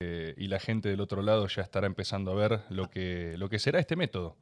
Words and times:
eh, 0.00 0.34
y 0.36 0.48
la 0.48 0.58
gente 0.58 0.90
del 0.90 1.00
otro 1.00 1.22
lado 1.22 1.46
ya 1.46 1.62
estará 1.62 1.86
empezando 1.86 2.30
a 2.30 2.34
ver 2.34 2.60
lo 2.68 2.90
que, 2.90 3.34
lo 3.38 3.48
que 3.48 3.58
será 3.58 3.78
este 3.78 3.96
método. 3.96 4.36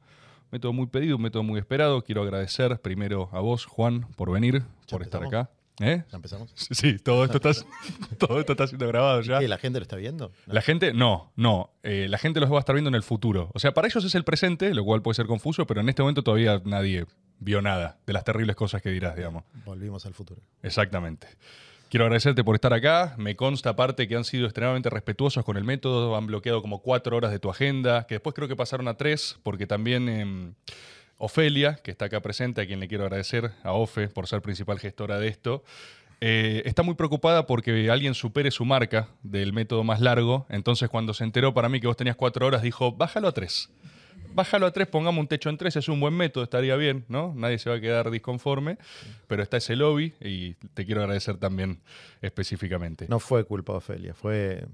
Método 0.51 0.73
muy 0.73 0.87
pedido, 0.87 1.15
un 1.15 1.21
método 1.21 1.43
muy 1.43 1.59
esperado. 1.59 2.03
Quiero 2.03 2.21
agradecer 2.23 2.79
primero 2.81 3.29
a 3.31 3.39
vos, 3.39 3.65
Juan, 3.65 4.07
por 4.15 4.31
venir, 4.31 4.63
por 4.89 5.01
estar 5.01 5.23
empezamos? 5.23 5.27
acá. 5.27 5.51
¿Eh? 5.79 6.03
¿Ya 6.09 6.15
empezamos? 6.15 6.53
Sí, 6.55 6.97
todo 6.99 7.25
esto, 7.25 7.37
está, 7.37 7.51
todo 8.17 8.39
esto 8.39 8.53
está 8.53 8.67
siendo 8.67 8.87
grabado 8.87 9.21
ya. 9.21 9.39
¿Qué, 9.39 9.47
¿La 9.47 9.57
gente 9.57 9.79
lo 9.79 9.83
está 9.83 9.95
viendo? 9.95 10.31
No. 10.45 10.53
La 10.53 10.61
gente, 10.61 10.93
no, 10.93 11.31
no. 11.35 11.71
eh, 11.83 12.07
la 12.09 12.17
gente 12.17 12.39
los 12.39 12.51
va 12.51 12.57
a 12.57 12.59
estar 12.59 12.75
viendo 12.75 12.89
en 12.89 12.95
el 12.95 13.03
futuro. 13.03 13.49
O 13.53 13.59
sea, 13.59 13.73
para 13.73 13.87
ellos 13.87 14.03
es 14.05 14.15
el 14.15 14.23
presente, 14.23 14.73
lo 14.73 14.83
cual 14.85 15.01
puede 15.01 15.15
ser 15.15 15.25
confuso, 15.25 15.65
pero 15.65 15.81
en 15.81 15.89
este 15.89 16.01
momento 16.01 16.21
todavía 16.23 16.61
nadie 16.63 17.05
vio 17.39 17.61
nada 17.61 17.97
de 18.05 18.13
las 18.13 18.23
terribles 18.23 18.55
cosas 18.55 18.81
que 18.81 18.89
dirás, 18.89 19.15
digamos. 19.15 19.43
Volvimos 19.65 20.05
al 20.05 20.13
futuro. 20.13 20.41
Exactamente. 20.63 21.27
Quiero 21.95 22.07
agradecerte 22.07 22.43
por 22.43 22.55
estar 22.55 22.73
acá. 22.73 23.15
Me 23.15 23.37
consta 23.37 23.69
aparte 23.69 24.05
que 24.05 24.17
han 24.17 24.25
sido 24.25 24.47
extremadamente 24.47 24.89
respetuosos 24.89 25.45
con 25.45 25.55
el 25.55 25.63
método. 25.63 26.17
Han 26.17 26.27
bloqueado 26.27 26.61
como 26.61 26.81
cuatro 26.81 27.15
horas 27.15 27.31
de 27.31 27.39
tu 27.39 27.49
agenda, 27.49 28.05
que 28.05 28.15
después 28.15 28.35
creo 28.35 28.49
que 28.49 28.55
pasaron 28.57 28.89
a 28.89 28.95
tres, 28.95 29.39
porque 29.43 29.65
también 29.65 30.09
em, 30.09 30.55
Ofelia, 31.17 31.75
que 31.75 31.91
está 31.91 32.07
acá 32.07 32.19
presente, 32.19 32.59
a 32.59 32.67
quien 32.67 32.81
le 32.81 32.89
quiero 32.89 33.05
agradecer, 33.05 33.51
a 33.63 33.71
Ofe, 33.71 34.09
por 34.09 34.27
ser 34.27 34.41
principal 34.41 34.77
gestora 34.77 35.19
de 35.19 35.29
esto, 35.29 35.63
eh, 36.19 36.63
está 36.65 36.83
muy 36.83 36.95
preocupada 36.95 37.45
porque 37.47 37.89
alguien 37.89 38.13
supere 38.13 38.51
su 38.51 38.65
marca 38.65 39.07
del 39.23 39.53
método 39.53 39.85
más 39.85 40.01
largo. 40.01 40.45
Entonces, 40.49 40.89
cuando 40.89 41.13
se 41.13 41.23
enteró 41.23 41.53
para 41.53 41.69
mí 41.69 41.79
que 41.79 41.87
vos 41.87 41.95
tenías 41.95 42.17
cuatro 42.17 42.45
horas, 42.45 42.61
dijo, 42.61 42.91
bájalo 42.91 43.29
a 43.29 43.31
tres. 43.31 43.69
Bájalo 44.35 44.65
a 44.65 44.71
tres, 44.71 44.87
pongamos 44.87 45.21
un 45.21 45.27
techo 45.27 45.49
en 45.49 45.57
tres, 45.57 45.77
es 45.77 45.87
un 45.87 45.99
buen 46.01 46.13
método, 46.13 46.43
estaría 46.43 46.75
bien, 46.75 47.05
¿no? 47.07 47.33
Nadie 47.35 47.57
se 47.57 47.69
va 47.69 47.77
a 47.77 47.79
quedar 47.79 48.11
disconforme, 48.11 48.77
pero 49.27 49.41
está 49.41 49.55
ese 49.57 49.77
lobby 49.77 50.13
y 50.19 50.55
te 50.73 50.85
quiero 50.85 51.01
agradecer 51.01 51.37
también 51.37 51.79
específicamente. 52.21 53.05
No 53.07 53.19
fue 53.19 53.45
culpa 53.45 53.71
de 53.73 53.77
Ofelia, 53.77 54.13
fue 54.13 54.65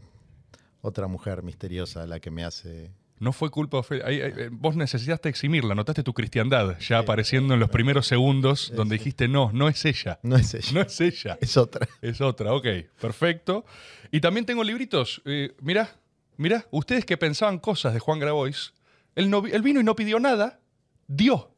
otra 0.82 1.06
mujer 1.08 1.44
misteriosa 1.44 2.08
la 2.08 2.20
que 2.20 2.32
me 2.32 2.44
hace. 2.44 2.89
No 3.20 3.34
fue 3.34 3.52
culpa 3.52 3.78
de 3.78 3.82
Ofelia. 3.82 4.06
Eh, 4.08 4.50
vos 4.52 4.76
necesitaste 4.76 5.30
eximirla, 5.30 5.76
notaste 5.76 6.02
tu 6.02 6.12
cristiandad 6.14 6.80
ya 6.80 6.98
apareciendo 6.98 7.54
en 7.54 7.59
los 7.59 7.70
primeros 7.70 8.08
segundos 8.08 8.73
donde 8.76 8.98
dijiste, 8.98 9.28
no, 9.28 9.52
no 9.54 9.67
es 9.67 9.86
ella. 9.86 10.17
No 10.23 10.38
es 10.38 10.56
ella, 10.56 10.72
No 10.73 10.82
es 10.82 11.00
ella. 11.02 11.38
es 11.39 11.56
otra. 11.56 11.88
Es 12.02 12.20
otra, 12.20 12.52
ok, 12.54 12.66
perfecto. 13.00 13.64
Y 14.09 14.22
también 14.22 14.48
tengo 14.48 14.64
libritos. 14.64 15.22
Eh, 15.26 15.54
mirá, 15.62 15.95
mirá, 16.38 16.66
ustedes 16.72 17.06
que 17.06 17.16
pensaban 17.16 17.59
cosas 17.59 17.94
de 17.94 18.00
Juan 18.00 18.17
Grabois, 18.17 18.73
él, 19.16 19.30
no, 19.30 19.42
vi- 19.42 19.52
él 19.52 19.62
vino 19.62 19.80
y 19.80 19.84
no 19.84 19.95
pidió 19.95 20.20
nada, 20.20 20.59
dio, 21.08 21.52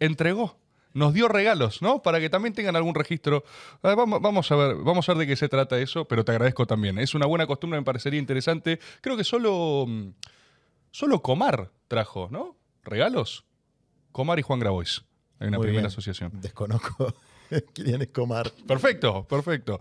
entregó, 0.00 0.58
nos 0.94 1.14
dio 1.14 1.28
regalos, 1.28 1.82
¿no? 1.82 2.02
Para 2.02 2.18
que 2.20 2.30
también 2.30 2.54
tengan 2.54 2.74
algún 2.76 2.94
registro. 2.94 3.44
Ah, 3.82 3.94
vamos, 3.94 4.20
vamos 4.20 4.50
a 4.50 4.56
ver, 4.56 4.76
vamos 4.76 5.08
a 5.08 5.12
ver 5.12 5.20
de 5.20 5.26
qué 5.28 5.36
se 5.36 5.48
trata 5.48 5.78
eso, 5.78 6.06
pero 6.06 6.24
te 6.24 6.32
agradezco 6.32 6.66
también. 6.66 6.98
Es 6.98 7.14
una 7.14 7.26
buena 7.26 7.46
costumbre, 7.46 7.78
me 7.78 7.84
parecería 7.84 8.18
interesante. 8.18 8.80
Creo 9.00 9.16
que 9.16 9.24
solo, 9.24 9.84
mm, 9.86 10.08
solo 10.90 11.22
Comar 11.22 11.70
trajo, 11.88 12.28
¿no? 12.30 12.56
¿Regalos? 12.84 13.44
Comar 14.12 14.38
y 14.38 14.42
Juan 14.42 14.60
Grabois. 14.60 15.04
Hay 15.38 15.48
una 15.48 15.58
Muy 15.58 15.66
primera 15.66 15.82
bien. 15.82 15.86
asociación. 15.92 16.32
Desconozco 16.40 17.14
quién 17.74 18.02
es 18.02 18.08
Comar. 18.08 18.50
Perfecto, 18.66 19.24
perfecto. 19.28 19.78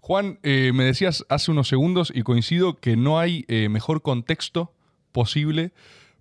Juan, 0.00 0.38
eh, 0.42 0.72
me 0.74 0.84
decías 0.84 1.24
hace 1.28 1.50
unos 1.50 1.68
segundos 1.68 2.12
y 2.14 2.22
coincido 2.22 2.76
que 2.76 2.96
no 2.96 3.18
hay 3.18 3.44
eh, 3.48 3.68
mejor 3.68 4.02
contexto 4.02 4.72
posible 5.12 5.72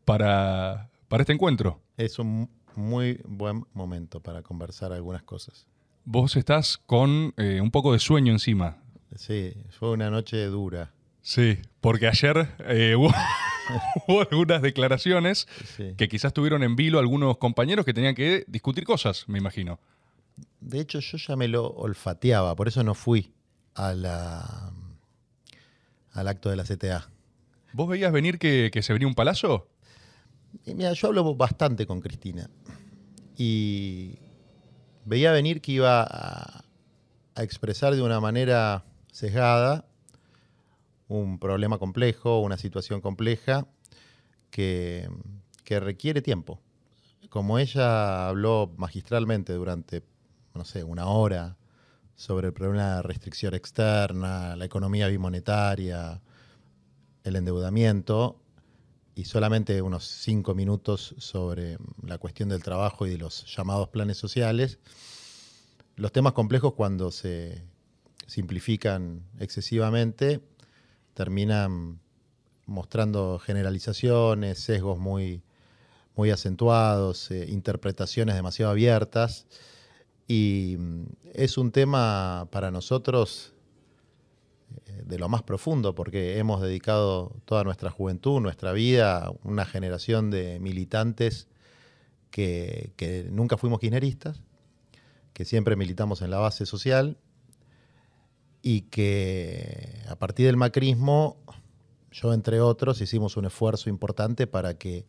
para, 0.06 0.90
para 1.08 1.22
este 1.22 1.34
encuentro. 1.34 1.80
Es 1.98 2.20
un 2.20 2.50
muy 2.76 3.20
buen 3.26 3.66
momento 3.74 4.20
para 4.20 4.42
conversar 4.42 4.92
algunas 4.94 5.24
cosas. 5.24 5.68
Vos 6.06 6.36
estás 6.36 6.78
con 6.86 7.34
eh, 7.38 7.62
un 7.62 7.72
poco 7.72 7.94
de 7.94 8.00
sueño 8.00 8.32
encima. 8.34 8.78
Sí, 9.16 9.54
fue 9.78 9.92
una 9.92 10.10
noche 10.10 10.44
dura. 10.48 10.92
Sí, 11.22 11.60
porque 11.80 12.08
ayer 12.08 12.50
eh, 12.68 12.96
hubo, 12.98 13.14
hubo 14.08 14.22
algunas 14.30 14.62
declaraciones 14.62 15.48
Sí. 15.78 15.94
que 15.96 16.08
quizás 16.10 16.34
tuvieron 16.34 16.64
en 16.64 16.76
vilo 16.76 17.00
algunos 17.00 17.38
compañeros 17.38 17.86
que 17.86 17.94
tenían 17.94 18.16
que 18.16 18.44
discutir 18.48 18.84
cosas, 18.84 19.26
me 19.28 19.38
imagino. 19.38 19.80
De 20.60 20.80
hecho, 20.80 21.00
yo 21.00 21.18
ya 21.18 21.36
me 21.36 21.48
lo 21.48 21.68
olfateaba, 21.68 22.56
por 22.56 22.68
eso 22.68 22.84
no 22.84 22.96
fui 22.96 23.32
a 23.76 23.94
la, 23.94 24.74
al 26.12 26.28
acto 26.28 26.50
de 26.50 26.56
la 26.56 26.64
CTA. 26.64 27.08
¿Vos 27.72 27.88
veías 27.88 28.12
venir 28.12 28.40
que, 28.40 28.70
que 28.74 28.82
se 28.82 28.94
venía 28.94 29.08
un 29.08 29.16
palazo? 29.16 29.68
Mira, 30.66 30.94
yo 30.94 31.08
hablo 31.08 31.36
bastante 31.36 31.86
con 31.86 32.00
Cristina 32.00 32.50
y 33.38 34.20
veía 35.06 35.32
venir 35.32 35.62
que 35.62 35.74
iba 35.74 36.04
a, 36.04 36.64
a 37.36 37.44
expresar 37.44 37.96
de 37.96 38.02
una 38.02 38.20
manera 38.20 38.86
sesgada 39.12 39.86
un 41.08 41.40
problema 41.40 41.78
complejo, 41.78 42.40
una 42.40 42.58
situación 42.58 43.02
compleja 43.02 43.68
que, 44.50 45.10
que 45.64 45.80
requiere 45.80 46.22
tiempo. 46.22 46.60
Como 47.30 47.60
ella 47.60 48.28
habló 48.28 48.72
magistralmente 48.78 49.54
durante, 49.54 50.04
no 50.54 50.66
sé, 50.66 50.84
una 50.84 51.08
hora 51.08 51.58
sobre 52.16 52.48
el 52.48 52.54
problema 52.54 52.84
de 52.84 52.96
la 52.96 53.02
restricción 53.02 53.56
externa, 53.56 54.56
la 54.56 54.66
economía 54.66 55.08
bimonetaria, 55.08 56.22
el 57.24 57.36
endeudamiento, 57.36 58.43
y 59.16 59.26
solamente 59.26 59.82
unos 59.82 60.06
cinco 60.06 60.56
minutos 60.56 61.16
sobre 61.18 61.78
la 62.06 62.18
cuestión 62.18 62.50
del 62.50 62.64
trabajo 62.64 63.06
y 63.06 63.12
de 63.12 63.18
los 63.18 63.46
llamados 63.56 63.90
planes 63.90 64.18
sociales. 64.18 64.80
Los 65.96 66.12
temas 66.12 66.34
complejos 66.34 66.74
cuando 66.74 67.12
se 67.12 67.64
simplifican 68.26 69.22
excesivamente 69.40 70.42
terminan 71.14 72.00
mostrando 72.66 73.40
generalizaciones, 73.40 74.60
sesgos 74.60 74.98
muy, 74.98 75.44
muy 76.16 76.32
acentuados, 76.32 77.30
eh, 77.32 77.46
interpretaciones 77.50 78.36
demasiado 78.36 78.72
abiertas. 78.72 79.46
Y 80.28 80.78
mm, 80.80 81.04
es 81.34 81.58
un 81.58 81.72
tema 81.72 82.48
para 82.52 82.72
nosotros 82.72 83.53
de 85.06 85.20
lo 85.20 85.30
más 85.30 85.44
profundo, 85.44 85.96
porque 85.96 86.38
hemos 86.38 86.62
dedicado 86.62 87.36
toda 87.46 87.64
nuestra 87.64 87.90
juventud, 87.90 88.40
nuestra 88.42 88.72
vida, 88.72 89.32
una 89.44 89.66
generación 89.66 90.32
de 90.32 90.60
militantes 90.60 91.48
que, 92.32 92.94
que 92.96 93.28
nunca 93.30 93.58
fuimos 93.58 93.80
kirchneristas, 93.80 94.42
que 95.34 95.46
siempre 95.46 95.76
militamos 95.76 96.22
en 96.22 96.32
la 96.32 96.38
base 96.38 96.66
social 96.66 97.18
y 98.62 98.82
que 98.82 100.02
a 100.08 100.16
partir 100.16 100.46
del 100.46 100.58
macrismo, 100.58 101.38
yo 102.12 102.34
entre 102.34 102.62
otros, 102.62 103.02
hicimos 103.02 103.38
un 103.38 103.46
esfuerzo 103.46 103.90
importante 103.90 104.48
para 104.48 104.76
que 104.78 105.06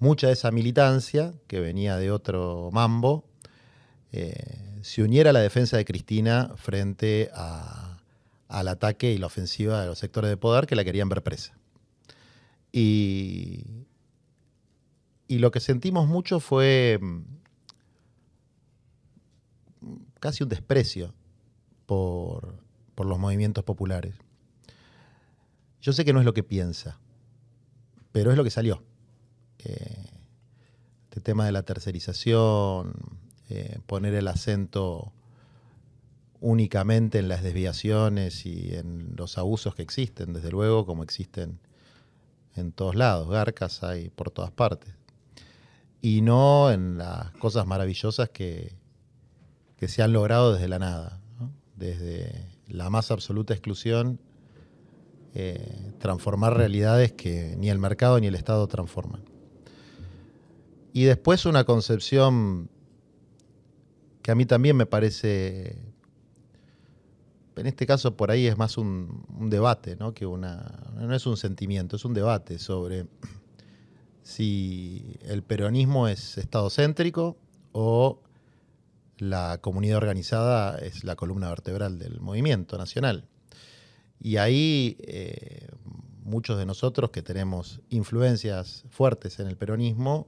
mucha 0.00 0.26
de 0.26 0.32
esa 0.32 0.50
militancia, 0.50 1.32
que 1.46 1.60
venía 1.60 1.96
de 1.96 2.10
otro 2.10 2.70
mambo, 2.72 3.24
eh, 4.12 4.78
se 4.82 5.02
uniera 5.02 5.30
a 5.30 5.32
la 5.32 5.40
defensa 5.40 5.76
de 5.76 5.84
Cristina 5.84 6.52
frente 6.56 7.30
a, 7.32 7.89
al 8.50 8.68
ataque 8.68 9.12
y 9.12 9.18
la 9.18 9.26
ofensiva 9.26 9.80
de 9.80 9.86
los 9.86 9.98
sectores 9.98 10.28
de 10.28 10.36
poder 10.36 10.66
que 10.66 10.74
la 10.74 10.84
querían 10.84 11.08
ver 11.08 11.22
presa. 11.22 11.56
Y, 12.72 13.86
y 15.28 15.38
lo 15.38 15.50
que 15.50 15.60
sentimos 15.60 16.08
mucho 16.08 16.40
fue 16.40 16.98
mm, 17.00 17.20
casi 20.18 20.42
un 20.42 20.48
desprecio 20.48 21.14
por, 21.86 22.56
por 22.94 23.06
los 23.06 23.18
movimientos 23.18 23.64
populares. 23.64 24.14
Yo 25.80 25.92
sé 25.92 26.04
que 26.04 26.12
no 26.12 26.18
es 26.18 26.26
lo 26.26 26.34
que 26.34 26.42
piensa, 26.42 27.00
pero 28.12 28.30
es 28.30 28.36
lo 28.36 28.44
que 28.44 28.50
salió. 28.50 28.82
Eh, 29.58 30.04
este 31.04 31.20
tema 31.20 31.46
de 31.46 31.52
la 31.52 31.62
tercerización, 31.62 32.94
eh, 33.48 33.78
poner 33.86 34.14
el 34.14 34.28
acento 34.28 35.12
únicamente 36.40 37.18
en 37.18 37.28
las 37.28 37.42
desviaciones 37.42 38.46
y 38.46 38.74
en 38.74 39.14
los 39.16 39.38
abusos 39.38 39.74
que 39.74 39.82
existen, 39.82 40.32
desde 40.32 40.50
luego, 40.50 40.86
como 40.86 41.02
existen 41.02 41.60
en 42.56 42.72
todos 42.72 42.94
lados. 42.94 43.28
Garcas 43.28 43.82
hay 43.82 44.10
por 44.10 44.30
todas 44.30 44.50
partes. 44.50 44.94
Y 46.00 46.22
no 46.22 46.70
en 46.70 46.98
las 46.98 47.30
cosas 47.32 47.66
maravillosas 47.66 48.30
que, 48.30 48.74
que 49.76 49.88
se 49.88 50.02
han 50.02 50.12
logrado 50.12 50.54
desde 50.54 50.68
la 50.68 50.78
nada, 50.78 51.20
desde 51.76 52.46
la 52.68 52.90
más 52.90 53.10
absoluta 53.10 53.52
exclusión, 53.52 54.20
eh, 55.34 55.92
transformar 55.98 56.56
realidades 56.56 57.12
que 57.12 57.54
ni 57.56 57.70
el 57.70 57.78
mercado 57.78 58.18
ni 58.18 58.26
el 58.26 58.34
Estado 58.34 58.66
transforman. 58.66 59.22
Y 60.92 61.04
después 61.04 61.46
una 61.46 61.64
concepción 61.64 62.68
que 64.22 64.30
a 64.30 64.34
mí 64.34 64.44
también 64.44 64.76
me 64.76 64.86
parece, 64.86 65.78
en 67.56 67.66
este 67.66 67.86
caso 67.86 68.16
por 68.16 68.30
ahí 68.30 68.46
es 68.46 68.56
más 68.56 68.78
un, 68.78 69.24
debate, 69.50 69.96
¿no? 69.96 70.14
que 70.14 70.26
una, 70.26 70.92
no 70.94 71.14
es 71.14 71.26
un 71.26 71.36
sentimiento, 71.36 71.96
es 71.96 72.04
un 72.04 72.14
debate 72.14 72.58
sobre 72.58 73.06
si 74.22 75.18
el 75.22 75.42
peronismo 75.42 76.08
es 76.08 76.38
estadocéntrico 76.38 77.36
o 77.72 78.22
la 79.18 79.58
comunidad 79.60 79.98
organizada 79.98 80.78
es 80.78 81.04
la 81.04 81.16
columna 81.16 81.48
vertebral 81.48 81.98
del 81.98 82.20
movimiento 82.20 82.78
nacional. 82.78 83.26
Y 84.18 84.36
ahí 84.36 84.96
eh, 85.00 85.68
muchos 86.22 86.58
de 86.58 86.66
nosotros 86.66 87.10
que 87.10 87.22
tenemos 87.22 87.80
influencias 87.90 88.84
fuertes 88.88 89.38
en 89.40 89.46
el 89.46 89.56
peronismo, 89.56 90.26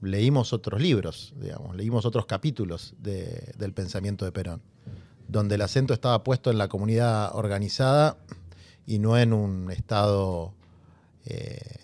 leímos 0.00 0.52
otros 0.52 0.80
libros, 0.80 1.34
digamos, 1.36 1.76
leímos 1.76 2.04
otros 2.06 2.26
capítulos 2.26 2.94
del 2.98 3.72
pensamiento 3.72 4.24
de 4.24 4.32
Perón, 4.32 4.62
donde 5.28 5.54
el 5.54 5.62
acento 5.62 5.94
estaba 5.94 6.24
puesto 6.24 6.50
en 6.50 6.58
la 6.58 6.68
comunidad 6.68 7.34
organizada 7.36 8.16
y 8.86 8.98
no 8.98 9.18
en 9.18 9.32
un 9.32 9.70
Estado 9.70 10.54
eh, 11.26 11.76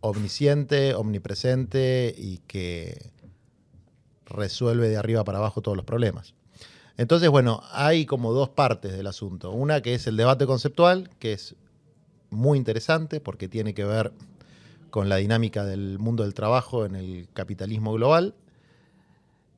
omnisciente, 0.00 0.94
omnipresente 0.94 2.14
y 2.16 2.38
que 2.46 3.10
resuelve 4.26 4.88
de 4.88 4.98
arriba 4.98 5.24
para 5.24 5.38
abajo 5.38 5.62
todos 5.62 5.76
los 5.76 5.86
problemas. 5.86 6.34
Entonces, 6.96 7.28
bueno, 7.30 7.62
hay 7.72 8.06
como 8.06 8.32
dos 8.32 8.50
partes 8.50 8.92
del 8.92 9.06
asunto. 9.06 9.50
Una 9.50 9.80
que 9.80 9.94
es 9.94 10.06
el 10.06 10.16
debate 10.16 10.46
conceptual, 10.46 11.10
que 11.18 11.32
es 11.32 11.56
muy 12.30 12.58
interesante 12.58 13.20
porque 13.20 13.48
tiene 13.48 13.74
que 13.74 13.84
ver 13.84 14.12
con 14.90 15.08
la 15.08 15.16
dinámica 15.16 15.64
del 15.64 15.98
mundo 15.98 16.22
del 16.22 16.34
trabajo 16.34 16.84
en 16.84 16.94
el 16.94 17.28
capitalismo 17.32 17.94
global. 17.94 18.34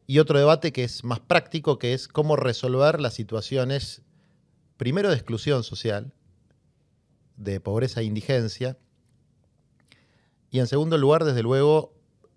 Y 0.06 0.18
otro 0.20 0.38
debate 0.38 0.72
que 0.72 0.84
es 0.84 1.04
más 1.04 1.20
práctico, 1.20 1.78
que 1.78 1.92
es 1.92 2.08
cómo 2.08 2.36
resolver 2.36 3.00
las 3.00 3.14
situaciones, 3.14 4.02
primero 4.76 5.08
de 5.08 5.16
exclusión 5.16 5.64
social, 5.64 6.12
de 7.36 7.60
pobreza 7.60 8.00
e 8.00 8.04
indigencia, 8.04 8.78
y 10.50 10.60
en 10.60 10.66
segundo 10.66 10.96
lugar, 10.96 11.24
desde 11.24 11.42
luego, 11.42 11.92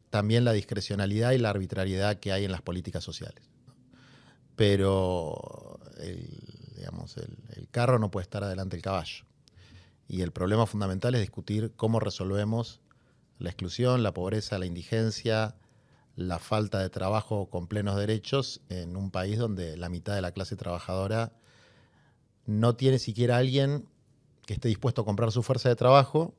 también 0.09 0.43
la 0.43 0.51
discrecionalidad 0.51 1.31
y 1.31 1.37
la 1.37 1.51
arbitrariedad 1.51 2.19
que 2.19 2.31
hay 2.31 2.45
en 2.45 2.51
las 2.51 2.61
políticas 2.61 3.03
sociales. 3.03 3.49
Pero 4.55 5.79
el, 5.99 6.27
digamos, 6.75 7.15
el, 7.17 7.67
carro 7.71 7.99
no 7.99 8.09
puede 8.09 8.23
estar 8.23 8.43
adelante 8.43 8.75
del 8.75 8.83
caballo. 8.83 9.25
Y 10.07 10.21
el 10.21 10.31
problema 10.31 10.65
fundamental 10.65 11.13
es 11.15 11.21
discutir 11.21 11.71
cómo 11.75 11.99
resolvemos 11.99 12.81
la 13.37 13.49
exclusión, 13.49 14.01
la 14.01 14.13
pobreza, 14.13 14.57
la 14.57 14.65
indigencia, 14.65 15.55
la 16.19 16.37
falta 16.37 16.79
de 16.79 16.89
trabajo 16.89 17.49
con 17.49 17.67
plenos 17.67 17.95
derechos 17.95 18.59
en 18.67 18.97
un 18.97 19.09
país 19.09 19.37
donde 19.37 19.77
la 19.77 19.87
mitad 19.87 20.15
de 20.15 20.21
la 20.21 20.33
clase 20.33 20.57
trabajadora 20.57 21.31
no 22.45 22.75
tiene 22.75 22.99
siquiera 22.99 23.37
alguien 23.37 23.87
que 24.45 24.55
esté 24.55 24.67
dispuesto 24.67 25.01
a 25.01 25.05
comprar 25.05 25.31
su 25.31 25.43
fuerza 25.43 25.69
de 25.69 25.77
trabajo 25.77 26.33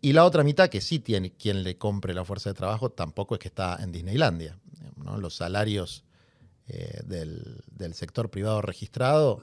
y 0.00 0.12
la 0.12 0.24
otra 0.24 0.44
mitad, 0.44 0.68
que 0.68 0.80
sí 0.80 1.00
tiene 1.00 1.32
quien 1.32 1.64
le 1.64 1.76
compre 1.76 2.14
la 2.14 2.24
fuerza 2.24 2.50
de 2.50 2.54
trabajo, 2.54 2.90
tampoco 2.90 3.34
es 3.34 3.40
que 3.40 3.48
está 3.48 3.76
en 3.80 3.90
Disneylandia. 3.90 4.56
Los 5.18 5.34
salarios 5.34 6.04
eh, 6.68 7.00
del, 7.04 7.94
sector 7.94 8.30
privado 8.30 8.62
registrado 8.62 9.42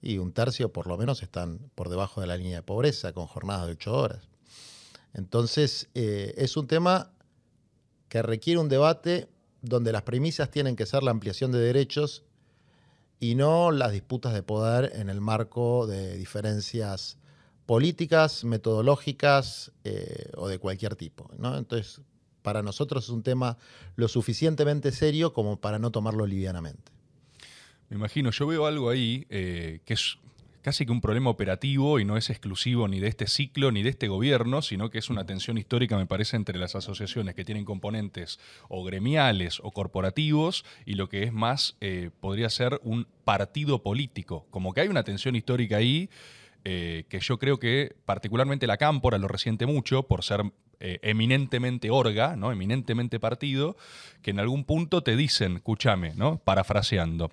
y 0.00 0.18
un 0.18 0.32
tercio 0.32 0.72
por 0.72 0.86
lo 0.86 0.96
menos 0.96 1.24
están 1.24 1.58
por 1.74 1.88
debajo 1.88 2.20
de 2.20 2.28
la 2.28 2.36
línea 2.36 2.58
de 2.58 2.62
pobreza, 2.62 3.12
con 3.12 3.26
jornadas 3.26 3.66
de 3.66 3.72
ocho 3.72 3.96
horas. 3.96 4.28
Entonces, 5.12 5.88
eh, 5.94 6.34
es 6.36 6.56
un 6.56 6.68
tema 6.68 7.10
que 8.10 8.20
requiere 8.20 8.60
un 8.60 8.68
debate 8.68 9.28
donde 9.62 9.92
las 9.92 10.02
premisas 10.02 10.50
tienen 10.50 10.76
que 10.76 10.84
ser 10.84 11.02
la 11.02 11.12
ampliación 11.12 11.52
de 11.52 11.60
derechos 11.60 12.24
y 13.20 13.36
no 13.36 13.70
las 13.70 13.92
disputas 13.92 14.34
de 14.34 14.42
poder 14.42 14.92
en 14.96 15.08
el 15.08 15.20
marco 15.20 15.86
de 15.86 16.16
diferencias 16.16 17.18
políticas, 17.66 18.44
metodológicas 18.44 19.70
eh, 19.84 20.30
o 20.36 20.48
de 20.48 20.58
cualquier 20.58 20.96
tipo. 20.96 21.30
Entonces, 21.32 22.00
para 22.42 22.62
nosotros 22.62 23.04
es 23.04 23.10
un 23.10 23.22
tema 23.22 23.58
lo 23.94 24.08
suficientemente 24.08 24.90
serio 24.90 25.32
como 25.32 25.60
para 25.60 25.78
no 25.78 25.92
tomarlo 25.92 26.26
livianamente. 26.26 26.90
Me 27.90 27.96
imagino, 27.96 28.32
yo 28.32 28.46
veo 28.46 28.66
algo 28.66 28.90
ahí 28.90 29.24
eh, 29.30 29.80
que 29.84 29.94
es 29.94 30.18
casi 30.62 30.86
que 30.86 30.92
un 30.92 31.00
problema 31.00 31.30
operativo 31.30 31.98
y 32.00 32.04
no 32.04 32.16
es 32.16 32.30
exclusivo 32.30 32.88
ni 32.88 33.00
de 33.00 33.08
este 33.08 33.26
ciclo 33.26 33.72
ni 33.72 33.82
de 33.82 33.90
este 33.90 34.08
gobierno, 34.08 34.62
sino 34.62 34.90
que 34.90 34.98
es 34.98 35.10
una 35.10 35.24
tensión 35.24 35.58
histórica, 35.58 35.96
me 35.96 36.06
parece, 36.06 36.36
entre 36.36 36.58
las 36.58 36.74
asociaciones 36.74 37.34
que 37.34 37.44
tienen 37.44 37.64
componentes 37.64 38.38
o 38.68 38.84
gremiales 38.84 39.60
o 39.62 39.70
corporativos 39.70 40.64
y 40.86 40.94
lo 40.94 41.08
que 41.08 41.22
es 41.22 41.32
más, 41.32 41.76
eh, 41.80 42.10
podría 42.20 42.50
ser 42.50 42.80
un 42.82 43.06
partido 43.24 43.82
político. 43.82 44.46
Como 44.50 44.72
que 44.72 44.82
hay 44.82 44.88
una 44.88 45.04
tensión 45.04 45.36
histórica 45.36 45.76
ahí 45.76 46.10
eh, 46.64 47.04
que 47.08 47.20
yo 47.20 47.38
creo 47.38 47.58
que 47.58 47.96
particularmente 48.04 48.66
la 48.66 48.76
Cámpora 48.76 49.16
lo 49.16 49.28
resiente 49.28 49.64
mucho 49.64 50.02
por 50.02 50.22
ser 50.24 50.42
eh, 50.82 50.98
eminentemente 51.02 51.90
orga, 51.90 52.36
¿no? 52.36 52.52
eminentemente 52.52 53.18
partido, 53.18 53.76
que 54.22 54.30
en 54.30 54.40
algún 54.40 54.64
punto 54.64 55.02
te 55.02 55.16
dicen, 55.16 55.56
escúchame, 55.56 56.14
¿no? 56.14 56.38
parafraseando, 56.38 57.30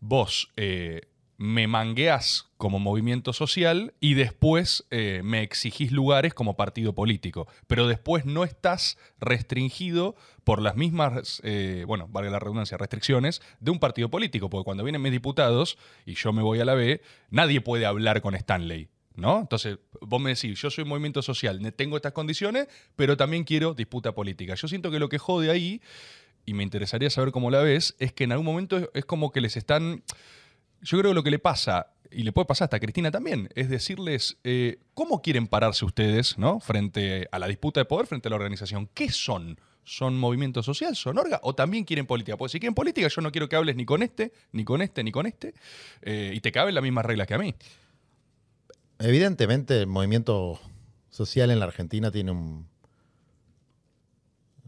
vos 0.00 0.50
eh, 0.56 1.02
me 1.40 1.66
mangueás 1.66 2.50
como 2.58 2.78
movimiento 2.78 3.32
social 3.32 3.94
y 3.98 4.12
después 4.12 4.84
eh, 4.90 5.22
me 5.24 5.40
exigís 5.40 5.90
lugares 5.90 6.34
como 6.34 6.54
partido 6.54 6.94
político. 6.94 7.48
Pero 7.66 7.88
después 7.88 8.26
no 8.26 8.44
estás 8.44 8.98
restringido 9.20 10.16
por 10.44 10.60
las 10.60 10.76
mismas, 10.76 11.40
eh, 11.42 11.84
bueno, 11.86 12.08
vale 12.08 12.28
la 12.30 12.40
redundancia, 12.40 12.76
restricciones 12.76 13.40
de 13.58 13.70
un 13.70 13.78
partido 13.78 14.10
político. 14.10 14.50
Porque 14.50 14.66
cuando 14.66 14.84
vienen 14.84 15.00
mis 15.00 15.12
diputados 15.12 15.78
y 16.04 16.12
yo 16.12 16.34
me 16.34 16.42
voy 16.42 16.60
a 16.60 16.66
la 16.66 16.74
B, 16.74 17.00
nadie 17.30 17.62
puede 17.62 17.86
hablar 17.86 18.20
con 18.20 18.34
Stanley. 18.34 18.90
¿No? 19.16 19.40
Entonces, 19.40 19.78
vos 20.02 20.20
me 20.20 20.34
decís, 20.34 20.60
yo 20.60 20.68
soy 20.68 20.84
movimiento 20.84 21.22
social, 21.22 21.58
tengo 21.74 21.96
estas 21.96 22.12
condiciones, 22.12 22.68
pero 22.96 23.16
también 23.16 23.44
quiero 23.44 23.72
disputa 23.72 24.12
política. 24.12 24.54
Yo 24.56 24.68
siento 24.68 24.90
que 24.90 24.98
lo 24.98 25.08
que 25.08 25.18
jode 25.18 25.50
ahí, 25.50 25.80
y 26.44 26.52
me 26.52 26.62
interesaría 26.62 27.08
saber 27.10 27.32
cómo 27.32 27.50
la 27.50 27.60
ves, 27.60 27.96
es 27.98 28.12
que 28.12 28.24
en 28.24 28.32
algún 28.32 28.46
momento 28.46 28.90
es 28.92 29.04
como 29.04 29.32
que 29.32 29.40
les 29.40 29.56
están 29.56 30.02
yo 30.82 30.98
creo 30.98 31.10
que 31.10 31.14
lo 31.14 31.22
que 31.22 31.30
le 31.30 31.38
pasa, 31.38 31.88
y 32.10 32.22
le 32.22 32.32
puede 32.32 32.46
pasar 32.46 32.66
hasta 32.66 32.76
a 32.76 32.80
Cristina 32.80 33.10
también, 33.10 33.48
es 33.54 33.68
decirles 33.68 34.38
eh, 34.44 34.78
cómo 34.94 35.22
quieren 35.22 35.46
pararse 35.46 35.84
ustedes 35.84 36.38
¿no? 36.38 36.60
frente 36.60 37.28
a 37.30 37.38
la 37.38 37.46
disputa 37.46 37.80
de 37.80 37.84
poder, 37.84 38.06
frente 38.06 38.28
a 38.28 38.30
la 38.30 38.36
organización. 38.36 38.88
¿Qué 38.94 39.10
son? 39.10 39.58
¿Son 39.84 40.18
movimiento 40.18 40.62
social? 40.62 40.94
¿Son 40.96 41.18
orga? 41.18 41.40
¿O 41.42 41.54
también 41.54 41.84
quieren 41.84 42.06
política? 42.06 42.36
Porque 42.36 42.52
si 42.52 42.60
quieren 42.60 42.74
política, 42.74 43.08
yo 43.08 43.22
no 43.22 43.32
quiero 43.32 43.48
que 43.48 43.56
hables 43.56 43.76
ni 43.76 43.84
con 43.84 44.02
este, 44.02 44.32
ni 44.52 44.64
con 44.64 44.82
este, 44.82 45.02
ni 45.04 45.12
con 45.12 45.26
este, 45.26 45.54
eh, 46.02 46.32
y 46.34 46.40
te 46.40 46.52
caben 46.52 46.74
las 46.74 46.82
mismas 46.82 47.04
reglas 47.04 47.26
que 47.26 47.34
a 47.34 47.38
mí. 47.38 47.54
Evidentemente, 48.98 49.80
el 49.80 49.86
movimiento 49.86 50.60
social 51.08 51.50
en 51.50 51.58
la 51.58 51.64
Argentina 51.64 52.10
tiene 52.10 52.32
un, 52.32 52.69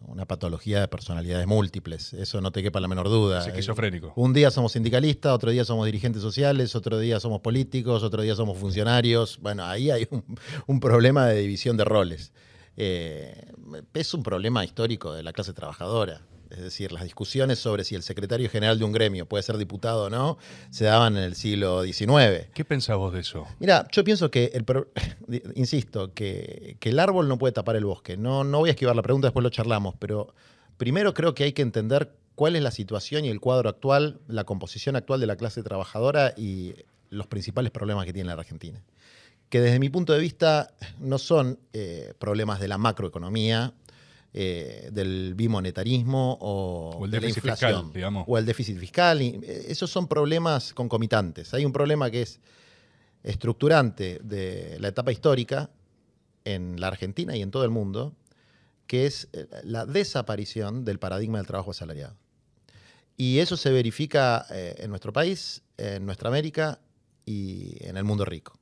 una 0.06 0.26
patología 0.26 0.80
de 0.80 0.88
personalidades 0.88 1.46
múltiples, 1.46 2.12
eso 2.12 2.40
no 2.40 2.50
te 2.52 2.62
quepa 2.62 2.80
la 2.80 2.88
menor 2.88 3.08
duda. 3.08 3.40
Es 3.40 3.46
esquizofrénico. 3.46 4.12
Un 4.16 4.32
día 4.32 4.50
somos 4.50 4.72
sindicalistas, 4.72 5.32
otro 5.32 5.50
día 5.50 5.64
somos 5.64 5.86
dirigentes 5.86 6.22
sociales, 6.22 6.74
otro 6.74 6.98
día 6.98 7.20
somos 7.20 7.40
políticos, 7.40 8.02
otro 8.02 8.22
día 8.22 8.34
somos 8.34 8.58
funcionarios. 8.58 9.38
Bueno, 9.40 9.64
ahí 9.64 9.90
hay 9.90 10.08
un, 10.66 10.80
problema 10.80 11.26
de 11.26 11.40
división 11.40 11.76
de 11.76 11.84
roles. 11.84 12.32
Eh, 12.76 13.52
es 13.94 14.14
un 14.14 14.22
problema 14.22 14.64
histórico 14.64 15.12
de 15.12 15.22
la 15.22 15.32
clase 15.32 15.52
trabajadora. 15.52 16.22
Es 16.52 16.62
decir, 16.62 16.92
las 16.92 17.04
discusiones 17.04 17.58
sobre 17.58 17.84
si 17.84 17.94
el 17.94 18.02
secretario 18.02 18.48
general 18.50 18.78
de 18.78 18.84
un 18.84 18.92
gremio 18.92 19.26
puede 19.26 19.42
ser 19.42 19.56
diputado 19.56 20.04
o 20.04 20.10
no 20.10 20.38
se 20.70 20.84
daban 20.84 21.16
en 21.16 21.24
el 21.24 21.34
siglo 21.34 21.82
XIX. 21.82 22.48
¿Qué 22.52 22.64
pensás 22.64 22.96
vos 22.96 23.12
de 23.12 23.20
eso? 23.20 23.46
Mira, 23.58 23.86
yo 23.90 24.04
pienso 24.04 24.30
que, 24.30 24.52
el, 24.54 24.64
insisto, 25.54 26.12
que, 26.12 26.76
el 26.80 26.98
árbol 26.98 27.28
no 27.28 27.38
puede 27.38 27.52
tapar 27.52 27.76
el 27.76 27.84
bosque. 27.84 28.16
No, 28.16 28.44
no 28.44 28.58
voy 28.58 28.68
a 28.68 28.72
esquivar 28.72 28.94
la 28.94 29.02
pregunta, 29.02 29.28
después 29.28 29.42
lo 29.42 29.50
charlamos, 29.50 29.94
pero 29.98 30.34
primero 30.76 31.14
creo 31.14 31.34
que 31.34 31.44
hay 31.44 31.52
que 31.52 31.62
entender 31.62 32.12
cuál 32.34 32.56
es 32.56 32.62
la 32.62 32.70
situación 32.70 33.24
y 33.24 33.28
el 33.28 33.40
cuadro 33.40 33.68
actual, 33.68 34.20
la 34.28 34.44
composición 34.44 34.96
actual 34.96 35.20
de 35.20 35.26
la 35.26 35.36
clase 35.36 35.62
trabajadora 35.62 36.34
y 36.36 36.74
los 37.08 37.26
principales 37.26 37.70
problemas 37.70 38.04
que 38.04 38.12
tiene 38.12 38.28
la 38.28 38.40
Argentina. 38.40 38.82
Que 39.48 39.60
desde 39.60 39.78
mi 39.78 39.90
punto 39.90 40.12
de 40.12 40.18
vista 40.18 40.72
no 40.98 41.18
son 41.18 41.58
eh, 41.72 42.14
problemas 42.18 42.58
de 42.58 42.68
la 42.68 42.78
macroeconomía, 42.78 43.74
eh, 44.34 44.88
del 44.90 45.34
bimonetarismo 45.34 46.38
o, 46.40 47.04
el 47.04 47.10
de 47.10 47.20
la 47.20 47.28
inflación, 47.28 47.70
fiscal, 47.70 47.92
digamos. 47.92 48.24
o 48.26 48.38
el 48.38 48.46
déficit 48.46 48.78
fiscal. 48.78 49.20
Eh, 49.20 49.66
esos 49.68 49.90
son 49.90 50.08
problemas 50.08 50.72
concomitantes. 50.72 51.52
Hay 51.52 51.66
un 51.66 51.72
problema 51.72 52.10
que 52.10 52.22
es 52.22 52.40
estructurante 53.22 54.20
de 54.24 54.78
la 54.80 54.88
etapa 54.88 55.12
histórica 55.12 55.68
en 56.44 56.80
la 56.80 56.86
Argentina 56.86 57.36
y 57.36 57.42
en 57.42 57.50
todo 57.50 57.64
el 57.64 57.70
mundo, 57.70 58.14
que 58.86 59.04
es 59.04 59.28
eh, 59.34 59.46
la 59.64 59.84
desaparición 59.84 60.86
del 60.86 60.98
paradigma 60.98 61.36
del 61.36 61.46
trabajo 61.46 61.72
asalariado. 61.72 62.16
Y 63.18 63.40
eso 63.40 63.58
se 63.58 63.70
verifica 63.70 64.46
en 64.50 64.88
nuestro 64.88 65.12
país, 65.12 65.62
en 65.76 66.06
nuestra 66.06 66.30
América 66.30 66.80
y 67.26 67.76
en 67.86 67.98
el 67.98 68.04
mundo 68.04 68.24
rico 68.24 68.61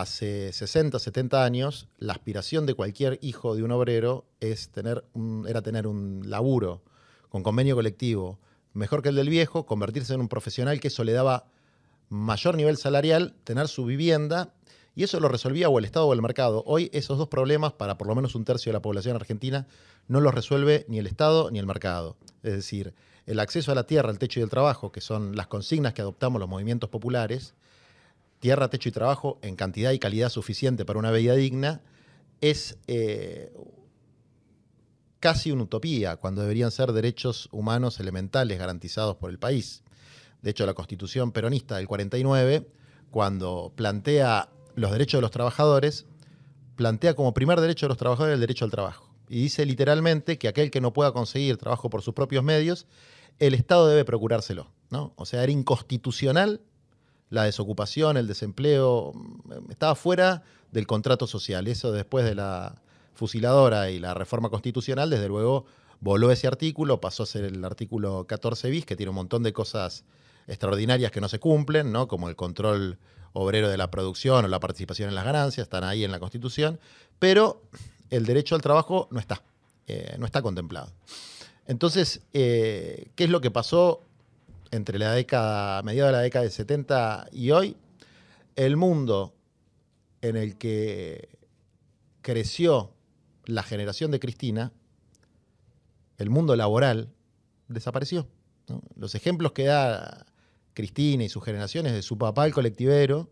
hace 0.00 0.52
60, 0.52 0.98
70 0.98 1.44
años, 1.44 1.88
la 1.98 2.12
aspiración 2.12 2.66
de 2.66 2.74
cualquier 2.74 3.18
hijo 3.22 3.54
de 3.54 3.62
un 3.62 3.72
obrero 3.72 4.24
es 4.40 4.68
tener 4.70 5.04
era 5.46 5.62
tener 5.62 5.86
un 5.86 6.22
laburo 6.26 6.82
con 7.28 7.42
convenio 7.42 7.74
colectivo 7.74 8.38
mejor 8.78 9.02
que 9.02 9.10
el 9.10 9.16
del 9.16 9.28
viejo, 9.28 9.66
convertirse 9.66 10.14
en 10.14 10.20
un 10.20 10.28
profesional 10.28 10.80
que 10.80 10.88
eso 10.88 11.04
le 11.04 11.12
daba 11.12 11.46
mayor 12.08 12.56
nivel 12.56 12.76
salarial, 12.76 13.34
tener 13.44 13.68
su 13.68 13.84
vivienda, 13.84 14.54
y 14.94 15.04
eso 15.04 15.20
lo 15.20 15.28
resolvía 15.28 15.68
o 15.68 15.78
el 15.78 15.84
Estado 15.84 16.06
o 16.06 16.12
el 16.12 16.22
mercado. 16.22 16.64
Hoy 16.66 16.90
esos 16.92 17.18
dos 17.18 17.28
problemas, 17.28 17.72
para 17.72 17.98
por 17.98 18.08
lo 18.08 18.14
menos 18.14 18.34
un 18.34 18.44
tercio 18.44 18.70
de 18.70 18.74
la 18.74 18.82
población 18.82 19.14
argentina, 19.16 19.66
no 20.08 20.20
los 20.20 20.34
resuelve 20.34 20.86
ni 20.88 20.98
el 20.98 21.06
Estado 21.06 21.50
ni 21.50 21.58
el 21.58 21.66
mercado. 21.66 22.16
Es 22.42 22.52
decir, 22.52 22.94
el 23.26 23.38
acceso 23.40 23.70
a 23.70 23.74
la 23.74 23.84
tierra, 23.84 24.10
el 24.10 24.18
techo 24.18 24.40
y 24.40 24.42
el 24.42 24.50
trabajo, 24.50 24.90
que 24.90 25.00
son 25.00 25.36
las 25.36 25.46
consignas 25.46 25.92
que 25.92 26.02
adoptamos 26.02 26.40
los 26.40 26.48
movimientos 26.48 26.88
populares, 26.90 27.54
tierra, 28.40 28.68
techo 28.68 28.88
y 28.88 28.92
trabajo 28.92 29.38
en 29.42 29.56
cantidad 29.56 29.92
y 29.92 29.98
calidad 29.98 30.28
suficiente 30.28 30.84
para 30.84 30.98
una 30.98 31.10
vida 31.10 31.34
digna, 31.34 31.82
es 32.40 32.78
eh, 32.86 33.52
casi 35.20 35.50
una 35.50 35.64
utopía, 35.64 36.16
cuando 36.16 36.42
deberían 36.42 36.70
ser 36.70 36.92
derechos 36.92 37.48
humanos 37.50 37.98
elementales 38.00 38.58
garantizados 38.58 39.16
por 39.16 39.30
el 39.30 39.38
país. 39.38 39.82
De 40.42 40.50
hecho, 40.50 40.66
la 40.66 40.74
constitución 40.74 41.32
peronista 41.32 41.76
del 41.76 41.88
49, 41.88 42.68
cuando 43.10 43.72
plantea 43.74 44.48
los 44.76 44.92
derechos 44.92 45.18
de 45.18 45.22
los 45.22 45.30
trabajadores, 45.30 46.06
plantea 46.76 47.14
como 47.14 47.34
primer 47.34 47.60
derecho 47.60 47.86
de 47.86 47.88
los 47.88 47.98
trabajadores 47.98 48.34
el 48.34 48.40
derecho 48.40 48.64
al 48.64 48.70
trabajo. 48.70 49.12
Y 49.28 49.42
dice 49.42 49.66
literalmente 49.66 50.38
que 50.38 50.48
aquel 50.48 50.70
que 50.70 50.80
no 50.80 50.92
pueda 50.92 51.12
conseguir 51.12 51.56
trabajo 51.56 51.90
por 51.90 52.02
sus 52.02 52.14
propios 52.14 52.44
medios, 52.44 52.86
el 53.40 53.54
Estado 53.54 53.88
debe 53.88 54.04
procurárselo. 54.04 54.70
¿no? 54.90 55.12
O 55.16 55.26
sea, 55.26 55.42
era 55.42 55.52
inconstitucional 55.52 56.60
la 57.30 57.44
desocupación, 57.44 58.16
el 58.16 58.26
desempleo, 58.26 59.12
estaba 59.68 59.94
fuera 59.94 60.42
del 60.72 60.86
contrato 60.86 61.26
social. 61.26 61.66
Eso 61.68 61.92
después 61.92 62.24
de 62.24 62.34
la 62.34 62.80
fusiladora 63.14 63.90
y 63.90 63.98
la 63.98 64.14
reforma 64.14 64.48
constitucional, 64.48 65.10
desde 65.10 65.28
luego 65.28 65.66
voló 66.00 66.30
ese 66.30 66.46
artículo, 66.46 67.00
pasó 67.00 67.24
a 67.24 67.26
ser 67.26 67.44
el 67.44 67.64
artículo 67.64 68.26
14 68.26 68.70
bis, 68.70 68.86
que 68.86 68.96
tiene 68.96 69.10
un 69.10 69.16
montón 69.16 69.42
de 69.42 69.52
cosas 69.52 70.04
extraordinarias 70.46 71.10
que 71.10 71.20
no 71.20 71.28
se 71.28 71.38
cumplen, 71.38 71.92
¿no? 71.92 72.08
como 72.08 72.28
el 72.28 72.36
control 72.36 72.98
obrero 73.32 73.68
de 73.68 73.76
la 73.76 73.90
producción 73.90 74.44
o 74.44 74.48
la 74.48 74.60
participación 74.60 75.08
en 75.08 75.14
las 75.14 75.24
ganancias, 75.24 75.66
están 75.66 75.84
ahí 75.84 76.04
en 76.04 76.10
la 76.10 76.18
Constitución, 76.18 76.80
pero 77.18 77.62
el 78.10 78.24
derecho 78.24 78.54
al 78.54 78.62
trabajo 78.62 79.08
no 79.10 79.20
está, 79.20 79.42
eh, 79.86 80.16
no 80.18 80.24
está 80.24 80.40
contemplado. 80.40 80.92
Entonces, 81.66 82.22
eh, 82.32 83.10
¿qué 83.14 83.24
es 83.24 83.30
lo 83.30 83.40
que 83.40 83.50
pasó 83.50 84.07
entre 84.70 84.98
la 84.98 85.12
década, 85.12 85.82
mediados 85.82 86.10
de 86.10 86.16
la 86.16 86.22
década 86.22 86.44
de 86.44 86.50
70 86.50 87.28
y 87.32 87.50
hoy? 87.50 87.76
El 88.56 88.76
mundo 88.76 89.34
en 90.20 90.36
el 90.36 90.58
que 90.58 91.28
creció 92.22 92.92
la 93.44 93.62
generación 93.62 94.10
de 94.10 94.20
Cristina, 94.20 94.72
el 96.18 96.30
mundo 96.30 96.56
laboral 96.56 97.10
desapareció. 97.68 98.28
Los 98.96 99.14
ejemplos 99.14 99.52
que 99.52 99.64
da 99.64 100.26
Cristina 100.74 101.24
y 101.24 101.28
sus 101.28 101.44
generaciones 101.44 101.92
de 101.92 102.02
su 102.02 102.18
papá, 102.18 102.44
el 102.46 102.52
colectivero, 102.52 103.30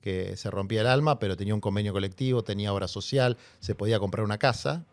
que 0.00 0.36
se 0.36 0.50
rompía 0.50 0.82
el 0.82 0.86
alma, 0.86 1.18
pero 1.18 1.36
tenía 1.36 1.54
un 1.54 1.60
convenio 1.60 1.92
colectivo, 1.92 2.44
tenía 2.44 2.72
obra 2.72 2.88
social, 2.88 3.36
se 3.60 3.74
podía 3.74 3.98
comprar 3.98 4.24
una 4.24 4.38
casa. 4.38 4.84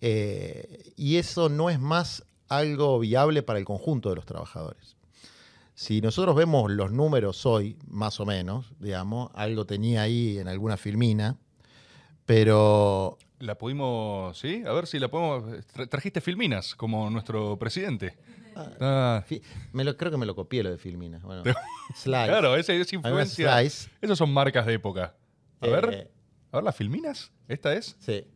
Eh, 0.00 0.92
y 0.96 1.16
eso 1.16 1.48
no 1.48 1.70
es 1.70 1.80
más 1.80 2.24
algo 2.48 2.98
viable 2.98 3.42
para 3.42 3.58
el 3.58 3.64
conjunto 3.64 4.10
de 4.10 4.16
los 4.16 4.26
trabajadores. 4.26 4.96
Si 5.74 6.00
nosotros 6.00 6.34
vemos 6.34 6.70
los 6.70 6.90
números 6.90 7.46
hoy, 7.46 7.76
más 7.86 8.18
o 8.18 8.26
menos, 8.26 8.72
digamos, 8.80 9.30
algo 9.34 9.64
tenía 9.64 10.02
ahí 10.02 10.38
en 10.38 10.48
alguna 10.48 10.76
filmina, 10.76 11.36
pero... 12.26 13.16
La 13.38 13.56
pudimos, 13.56 14.36
¿sí? 14.36 14.64
A 14.66 14.72
ver 14.72 14.88
si 14.88 14.98
la 14.98 15.08
podemos... 15.08 15.64
Trajiste 15.88 16.20
filminas 16.20 16.74
como 16.74 17.08
nuestro 17.10 17.56
presidente. 17.58 18.16
Ah, 18.80 19.24
me 19.72 19.84
lo, 19.84 19.96
creo 19.96 20.10
que 20.10 20.16
me 20.16 20.26
lo 20.26 20.34
copié 20.34 20.62
lo 20.62 20.70
de 20.70 20.78
Filmina. 20.78 21.20
Claro, 22.02 22.56
esa 22.56 22.72
es 22.72 22.92
influencia. 22.92 23.62
Esas 23.62 24.18
son 24.18 24.32
marcas 24.32 24.66
de 24.66 24.74
época. 24.74 25.14
A 25.60 25.66
ver. 25.66 25.90
Eh, 25.92 26.10
a 26.50 26.56
ver, 26.56 26.64
las 26.64 26.74
Filminas. 26.76 27.30
¿Esta 27.46 27.72
es? 27.74 27.96
Sí. 28.00 28.26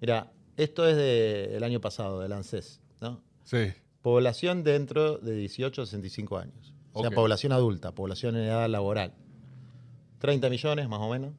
Mira, 0.00 0.32
esto 0.56 0.88
es 0.88 0.96
del 0.96 1.62
año 1.62 1.80
pasado, 1.80 2.20
del 2.20 2.32
ANSES, 2.32 2.80
¿no? 3.00 3.22
Sí. 3.50 3.72
Población 4.02 4.62
dentro 4.62 5.18
de 5.18 5.34
18 5.34 5.82
a 5.82 5.86
65 5.86 6.38
años. 6.38 6.72
O 6.92 7.02
sea, 7.02 7.10
población 7.10 7.52
adulta, 7.52 7.92
población 7.92 8.36
en 8.36 8.44
edad 8.44 8.68
laboral. 8.68 9.12
30 10.20 10.48
millones 10.48 10.88
más 10.88 11.00
o 11.00 11.10
menos. 11.10 11.32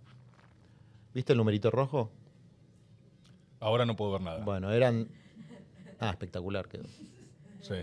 ¿Viste 1.14 1.32
el 1.32 1.38
numerito 1.38 1.72
rojo? 1.72 2.12
Ahora 3.62 3.86
no 3.86 3.96
puedo 3.96 4.12
ver 4.12 4.22
nada. 4.22 4.44
Bueno, 4.44 4.72
eran. 4.72 5.08
Ah, 6.00 6.10
espectacular 6.10 6.68
quedó. 6.68 6.84
Sí. 7.62 7.76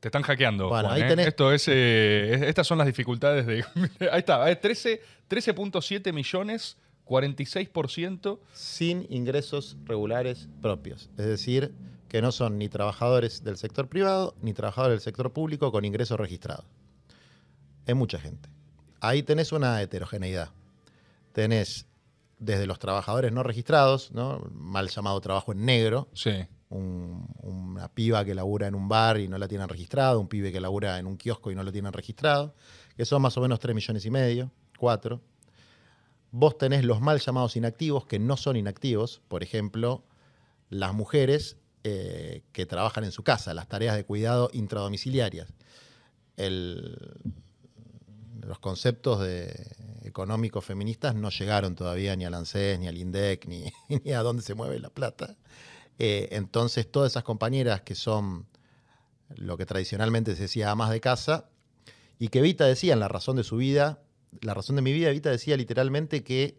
Te 0.00 0.08
están 0.08 0.22
hackeando. 0.22 0.68
Bueno, 0.68 0.90
ahí 0.90 1.02
¿eh? 1.02 1.08
tenés... 1.08 1.26
Esto 1.26 1.52
es, 1.52 1.68
eh, 1.68 2.48
estas 2.48 2.66
son 2.66 2.78
las 2.78 2.86
dificultades 2.86 3.46
de. 3.46 3.64
ahí 4.10 4.20
está, 4.20 4.46
13.7 4.46 6.12
millones, 6.12 6.78
46%. 7.04 8.38
Sin 8.54 9.06
ingresos 9.10 9.76
regulares 9.84 10.48
propios. 10.62 11.10
Es 11.18 11.26
decir, 11.26 11.74
que 12.08 12.22
no 12.22 12.32
son 12.32 12.58
ni 12.58 12.68
trabajadores 12.68 13.44
del 13.44 13.56
sector 13.56 13.88
privado 13.88 14.34
ni 14.40 14.52
trabajadores 14.52 14.96
del 14.96 15.04
sector 15.04 15.32
público 15.32 15.72
con 15.72 15.84
ingresos 15.84 16.18
registrados. 16.18 16.64
Es 17.86 17.94
mucha 17.94 18.18
gente. 18.18 18.48
Ahí 19.00 19.22
tenés 19.22 19.52
una 19.52 19.80
heterogeneidad. 19.82 20.50
Tenés 21.32 21.86
desde 22.38 22.66
los 22.66 22.78
trabajadores 22.78 23.32
no 23.32 23.42
registrados, 23.42 24.12
¿no? 24.12 24.40
mal 24.52 24.88
llamado 24.88 25.20
trabajo 25.20 25.52
en 25.52 25.64
negro, 25.64 26.08
sí 26.14 26.46
una 26.74 27.88
piba 27.88 28.24
que 28.24 28.34
labura 28.34 28.66
en 28.66 28.74
un 28.74 28.88
bar 28.88 29.18
y 29.18 29.28
no 29.28 29.38
la 29.38 29.48
tienen 29.48 29.68
registrado, 29.68 30.20
un 30.20 30.28
pibe 30.28 30.52
que 30.52 30.60
labura 30.60 30.98
en 30.98 31.06
un 31.06 31.16
kiosco 31.16 31.50
y 31.50 31.54
no 31.54 31.62
lo 31.62 31.72
tienen 31.72 31.92
registrado, 31.92 32.54
que 32.96 33.04
son 33.04 33.22
más 33.22 33.36
o 33.36 33.40
menos 33.40 33.60
3 33.60 33.74
millones 33.74 34.04
y 34.04 34.10
medio, 34.10 34.50
4. 34.78 35.20
Vos 36.32 36.58
tenés 36.58 36.84
los 36.84 37.00
mal 37.00 37.20
llamados 37.20 37.56
inactivos, 37.56 38.06
que 38.06 38.18
no 38.18 38.36
son 38.36 38.56
inactivos, 38.56 39.22
por 39.28 39.42
ejemplo, 39.42 40.04
las 40.68 40.92
mujeres 40.94 41.58
eh, 41.86 42.42
que 42.52 42.64
trabajan 42.66 43.04
en 43.04 43.12
su 43.12 43.22
casa, 43.22 43.52
las 43.54 43.68
tareas 43.68 43.94
de 43.94 44.04
cuidado 44.04 44.50
intradomiciliarias. 44.52 45.52
los 46.36 46.98
conceptos 48.58 49.20
de 49.20 49.54
económicos 50.04 50.64
feministas 50.64 51.14
no 51.14 51.30
llegaron 51.30 51.74
todavía 51.74 52.16
ni 52.16 52.24
al 52.24 52.34
ANSES, 52.34 52.78
ni 52.78 52.88
al 52.88 52.96
INDEC, 52.96 53.46
ni, 54.04 54.12
a 54.12 54.22
dónde 54.22 54.42
se 54.42 54.54
mueve 54.54 54.78
la 54.78 54.90
plata. 54.90 55.36
Eh, 55.98 56.28
entonces, 56.32 56.90
todas 56.90 57.12
esas 57.12 57.22
compañeras 57.22 57.82
que 57.82 57.94
son 57.94 58.46
lo 59.28 59.56
que 59.56 59.66
tradicionalmente 59.66 60.36
se 60.36 60.42
decía 60.42 60.70
amas 60.70 60.90
de 60.90 61.00
casa, 61.00 61.50
y 62.18 62.28
que 62.28 62.38
Evita 62.38 62.64
decía 62.64 62.94
en 62.94 63.00
la 63.00 63.08
razón 63.08 63.36
de 63.36 63.44
su 63.44 63.56
vida, 63.56 64.02
la 64.40 64.54
razón 64.54 64.76
de 64.76 64.82
mi 64.82 64.92
vida, 64.92 65.10
Evita 65.10 65.30
decía 65.30 65.56
literalmente 65.56 66.24
que 66.24 66.58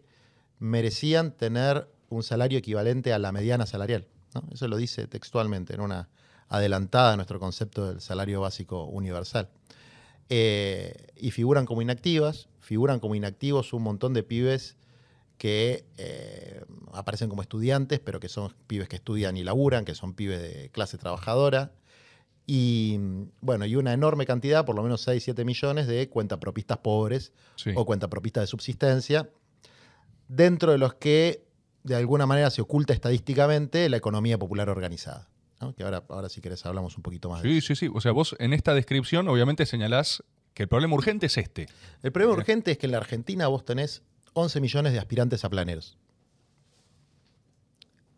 merecían 0.58 1.32
tener 1.32 1.88
un 2.08 2.22
salario 2.22 2.58
equivalente 2.58 3.12
a 3.12 3.18
la 3.18 3.32
mediana 3.32 3.66
salarial. 3.66 4.06
Eso 4.52 4.68
lo 4.68 4.76
dice 4.76 5.06
textualmente 5.06 5.74
en 5.74 5.80
una 5.80 6.08
adelantada 6.48 7.12
a 7.12 7.16
nuestro 7.16 7.40
concepto 7.40 7.88
del 7.88 8.00
salario 8.00 8.40
básico 8.40 8.84
universal. 8.84 9.48
Eh, 10.28 11.12
y 11.16 11.30
figuran 11.30 11.66
como 11.66 11.82
inactivas, 11.82 12.48
figuran 12.60 12.98
como 12.98 13.14
inactivos 13.14 13.72
un 13.72 13.82
montón 13.82 14.12
de 14.12 14.22
pibes 14.22 14.76
que 15.38 15.84
eh, 15.98 16.64
aparecen 16.92 17.28
como 17.28 17.42
estudiantes, 17.42 18.00
pero 18.00 18.20
que 18.20 18.28
son 18.28 18.54
pibes 18.66 18.88
que 18.88 18.96
estudian 18.96 19.36
y 19.36 19.44
laburan, 19.44 19.84
que 19.84 19.94
son 19.94 20.14
pibes 20.14 20.40
de 20.40 20.70
clase 20.70 20.98
trabajadora. 20.98 21.72
Y 22.46 22.98
bueno, 23.40 23.66
y 23.66 23.76
una 23.76 23.92
enorme 23.92 24.24
cantidad, 24.24 24.64
por 24.64 24.76
lo 24.76 24.82
menos 24.82 25.00
6, 25.02 25.22
7 25.22 25.44
millones 25.44 25.86
de 25.88 26.08
cuentapropistas 26.08 26.78
pobres 26.78 27.32
o 27.74 27.84
cuentapropistas 27.84 28.44
de 28.44 28.46
subsistencia, 28.46 29.28
dentro 30.28 30.72
de 30.72 30.78
los 30.78 30.94
que 30.94 31.45
de 31.86 31.94
alguna 31.94 32.26
manera 32.26 32.50
se 32.50 32.60
oculta 32.60 32.92
estadísticamente 32.92 33.88
la 33.88 33.96
economía 33.96 34.38
popular 34.38 34.68
organizada. 34.68 35.28
Que 35.76 35.84
ahora, 35.84 36.02
ahora, 36.08 36.28
si 36.28 36.40
querés, 36.40 36.66
hablamos 36.66 36.96
un 36.96 37.02
poquito 37.02 37.30
más 37.30 37.42
sí, 37.42 37.48
de 37.48 37.58
eso. 37.58 37.68
Sí, 37.68 37.76
sí, 37.76 37.86
sí. 37.86 37.92
O 37.94 38.00
sea, 38.00 38.12
vos 38.12 38.36
en 38.38 38.52
esta 38.52 38.74
descripción, 38.74 39.28
obviamente, 39.28 39.64
señalás 39.64 40.22
que 40.52 40.64
el 40.64 40.68
problema 40.68 40.94
urgente 40.94 41.26
es 41.26 41.38
este. 41.38 41.66
El 42.02 42.12
problema 42.12 42.34
urgente 42.34 42.72
es 42.72 42.78
que 42.78 42.86
en 42.86 42.92
la 42.92 42.98
Argentina 42.98 43.46
vos 43.46 43.64
tenés 43.64 44.02
11 44.34 44.60
millones 44.60 44.92
de 44.92 44.98
aspirantes 44.98 45.44
a 45.44 45.48
planeros. 45.48 45.96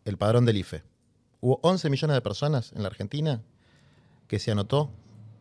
El 0.03 0.17
padrón 0.17 0.45
del 0.45 0.57
IFE. 0.57 0.83
Hubo 1.39 1.59
11 1.61 1.89
millones 1.89 2.15
de 2.15 2.21
personas 2.21 2.73
en 2.73 2.81
la 2.81 2.87
Argentina 2.87 3.41
que 4.27 4.39
se 4.39 4.51
anotó 4.51 4.91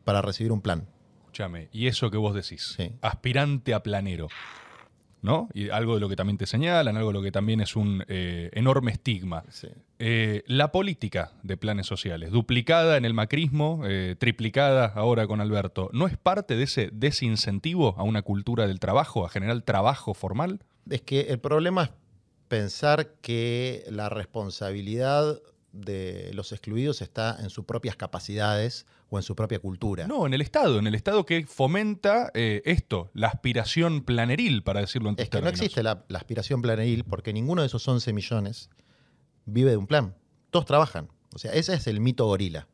para 0.05 0.23
recibir 0.23 0.53
un 0.53 0.61
plan. 0.61 0.87
Escúchame, 1.21 1.69
y 1.73 1.87
eso 1.87 2.11
que 2.11 2.17
vos 2.17 2.35
decís, 2.35 2.77
aspirante 3.01 3.75
a 3.75 3.83
planero. 3.83 4.29
¿No? 5.23 5.49
Y 5.53 5.71
algo 5.71 5.95
de 5.95 6.01
lo 6.01 6.09
que 6.09 6.17
también 6.17 6.39
te 6.39 6.47
señalan, 6.47 6.97
algo 6.97 7.11
de 7.11 7.15
lo 7.15 7.23
que 7.23 7.33
también 7.33 7.61
es 7.61 7.77
un 7.77 8.05
eh, 8.09 8.51
enorme 8.53 8.93
estigma. 8.93 9.45
Eh, 9.99 10.43
la 10.47 10.71
política 10.71 11.33
de 11.43 11.57
planes 11.57 11.87
sociales, 11.87 12.31
duplicada 12.31 12.97
en 12.97 13.05
el 13.05 13.15
macrismo, 13.15 13.83
eh, 13.85 14.17
triplicada 14.19 14.87
ahora 14.87 15.27
con 15.27 15.41
Alberto, 15.41 15.91
¿no 15.93 16.07
es 16.07 16.17
parte 16.17 16.57
de 16.57 16.65
ese 16.65 16.91
desincentivo 16.93 17.95
a 17.99 18.03
una 18.03 18.23
cultura 18.23 18.67
del 18.67 18.81
trabajo, 18.81 19.25
a 19.25 19.29
generar 19.29 19.61
trabajo 19.63 20.15
formal? 20.15 20.61
Es 20.89 21.03
que 21.03 21.21
el 21.23 21.39
problema 21.39 21.85
es 21.85 21.91
pensar 22.49 23.15
que 23.21 23.85
la 23.91 24.09
responsabilidad 24.09 25.41
de 25.73 26.31
los 26.35 26.53
excluidos 26.53 27.03
está 27.03 27.37
en 27.41 27.51
sus 27.51 27.65
propias 27.65 27.97
capacidades 27.97 28.87
o 29.11 29.19
en 29.19 29.23
su 29.23 29.37
propia 29.37 29.59
cultura. 29.59 30.07
No, 30.07 30.27
en 30.27 30.35
el 30.35 30.41
Estado, 30.41 30.79
en 30.79 30.87
el 30.87 30.95
Estado 30.95 31.25
que 31.27 31.47
fomenta 31.47 32.31
eh, 32.35 32.63
esto, 32.65 33.11
la 33.15 33.29
aspiración 33.29 34.03
planeril, 34.03 34.63
para 34.63 34.81
decirlo 34.81 35.11
en 35.11 35.17
Es 35.19 35.29
que 35.29 35.41
no 35.41 35.49
existe 35.49 35.83
la, 35.83 36.05
aspiración 36.15 36.63
planeril 36.63 37.05
porque 37.05 37.33
ninguno 37.33 37.63
de 37.63 37.67
esos 37.67 37.87
11 37.87 38.13
millones 38.13 38.71
vive 39.45 39.71
de 39.71 39.77
un 39.77 39.87
plan. 39.87 40.15
Todos 40.51 40.67
trabajan. 40.67 41.09
O 41.35 41.39
sea, 41.39 41.53
ese 41.53 41.75
es 41.75 41.87
el 41.87 42.01
mito 42.01 42.27
gorila. 42.27 42.69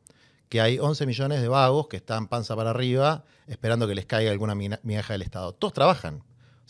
que 0.49 0.61
hay 0.61 0.79
11 0.79 1.07
millones 1.07 1.41
de 1.41 1.49
vagos 1.49 1.89
que 1.89 1.97
están 1.97 2.29
panza 2.29 2.55
para 2.55 2.71
arriba 2.71 3.25
esperando 3.47 3.89
que 3.89 3.95
les 3.95 4.07
caiga 4.07 4.31
alguna 4.31 4.55
migaja 4.55 5.15
del 5.15 5.23
Estado. 5.23 5.53
Todos 5.53 5.73
trabajan. 5.73 6.23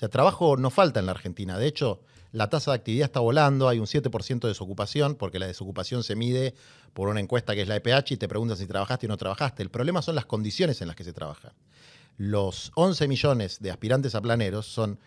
Sea, 0.05 0.11
trabajo 0.11 0.59
no 0.59 0.69
falta 0.69 1.01
en 1.01 1.07
la 1.07 1.13
Argentina. 1.13 1.59
De 1.59 1.67
hecho, 1.67 2.03
la 2.31 2.51
tasa 2.51 2.73
de 2.73 2.77
actividad 2.77 3.07
está 3.07 3.21
volando, 3.21 3.69
hay 3.69 3.79
un 3.79 3.87
7% 3.87 4.41
de 4.41 4.49
desocupación, 4.49 5.15
porque 5.15 5.39
la 5.39 5.47
desocupación 5.47 6.03
se 6.03 6.15
mide 6.15 6.55
por 6.93 7.09
una 7.09 7.21
encuesta 7.21 7.55
que 7.55 7.63
es 7.63 7.69
la 7.69 7.77
EPH 7.77 8.13
y 8.13 8.17
te 8.19 8.29
preguntan 8.29 8.59
si 8.59 8.67
trabajaste 8.67 9.07
o 9.07 9.09
no 9.09 9.17
trabajaste. 9.17 9.63
El 9.63 9.71
problema 9.71 10.03
son 10.03 10.15
las 10.17 10.27
condiciones 10.27 10.83
en 10.83 10.89
las 10.89 10.97
que 10.97 11.05
se 11.05 11.15
trabaja. 11.15 11.55
Los 12.19 12.71
11 12.75 13.09
millones 13.09 13.61
de 13.61 13.71
aspirantes 13.71 14.15
a 14.15 14.21
planeros 14.21 14.67
son 14.67 14.99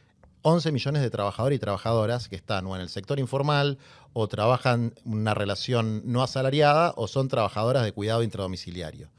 11 0.41 0.71
millones 0.71 1.03
de 1.03 1.11
trabajadores 1.11 1.57
y 1.57 1.59
trabajadoras 1.59 2.27
que 2.27 2.35
están 2.35 2.65
o 2.65 2.75
en 2.75 2.81
el 2.81 2.89
sector 2.89 3.19
informal 3.19 3.77
o 4.13 4.27
trabajan 4.27 4.95
una 5.05 5.35
relación 5.35 6.01
no 6.05 6.23
asalariada 6.23 6.93
o 6.97 7.07
son 7.07 7.27
trabajadoras 7.27 7.83
de 7.83 7.91
cuidado 7.91 8.23
intradomiciliario. 8.23 9.11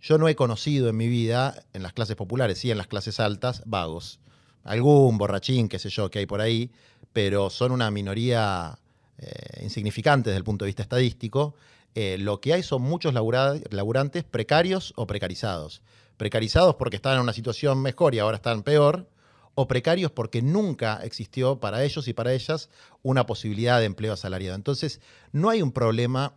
Yo 0.00 0.16
no 0.16 0.28
he 0.28 0.34
conocido 0.34 0.88
en 0.88 0.96
mi 0.96 1.08
vida, 1.08 1.62
en 1.74 1.82
las 1.82 1.92
clases 1.92 2.16
populares, 2.16 2.58
sí 2.58 2.70
en 2.70 2.78
las 2.78 2.86
clases 2.86 3.20
altas, 3.20 3.62
vagos. 3.66 4.18
Algún 4.66 5.16
borrachín, 5.16 5.68
qué 5.68 5.78
sé 5.78 5.88
yo, 5.88 6.10
que 6.10 6.18
hay 6.18 6.26
por 6.26 6.40
ahí, 6.40 6.70
pero 7.12 7.50
son 7.50 7.72
una 7.72 7.90
minoría 7.90 8.78
eh, 9.18 9.62
insignificante 9.62 10.30
desde 10.30 10.38
el 10.38 10.44
punto 10.44 10.64
de 10.64 10.70
vista 10.70 10.82
estadístico. 10.82 11.54
Eh, 11.94 12.18
lo 12.18 12.40
que 12.40 12.52
hay 12.52 12.62
son 12.62 12.82
muchos 12.82 13.14
laburantes 13.14 14.24
precarios 14.24 14.92
o 14.96 15.06
precarizados. 15.06 15.82
Precarizados 16.16 16.74
porque 16.74 16.96
están 16.96 17.14
en 17.14 17.20
una 17.20 17.32
situación 17.32 17.80
mejor 17.80 18.14
y 18.14 18.18
ahora 18.18 18.36
están 18.36 18.62
peor, 18.62 19.08
o 19.54 19.66
precarios 19.66 20.10
porque 20.10 20.42
nunca 20.42 21.00
existió 21.02 21.58
para 21.58 21.82
ellos 21.82 22.06
y 22.08 22.12
para 22.12 22.32
ellas 22.34 22.68
una 23.02 23.24
posibilidad 23.24 23.80
de 23.80 23.86
empleo 23.86 24.12
asalariado. 24.12 24.54
Entonces, 24.54 25.00
no 25.32 25.48
hay 25.48 25.62
un 25.62 25.72
problema 25.72 26.34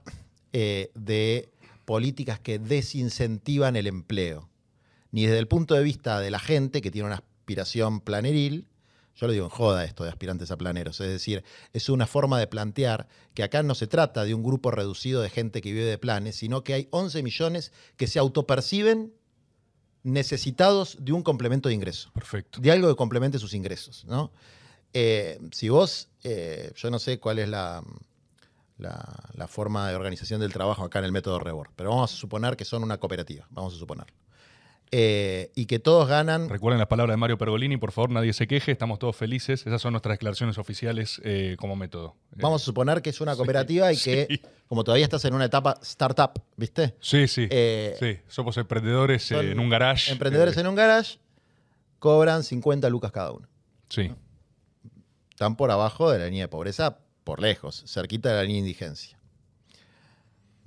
eh, 0.53 0.89
de 0.95 1.49
políticas 1.83 2.39
que 2.39 2.59
desincentivan 2.59 3.75
el 3.75 3.87
empleo, 3.87 4.49
ni 5.11 5.25
desde 5.25 5.39
el 5.39 5.47
punto 5.47 5.75
de 5.75 5.83
vista 5.83 6.19
de 6.21 6.31
la 6.31 6.39
gente 6.39 6.81
que 6.81 6.91
tiene 6.91 7.07
una 7.07 7.23
aspiración 7.49 7.99
planeril, 7.99 8.67
yo 9.15 9.25
lo 9.25 9.33
digo 9.33 9.45
en 9.45 9.49
joda 9.49 9.83
esto 9.83 10.03
de 10.03 10.11
aspirantes 10.11 10.51
a 10.51 10.57
planeros, 10.57 11.01
es 11.01 11.09
decir, 11.09 11.43
es 11.73 11.89
una 11.89 12.05
forma 12.05 12.39
de 12.39 12.45
plantear 12.45 13.07
que 13.33 13.41
acá 13.41 13.63
no 13.63 13.73
se 13.73 13.87
trata 13.87 14.23
de 14.23 14.35
un 14.35 14.43
grupo 14.43 14.69
reducido 14.69 15.23
de 15.23 15.31
gente 15.31 15.61
que 15.61 15.71
vive 15.71 15.85
de 15.85 15.97
planes, 15.97 16.35
sino 16.35 16.63
que 16.63 16.75
hay 16.75 16.87
11 16.91 17.23
millones 17.23 17.71
que 17.97 18.05
se 18.05 18.19
autoperciben 18.19 19.11
necesitados 20.03 20.97
de 21.01 21.11
un 21.11 21.23
complemento 21.23 21.69
de 21.69 21.75
ingreso. 21.75 22.11
Perfecto. 22.13 22.61
De 22.61 22.71
algo 22.71 22.87
que 22.87 22.95
complemente 22.95 23.39
sus 23.39 23.55
ingresos, 23.55 24.05
¿no? 24.05 24.31
Eh, 24.93 25.39
si 25.51 25.69
vos, 25.69 26.09
eh, 26.23 26.71
yo 26.75 26.91
no 26.91 26.99
sé 26.99 27.19
cuál 27.19 27.39
es 27.39 27.49
la, 27.49 27.83
la, 28.77 29.47
forma 29.47 29.89
de 29.89 29.95
organización 29.95 30.39
del 30.39 30.53
trabajo 30.53 30.83
acá 30.83 30.99
en 30.99 31.05
el 31.05 31.11
método 31.11 31.39
Rebor, 31.39 31.71
pero 31.75 31.89
vamos 31.89 32.13
a 32.13 32.15
suponer 32.15 32.55
que 32.55 32.63
son 32.63 32.83
una 32.83 32.99
cooperativa, 32.99 33.47
vamos 33.49 33.73
a 33.73 33.77
suponer. 33.77 34.05
Eh, 34.91 35.51
y 35.53 35.67
que 35.67 35.77
todos 35.77 36.07
ganan. 36.07 36.49
Recuerden 36.49 36.79
las 36.79 36.87
palabras 36.87 37.13
de 37.13 37.17
Mario 37.17 37.37
Pergolini, 37.37 37.77
por 37.77 37.91
favor, 37.91 38.09
nadie 38.09 38.33
se 38.33 38.47
queje, 38.47 38.71
estamos 38.71 38.97
todos 38.97 39.15
felices. 39.15 39.65
Esas 39.67 39.81
son 39.81 39.93
nuestras 39.93 40.13
declaraciones 40.15 40.57
oficiales 40.57 41.21
eh, 41.23 41.55
como 41.59 41.75
método. 41.75 42.15
Vamos 42.35 42.63
a 42.63 42.65
suponer 42.65 43.01
que 43.03 43.11
es 43.11 43.21
una 43.21 43.35
cooperativa 43.35 43.93
y 43.93 43.97
que, 43.97 44.41
como 44.67 44.83
todavía 44.83 45.05
estás 45.05 45.23
en 45.25 45.35
una 45.35 45.45
etapa 45.45 45.77
startup, 45.83 46.41
¿viste? 46.55 46.95
Sí, 47.01 47.27
sí. 47.27 47.47
Eh, 47.51 47.95
sí, 47.99 48.17
somos 48.27 48.57
emprendedores 48.57 49.31
en 49.31 49.59
un 49.59 49.69
garage. 49.69 50.11
Emprendedores 50.11 50.57
en 50.57 50.65
un 50.65 50.73
garage 50.73 51.19
cobran 51.99 52.43
50 52.43 52.89
lucas 52.89 53.11
cada 53.11 53.31
uno. 53.31 53.47
Sí. 53.89 54.11
Están 55.29 55.55
por 55.55 55.69
abajo 55.69 56.09
de 56.11 56.17
la 56.17 56.25
línea 56.25 56.45
de 56.45 56.47
pobreza, 56.47 56.97
por 57.23 57.41
lejos, 57.41 57.83
cerquita 57.85 58.29
de 58.29 58.35
la 58.35 58.41
línea 58.41 58.55
de 58.55 58.67
indigencia 58.69 59.18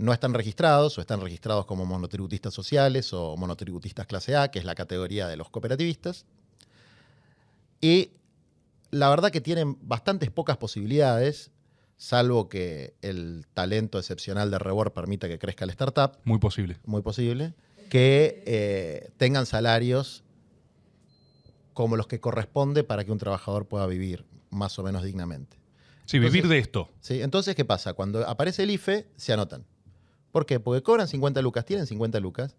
no 0.03 0.13
están 0.13 0.35
registrados 0.35 0.99
o 0.99 1.01
están 1.01 1.21
registrados 1.21 1.65
como 1.65 1.87
monotributistas 1.87 2.53
sociales 2.53 3.13
o 3.13 3.37
monotributistas 3.37 4.05
clase 4.05 4.35
A, 4.35 4.51
que 4.51 4.59
es 4.59 4.65
la 4.65 4.75
categoría 4.75 5.29
de 5.29 5.37
los 5.37 5.49
cooperativistas. 5.49 6.27
Y 7.81 8.11
la 8.91 9.09
verdad 9.11 9.31
que 9.31 9.41
tienen 9.41 9.79
bastantes 9.81 10.33
pocas 10.33 10.57
posibilidades, 10.57 11.53
salvo 11.97 12.49
que 12.49 12.95
el 13.01 13.47
talento 13.55 13.97
excepcional 13.97 14.51
de 14.51 14.59
Rebor 14.59 14.93
permita 14.93 15.29
que 15.29 15.39
crezca 15.39 15.67
la 15.67 15.73
startup. 15.73 16.19
Muy 16.25 16.41
posible. 16.41 16.79
Muy 16.85 17.03
posible. 17.03 17.55
Que 17.89 18.43
eh, 18.45 19.11
tengan 19.19 19.47
salarios 19.47 20.25
como 21.75 21.97
los 21.97 22.09
que 22.09 22.19
corresponde 22.19 22.83
para 22.83 23.05
que 23.05 23.13
un 23.13 23.19
trabajador 23.19 23.69
pueda 23.69 23.87
vivir 23.87 24.25
más 24.51 24.77
o 24.81 24.83
menos 24.83 25.05
dignamente. 25.05 25.59
Sí, 26.07 26.19
vivir 26.19 26.49
de 26.49 26.59
esto. 26.59 26.91
Sí, 27.01 27.23
entonces, 27.23 27.55
¿qué 27.55 27.65
pasa? 27.65 27.93
Cuando 27.93 28.29
aparece 28.29 28.65
el 28.65 28.73
IFE, 28.73 29.07
se 29.17 29.33
anotan. 29.33 29.65
¿Por 30.33 30.47
qué? 30.47 30.59
Porque 30.59 30.83
cobran 30.83 31.07
50 31.07 31.43
lucas, 31.43 31.67
tienen 31.67 31.87
50 31.87 32.19
lucas, 32.19 32.57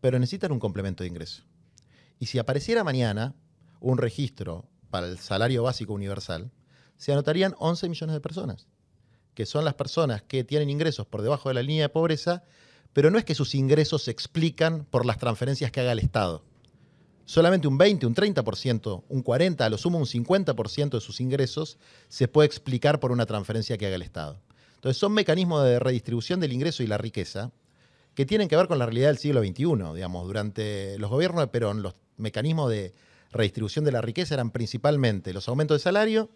pero 0.00 0.18
necesitan 0.18 0.52
un 0.52 0.60
complemento 0.60 1.02
de 1.02 1.08
ingreso. 1.08 1.42
Y 2.20 2.26
si 2.26 2.38
apareciera 2.38 2.84
mañana 2.84 3.34
un 3.80 3.98
registro 3.98 4.66
para 4.88 5.08
el 5.08 5.18
salario 5.18 5.64
básico 5.64 5.92
universal, 5.92 6.50
se 6.96 7.12
anotarían 7.12 7.54
11 7.58 7.88
millones 7.88 8.14
de 8.14 8.20
personas, 8.20 8.68
que 9.34 9.46
son 9.46 9.64
las 9.64 9.74
personas 9.74 10.22
que 10.22 10.44
tienen 10.44 10.70
ingresos 10.70 11.06
por 11.06 11.22
debajo 11.22 11.48
de 11.48 11.56
la 11.56 11.62
línea 11.62 11.82
de 11.82 11.88
pobreza, 11.88 12.44
pero 12.92 13.10
no 13.10 13.18
es 13.18 13.24
que 13.24 13.34
sus 13.34 13.54
ingresos 13.54 14.04
se 14.04 14.12
explican 14.12 14.84
por 14.84 15.04
las 15.04 15.18
transferencias 15.18 15.70
que 15.70 15.80
haga 15.80 15.92
el 15.92 15.98
Estado. 15.98 16.44
Solamente 17.24 17.68
un 17.68 17.78
20, 17.78 18.06
un 18.06 18.14
30%, 18.14 19.04
un 19.08 19.22
40, 19.22 19.64
a 19.64 19.68
lo 19.68 19.76
sumo 19.76 19.98
un 19.98 20.06
50% 20.06 20.90
de 20.90 21.00
sus 21.00 21.20
ingresos 21.20 21.78
se 22.08 22.26
puede 22.26 22.46
explicar 22.46 23.00
por 23.00 23.12
una 23.12 23.26
transferencia 23.26 23.76
que 23.76 23.86
haga 23.86 23.96
el 23.96 24.02
Estado. 24.02 24.40
Entonces 24.78 24.96
son 24.96 25.12
mecanismos 25.12 25.64
de 25.64 25.80
redistribución 25.80 26.38
del 26.38 26.52
ingreso 26.52 26.84
y 26.84 26.86
la 26.86 26.98
riqueza 26.98 27.50
que 28.14 28.24
tienen 28.24 28.46
que 28.46 28.56
ver 28.56 28.68
con 28.68 28.78
la 28.78 28.86
realidad 28.86 29.08
del 29.08 29.18
siglo 29.18 29.40
XXI. 29.40 29.94
Digamos, 29.94 30.24
durante 30.24 30.96
los 30.98 31.10
gobiernos 31.10 31.42
de 31.42 31.48
Perón, 31.48 31.82
los 31.82 31.94
mecanismos 32.16 32.70
de 32.70 32.94
redistribución 33.32 33.84
de 33.84 33.90
la 33.90 34.00
riqueza 34.00 34.34
eran 34.34 34.52
principalmente 34.52 35.32
los 35.32 35.48
aumentos 35.48 35.74
de 35.76 35.82
salario 35.82 36.30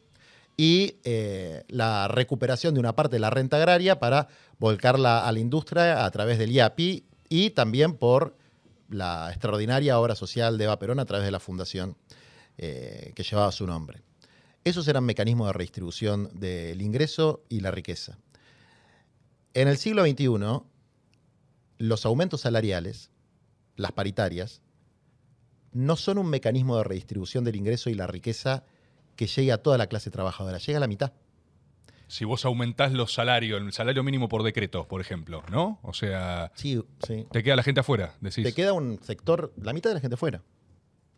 y 0.57 0.97
eh, 1.05 1.63
la 1.69 2.09
recuperación 2.09 2.75
de 2.75 2.81
una 2.81 2.97
parte 2.97 3.17
de 3.17 3.21
la 3.21 3.31
renta 3.31 3.59
agraria 3.59 4.01
para 4.01 4.27
volcarla 4.59 5.27
a 5.27 5.31
la 5.31 5.39
industria 5.39 6.05
a 6.05 6.11
través 6.11 6.37
del 6.39 6.51
IAPI 6.51 7.05
y 7.29 7.51
también 7.51 7.95
por 7.95 8.37
la 8.89 9.31
extraordinaria 9.31 10.01
obra 10.01 10.17
social 10.17 10.59
de 10.59 10.65
Eva 10.65 10.81
Perón 10.81 10.99
a 10.99 11.05
través 11.05 11.25
de 11.25 11.31
la 11.31 11.41
fundación 11.41 11.97
eh, 12.59 13.13
que 13.15 13.23
llevaba 13.23 13.53
su 13.53 13.69
nombre. 13.69 14.03
Esos 14.65 14.87
eran 14.89 15.05
mecanismos 15.05 15.47
de 15.47 15.53
redistribución 15.53 16.29
del 16.35 16.83
ingreso 16.83 17.45
y 17.49 17.61
la 17.61 17.71
riqueza. 17.71 18.19
En 19.55 19.69
el 19.69 19.77
siglo 19.77 20.05
XXI, 20.05 20.63
los 21.79 22.07
aumentos 22.07 22.43
salariales, 22.43 23.11
las 23.77 23.93
paritarias, 23.93 24.63
no 25.73 25.97
son 25.97 26.19
un 26.19 26.29
mecanismo 26.29 26.77
de 26.77 26.85
redistribución 26.85 27.45
del 27.45 27.57
ingreso 27.57 27.91
y 27.91 27.95
la 27.95 28.07
riqueza 28.07 28.65
que 29.17 29.27
llegue 29.27 29.53
a 29.53 29.63
toda 29.63 29.79
la 29.79 29.89
clase 29.89 30.11
trabajadora, 30.11 30.59
llega 30.59 30.79
a 30.79 30.81
la 30.81 30.87
mitad. 30.87 31.13
Si 32.09 32.25
vos 32.25 32.45
aumentás 32.45 32.93
los 32.93 33.15
salarios, 33.15 33.61
el 33.61 33.73
salario 33.73 34.03
mínimo 34.03 34.29
por 34.29 34.43
decreto, 34.43 34.87
por 34.87 35.01
ejemplo, 35.01 35.43
¿no? 35.51 35.79
O 35.83 35.95
sea, 35.95 36.53
sí, 36.55 36.83
sí. 37.07 37.27
te 37.31 37.43
queda 37.43 37.57
la 37.57 37.63
gente 37.63 37.81
afuera, 37.81 38.17
decís. 38.21 38.45
Te 38.45 38.53
queda 38.53 38.75
un 38.75 39.03
sector, 39.03 39.53
la 39.57 39.73
mitad 39.73 39.91
de 39.91 39.95
la 39.95 40.01
gente 40.01 40.15
afuera. 40.15 40.43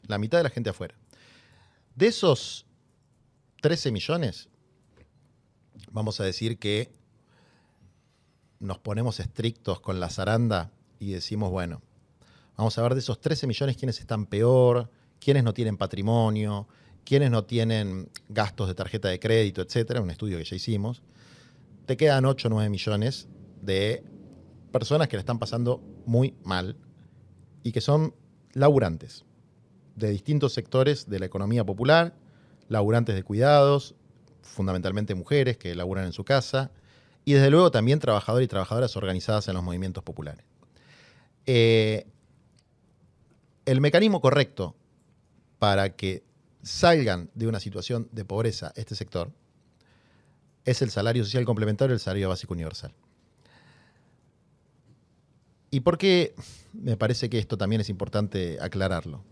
La 0.07 0.19
mitad 0.19 0.39
de 0.39 0.45
la 0.45 0.51
gente 0.51 0.71
afuera. 0.71 0.95
De 1.97 2.07
esos 2.07 2.67
13 3.61 3.91
millones, 3.91 4.49
vamos 5.91 6.21
a 6.21 6.25
decir 6.25 6.59
que 6.59 6.93
nos 8.65 8.79
ponemos 8.79 9.21
estrictos 9.21 9.81
con 9.81 10.01
la 10.01 10.09
zaranda 10.09 10.73
y 10.99 11.13
decimos, 11.13 11.51
bueno, 11.51 11.83
vamos 12.57 12.77
a 12.79 12.83
ver 12.83 12.95
de 12.95 13.01
esos 13.01 13.21
13 13.21 13.47
millones 13.47 13.77
quiénes 13.77 14.01
están 14.01 14.27
peor, 14.27 14.91
quiénes 15.21 15.45
no 15.45 15.53
tienen 15.53 15.77
patrimonio, 15.77 16.67
quiénes 17.05 17.31
no 17.31 17.45
tienen 17.45 18.09
gastos 18.29 18.69
de 18.69 18.75
tarjeta 18.75 19.09
de 19.09 19.21
crédito, 19.21 19.61
etcétera, 19.61 20.01
un 20.01 20.11
estudio 20.11 20.39
que 20.39 20.45
ya 20.45 20.57
hicimos. 20.57 21.03
Te 21.87 21.97
quedan 21.97 22.25
8 22.25 22.49
o 22.49 22.51
9 22.51 22.71
millones 22.71 23.29
de 23.61 24.03
personas 24.73 25.09
que 25.09 25.17
le 25.17 25.21
están 25.21 25.39
pasando 25.39 25.83
muy 26.07 26.35
mal 26.43 26.77
y 27.63 27.73
que 27.73 27.83
son 27.83 28.15
laburantes 28.55 29.25
de 29.95 30.11
distintos 30.11 30.55
sectores 30.55 31.09
de 31.09 31.19
la 31.19 31.27
economía 31.27 31.65
popular, 31.65 32.17
laburantes 32.69 33.15
de 33.15 33.23
cuidados, 33.23 33.95
fundamentalmente 34.41 35.15
mujeres 35.15 35.59
que 35.59 35.75
laburan 35.75 36.07
en 36.07 36.13
su 36.13 36.25
casa, 36.25 36.73
y 37.25 37.33
desde 37.33 37.51
luego 37.51 37.71
también 37.71 37.99
trabajadores 37.99 38.47
y 38.47 38.49
trabajadoras 38.49 38.97
organizadas 38.97 39.49
en 39.49 39.55
los 39.55 39.63
movimientos 39.63 40.03
populares. 40.03 40.45
Eh, 41.47 42.07
el 43.65 43.81
mecanismo 43.81 44.21
correcto 44.21 44.75
para 45.59 45.97
que 45.97 46.23
salgan 46.63 47.31
de 47.35 47.47
una 47.47 47.61
situación 47.61 48.09
de 48.13 48.25
pobreza 48.25 48.73
este 48.77 48.95
sector 48.95 49.31
es 50.65 50.83
el 50.83 50.91
salario 50.91 51.25
social 51.25 51.45
complementario, 51.45 51.95
el 51.95 52.01
salario 52.01 52.29
básico 52.29 52.55
universal. 52.55 52.93
¿Y 55.71 55.81
por 55.81 55.99
qué 55.99 56.35
me 56.73 56.97
parece 56.97 57.29
que 57.29 57.39
esto 57.39 57.59
también 57.59 57.81
es 57.81 57.89
importante 57.89 58.59
aclararlo? 58.61 59.23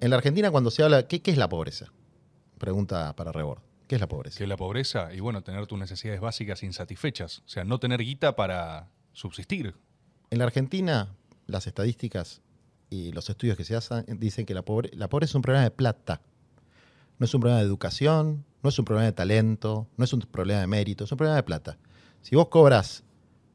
En 0.00 0.10
la 0.10 0.16
Argentina 0.16 0.50
cuando 0.50 0.70
se 0.70 0.82
habla, 0.82 1.06
¿qué, 1.06 1.22
qué 1.22 1.30
es 1.30 1.38
la 1.38 1.48
pobreza? 1.48 1.92
Pregunta 2.58 3.14
para 3.16 3.32
Rebord. 3.32 3.69
¿Qué 3.90 3.96
es 3.96 4.00
la 4.00 4.06
pobreza? 4.06 4.38
¿Qué 4.38 4.44
es 4.44 4.48
la 4.48 4.56
pobreza? 4.56 5.12
Y 5.12 5.18
bueno, 5.18 5.42
tener 5.42 5.66
tus 5.66 5.76
necesidades 5.76 6.20
básicas 6.20 6.62
insatisfechas. 6.62 7.40
O 7.40 7.48
sea, 7.48 7.64
no 7.64 7.80
tener 7.80 8.00
guita 8.00 8.36
para 8.36 8.88
subsistir. 9.12 9.74
En 10.30 10.38
la 10.38 10.44
Argentina, 10.44 11.08
las 11.48 11.66
estadísticas 11.66 12.40
y 12.88 13.10
los 13.10 13.28
estudios 13.28 13.56
que 13.56 13.64
se 13.64 13.74
hacen 13.74 14.04
dicen 14.20 14.46
que 14.46 14.54
la, 14.54 14.62
pobre, 14.62 14.90
la 14.92 15.08
pobreza 15.08 15.32
es 15.32 15.34
un 15.34 15.42
problema 15.42 15.64
de 15.64 15.72
plata. 15.72 16.20
No 17.18 17.24
es 17.24 17.34
un 17.34 17.40
problema 17.40 17.58
de 17.58 17.66
educación, 17.66 18.44
no 18.62 18.68
es 18.68 18.78
un 18.78 18.84
problema 18.84 19.06
de 19.06 19.12
talento, 19.12 19.88
no 19.96 20.04
es 20.04 20.12
un 20.12 20.20
problema 20.20 20.60
de 20.60 20.68
mérito, 20.68 21.02
es 21.02 21.10
un 21.10 21.18
problema 21.18 21.34
de 21.34 21.42
plata. 21.42 21.76
Si 22.22 22.36
vos 22.36 22.46
cobras 22.46 23.02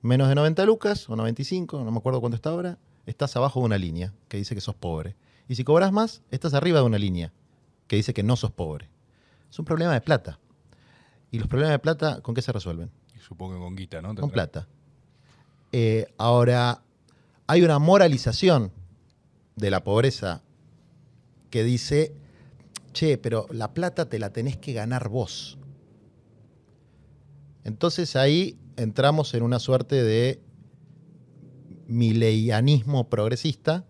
menos 0.01 0.27
de 0.27 0.35
90 0.35 0.65
lucas 0.65 1.09
o 1.09 1.15
95, 1.15 1.81
no 1.81 1.91
me 1.91 1.97
acuerdo 1.97 2.19
cuánto 2.19 2.35
está 2.35 2.49
ahora, 2.49 2.77
estás 3.05 3.37
abajo 3.37 3.61
de 3.61 3.67
una 3.67 3.77
línea 3.77 4.13
que 4.27 4.35
dice 4.35 4.53
que 4.53 4.59
sos 4.59 4.75
pobre. 4.75 5.15
Y 5.47 5.55
si 5.55 5.63
cobras 5.63 5.93
más, 5.93 6.23
estás 6.29 6.53
arriba 6.53 6.79
de 6.79 6.85
una 6.85 6.97
línea 6.97 7.31
que 7.87 7.95
dice 7.95 8.13
que 8.13 8.21
no 8.21 8.35
sos 8.35 8.51
pobre. 8.51 8.89
Es 9.55 9.59
un 9.59 9.63
problema 9.63 9.93
de 9.93 10.01
plata. 10.01 10.37
¿Y 11.31 11.39
los 11.39 11.47
problemas 11.47 11.71
de 11.71 11.79
plata 11.79 12.19
con 12.19 12.35
qué 12.35 12.41
se 12.41 12.51
resuelven? 12.51 12.91
supongo 13.25 13.57
con 13.57 13.73
guita, 13.73 14.01
¿no? 14.01 14.13
Con 14.13 14.29
plata. 14.29 14.67
Eh, 15.71 16.07
ahora, 16.17 16.81
hay 17.47 17.61
una 17.61 17.79
moralización 17.79 18.73
de 19.55 19.71
la 19.71 19.81
pobreza 19.81 20.41
que 21.49 21.63
dice, 21.63 22.13
che, 22.91 23.17
pero 23.17 23.47
la 23.49 23.73
plata 23.73 24.09
te 24.09 24.19
la 24.19 24.33
tenés 24.33 24.57
que 24.57 24.73
ganar 24.73 25.07
vos. 25.07 25.57
Entonces 27.63 28.17
ahí 28.17 28.59
entramos 28.75 29.33
en 29.35 29.41
una 29.41 29.59
suerte 29.59 30.03
de 30.03 30.41
mileianismo 31.87 33.07
progresista, 33.07 33.85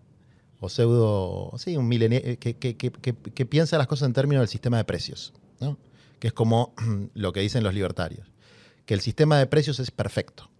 o 0.60 0.68
pseudo, 0.68 1.50
sí, 1.58 1.76
un 1.76 1.90
que, 1.90 2.56
que, 2.56 3.46
piensa 3.46 3.78
las 3.78 3.88
cosas 3.88 4.06
en 4.06 4.12
términos 4.12 4.42
del 4.42 4.48
sistema 4.48 4.76
de 4.76 4.84
precios, 4.84 5.34
que 6.18 6.28
es 6.28 6.32
como 6.32 6.74
lo 7.14 7.32
que 7.32 7.40
dicen 7.40 7.64
los 7.64 7.74
libertarios, 7.74 8.28
que 8.84 8.94
el 8.94 9.00
sistema 9.00 9.38
de 9.38 9.46
precios 9.46 9.80
es 9.80 9.90
perfecto. 9.90 10.50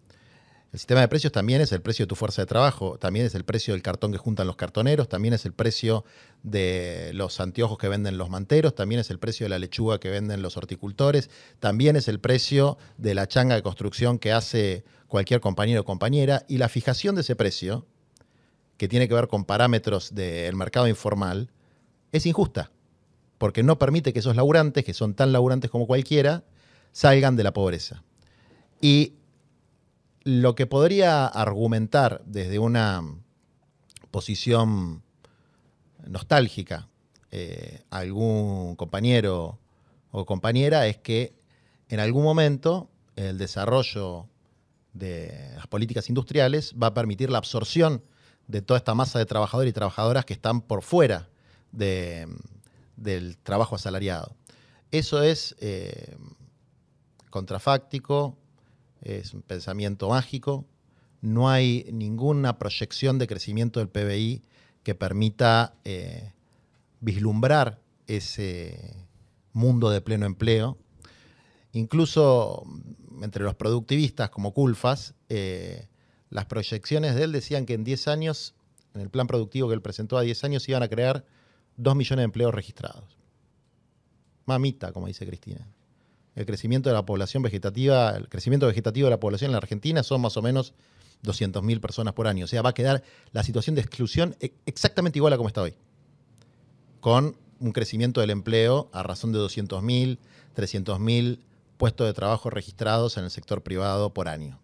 El 0.72 0.80
sistema 0.80 1.00
de 1.00 1.08
precios 1.08 1.32
también 1.32 1.62
es 1.62 1.72
el 1.72 1.80
precio 1.80 2.04
de 2.04 2.08
tu 2.08 2.16
fuerza 2.16 2.42
de 2.42 2.46
trabajo, 2.46 2.98
también 2.98 3.24
es 3.24 3.34
el 3.34 3.44
precio 3.44 3.72
del 3.72 3.82
cartón 3.82 4.12
que 4.12 4.18
juntan 4.18 4.46
los 4.46 4.56
cartoneros, 4.56 5.08
también 5.08 5.32
es 5.32 5.46
el 5.46 5.54
precio 5.54 6.04
de 6.42 7.12
los 7.14 7.40
anteojos 7.40 7.78
que 7.78 7.88
venden 7.88 8.18
los 8.18 8.28
manteros, 8.28 8.74
también 8.74 9.00
es 9.00 9.08
el 9.10 9.18
precio 9.18 9.46
de 9.46 9.50
la 9.50 9.58
lechuga 9.58 9.98
que 9.98 10.10
venden 10.10 10.42
los 10.42 10.58
horticultores, 10.58 11.30
también 11.60 11.96
es 11.96 12.08
el 12.08 12.20
precio 12.20 12.76
de 12.98 13.14
la 13.14 13.26
changa 13.26 13.54
de 13.54 13.62
construcción 13.62 14.18
que 14.18 14.32
hace 14.32 14.84
cualquier 15.06 15.40
compañero 15.40 15.80
o 15.80 15.84
compañera, 15.84 16.44
y 16.46 16.58
la 16.58 16.68
fijación 16.68 17.14
de 17.14 17.22
ese 17.22 17.36
precio, 17.36 17.86
que 18.76 18.88
tiene 18.88 19.08
que 19.08 19.14
ver 19.14 19.28
con 19.28 19.46
parámetros 19.46 20.14
del 20.14 20.56
mercado 20.56 20.88
informal, 20.88 21.50
es 22.12 22.26
injusta, 22.26 22.70
porque 23.38 23.62
no 23.62 23.78
permite 23.78 24.12
que 24.12 24.20
esos 24.20 24.36
laburantes, 24.36 24.84
que 24.84 24.94
son 24.94 25.14
tan 25.14 25.32
laburantes 25.32 25.70
como 25.70 25.86
cualquiera, 25.86 26.44
salgan 26.92 27.36
de 27.36 27.44
la 27.44 27.52
pobreza. 27.52 28.02
Y 28.80 29.14
lo 30.24 30.54
que 30.54 30.66
podría 30.66 31.26
argumentar 31.26 32.22
desde 32.26 32.58
una 32.58 33.02
posición 34.10 35.02
nostálgica 36.06 36.88
eh, 37.30 37.82
algún 37.90 38.76
compañero 38.76 39.58
o 40.10 40.24
compañera 40.24 40.86
es 40.86 40.96
que 40.98 41.34
en 41.88 42.00
algún 42.00 42.24
momento 42.24 42.88
el 43.16 43.38
desarrollo 43.38 44.26
de 44.94 45.52
las 45.56 45.66
políticas 45.66 46.08
industriales 46.08 46.74
va 46.80 46.88
a 46.88 46.94
permitir 46.94 47.30
la 47.30 47.38
absorción 47.38 48.02
de 48.46 48.62
toda 48.62 48.78
esta 48.78 48.94
masa 48.94 49.18
de 49.18 49.26
trabajadores 49.26 49.70
y 49.70 49.74
trabajadoras 49.74 50.24
que 50.24 50.32
están 50.32 50.60
por 50.60 50.82
fuera 50.82 51.28
del 52.96 53.36
trabajo 53.38 53.76
asalariado. 53.76 54.34
Eso 54.90 55.22
es 55.22 55.56
eh, 55.60 56.16
contrafáctico, 57.30 58.36
es 59.02 59.34
un 59.34 59.42
pensamiento 59.42 60.08
mágico, 60.08 60.64
no 61.20 61.48
hay 61.48 61.86
ninguna 61.92 62.58
proyección 62.58 63.18
de 63.18 63.26
crecimiento 63.26 63.80
del 63.80 63.88
PBI 63.88 64.42
que 64.82 64.94
permita 64.94 65.74
eh, 65.84 66.32
vislumbrar 67.00 67.80
ese 68.06 68.94
mundo 69.52 69.90
de 69.90 70.00
pleno 70.00 70.26
empleo. 70.26 70.78
Incluso 71.72 72.64
entre 73.22 73.44
los 73.44 73.54
productivistas 73.54 74.30
como 74.30 74.52
Culfas, 74.52 75.14
eh, 75.28 75.88
las 76.30 76.46
proyecciones 76.46 77.14
de 77.14 77.24
él 77.24 77.32
decían 77.32 77.66
que 77.66 77.74
en 77.74 77.84
10 77.84 78.08
años, 78.08 78.54
en 78.94 79.00
el 79.00 79.10
plan 79.10 79.26
productivo 79.26 79.68
que 79.68 79.74
él 79.74 79.82
presentó 79.82 80.18
a 80.18 80.22
10 80.22 80.44
años, 80.44 80.68
iban 80.68 80.82
a 80.82 80.88
crear 80.88 81.24
2 81.76 81.96
millones 81.96 82.22
de 82.22 82.24
empleos 82.24 82.54
registrados. 82.54 83.16
Mamita, 84.46 84.92
como 84.92 85.06
dice 85.06 85.26
Cristina. 85.26 85.66
El 86.34 86.46
crecimiento 86.46 86.88
de 86.88 86.94
la 86.94 87.06
población 87.06 87.42
vegetativa, 87.42 88.10
el 88.10 88.28
crecimiento 88.28 88.66
vegetativo 88.66 89.06
de 89.06 89.10
la 89.10 89.20
población 89.20 89.48
en 89.48 89.52
la 89.52 89.58
Argentina 89.58 90.02
son 90.02 90.20
más 90.20 90.36
o 90.36 90.42
menos 90.42 90.74
200.000 91.24 91.80
personas 91.80 92.14
por 92.14 92.26
año. 92.26 92.44
O 92.44 92.48
sea, 92.48 92.62
va 92.62 92.70
a 92.70 92.74
quedar 92.74 93.02
la 93.32 93.42
situación 93.42 93.74
de 93.74 93.80
exclusión 93.80 94.36
e-, 94.40 94.52
exactamente 94.66 95.18
igual 95.18 95.32
a 95.32 95.36
como 95.36 95.48
está 95.48 95.62
hoy. 95.62 95.74
Con 97.00 97.36
un 97.58 97.72
crecimiento 97.72 98.20
del 98.20 98.30
empleo 98.30 98.90
a 98.92 99.02
razón 99.02 99.32
de 99.32 99.38
200.000, 99.38 100.18
300.000 100.54 101.38
puestos 101.76 102.06
de 102.06 102.12
trabajo 102.12 102.50
registrados 102.50 103.16
en 103.16 103.24
el 103.24 103.30
sector 103.30 103.62
privado 103.62 104.12
por 104.12 104.28
año. 104.28 104.60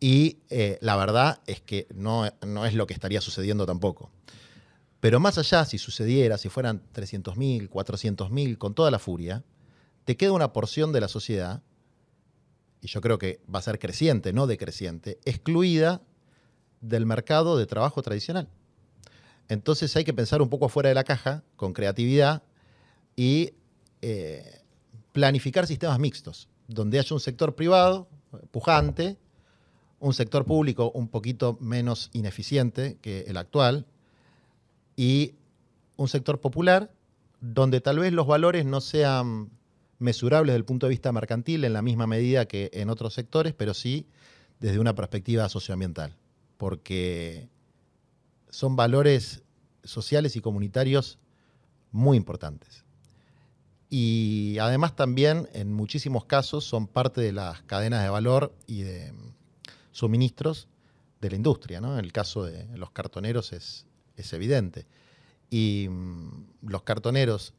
Y 0.00 0.38
eh, 0.50 0.78
la 0.80 0.96
verdad 0.96 1.40
es 1.46 1.60
que 1.60 1.86
no, 1.94 2.28
no, 2.46 2.66
es 2.66 2.74
lo 2.74 2.86
que 2.86 2.94
estaría 2.94 3.20
sucediendo 3.20 3.66
tampoco. 3.66 4.10
Pero 5.04 5.20
más 5.20 5.36
allá, 5.36 5.66
si 5.66 5.76
sucediera, 5.76 6.38
si 6.38 6.48
fueran 6.48 6.80
300.000, 6.94 7.68
400.000, 7.68 8.56
con 8.56 8.74
toda 8.74 8.90
la 8.90 8.98
furia, 8.98 9.44
te 10.06 10.16
queda 10.16 10.32
una 10.32 10.54
porción 10.54 10.94
de 10.94 11.02
la 11.02 11.08
sociedad, 11.08 11.62
y 12.80 12.86
yo 12.86 13.02
creo 13.02 13.18
que 13.18 13.42
va 13.54 13.58
a 13.58 13.62
ser 13.62 13.78
creciente, 13.78 14.32
no 14.32 14.46
decreciente, 14.46 15.18
excluida 15.26 16.00
del 16.80 17.04
mercado 17.04 17.58
de 17.58 17.66
trabajo 17.66 18.00
tradicional. 18.00 18.48
Entonces 19.50 19.94
hay 19.94 20.04
que 20.04 20.14
pensar 20.14 20.40
un 20.40 20.48
poco 20.48 20.64
afuera 20.64 20.88
de 20.88 20.94
la 20.94 21.04
caja, 21.04 21.44
con 21.56 21.74
creatividad, 21.74 22.42
y 23.14 23.52
eh, 24.00 24.62
planificar 25.12 25.66
sistemas 25.66 25.98
mixtos, 25.98 26.48
donde 26.66 26.98
haya 26.98 27.14
un 27.14 27.20
sector 27.20 27.54
privado 27.54 28.08
pujante, 28.50 29.18
un 30.00 30.14
sector 30.14 30.46
público 30.46 30.90
un 30.92 31.08
poquito 31.08 31.58
menos 31.60 32.08
ineficiente 32.14 32.96
que 33.02 33.26
el 33.28 33.36
actual 33.36 33.84
y 34.96 35.34
un 35.96 36.08
sector 36.08 36.40
popular 36.40 36.92
donde 37.40 37.80
tal 37.80 37.98
vez 37.98 38.12
los 38.12 38.26
valores 38.26 38.64
no 38.64 38.80
sean 38.80 39.50
mesurables 39.98 40.52
desde 40.52 40.58
el 40.58 40.64
punto 40.64 40.86
de 40.86 40.90
vista 40.90 41.12
mercantil 41.12 41.64
en 41.64 41.72
la 41.72 41.82
misma 41.82 42.06
medida 42.06 42.46
que 42.46 42.70
en 42.72 42.90
otros 42.90 43.14
sectores, 43.14 43.54
pero 43.54 43.74
sí 43.74 44.06
desde 44.60 44.78
una 44.78 44.94
perspectiva 44.94 45.48
socioambiental, 45.48 46.16
porque 46.56 47.48
son 48.48 48.76
valores 48.76 49.42
sociales 49.82 50.36
y 50.36 50.40
comunitarios 50.40 51.18
muy 51.92 52.16
importantes 52.16 52.84
y 53.96 54.58
además 54.58 54.96
también 54.96 55.48
en 55.52 55.72
muchísimos 55.72 56.24
casos 56.24 56.64
son 56.64 56.88
parte 56.88 57.20
de 57.20 57.30
las 57.30 57.62
cadenas 57.62 58.02
de 58.02 58.08
valor 58.08 58.52
y 58.66 58.82
de 58.82 59.12
suministros 59.92 60.66
de 61.20 61.30
la 61.30 61.36
industria. 61.36 61.80
¿no? 61.80 61.96
En 61.96 62.04
el 62.04 62.10
caso 62.10 62.42
de 62.42 62.66
los 62.76 62.90
cartoneros 62.90 63.52
es, 63.52 63.86
evidente. 64.16 64.86
Y 65.50 65.88
mm, 65.88 66.68
los 66.68 66.82
cartoneros, 66.82 67.54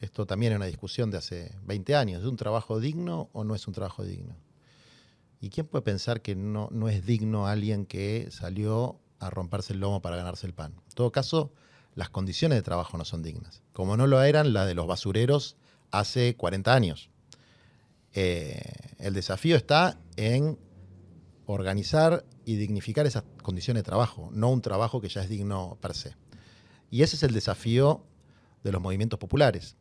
esto 0.00 0.26
también 0.26 0.52
es 0.52 0.56
una 0.56 0.66
discusión 0.66 1.10
de 1.10 1.18
hace 1.18 1.54
20 1.64 1.94
años, 1.96 2.22
¿es 2.22 2.28
un 2.28 2.36
trabajo 2.36 2.80
digno 2.80 3.28
o 3.32 3.44
no 3.44 3.54
es 3.54 3.66
un 3.66 3.74
trabajo 3.74 4.04
digno? 4.04 4.36
¿Y 5.40 5.50
quién 5.50 5.66
puede 5.66 5.82
pensar 5.82 6.20
que 6.20 6.34
no, 6.34 6.68
no 6.70 6.88
es 6.88 7.06
digno 7.06 7.46
alguien 7.46 7.86
que 7.86 8.28
salió 8.30 9.00
a 9.18 9.30
romperse 9.30 9.72
el 9.72 9.80
lomo 9.80 10.02
para 10.02 10.16
ganarse 10.16 10.46
el 10.46 10.54
pan? 10.54 10.74
En 10.88 10.94
todo 10.94 11.12
caso, 11.12 11.52
las 11.94 12.10
condiciones 12.10 12.56
de 12.56 12.62
trabajo 12.62 12.96
no 12.98 13.04
son 13.04 13.22
dignas, 13.22 13.62
como 13.72 13.96
no 13.96 14.06
lo 14.06 14.22
eran 14.22 14.52
las 14.52 14.66
de 14.66 14.74
los 14.74 14.86
basureros 14.86 15.56
hace 15.90 16.36
40 16.36 16.74
años. 16.74 17.10
Eh, 18.12 18.60
el 18.98 19.14
desafío 19.14 19.56
está 19.56 19.98
en 20.16 20.58
organizar 21.52 22.24
y 22.44 22.56
dignificar 22.56 23.06
esas 23.06 23.24
condiciones 23.42 23.82
de 23.82 23.86
trabajo, 23.86 24.30
no 24.32 24.50
un 24.50 24.62
trabajo 24.62 25.00
que 25.00 25.08
ya 25.08 25.22
es 25.22 25.28
digno 25.28 25.78
per 25.80 25.94
se. 25.94 26.14
Y 26.90 27.02
ese 27.02 27.16
es 27.16 27.22
el 27.22 27.32
desafío 27.32 28.04
de 28.62 28.72
los 28.72 28.80
movimientos 28.80 29.18
populares. 29.18 29.76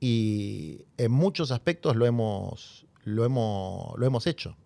Y 0.00 0.86
en 0.96 1.12
muchos 1.12 1.50
aspectos 1.50 1.96
lo 1.96 2.06
hemos, 2.06 2.86
lo 3.04 3.24
hemos, 3.24 3.98
lo 3.98 4.06
hemos 4.06 4.26
hecho, 4.26 4.56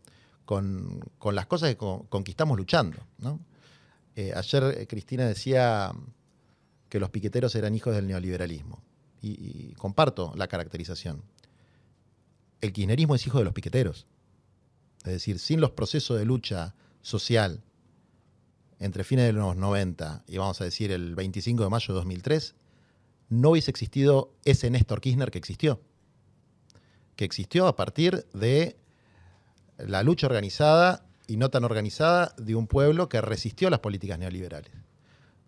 con, 0.45 1.01
las 1.33 1.47
cosas 1.47 1.71
que 1.71 1.77
conquistamos 1.77 2.57
luchando. 2.57 2.99
Eh, 4.17 4.33
ayer 4.35 4.63
eh, 4.79 4.87
Cristina 4.87 5.27
decía 5.27 5.93
que 6.89 7.01
los 7.01 7.11
piqueteros 7.11 7.55
eran 7.57 7.75
hijos 7.75 7.95
del 7.95 8.07
neoliberalismo. 8.07 8.83
Y, 9.21 9.73
comparto 9.79 10.33
la 10.37 10.49
caracterización. 10.49 11.23
El 12.61 12.73
kirchnerismo 12.73 13.15
es 13.15 13.27
hijo 13.27 13.39
de 13.39 13.45
los 13.45 13.55
piqueteros. 13.55 14.07
Es 15.05 15.13
decir, 15.13 15.39
sin 15.39 15.61
los 15.61 15.73
procesos 15.73 16.19
de 16.19 16.25
lucha 16.25 16.75
social 17.03 17.63
entre 18.79 19.05
fines 19.05 19.27
de 19.27 19.33
los 19.33 19.55
90 19.55 20.25
y 20.27 20.39
vamos 20.39 20.61
a 20.61 20.65
decir 20.65 20.91
el 20.93 21.15
25 21.15 21.63
de 21.63 21.71
mayo 21.71 21.89
de 21.89 21.95
2003, 21.95 22.55
no 23.29 23.51
hubiese 23.51 23.71
existido 23.71 24.33
ese 24.45 24.71
Néstor 24.71 25.01
Kirchner 25.01 25.31
que 25.31 25.39
existió. 25.39 25.81
Que 27.17 27.25
existió 27.25 27.67
a 27.67 27.77
partir 27.77 28.27
de 28.33 28.77
la 29.79 30.03
lucha 30.03 30.27
organizada 30.27 31.05
y 31.27 31.37
no 31.37 31.51
tan 31.51 31.65
organizada 31.65 32.35
de 32.39 32.55
un 32.55 32.67
pueblo 32.67 33.09
que 33.09 33.21
resistió 33.21 33.71
las 33.71 33.81
políticas 33.81 34.19
neoliberales. 34.19 34.73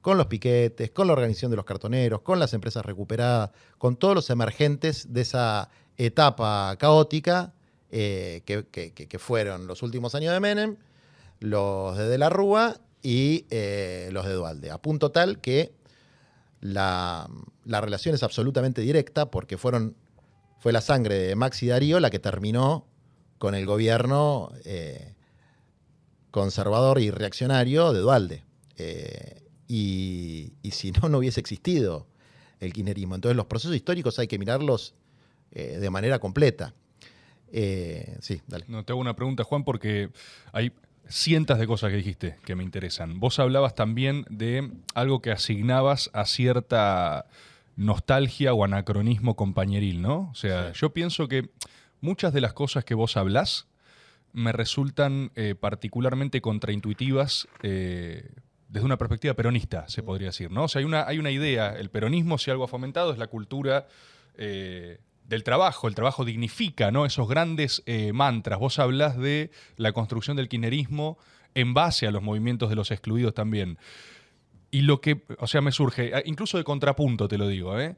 Con 0.02 0.18
los 0.18 0.26
piquetes, 0.26 0.90
con 0.90 1.06
la 1.06 1.14
organización 1.14 1.50
de 1.50 1.56
los 1.56 1.64
cartoneros, 1.64 2.20
con 2.20 2.38
las 2.38 2.52
empresas 2.54 2.84
recuperadas, 2.84 3.50
con 3.78 3.96
todos 3.96 4.14
los 4.14 4.30
emergentes 4.30 5.12
de 5.12 5.22
esa 5.22 5.70
etapa 5.96 6.76
caótica 6.78 7.54
eh, 7.90 8.42
que, 8.44 9.18
fueron 9.18 9.66
los 9.66 9.82
últimos 9.82 10.14
años 10.14 10.32
de 10.32 10.40
Menem, 10.40 10.76
los 11.38 11.96
de 11.96 12.08
De 12.08 12.18
la 12.18 12.28
Rúa 12.28 12.80
y 13.02 13.46
eh, 13.50 14.08
los 14.12 14.26
de 14.26 14.32
Dualde. 14.32 14.70
A 14.70 14.78
punto 14.78 15.12
tal 15.12 15.40
que 15.40 15.72
la, 16.60 17.28
relación 17.64 18.14
es 18.14 18.22
absolutamente 18.22 18.80
directa 18.80 19.30
porque 19.30 19.56
fueron, 19.56 19.96
fue 20.58 20.72
la 20.72 20.80
sangre 20.80 21.14
de 21.14 21.36
Maxi 21.36 21.68
Darío 21.68 22.00
la 22.00 22.10
que 22.10 22.18
terminó 22.18 22.86
con 23.38 23.54
el 23.54 23.66
gobierno 23.66 24.50
eh, 24.64 25.14
conservador 26.32 27.00
y 27.00 27.10
reaccionario 27.10 27.92
de 27.92 28.00
Dualde. 28.00 28.44
y, 29.68 30.52
si 30.72 30.90
no, 30.90 31.08
no 31.08 31.18
hubiese 31.18 31.38
existido 31.38 32.08
el 32.58 32.72
kirchnerismo. 32.72 33.14
Entonces 33.14 33.36
los 33.36 33.46
procesos 33.46 33.76
históricos 33.76 34.18
hay 34.18 34.26
que 34.26 34.38
mirarlos 34.38 34.94
de 35.52 35.88
manera 35.88 36.18
completa. 36.18 36.74
Eh, 37.52 38.16
sí, 38.20 38.42
dale. 38.46 38.64
No, 38.68 38.84
te 38.84 38.92
hago 38.92 39.00
una 39.00 39.16
pregunta, 39.16 39.44
Juan, 39.44 39.64
porque 39.64 40.10
hay 40.52 40.72
cientos 41.08 41.58
de 41.58 41.66
cosas 41.66 41.90
que 41.90 41.96
dijiste 41.96 42.36
que 42.44 42.54
me 42.54 42.64
interesan. 42.64 43.20
Vos 43.20 43.38
hablabas 43.38 43.74
también 43.74 44.24
de 44.28 44.70
algo 44.94 45.22
que 45.22 45.30
asignabas 45.30 46.10
a 46.12 46.24
cierta 46.24 47.26
nostalgia 47.76 48.54
o 48.54 48.64
anacronismo 48.64 49.36
compañeril, 49.36 50.02
¿no? 50.02 50.30
O 50.30 50.34
sea, 50.34 50.72
yo 50.72 50.90
pienso 50.90 51.28
que 51.28 51.50
muchas 52.00 52.32
de 52.32 52.40
las 52.40 52.54
cosas 52.54 52.84
que 52.84 52.94
vos 52.94 53.16
hablás 53.16 53.66
me 54.32 54.52
resultan 54.52 55.30
eh, 55.34 55.54
particularmente 55.54 56.40
contraintuitivas 56.40 57.48
eh, 57.62 58.30
desde 58.68 58.84
una 58.84 58.98
perspectiva 58.98 59.34
peronista, 59.34 59.88
se 59.88 60.02
podría 60.02 60.28
decir, 60.28 60.50
¿no? 60.50 60.64
O 60.64 60.68
sea, 60.68 60.80
hay 60.80 60.84
una, 60.84 61.06
hay 61.06 61.18
una 61.18 61.30
idea, 61.30 61.74
el 61.76 61.90
peronismo, 61.90 62.36
si 62.38 62.50
algo 62.50 62.64
ha 62.64 62.68
fomentado, 62.68 63.12
es 63.12 63.18
la 63.18 63.28
cultura 63.28 63.86
del 65.28 65.42
trabajo, 65.42 65.88
el 65.88 65.94
trabajo 65.94 66.24
dignifica, 66.24 66.90
¿no? 66.90 67.06
Esos 67.06 67.28
grandes 67.28 67.82
eh, 67.86 68.12
mantras. 68.12 68.58
Vos 68.58 68.78
hablás 68.78 69.16
de 69.18 69.50
la 69.76 69.92
construcción 69.92 70.36
del 70.36 70.48
kirchnerismo 70.48 71.18
en 71.54 71.74
base 71.74 72.06
a 72.06 72.10
los 72.10 72.22
movimientos 72.22 72.68
de 72.68 72.76
los 72.76 72.90
excluidos 72.90 73.34
también. 73.34 73.78
Y 74.70 74.82
lo 74.82 75.00
que, 75.00 75.24
o 75.38 75.46
sea, 75.46 75.60
me 75.60 75.72
surge, 75.72 76.12
ah, 76.14 76.22
incluso 76.24 76.58
de 76.58 76.64
contrapunto 76.64 77.28
te 77.28 77.38
lo 77.38 77.48
digo, 77.48 77.78
¿eh? 77.80 77.96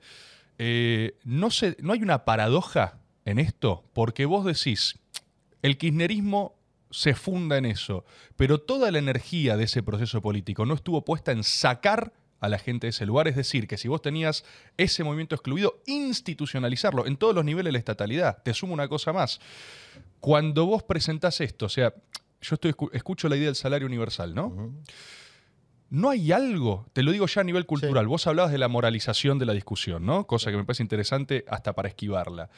eh 0.59 1.19
no, 1.25 1.49
no 1.81 1.93
hay 1.93 2.03
una 2.03 2.25
paradoja 2.25 3.01
en 3.25 3.39
esto, 3.39 3.85
porque 3.93 4.27
vos 4.27 4.45
decís, 4.45 4.99
el 5.63 5.77
kirchnerismo 5.77 6.57
se 6.91 7.15
funda 7.15 7.59
en 7.59 7.67
eso, 7.67 8.05
pero 8.37 8.59
toda 8.59 8.91
la 8.91 8.99
energía 8.99 9.57
de 9.57 9.65
ese 9.65 9.83
proceso 9.83 10.23
político 10.23 10.65
no 10.65 10.75
estuvo 10.75 11.05
puesta 11.05 11.33
en 11.33 11.45
sacar 11.45 12.13
a 12.41 12.49
la 12.49 12.59
gente 12.59 12.87
de 12.87 12.91
ese 12.91 13.07
lugar. 13.07 13.29
Es 13.29 13.37
decir, 13.37 13.67
que 13.67 13.77
si 13.77 13.89
vos 13.89 14.03
tenías 14.03 14.45
ese 14.77 15.05
movimiento 15.05 15.35
excluido, 15.35 15.83
institucionalizarlo 15.87 17.07
en 17.07 17.17
todos 17.17 17.35
los 17.35 17.45
niveles 17.45 17.69
de 17.69 17.73
la 17.73 17.79
estatalidad. 17.79 18.43
Te 18.43 18.55
sumo 18.55 18.75
una 18.75 18.89
cosa 18.89 19.13
más. 19.13 19.41
Cuando 20.21 20.67
vos 20.67 20.83
presentás 20.83 21.41
esto, 21.41 21.67
o 21.67 21.69
sea, 21.69 21.95
yo 22.41 22.55
estoy, 22.55 22.75
escucho 22.93 23.29
la 23.29 23.37
idea 23.37 23.47
del 23.47 23.57
salario 23.57 23.87
universal, 23.87 24.35
¿no? 24.35 24.73
¿No 25.91 26.11
hay 26.11 26.33
algo, 26.33 26.87
te 26.93 27.03
lo 27.03 27.13
digo 27.13 27.27
ya 27.27 27.41
a 27.41 27.45
nivel 27.45 27.65
cultural, 27.65 28.07
vos 28.07 28.27
hablabas 28.27 28.53
de 28.53 28.59
la 28.59 28.69
moralización 28.69 29.39
de 29.39 29.47
la 29.47 29.55
discusión, 29.55 30.05
¿no? 30.05 30.27
Cosa 30.27 30.51
que 30.51 30.59
me 30.59 30.65
parece 30.65 30.83
interesante 30.83 31.45
hasta 31.49 31.73
para 31.75 31.89
esquivarla. 31.89 32.51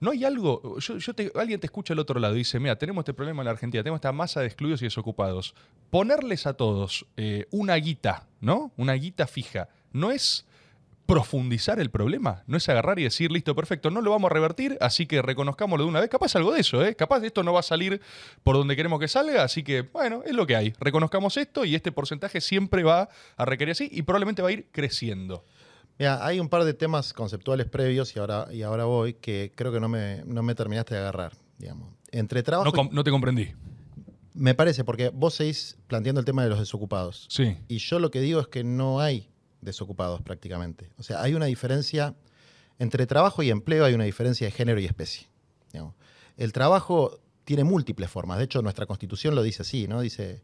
¿No 0.00 0.10
hay 0.10 0.24
algo? 0.24 0.78
Yo, 0.80 0.96
alguien 1.36 1.60
te 1.60 1.66
escucha 1.66 1.94
al 1.94 2.00
otro 2.00 2.20
lado 2.20 2.34
y 2.34 2.38
dice, 2.38 2.60
mira, 2.60 2.76
tenemos 2.76 3.02
este 3.02 3.14
problema 3.14 3.40
en 3.40 3.46
la 3.46 3.52
Argentina, 3.52 3.82
tenemos 3.82 3.98
esta 3.98 4.12
masa 4.12 4.40
de 4.40 4.46
excluidos 4.46 4.82
y 4.82 4.84
desocupados. 4.84 5.54
Ponerles 5.88 6.46
a 6.46 6.54
todos 6.54 7.06
eh, 7.16 7.46
una 7.50 7.76
guita, 7.76 8.26
¿no? 8.40 8.72
Una 8.76 8.92
guita 8.94 9.26
fija, 9.26 9.68
¿no 9.92 10.10
es 10.10 10.46
profundizar 11.06 11.78
el 11.80 11.90
problema? 11.90 12.42
¿No 12.46 12.56
es 12.56 12.68
agarrar 12.68 12.98
y 12.98 13.04
decir, 13.04 13.30
listo, 13.30 13.54
perfecto, 13.54 13.90
no 13.90 14.00
lo 14.00 14.10
vamos 14.10 14.30
a 14.30 14.34
revertir, 14.34 14.78
así 14.80 15.06
que 15.06 15.22
reconozcámoslo 15.22 15.84
de 15.84 15.90
una 15.90 16.00
vez? 16.00 16.10
Capaz 16.10 16.34
algo 16.36 16.52
de 16.52 16.60
eso, 16.60 16.84
¿eh? 16.84 16.94
Capaz 16.94 17.22
esto 17.22 17.42
no 17.42 17.52
va 17.52 17.60
a 17.60 17.64
salir 17.64 18.00
por 18.42 18.56
donde 18.56 18.76
queremos 18.76 18.98
que 19.00 19.08
salga, 19.08 19.42
así 19.42 19.62
que, 19.62 19.82
bueno, 19.82 20.22
es 20.24 20.32
lo 20.32 20.46
que 20.46 20.56
hay. 20.56 20.72
Reconozcamos 20.80 21.36
esto 21.36 21.64
y 21.64 21.74
este 21.74 21.92
porcentaje 21.92 22.40
siempre 22.40 22.82
va 22.82 23.08
a 23.36 23.44
requerir 23.44 23.72
así 23.72 23.88
y 23.90 24.02
probablemente 24.02 24.42
va 24.42 24.48
a 24.48 24.52
ir 24.52 24.68
creciendo. 24.72 25.44
Mira, 25.98 26.26
hay 26.26 26.40
un 26.40 26.48
par 26.48 26.64
de 26.64 26.74
temas 26.74 27.12
conceptuales 27.12 27.66
previos 27.66 28.16
y 28.16 28.18
ahora, 28.18 28.48
y 28.50 28.62
ahora 28.62 28.84
voy 28.84 29.14
que 29.14 29.52
creo 29.54 29.72
que 29.72 29.80
no 29.80 29.88
me, 29.88 30.22
no 30.24 30.42
me 30.42 30.54
terminaste 30.54 30.94
de 30.94 31.00
agarrar, 31.00 31.32
digamos. 31.58 31.88
Entre 32.10 32.42
trabajo... 32.42 32.72
No, 32.74 32.90
no, 32.90 33.04
te 33.04 33.10
comprendí. 33.10 33.52
Me 34.32 34.54
parece, 34.54 34.82
porque 34.82 35.10
vos 35.10 35.34
seguís 35.34 35.76
planteando 35.86 36.20
el 36.20 36.24
tema 36.24 36.42
de 36.42 36.48
los 36.48 36.58
desocupados. 36.58 37.26
Sí. 37.28 37.56
Y 37.68 37.78
yo 37.78 38.00
lo 38.00 38.10
que 38.10 38.20
digo 38.20 38.40
es 38.40 38.48
que 38.48 38.64
no 38.64 39.00
hay 39.00 39.28
desocupados 39.64 40.22
prácticamente. 40.22 40.90
O 40.98 41.02
sea, 41.02 41.22
hay 41.22 41.34
una 41.34 41.46
diferencia 41.46 42.14
entre 42.78 43.06
trabajo 43.06 43.42
y 43.42 43.50
empleo, 43.50 43.84
hay 43.84 43.94
una 43.94 44.04
diferencia 44.04 44.46
de 44.46 44.50
género 44.50 44.80
y 44.80 44.84
especie. 44.84 45.28
El 46.36 46.52
trabajo 46.52 47.20
tiene 47.44 47.62
múltiples 47.62 48.10
formas. 48.10 48.38
De 48.38 48.44
hecho, 48.44 48.60
nuestra 48.60 48.86
constitución 48.86 49.34
lo 49.34 49.42
dice 49.42 49.62
así, 49.62 49.86
¿no? 49.86 50.00
Dice 50.00 50.42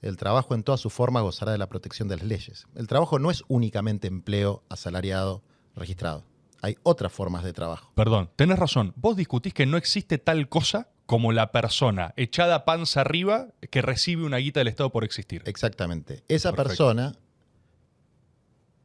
el 0.00 0.16
trabajo 0.16 0.54
en 0.54 0.62
toda 0.62 0.78
su 0.78 0.90
forma 0.90 1.20
gozará 1.20 1.52
de 1.52 1.58
la 1.58 1.68
protección 1.68 2.08
de 2.08 2.16
las 2.16 2.26
leyes. 2.26 2.66
El 2.74 2.86
trabajo 2.86 3.18
no 3.18 3.30
es 3.30 3.42
únicamente 3.48 4.08
empleo 4.08 4.62
asalariado 4.68 5.42
registrado. 5.74 6.24
Hay 6.60 6.76
otras 6.84 7.12
formas 7.12 7.42
de 7.42 7.52
trabajo. 7.52 7.90
Perdón, 7.94 8.30
tenés 8.36 8.58
razón. 8.58 8.92
Vos 8.96 9.16
discutís 9.16 9.52
que 9.52 9.66
no 9.66 9.76
existe 9.76 10.18
tal 10.18 10.48
cosa 10.48 10.88
como 11.06 11.32
la 11.32 11.50
persona 11.50 12.14
echada 12.16 12.64
panza 12.64 13.00
arriba 13.00 13.48
que 13.70 13.82
recibe 13.82 14.24
una 14.24 14.36
guita 14.36 14.60
del 14.60 14.68
Estado 14.68 14.90
por 14.90 15.02
existir. 15.02 15.42
Exactamente. 15.46 16.22
Esa 16.28 16.52
persona 16.52 17.16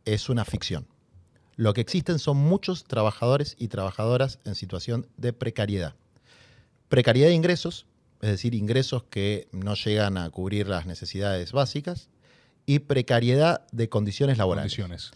es 0.08 0.30
una 0.30 0.46
ficción. 0.46 0.88
Lo 1.58 1.74
que 1.74 1.82
existen 1.82 2.18
son 2.18 2.38
muchos 2.38 2.86
trabajadores 2.86 3.56
y 3.60 3.68
trabajadoras 3.68 4.40
en 4.46 4.56
situación 4.56 5.08
de 5.18 5.34
precariedad. 5.34 5.96
Precariedad 6.88 7.28
de 7.28 7.34
ingresos, 7.34 7.86
es 8.22 8.30
decir, 8.30 8.56
ingresos 8.56 9.04
que 9.04 9.48
no 9.52 9.76
llegan 9.76 10.18
a 10.18 10.30
cubrir 10.30 10.68
las 10.68 10.86
necesidades 10.86 11.52
básicas, 11.52 12.10
y 12.66 12.80
precariedad 12.80 13.66
de 13.72 13.90
condiciones 13.90 14.38
laborales. 14.38 14.72
Condiciones. 14.74 15.12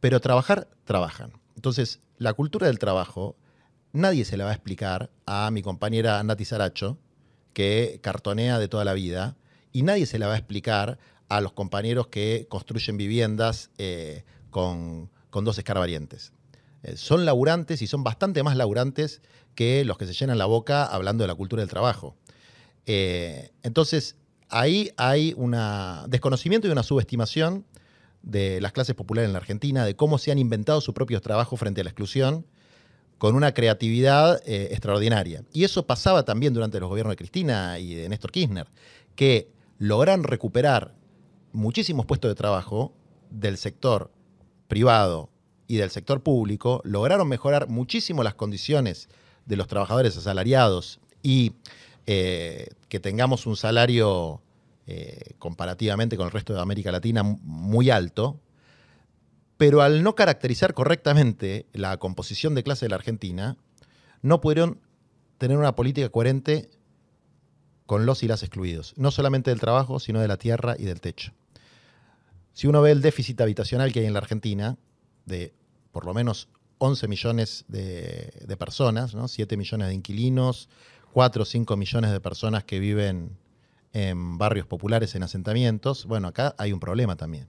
Pero 0.00 0.20
trabajar, 0.20 0.68
trabajan. 0.84 1.32
Entonces, 1.54 2.00
la 2.18 2.32
cultura 2.32 2.66
del 2.66 2.78
trabajo, 2.78 3.36
nadie 3.92 4.24
se 4.24 4.36
la 4.36 4.44
va 4.44 4.50
a 4.50 4.54
explicar 4.54 5.10
a 5.24 5.50
mi 5.50 5.62
compañera 5.62 6.22
Nati 6.22 6.44
Saracho, 6.44 6.98
que 7.52 8.00
cartonea 8.02 8.58
de 8.58 8.68
toda 8.68 8.84
la 8.84 8.92
vida, 8.92 9.36
y 9.72 9.82
nadie 9.82 10.06
se 10.06 10.18
la 10.18 10.26
va 10.26 10.34
a 10.34 10.38
explicar 10.38 10.98
a 11.28 11.40
los 11.40 11.52
compañeros 11.52 12.08
que 12.08 12.46
construyen 12.48 12.96
viviendas 12.96 13.70
eh, 13.78 14.24
con, 14.50 15.10
dos 15.32 15.58
escarbarientes. 15.58 16.32
Eh, 16.82 16.96
son 16.96 17.26
laburantes 17.26 17.82
y 17.82 17.86
son 17.86 18.02
bastante 18.02 18.42
más 18.42 18.56
laburantes 18.56 19.20
que 19.54 19.84
los 19.84 19.98
que 19.98 20.06
se 20.06 20.14
llenan 20.14 20.38
la 20.38 20.46
boca 20.46 20.84
hablando 20.84 21.24
de 21.24 21.28
la 21.28 21.34
cultura 21.34 21.60
del 21.60 21.68
trabajo. 21.68 22.16
Eh, 22.86 23.50
entonces, 23.62 24.16
ahí 24.48 24.92
hay 24.96 25.34
un 25.36 25.56
desconocimiento 26.08 26.68
y 26.68 26.70
una 26.70 26.82
subestimación 26.82 27.66
de 28.22 28.60
las 28.60 28.72
clases 28.72 28.94
populares 28.94 29.28
en 29.28 29.32
la 29.34 29.38
Argentina, 29.38 29.84
de 29.84 29.94
cómo 29.94 30.18
se 30.18 30.32
han 30.32 30.38
inventado 30.38 30.80
sus 30.80 30.94
propios 30.94 31.20
trabajos 31.20 31.60
frente 31.60 31.82
a 31.82 31.84
la 31.84 31.90
exclusión, 31.90 32.46
con 33.18 33.34
una 33.34 33.52
creatividad 33.52 34.40
extraordinaria. 34.46 35.42
Y 35.52 35.64
eso 35.64 35.86
pasaba 35.86 36.24
también 36.24 36.52
durante 36.52 36.80
los 36.80 36.88
gobiernos 36.88 37.12
de 37.12 37.16
Cristina 37.16 37.78
y 37.78 37.94
de 37.94 38.08
Néstor 38.08 38.30
Kirchner, 38.30 38.68
que 39.14 39.48
logran 39.78 40.22
recuperar 40.22 40.94
muchísimos 41.52 42.06
puestos 42.06 42.30
de 42.30 42.34
trabajo 42.34 42.92
del 43.30 43.56
sector 43.56 44.10
privado 44.68 45.30
y 45.68 45.76
del 45.76 45.90
sector 45.90 46.22
público, 46.22 46.80
lograron 46.84 47.28
mejorar 47.28 47.68
muchísimo 47.68 48.22
las 48.22 48.34
condiciones 48.34 49.08
de 49.46 49.56
los 49.56 49.66
trabajadores 49.66 50.16
asalariados 50.16 51.00
y 51.22 51.54
eh, 52.06 52.68
que 52.88 53.00
tengamos 53.00 53.46
un 53.46 53.56
salario 53.56 54.40
eh, 54.86 55.34
comparativamente 55.38 56.16
con 56.16 56.26
el 56.26 56.32
resto 56.32 56.54
de 56.54 56.60
América 56.60 56.92
Latina 56.92 57.22
muy 57.24 57.90
alto, 57.90 58.40
pero 59.56 59.82
al 59.82 60.02
no 60.02 60.14
caracterizar 60.14 60.74
correctamente 60.74 61.66
la 61.72 61.96
composición 61.96 62.54
de 62.54 62.62
clase 62.62 62.84
de 62.84 62.90
la 62.90 62.96
Argentina, 62.96 63.56
no 64.22 64.40
pudieron 64.40 64.80
tener 65.38 65.56
una 65.56 65.74
política 65.74 66.08
coherente 66.08 66.70
con 67.86 68.04
los 68.04 68.22
y 68.22 68.28
las 68.28 68.42
excluidos, 68.42 68.94
no 68.96 69.10
solamente 69.10 69.50
del 69.50 69.60
trabajo, 69.60 70.00
sino 70.00 70.20
de 70.20 70.28
la 70.28 70.36
tierra 70.36 70.74
y 70.78 70.84
del 70.84 71.00
techo. 71.00 71.32
Si 72.52 72.66
uno 72.66 72.82
ve 72.82 72.90
el 72.90 73.00
déficit 73.00 73.40
habitacional 73.40 73.92
que 73.92 74.00
hay 74.00 74.06
en 74.06 74.12
la 74.12 74.18
Argentina, 74.18 74.76
de 75.24 75.54
por 75.92 76.04
lo 76.04 76.14
menos 76.14 76.48
11 76.78 77.08
millones 77.08 77.64
de, 77.68 78.56
personas, 78.58 79.14
¿no? 79.14 79.28
7 79.28 79.56
millones 79.56 79.88
de 79.88 79.94
inquilinos, 79.94 80.68
4 81.12 81.42
o 81.42 81.46
5 81.46 81.76
millones 81.76 82.10
de 82.10 82.20
personas 82.20 82.64
que 82.64 82.78
viven 82.80 83.38
en 83.92 84.36
barrios 84.36 84.66
populares, 84.66 85.14
en 85.14 85.22
asentamientos, 85.22 86.06
bueno, 86.06 86.28
acá 86.28 86.54
hay 86.58 86.72
un 86.72 86.80
problema 86.80 87.16
también. 87.16 87.48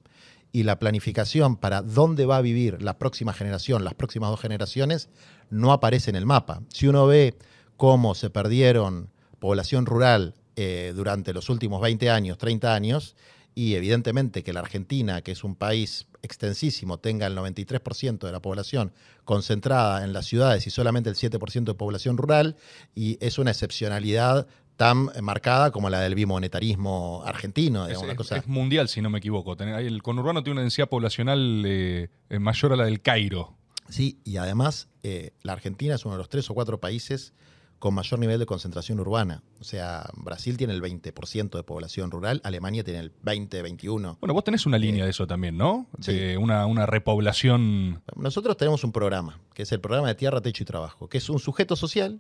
Y 0.54 0.64
la 0.64 0.80
planificación 0.80 1.58
para 1.58 1.82
dónde 1.82 2.26
va 2.26 2.38
a 2.38 2.42
vivir 2.42 2.82
la 2.82 2.98
próxima 2.98 3.34
generación, 3.34 3.84
las 3.84 3.96
próximas 3.96 4.30
dos 4.30 4.40
generaciones, 4.40 5.10
no 5.50 5.74
aparece 5.74 6.10
en 6.10 6.16
el 6.16 6.26
mapa. 6.26 6.62
Si 6.70 6.88
uno 6.88 7.06
ve 7.06 7.38
cómo 7.76 8.16
se 8.16 8.30
perdieron 8.30 9.10
población 9.40 9.86
rural 9.86 10.34
eh, 10.56 10.94
durante 10.96 11.34
los 11.34 11.50
últimos 11.50 11.82
20 11.82 12.10
años, 12.10 12.38
30 12.38 12.74
años, 12.74 13.16
y 13.56 13.76
evidentemente 13.76 14.44
que 14.44 14.54
la 14.54 14.60
Argentina, 14.60 15.22
que 15.22 15.32
es 15.32 15.44
un 15.44 15.56
país 15.56 16.08
extensísimo, 16.22 17.00
tenga 17.00 17.26
el 17.28 17.36
93% 17.36 18.20
de 18.20 18.32
la 18.32 18.40
población 18.40 18.92
concentrada 19.26 20.04
en 20.04 20.14
las 20.14 20.26
ciudades 20.26 20.66
y 20.68 20.70
solamente 20.70 21.10
el 21.10 21.16
7% 21.16 21.64
de 21.64 21.74
población 21.74 22.18
rural, 22.18 22.56
y 22.96 23.18
es 23.20 23.38
una 23.40 23.52
excepcionalidad 23.52 24.48
tan 24.76 25.10
marcada 25.22 25.72
como 25.72 25.90
la 25.90 26.02
del 26.02 26.14
bimonetarismo 26.14 27.24
argentino. 27.26 27.84
Es, 27.84 27.90
digamos, 27.90 28.04
una 28.04 28.12
es- 28.14 28.18
cosa. 28.18 28.38
es 28.38 28.48
mundial, 28.48 28.88
si 28.90 29.02
no 29.02 29.10
me 29.10 29.18
equivoco. 29.20 29.54
El 29.58 30.04
conurbano 30.04 30.44
tiene 30.44 30.54
una 30.54 30.62
densidad 30.62 30.88
poblacional 30.88 31.64
eh, 31.66 32.10
eh, 32.30 32.40
mayor 32.40 32.74
a 32.74 32.76
la 32.76 32.86
del 32.86 33.02
Cairo. 33.02 33.56
Sí, 33.90 34.20
y 34.24 34.38
además 34.38 34.88
eh, 35.04 35.32
la 35.44 35.54
Argentina 35.54 35.96
es 35.96 36.06
uno 36.06 36.14
de 36.16 36.20
los 36.20 36.30
tres 36.30 36.50
o 36.50 36.54
cuatro 36.54 36.80
países 36.80 37.34
con 37.80 37.94
mayor 37.94 38.20
nivel 38.20 38.40
de 38.40 38.46
concentración 38.46 39.00
urbana. 39.00 39.44
O 39.60 39.64
sea, 39.64 40.10
Brasil 40.16 40.58
tiene 40.58 40.74
el 40.74 40.82
20% 40.82 41.50
de 41.52 41.64
población 41.64 42.10
rural, 42.12 42.42
Alemania 42.44 42.84
tiene 42.84 43.00
el 43.00 43.12
20, 43.22 43.62
21. 43.62 44.18
Bueno, 44.20 44.34
vos 44.34 44.44
tenés 44.44 44.66
una 44.66 44.78
línea 44.78 45.04
de 45.04 45.12
eso 45.12 45.28
también, 45.28 45.58
¿no? 45.58 45.88
sí. 46.00 46.14
De 46.14 46.38
una, 46.38 46.66
una 46.66 46.86
repoblación. 46.86 48.02
Nosotros 48.16 48.58
tenemos 48.58 48.84
un 48.84 48.92
programa, 48.92 49.40
que 49.54 49.64
es 49.64 49.72
el 49.72 49.80
programa 49.80 50.08
de 50.08 50.16
Tierra, 50.16 50.42
Techo 50.42 50.64
y 50.64 50.66
Trabajo, 50.66 51.08
que 51.08 51.20
es 51.20 51.30
un 51.30 51.40
sujeto 51.40 51.76
social, 51.76 52.20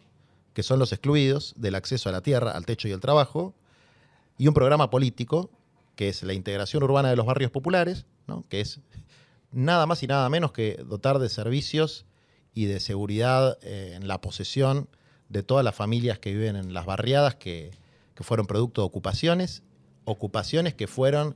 que 0.53 0.63
son 0.63 0.79
los 0.79 0.91
excluidos 0.91 1.53
del 1.57 1.75
acceso 1.75 2.09
a 2.09 2.11
la 2.11 2.21
tierra, 2.21 2.51
al 2.51 2.65
techo 2.65 2.87
y 2.87 2.91
al 2.91 2.99
trabajo, 2.99 3.53
y 4.37 4.47
un 4.47 4.53
programa 4.53 4.89
político, 4.89 5.49
que 5.95 6.09
es 6.09 6.23
la 6.23 6.33
integración 6.33 6.83
urbana 6.83 7.09
de 7.09 7.15
los 7.15 7.25
barrios 7.25 7.51
populares, 7.51 8.05
¿no? 8.27 8.43
que 8.49 8.61
es 8.61 8.79
nada 9.51 9.85
más 9.85 10.03
y 10.03 10.07
nada 10.07 10.27
menos 10.29 10.51
que 10.51 10.83
dotar 10.85 11.19
de 11.19 11.29
servicios 11.29 12.05
y 12.53 12.65
de 12.65 12.79
seguridad 12.79 13.57
eh, 13.61 13.93
en 13.95 14.07
la 14.07 14.21
posesión 14.21 14.89
de 15.29 15.43
todas 15.43 15.63
las 15.63 15.75
familias 15.75 16.19
que 16.19 16.33
viven 16.33 16.55
en 16.55 16.73
las 16.73 16.85
barriadas 16.85 17.35
que, 17.35 17.71
que 18.15 18.23
fueron 18.23 18.47
producto 18.47 18.81
de 18.81 18.87
ocupaciones, 18.87 19.63
ocupaciones 20.05 20.73
que 20.73 20.87
fueron 20.87 21.35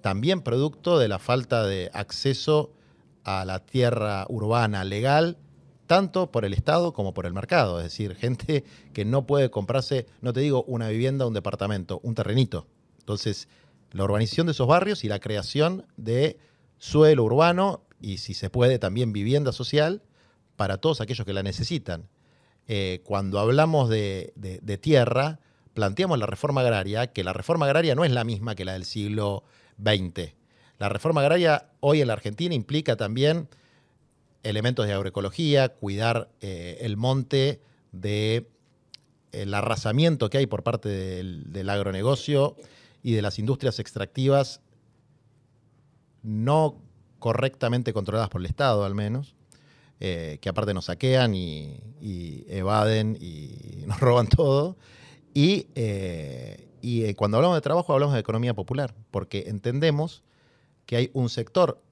también 0.00 0.42
producto 0.42 0.98
de 0.98 1.08
la 1.08 1.18
falta 1.18 1.66
de 1.66 1.90
acceso 1.94 2.72
a 3.24 3.44
la 3.44 3.60
tierra 3.60 4.26
urbana 4.28 4.84
legal, 4.84 5.38
tanto 5.86 6.30
por 6.30 6.44
el 6.44 6.52
Estado 6.52 6.92
como 6.92 7.14
por 7.14 7.24
el 7.24 7.32
mercado. 7.32 7.78
Es 7.78 7.84
decir, 7.84 8.14
gente 8.16 8.64
que 8.92 9.04
no 9.04 9.26
puede 9.26 9.50
comprarse, 9.50 10.06
no 10.20 10.32
te 10.32 10.40
digo 10.40 10.64
una 10.64 10.88
vivienda, 10.88 11.26
un 11.26 11.34
departamento, 11.34 12.00
un 12.02 12.14
terrenito. 12.14 12.66
Entonces, 12.98 13.48
la 13.92 14.04
urbanización 14.04 14.46
de 14.46 14.52
esos 14.52 14.66
barrios 14.66 15.04
y 15.04 15.08
la 15.08 15.20
creación 15.20 15.86
de 15.96 16.38
suelo 16.78 17.24
urbano 17.24 17.84
y, 18.00 18.18
si 18.18 18.34
se 18.34 18.50
puede, 18.50 18.78
también 18.78 19.12
vivienda 19.12 19.52
social 19.52 20.02
para 20.56 20.78
todos 20.78 21.00
aquellos 21.00 21.24
que 21.24 21.32
la 21.32 21.42
necesitan. 21.42 22.08
Eh, 22.66 23.02
cuando 23.04 23.38
hablamos 23.38 23.88
de, 23.88 24.32
tierra, 24.80 25.38
planteamos 25.74 26.18
la 26.18 26.26
reforma 26.26 26.62
agraria, 26.62 27.08
que 27.08 27.24
la 27.24 27.32
reforma 27.32 27.66
agraria 27.66 27.94
no 27.94 28.04
es 28.04 28.12
la 28.12 28.24
misma 28.24 28.54
que 28.54 28.64
la 28.64 28.72
del 28.72 28.84
siglo 28.84 29.44
XX. 29.78 30.32
La 30.78 30.88
reforma 30.88 31.20
agraria 31.20 31.70
hoy 31.80 32.00
en 32.00 32.08
la 32.08 32.14
Argentina 32.14 32.54
implica 32.54 32.96
también 32.96 33.48
elementos 34.42 34.86
de 34.86 34.92
agroecología, 34.92 35.68
cuidar 35.70 36.30
eh, 36.40 36.78
el 36.80 36.96
monte 36.96 37.60
de 37.92 38.48
el 39.32 39.52
arrasamiento 39.52 40.30
que 40.30 40.38
hay 40.38 40.46
por 40.46 40.62
parte 40.62 40.88
del 40.88 41.70
agronegocio 41.70 42.56
y 43.02 43.14
de 43.14 43.22
las 43.22 43.38
industrias 43.40 43.80
extractivas 43.80 44.60
no 46.22 46.80
correctamente 47.18 47.92
controladas 47.92 48.28
por 48.28 48.40
el 48.40 48.46
Estado 48.46 48.84
al 48.84 48.94
menos, 48.94 49.34
eh, 50.00 50.38
que 50.40 50.48
aparte 50.48 50.74
nos 50.74 50.86
saquean 50.86 51.34
y, 51.34 51.80
evaden 52.48 53.16
y 53.20 53.84
nos 53.86 54.00
roban 54.00 54.28
todo. 54.28 54.76
Y, 55.32 55.68
eh, 55.74 56.68
y, 56.82 57.04
eh, 57.04 57.14
cuando 57.14 57.38
hablamos 57.38 57.56
de 57.56 57.62
trabajo 57.62 57.92
hablamos 57.92 58.14
de 58.14 58.20
economía 58.20 58.54
popular, 58.54 58.94
porque 59.10 59.44
entendemos 59.46 60.22
que 60.86 60.96
hay 60.96 61.10
un 61.12 61.28
sector 61.28 61.82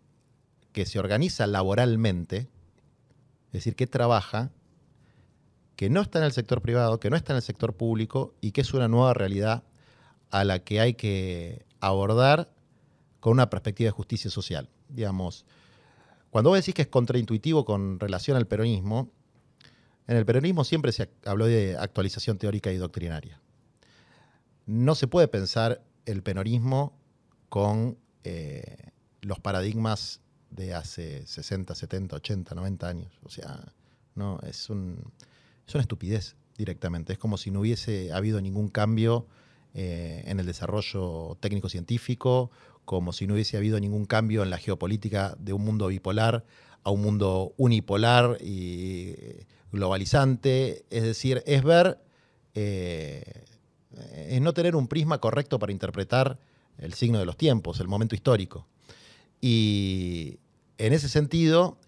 que 0.72 0.86
se 0.86 0.98
organiza 0.98 1.46
laboralmente, 1.46 2.48
es 3.46 3.52
decir, 3.52 3.76
que 3.76 3.86
trabaja, 3.86 4.50
que 5.76 5.90
no 5.90 6.00
está 6.00 6.18
en 6.18 6.24
el 6.26 6.32
sector 6.32 6.62
privado, 6.62 7.00
que 7.00 7.10
no 7.10 7.16
está 7.16 7.32
en 7.32 7.38
el 7.38 7.42
sector 7.42 7.74
público 7.74 8.34
y 8.40 8.52
que 8.52 8.60
es 8.60 8.74
una 8.74 8.88
nueva 8.88 9.14
realidad 9.14 9.64
a 10.30 10.44
la 10.44 10.60
que 10.60 10.80
hay 10.80 10.94
que 10.94 11.64
abordar 11.80 12.50
con 13.20 13.32
una 13.32 13.50
perspectiva 13.50 13.88
de 13.88 13.92
justicia 13.92 14.30
social. 14.30 14.68
Digamos, 14.88 15.46
cuando 16.32 16.48
vos 16.48 16.58
decís 16.58 16.74
que 16.74 16.80
es 16.80 16.88
contraintuitivo 16.88 17.66
con 17.66 18.00
relación 18.00 18.38
al 18.38 18.46
peronismo, 18.46 19.10
en 20.06 20.16
el 20.16 20.24
peronismo 20.24 20.64
siempre 20.64 20.90
se 20.90 21.10
habló 21.26 21.44
de 21.44 21.76
actualización 21.78 22.38
teórica 22.38 22.72
y 22.72 22.78
doctrinaria. 22.78 23.38
No 24.64 24.94
se 24.94 25.08
puede 25.08 25.28
pensar 25.28 25.82
el 26.06 26.22
peronismo 26.22 26.98
con 27.50 27.98
eh, 28.24 28.92
los 29.20 29.40
paradigmas 29.40 30.22
de 30.48 30.72
hace 30.72 31.26
60, 31.26 31.74
70, 31.74 32.16
80, 32.16 32.54
90 32.54 32.88
años. 32.88 33.12
O 33.24 33.28
sea, 33.28 33.70
no, 34.14 34.40
es, 34.40 34.70
un, 34.70 35.12
es 35.68 35.74
una 35.74 35.82
estupidez 35.82 36.36
directamente. 36.56 37.12
Es 37.12 37.18
como 37.18 37.36
si 37.36 37.50
no 37.50 37.60
hubiese 37.60 38.10
habido 38.10 38.40
ningún 38.40 38.70
cambio 38.70 39.26
eh, 39.74 40.22
en 40.24 40.40
el 40.40 40.46
desarrollo 40.46 41.36
técnico-científico, 41.40 42.50
como 42.92 43.14
si 43.14 43.26
no 43.26 43.32
hubiese 43.32 43.56
habido 43.56 43.80
ningún 43.80 44.04
cambio 44.04 44.42
en 44.42 44.50
la 44.50 44.58
geopolítica 44.58 45.34
de 45.38 45.54
un 45.54 45.64
mundo 45.64 45.86
bipolar 45.86 46.44
a 46.84 46.90
un 46.90 47.00
mundo 47.00 47.54
unipolar 47.56 48.36
y 48.42 49.14
globalizante. 49.72 50.84
Es 50.90 51.02
decir, 51.02 51.42
es 51.46 51.64
ver, 51.64 51.98
eh, 52.54 53.46
es 54.28 54.42
no 54.42 54.52
tener 54.52 54.76
un 54.76 54.88
prisma 54.88 55.22
correcto 55.22 55.58
para 55.58 55.72
interpretar 55.72 56.38
el 56.76 56.92
signo 56.92 57.18
de 57.18 57.24
los 57.24 57.38
tiempos, 57.38 57.80
el 57.80 57.88
momento 57.88 58.14
histórico. 58.14 58.66
Y 59.40 60.38
en 60.76 60.92
ese 60.92 61.08
sentido, 61.08 61.78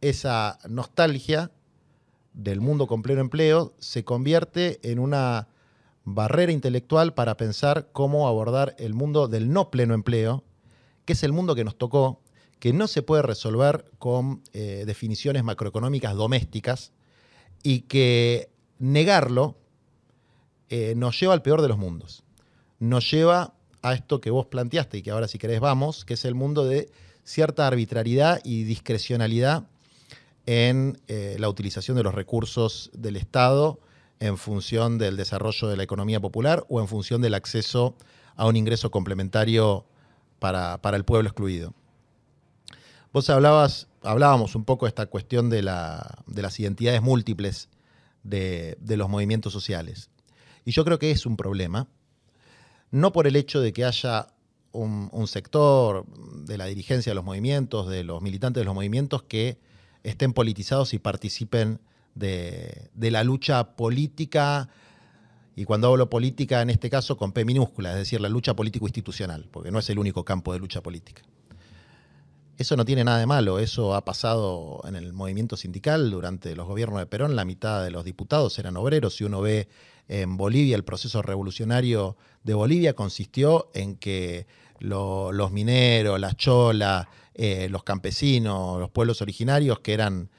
esa 0.00 0.58
nostalgia 0.70 1.50
del 2.32 2.62
mundo 2.62 2.86
con 2.86 3.02
pleno 3.02 3.20
empleo 3.20 3.74
se 3.78 4.04
convierte 4.04 4.80
en 4.90 5.00
una 5.00 5.48
barrera 6.04 6.50
intelectual 6.50 7.12
para 7.12 7.36
pensar 7.36 7.90
cómo 7.92 8.26
abordar 8.26 8.74
el 8.78 8.94
mundo 8.94 9.28
del 9.28 9.52
no 9.52 9.70
pleno 9.70 9.92
empleo, 9.92 10.45
que 11.06 11.14
es 11.14 11.22
el 11.22 11.32
mundo 11.32 11.54
que 11.54 11.64
nos 11.64 11.78
tocó, 11.78 12.20
que 12.58 12.74
no 12.74 12.86
se 12.86 13.02
puede 13.02 13.22
resolver 13.22 13.90
con 13.98 14.42
eh, 14.52 14.84
definiciones 14.86 15.44
macroeconómicas 15.44 16.14
domésticas 16.14 16.92
y 17.62 17.80
que 17.80 18.50
negarlo 18.78 19.56
eh, 20.68 20.94
nos 20.96 21.18
lleva 21.18 21.32
al 21.32 21.42
peor 21.42 21.62
de 21.62 21.68
los 21.68 21.78
mundos. 21.78 22.24
Nos 22.78 23.10
lleva 23.10 23.54
a 23.82 23.94
esto 23.94 24.20
que 24.20 24.30
vos 24.30 24.46
planteaste 24.46 24.98
y 24.98 25.02
que 25.02 25.10
ahora 25.10 25.28
si 25.28 25.38
querés 25.38 25.60
vamos, 25.60 26.04
que 26.04 26.14
es 26.14 26.24
el 26.24 26.34
mundo 26.34 26.64
de 26.64 26.90
cierta 27.24 27.66
arbitrariedad 27.66 28.40
y 28.44 28.64
discrecionalidad 28.64 29.64
en 30.46 31.00
eh, 31.08 31.36
la 31.38 31.48
utilización 31.48 31.96
de 31.96 32.02
los 32.02 32.14
recursos 32.14 32.90
del 32.94 33.16
Estado 33.16 33.80
en 34.18 34.38
función 34.38 34.98
del 34.98 35.16
desarrollo 35.16 35.68
de 35.68 35.76
la 35.76 35.82
economía 35.82 36.20
popular 36.20 36.64
o 36.68 36.80
en 36.80 36.88
función 36.88 37.20
del 37.20 37.34
acceso 37.34 37.94
a 38.36 38.46
un 38.46 38.56
ingreso 38.56 38.90
complementario 38.90 39.84
para, 40.38 40.80
para 40.82 40.96
el 40.96 41.04
pueblo 41.04 41.28
excluido. 41.28 41.74
Vos 43.12 43.30
hablabas, 43.30 43.88
hablábamos 44.02 44.54
un 44.54 44.64
poco 44.64 44.86
de 44.86 44.88
esta 44.88 45.06
cuestión 45.06 45.48
de, 45.48 45.62
la, 45.62 46.22
de 46.26 46.42
las 46.42 46.58
identidades 46.60 47.02
múltiples 47.02 47.68
de, 48.22 48.76
de 48.80 48.96
los 48.96 49.08
movimientos 49.08 49.52
sociales. 49.52 50.10
Y 50.64 50.72
yo 50.72 50.84
creo 50.84 50.98
que 50.98 51.10
es 51.10 51.26
un 51.26 51.36
problema, 51.36 51.88
no 52.90 53.12
por 53.12 53.26
el 53.26 53.36
hecho 53.36 53.60
de 53.60 53.72
que 53.72 53.84
haya 53.84 54.28
un, 54.72 55.08
un, 55.12 55.26
sector 55.26 56.04
de 56.44 56.58
la 56.58 56.66
dirigencia 56.66 57.10
de 57.10 57.14
los 57.14 57.24
movimientos, 57.24 57.88
de 57.88 58.04
los 58.04 58.20
militantes 58.20 58.60
de 58.60 58.64
los 58.66 58.74
movimientos 58.74 59.22
que 59.22 59.58
estén 60.02 60.32
politizados 60.32 60.92
y 60.92 60.98
participen 60.98 61.80
de, 62.14 62.90
de, 62.94 63.10
la 63.10 63.24
lucha 63.24 63.76
política, 63.76 64.68
y 65.56 65.64
cuando 65.64 65.88
hablo 65.88 66.10
política 66.10 66.60
en 66.60 66.68
este 66.68 66.90
caso 66.90 67.16
con 67.16 67.32
P 67.32 67.46
minúscula, 67.46 67.92
es 67.92 67.96
decir, 67.96 68.20
la 68.20 68.28
lucha 68.28 68.54
político-institucional, 68.54 69.48
porque 69.50 69.70
no 69.70 69.78
es 69.78 69.88
el 69.88 69.98
único 69.98 70.22
campo 70.22 70.52
de 70.52 70.58
lucha 70.58 70.82
política. 70.82 71.22
Eso 72.58 72.76
no 72.76 72.84
tiene 72.84 73.04
nada 73.04 73.18
de 73.18 73.26
malo, 73.26 73.58
eso 73.58 73.94
ha 73.94 74.04
pasado 74.04 74.82
en 74.86 74.96
el 74.96 75.14
movimiento 75.14 75.56
sindical 75.56 76.10
durante 76.10 76.54
los 76.54 76.66
gobiernos 76.66 77.00
de 77.00 77.06
Perón, 77.06 77.36
la 77.36 77.46
mitad 77.46 77.82
de 77.82 77.90
los 77.90 78.04
diputados 78.04 78.58
eran 78.58 78.76
obreros, 78.76 79.16
si 79.16 79.24
uno 79.24 79.40
ve 79.40 79.68
en 80.08 80.36
Bolivia 80.36 80.76
el 80.76 80.84
proceso 80.84 81.22
revolucionario 81.22 82.16
de 82.44 82.54
Bolivia 82.54 82.94
consistió 82.94 83.70
en 83.74 83.96
que 83.96 84.46
lo, 84.78 85.32
los 85.32 85.52
mineros, 85.52 86.20
las 86.20 86.36
cholas, 86.36 87.06
eh, 87.34 87.68
los 87.70 87.82
campesinos, 87.82 88.78
los 88.78 88.90
pueblos 88.90 89.22
originarios 89.22 89.80
que 89.80 89.94
eran 89.94 90.30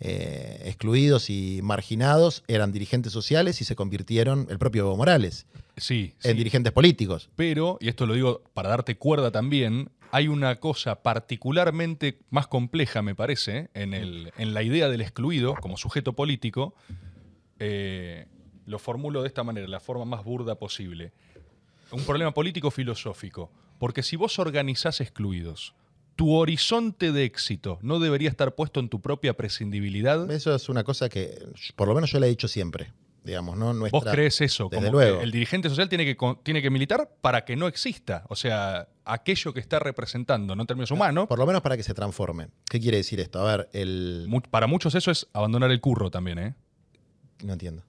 eh, 0.00 0.62
excluidos 0.64 1.28
y 1.30 1.60
marginados 1.62 2.42
eran 2.48 2.72
dirigentes 2.72 3.12
sociales 3.12 3.60
y 3.60 3.64
se 3.64 3.76
convirtieron, 3.76 4.46
el 4.50 4.58
propio 4.58 4.82
Evo 4.82 4.96
Morales, 4.96 5.46
sí, 5.76 6.14
en 6.22 6.32
sí. 6.32 6.36
dirigentes 6.38 6.72
políticos. 6.72 7.28
Pero, 7.36 7.76
y 7.80 7.88
esto 7.88 8.06
lo 8.06 8.14
digo 8.14 8.42
para 8.54 8.70
darte 8.70 8.96
cuerda 8.96 9.30
también, 9.30 9.90
hay 10.10 10.28
una 10.28 10.56
cosa 10.56 11.02
particularmente 11.02 12.18
más 12.30 12.46
compleja, 12.46 13.02
me 13.02 13.14
parece, 13.14 13.68
en, 13.74 13.94
el, 13.94 14.32
en 14.38 14.54
la 14.54 14.62
idea 14.62 14.88
del 14.88 15.02
excluido 15.02 15.54
como 15.54 15.76
sujeto 15.76 16.14
político, 16.14 16.74
eh, 17.58 18.26
lo 18.66 18.78
formulo 18.78 19.22
de 19.22 19.28
esta 19.28 19.44
manera, 19.44 19.68
la 19.68 19.80
forma 19.80 20.04
más 20.04 20.24
burda 20.24 20.56
posible. 20.56 21.12
Un 21.92 22.04
problema 22.04 22.32
político-filosófico. 22.32 23.50
Porque 23.78 24.02
si 24.02 24.16
vos 24.16 24.38
organizás 24.38 25.00
excluidos, 25.00 25.74
tu 26.20 26.34
horizonte 26.34 27.12
de 27.12 27.24
éxito 27.24 27.78
no 27.80 27.98
debería 27.98 28.28
estar 28.28 28.54
puesto 28.54 28.78
en 28.78 28.90
tu 28.90 29.00
propia 29.00 29.34
prescindibilidad. 29.38 30.30
Eso 30.30 30.54
es 30.54 30.68
una 30.68 30.84
cosa 30.84 31.08
que, 31.08 31.46
por 31.76 31.88
lo 31.88 31.94
menos 31.94 32.10
yo 32.12 32.20
le 32.20 32.26
he 32.26 32.28
dicho 32.28 32.46
siempre. 32.46 32.92
Digamos, 33.24 33.56
¿no? 33.56 33.72
¿Vos 33.90 34.04
crees 34.04 34.38
eso? 34.42 34.68
Desde 34.70 34.84
como 34.84 34.92
luego. 34.98 35.16
que 35.18 35.24
el 35.24 35.30
dirigente 35.30 35.70
social 35.70 35.88
tiene 35.88 36.04
que, 36.04 36.16
tiene 36.42 36.60
que 36.60 36.68
militar 36.68 37.10
para 37.22 37.46
que 37.46 37.56
no 37.56 37.68
exista. 37.68 38.24
O 38.28 38.36
sea, 38.36 38.86
aquello 39.06 39.54
que 39.54 39.60
está 39.60 39.78
representando, 39.78 40.54
no 40.54 40.62
en 40.62 40.66
términos 40.66 40.90
humanos, 40.90 41.26
Por 41.26 41.38
lo 41.38 41.46
menos 41.46 41.62
para 41.62 41.78
que 41.78 41.82
se 41.82 41.94
transforme. 41.94 42.48
¿Qué 42.68 42.78
quiere 42.80 42.98
decir 42.98 43.18
esto? 43.18 43.40
A 43.46 43.56
ver, 43.56 43.70
el. 43.72 44.28
para 44.50 44.66
muchos 44.66 44.94
eso 44.94 45.10
es 45.10 45.26
abandonar 45.32 45.70
el 45.70 45.80
curro 45.80 46.10
también, 46.10 46.38
¿eh? 46.38 46.54
No 47.42 47.54
entiendo. 47.54 47.82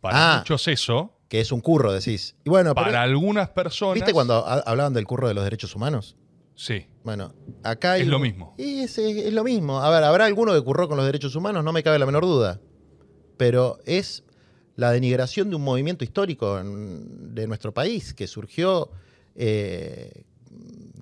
Para 0.00 0.36
Ah. 0.36 0.38
muchos 0.38 0.66
eso, 0.68 1.14
Que 1.28 1.40
es 1.40 1.52
un 1.52 1.60
curro, 1.60 1.92
decís. 1.92 2.34
Y 2.46 2.48
bueno, 2.48 2.74
pero- 2.74 2.86
para 2.86 3.02
algunas 3.02 3.50
personas... 3.50 3.96
¿viste 3.96 4.14
cuando 4.14 4.46
ha- 4.46 4.60
hablaban 4.60 4.94
del 4.94 5.04
curro 5.06 5.28
de 5.28 5.34
los 5.34 5.44
derechos 5.44 5.76
humanos? 5.76 6.16
Sí. 6.60 6.86
Bueno, 7.04 7.32
acá 7.62 7.92
hay 7.92 8.02
Es 8.02 8.08
lo 8.08 8.18
mismo. 8.18 8.54
Y 8.58 8.80
es, 8.80 8.98
es- 8.98 9.16
es 9.26 9.32
lo 9.32 9.44
mismo. 9.44 9.78
A 9.80 9.88
ver, 9.90 10.02
habrá 10.02 10.24
alguno 10.26 10.52
que 10.52 10.60
curró 10.60 10.88
con 10.88 10.96
los 10.96 11.06
derechos 11.06 11.36
humanos, 11.36 11.62
no 11.62 11.72
me 11.72 11.84
cabe 11.84 12.00
la 12.00 12.04
menor 12.06 12.24
duda. 12.24 12.60
Pero 13.36 13.78
es 13.86 14.24
la 14.74 14.90
denigración 14.90 15.50
de 15.50 15.56
un 15.56 15.62
movimiento 15.62 16.02
histórico 16.04 16.58
en- 16.58 17.32
de 17.32 17.46
nuestro 17.46 17.72
país 17.72 18.12
que 18.12 18.26
surgió 18.26 18.90
eh, 19.36 20.24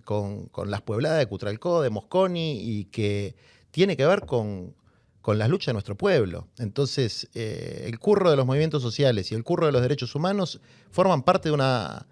con, 0.04 0.46
con 0.48 0.70
las 0.70 0.82
puebladas 0.82 1.18
de 1.18 1.26
Cutralcó, 1.26 1.80
de 1.80 1.88
Mosconi, 1.88 2.60
y 2.60 2.84
que 2.84 3.34
tiene 3.70 3.96
que 3.96 4.04
ver 4.04 4.26
con, 4.26 4.74
con 5.22 5.38
las 5.38 5.48
luchas 5.48 5.68
de 5.68 5.72
nuestro 5.72 5.96
pueblo. 5.96 6.48
Entonces, 6.58 7.30
eh, 7.34 7.84
el 7.86 7.98
curro 7.98 8.30
de 8.30 8.36
los 8.36 8.44
movimientos 8.44 8.82
sociales 8.82 9.32
y 9.32 9.34
el 9.34 9.42
curro 9.42 9.64
de 9.64 9.72
los 9.72 9.80
derechos 9.80 10.14
humanos 10.14 10.60
forman 10.90 11.22
parte 11.22 11.48
de 11.48 11.54
una 11.54 12.06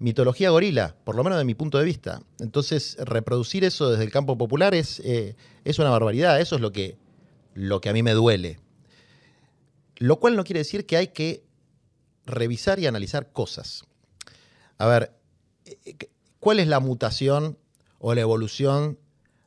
mitología 0.00 0.50
gorila, 0.50 0.96
por 1.04 1.14
lo 1.14 1.22
menos 1.22 1.38
de 1.38 1.44
mi 1.44 1.54
punto 1.54 1.78
de 1.78 1.84
vista. 1.84 2.22
Entonces, 2.40 2.96
reproducir 2.98 3.64
eso 3.64 3.90
desde 3.90 4.02
el 4.02 4.10
campo 4.10 4.36
popular 4.36 4.74
es, 4.74 4.98
eh, 5.00 5.36
es 5.64 5.78
una 5.78 5.90
barbaridad. 5.90 6.40
Eso 6.40 6.56
es 6.56 6.62
lo 6.62 6.72
que, 6.72 6.96
lo 7.54 7.80
que 7.80 7.90
a 7.90 7.92
mí 7.92 8.02
me 8.02 8.12
duele. 8.12 8.58
Lo 9.96 10.18
cual 10.18 10.36
no 10.36 10.44
quiere 10.44 10.60
decir 10.60 10.86
que 10.86 10.96
hay 10.96 11.08
que 11.08 11.44
revisar 12.24 12.80
y 12.80 12.86
analizar 12.86 13.30
cosas. 13.30 13.84
A 14.78 14.86
ver, 14.86 15.12
eh, 15.66 15.96
¿cuál 16.40 16.60
es 16.60 16.66
la 16.66 16.80
mutación 16.80 17.58
o 17.98 18.14
la 18.14 18.22
evolución 18.22 18.98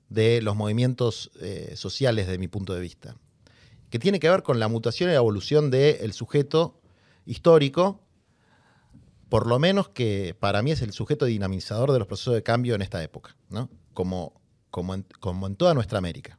de 0.10 0.40
los 0.44 0.56
movimientos 0.56 1.32
eh, 1.42 1.74
sociales 1.76 2.28
desde 2.28 2.38
mi 2.38 2.48
punto 2.48 2.76
de 2.76 2.82
vista? 2.82 3.16
Que 3.90 3.98
tiene 3.98 4.20
que 4.20 4.30
ver 4.30 4.44
con 4.44 4.60
la 4.60 4.68
mutación 4.68 5.10
y 5.10 5.14
la 5.14 5.18
evolución 5.18 5.72
del 5.72 6.14
sujeto 6.14 6.80
histórico, 7.26 8.03
por 9.34 9.48
lo 9.48 9.58
menos 9.58 9.90
que 9.90 10.36
para 10.40 10.62
mí 10.62 10.70
es 10.70 10.84
el 10.84 10.94
sujeto 10.94 11.26
dinamizador 11.26 11.92
de 11.92 11.98
los 11.98 12.08
procesos 12.08 12.36
de 12.36 12.44
cambio 12.44 12.76
en 12.76 12.84
esta 12.84 13.02
época, 13.02 13.36
¿no? 13.50 13.68
como, 13.96 14.40
como, 14.70 14.94
en, 14.94 15.08
como 15.20 15.48
en 15.48 15.56
toda 15.56 15.74
nuestra 15.74 15.98
América. 15.98 16.38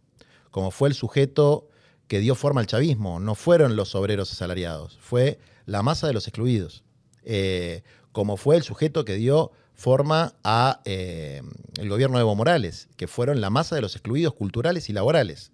Como 0.52 0.70
fue 0.70 0.90
el 0.90 0.94
sujeto 0.94 1.68
que 2.06 2.20
dio 2.20 2.36
forma 2.36 2.60
al 2.60 2.68
chavismo, 2.68 3.18
no 3.18 3.34
fueron 3.34 3.74
los 3.74 3.96
obreros 3.96 4.30
asalariados, 4.30 4.96
fue 5.00 5.40
la 5.66 5.82
masa 5.82 6.06
de 6.06 6.12
los 6.12 6.28
excluidos. 6.28 6.84
Eh, 7.24 7.82
como 8.12 8.36
fue 8.36 8.54
el 8.54 8.62
sujeto 8.62 9.04
que 9.04 9.16
dio 9.16 9.50
forma 9.74 10.36
a 10.44 10.80
eh, 10.84 11.42
el 11.78 11.88
gobierno 11.88 12.18
de 12.18 12.22
Evo 12.22 12.36
Morales, 12.36 12.86
que 12.96 13.08
fueron 13.08 13.40
la 13.40 13.50
masa 13.50 13.74
de 13.74 13.82
los 13.82 13.96
excluidos 13.96 14.34
culturales 14.34 14.88
y 14.88 14.92
laborales. 14.92 15.50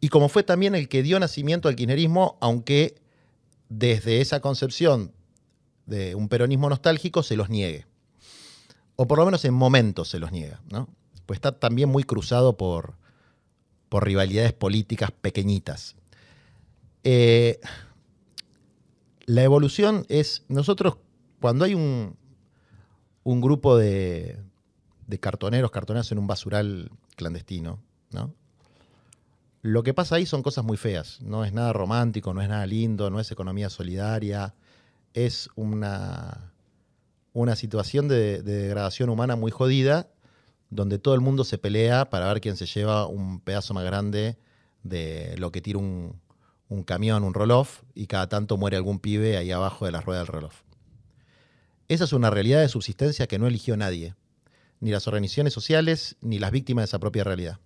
Y 0.00 0.08
como 0.08 0.30
fue 0.30 0.44
también 0.44 0.74
el 0.74 0.88
que 0.88 1.02
dio 1.02 1.20
nacimiento 1.20 1.68
al 1.68 1.76
kirchnerismo, 1.76 2.38
aunque 2.40 2.94
desde 3.68 4.22
esa 4.22 4.40
concepción 4.40 5.12
de 5.88 6.14
un 6.14 6.28
peronismo 6.28 6.68
nostálgico 6.68 7.22
se 7.22 7.36
los 7.36 7.48
niegue. 7.48 7.86
O 8.96 9.06
por 9.06 9.18
lo 9.18 9.24
menos 9.24 9.44
en 9.44 9.54
momentos 9.54 10.08
se 10.08 10.18
los 10.18 10.32
niega, 10.32 10.60
¿no? 10.70 10.88
Pues 11.26 11.38
está 11.38 11.58
también 11.58 11.88
muy 11.88 12.04
cruzado 12.04 12.56
por, 12.56 12.94
por 13.88 14.04
rivalidades 14.04 14.52
políticas 14.52 15.10
pequeñitas. 15.10 15.96
Eh, 17.04 17.60
la 19.24 19.42
evolución 19.42 20.04
es, 20.08 20.44
nosotros 20.48 20.96
cuando 21.40 21.64
hay 21.64 21.74
un, 21.74 22.16
un 23.24 23.40
grupo 23.40 23.76
de, 23.76 24.38
de 25.06 25.20
cartoneros, 25.20 25.70
cartoneras 25.70 26.10
en 26.12 26.18
un 26.18 26.26
basural 26.26 26.90
clandestino, 27.16 27.80
¿no? 28.10 28.34
Lo 29.62 29.82
que 29.82 29.92
pasa 29.92 30.16
ahí 30.16 30.24
son 30.24 30.42
cosas 30.42 30.64
muy 30.64 30.76
feas, 30.76 31.20
no 31.20 31.44
es 31.44 31.52
nada 31.52 31.72
romántico, 31.72 32.32
no 32.32 32.40
es 32.42 32.48
nada 32.48 32.64
lindo, 32.64 33.10
no 33.10 33.18
es 33.20 33.30
economía 33.30 33.70
solidaria, 33.70 34.54
es 35.14 35.48
una, 35.56 36.52
una 37.32 37.56
situación 37.56 38.08
de, 38.08 38.42
de 38.42 38.62
degradación 38.62 39.10
humana 39.10 39.36
muy 39.36 39.50
jodida, 39.50 40.10
donde 40.70 40.98
todo 40.98 41.14
el 41.14 41.20
mundo 41.20 41.44
se 41.44 41.58
pelea 41.58 42.10
para 42.10 42.28
ver 42.28 42.40
quién 42.40 42.56
se 42.56 42.66
lleva 42.66 43.06
un 43.06 43.40
pedazo 43.40 43.74
más 43.74 43.84
grande 43.84 44.38
de 44.82 45.34
lo 45.38 45.50
que 45.50 45.60
tira 45.60 45.78
un, 45.78 46.20
un 46.68 46.82
camión, 46.82 47.24
un 47.24 47.34
roll-off, 47.34 47.82
y 47.94 48.06
cada 48.06 48.28
tanto 48.28 48.56
muere 48.56 48.76
algún 48.76 49.00
pibe 49.00 49.36
ahí 49.36 49.50
abajo 49.50 49.86
de 49.86 49.92
la 49.92 50.00
rueda 50.00 50.20
del 50.20 50.28
roll-off. 50.28 50.62
Esa 51.88 52.04
es 52.04 52.12
una 52.12 52.30
realidad 52.30 52.60
de 52.60 52.68
subsistencia 52.68 53.26
que 53.26 53.38
no 53.38 53.46
eligió 53.46 53.76
nadie, 53.76 54.14
ni 54.80 54.90
las 54.90 55.08
organizaciones 55.08 55.54
sociales, 55.54 56.16
ni 56.20 56.38
las 56.38 56.50
víctimas 56.50 56.82
de 56.82 56.86
esa 56.86 56.98
propia 56.98 57.24
realidad. 57.24 57.58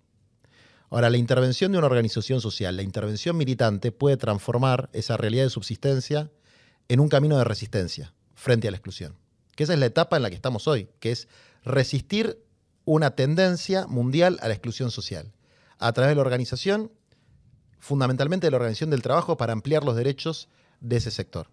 Ahora, 0.89 1.09
la 1.09 1.17
intervención 1.17 1.71
de 1.71 1.79
una 1.79 1.87
organización 1.87 2.39
social, 2.39 2.77
la 2.77 2.83
intervención 2.83 3.35
militante 3.35 3.91
puede 3.91 4.15
transformar 4.15 4.89
esa 4.93 5.17
realidad 5.17 5.43
de 5.43 5.49
subsistencia 5.49 6.31
en 6.87 6.99
un 6.99 7.09
camino 7.09 7.37
de 7.37 7.43
resistencia 7.43 8.13
frente 8.35 8.67
a 8.67 8.71
la 8.71 8.77
exclusión. 8.77 9.15
Que 9.55 9.63
esa 9.63 9.73
es 9.73 9.79
la 9.79 9.85
etapa 9.85 10.17
en 10.17 10.23
la 10.23 10.29
que 10.29 10.35
estamos 10.35 10.67
hoy, 10.67 10.89
que 10.99 11.11
es 11.11 11.27
resistir 11.63 12.43
una 12.85 13.11
tendencia 13.11 13.87
mundial 13.87 14.39
a 14.41 14.47
la 14.47 14.53
exclusión 14.53 14.91
social 14.91 15.31
a 15.79 15.91
través 15.93 16.11
de 16.11 16.15
la 16.15 16.21
organización, 16.21 16.91
fundamentalmente 17.79 18.47
de 18.47 18.51
la 18.51 18.57
organización 18.57 18.89
del 18.89 19.01
trabajo 19.01 19.37
para 19.37 19.53
ampliar 19.53 19.83
los 19.83 19.95
derechos 19.95 20.47
de 20.79 20.97
ese 20.97 21.11
sector. 21.11 21.47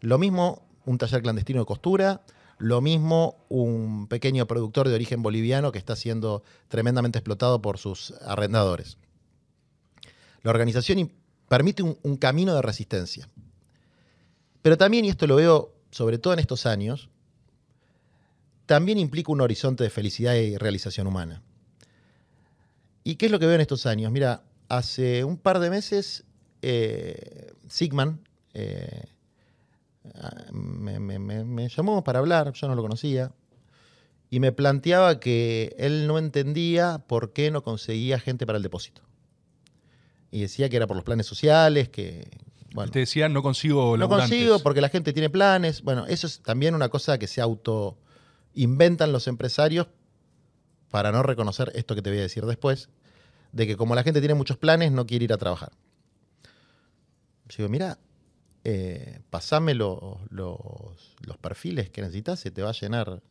Lo 0.00 0.18
mismo 0.18 0.68
un 0.84 0.98
taller 0.98 1.22
clandestino 1.22 1.60
de 1.60 1.66
costura, 1.66 2.22
lo 2.58 2.80
mismo 2.80 3.44
un 3.48 4.06
pequeño 4.08 4.46
productor 4.46 4.88
de 4.88 4.94
origen 4.94 5.22
boliviano 5.22 5.70
que 5.70 5.78
está 5.78 5.96
siendo 5.96 6.42
tremendamente 6.68 7.18
explotado 7.18 7.60
por 7.60 7.78
sus 7.78 8.12
arrendadores. 8.22 8.96
La 10.42 10.50
organización 10.50 11.12
permite 11.48 11.82
un, 11.82 11.98
un 12.02 12.16
camino 12.16 12.54
de 12.54 12.62
resistencia. 12.62 13.28
Pero 14.62 14.76
también, 14.76 15.04
y 15.04 15.10
esto 15.10 15.26
lo 15.26 15.36
veo 15.36 15.74
sobre 15.90 16.18
todo 16.18 16.32
en 16.32 16.38
estos 16.38 16.66
años, 16.66 17.08
también 18.66 18.98
implica 18.98 19.32
un 19.32 19.40
horizonte 19.40 19.84
de 19.84 19.90
felicidad 19.90 20.34
y 20.34 20.56
realización 20.56 21.06
humana. 21.06 21.42
¿Y 23.04 23.16
qué 23.16 23.26
es 23.26 23.32
lo 23.32 23.38
que 23.38 23.46
veo 23.46 23.54
en 23.54 23.62
estos 23.62 23.86
años? 23.86 24.12
Mira, 24.12 24.42
hace 24.68 25.24
un 25.24 25.38
par 25.38 25.60
de 25.60 25.70
meses, 25.70 26.24
eh, 26.60 27.52
Sigman 27.68 28.20
eh, 28.52 29.04
me, 30.52 30.98
me, 31.00 31.68
llamó 31.68 32.04
para 32.04 32.18
hablar, 32.18 32.52
yo 32.52 32.68
no 32.68 32.74
lo 32.74 32.82
conocía, 32.82 33.32
y 34.30 34.40
me 34.40 34.52
planteaba 34.52 35.20
que 35.20 35.74
él 35.78 36.06
no 36.06 36.18
entendía 36.18 37.04
por 37.06 37.32
qué 37.32 37.50
no 37.50 37.62
conseguía 37.62 38.18
gente 38.18 38.44
para 38.44 38.58
el 38.58 38.62
depósito. 38.62 39.02
Y 40.30 40.42
decía 40.42 40.68
que 40.68 40.76
era 40.76 40.86
por 40.86 40.96
los 40.96 41.04
planes 41.04 41.26
sociales, 41.26 41.88
que... 41.88 42.28
Bueno, 42.74 42.90
Te 42.92 43.00
decía, 43.00 43.28
no 43.28 43.42
consigo 43.42 43.96
No 43.96 44.08
consigo 44.08 44.58
porque 44.58 44.80
la 44.80 44.88
gente 44.88 45.12
tiene 45.12 45.30
planes. 45.30 45.82
Bueno, 45.82 46.06
eso 46.06 46.26
es 46.26 46.40
también 46.42 46.74
una 46.74 46.88
cosa 46.88 47.18
que 47.18 47.26
se 47.26 47.40
auto 47.40 47.98
inventan 48.54 49.12
los 49.12 49.28
empresarios 49.28 49.88
para 50.90 51.12
no 51.12 51.22
reconocer 51.22 51.72
esto 51.74 51.94
que 51.94 52.02
te 52.02 52.10
voy 52.10 52.18
a 52.18 52.22
decir 52.22 52.44
después, 52.46 52.88
de 53.52 53.66
que 53.66 53.76
como 53.76 53.94
la 53.94 54.02
gente 54.02 54.20
tiene 54.20 54.34
muchos 54.34 54.56
planes, 54.56 54.92
no 54.92 55.06
quiere 55.06 55.24
ir 55.24 55.32
a 55.32 55.38
trabajar. 55.38 55.72
Yo 57.48 57.58
digo, 57.58 57.68
mira, 57.68 57.98
eh, 58.64 59.20
pasame 59.30 59.74
lo, 59.74 60.20
los, 60.30 61.16
los, 61.20 61.36
perfiles 61.38 61.90
que 61.90 62.02
necesitas, 62.02 62.40
se 62.40 62.50
te 62.50 62.62
va 62.62 62.70
a 62.70 62.72
llenar 62.72 63.22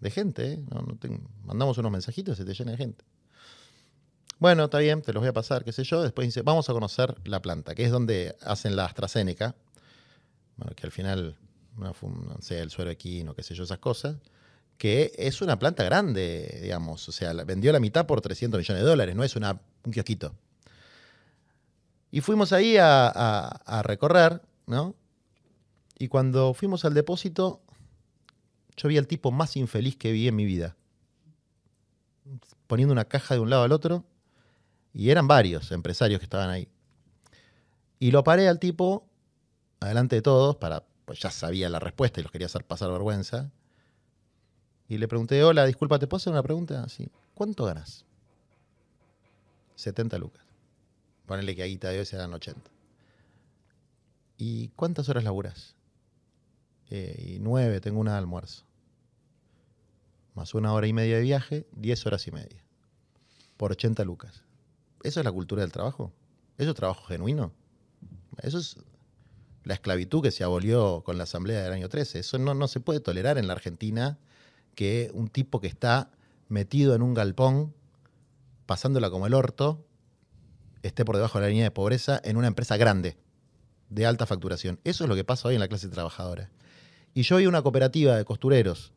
de 0.00 0.10
gente. 0.10 0.52
¿eh? 0.52 0.64
No, 0.70 0.82
no 0.82 0.96
te, 0.96 1.08
mandamos 1.44 1.78
unos 1.78 1.90
mensajitos 1.90 2.36
y 2.36 2.42
se 2.42 2.44
te 2.44 2.54
llena 2.54 2.72
de 2.72 2.76
gente. 2.76 3.04
Bueno, 4.38 4.64
está 4.64 4.78
bien, 4.78 5.02
te 5.02 5.12
los 5.12 5.20
voy 5.20 5.28
a 5.28 5.32
pasar, 5.32 5.64
qué 5.64 5.72
sé 5.72 5.84
yo. 5.84 6.02
Después 6.02 6.26
dice, 6.26 6.42
vamos 6.42 6.68
a 6.68 6.72
conocer 6.72 7.16
la 7.24 7.40
planta, 7.40 7.74
que 7.74 7.84
es 7.84 7.90
donde 7.90 8.36
hacen 8.42 8.76
la 8.76 8.84
AstraZeneca. 8.84 9.54
Bueno, 10.56 10.74
que 10.74 10.86
al 10.86 10.92
final, 10.92 11.36
no, 11.76 11.94
fue, 11.94 12.10
no 12.10 12.36
sé, 12.40 12.60
el 12.60 12.70
suero 12.70 12.90
equino, 12.90 13.34
qué 13.34 13.42
sé 13.42 13.54
yo, 13.54 13.64
esas 13.64 13.78
cosas 13.78 14.16
que 14.78 15.12
es 15.16 15.40
una 15.42 15.58
planta 15.58 15.84
grande, 15.84 16.58
digamos. 16.62 17.08
O 17.08 17.12
sea, 17.12 17.32
vendió 17.44 17.72
la 17.72 17.80
mitad 17.80 18.06
por 18.06 18.20
300 18.20 18.58
millones 18.58 18.82
de 18.82 18.88
dólares, 18.88 19.14
no 19.14 19.24
es 19.24 19.36
una, 19.36 19.60
un 19.84 19.92
kiosquito. 19.92 20.34
Y 22.10 22.20
fuimos 22.20 22.52
ahí 22.52 22.76
a, 22.76 23.06
a, 23.08 23.48
a, 23.48 23.82
recorrer, 23.82 24.42
¿no? 24.66 24.94
Y 25.98 26.08
cuando 26.08 26.54
fuimos 26.54 26.84
al 26.84 26.94
depósito, 26.94 27.60
yo 28.76 28.88
vi 28.88 28.98
al 28.98 29.06
tipo 29.06 29.30
más 29.30 29.56
infeliz 29.56 29.96
que 29.96 30.12
vi 30.12 30.28
en 30.28 30.36
mi 30.36 30.44
vida. 30.44 30.76
Poniendo 32.66 32.92
una 32.92 33.04
caja 33.04 33.34
de 33.34 33.40
un 33.40 33.50
lado 33.50 33.64
al 33.64 33.72
otro. 33.72 34.04
Y 34.94 35.10
eran 35.10 35.26
varios 35.26 35.72
empresarios 35.72 36.20
que 36.20 36.24
estaban 36.24 36.48
ahí. 36.48 36.68
Y 37.98 38.12
lo 38.12 38.22
paré 38.24 38.48
al 38.48 38.60
tipo 38.60 39.06
adelante 39.80 40.16
de 40.16 40.22
todos, 40.22 40.56
para, 40.56 40.84
pues 41.04 41.18
ya 41.18 41.30
sabía 41.30 41.68
la 41.68 41.80
respuesta 41.80 42.20
y 42.20 42.22
los 42.22 42.32
quería 42.32 42.46
hacer 42.46 42.64
pasar 42.64 42.90
vergüenza. 42.90 43.50
Y 44.88 44.98
le 44.98 45.08
pregunté, 45.08 45.42
hola, 45.42 45.66
disculpa, 45.66 45.98
¿te 45.98 46.06
puedo 46.06 46.18
hacer 46.18 46.32
una 46.32 46.42
pregunta? 46.42 46.88
Sí. 46.88 47.08
¿Cuánto 47.34 47.64
ganas? 47.64 48.04
70 49.76 50.18
lucas. 50.18 50.44
Ponele 51.26 51.56
que 51.56 51.62
a 51.62 51.66
guita 51.66 51.88
de 51.88 51.98
hoy 51.98 52.06
serán 52.06 52.32
80. 52.32 52.70
¿Y 54.36 54.68
cuántas 54.68 55.08
horas 55.08 55.24
laburas? 55.24 55.74
Eh, 56.90 57.34
y 57.34 57.38
nueve, 57.40 57.80
tengo 57.80 58.00
una 58.00 58.12
de 58.12 58.18
almuerzo. 58.18 58.64
Más 60.34 60.54
una 60.54 60.72
hora 60.72 60.86
y 60.86 60.92
media 60.92 61.16
de 61.16 61.22
viaje, 61.22 61.66
10 61.72 62.06
horas 62.06 62.26
y 62.26 62.32
media. 62.32 62.62
Por 63.56 63.72
80 63.72 64.04
lucas. 64.04 64.43
¿Eso 65.04 65.20
es 65.20 65.24
la 65.24 65.32
cultura 65.32 65.62
del 65.62 65.70
trabajo? 65.70 66.12
¿Eso 66.58 66.70
es 66.70 66.76
trabajo 66.76 67.04
genuino? 67.04 67.52
Eso 68.42 68.58
es 68.58 68.78
la 69.62 69.74
esclavitud 69.74 70.22
que 70.22 70.30
se 70.30 70.44
abolió 70.44 71.02
con 71.04 71.18
la 71.18 71.24
Asamblea 71.24 71.62
del 71.62 71.72
año 71.72 71.88
13. 71.88 72.18
Eso 72.18 72.38
no, 72.38 72.54
no 72.54 72.66
se 72.68 72.80
puede 72.80 73.00
tolerar 73.00 73.38
en 73.38 73.46
la 73.46 73.52
Argentina 73.52 74.18
que 74.74 75.10
un 75.14 75.28
tipo 75.28 75.60
que 75.60 75.66
está 75.66 76.10
metido 76.48 76.94
en 76.94 77.02
un 77.02 77.14
galpón, 77.14 77.74
pasándola 78.66 79.10
como 79.10 79.26
el 79.26 79.34
orto, 79.34 79.84
esté 80.82 81.04
por 81.04 81.16
debajo 81.16 81.38
de 81.38 81.44
la 81.44 81.48
línea 81.50 81.64
de 81.64 81.70
pobreza 81.70 82.20
en 82.24 82.36
una 82.38 82.46
empresa 82.46 82.76
grande, 82.78 83.18
de 83.90 84.06
alta 84.06 84.26
facturación. 84.26 84.80
Eso 84.84 85.04
es 85.04 85.08
lo 85.08 85.16
que 85.16 85.24
pasa 85.24 85.48
hoy 85.48 85.54
en 85.54 85.60
la 85.60 85.68
clase 85.68 85.88
trabajadora. 85.88 86.50
Y 87.12 87.22
yo 87.22 87.36
vi 87.36 87.46
una 87.46 87.62
cooperativa 87.62 88.16
de 88.16 88.24
costureros, 88.24 88.92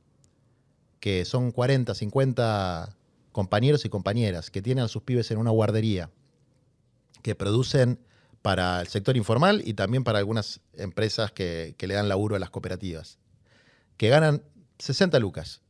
que 1.01 1.25
son 1.25 1.51
40, 1.51 1.93
50 1.93 2.95
compañeros 3.37 3.85
y 3.85 3.89
compañeras, 3.89 4.49
que 4.49 4.63
tienen 4.63 4.85
a 4.85 4.87
sus 4.87 5.03
pibes 5.03 5.29
en 5.29 5.37
una 5.37 5.51
guardería, 5.51 6.09
que 7.21 7.35
producen 7.35 7.99
para 8.41 8.81
el 8.81 8.87
sector 8.87 9.15
informal 9.15 9.61
y 9.63 9.75
también 9.75 10.03
para 10.03 10.17
algunas 10.17 10.59
empresas 10.73 11.31
que, 11.31 11.75
le 11.77 11.93
dan 11.93 12.09
laburo 12.09 12.35
a 12.35 12.39
las 12.39 12.49
cooperativas, 12.49 13.19
que 13.95 14.09
ganan 14.09 14.41
60 14.79 15.19
lucas, 15.19 15.61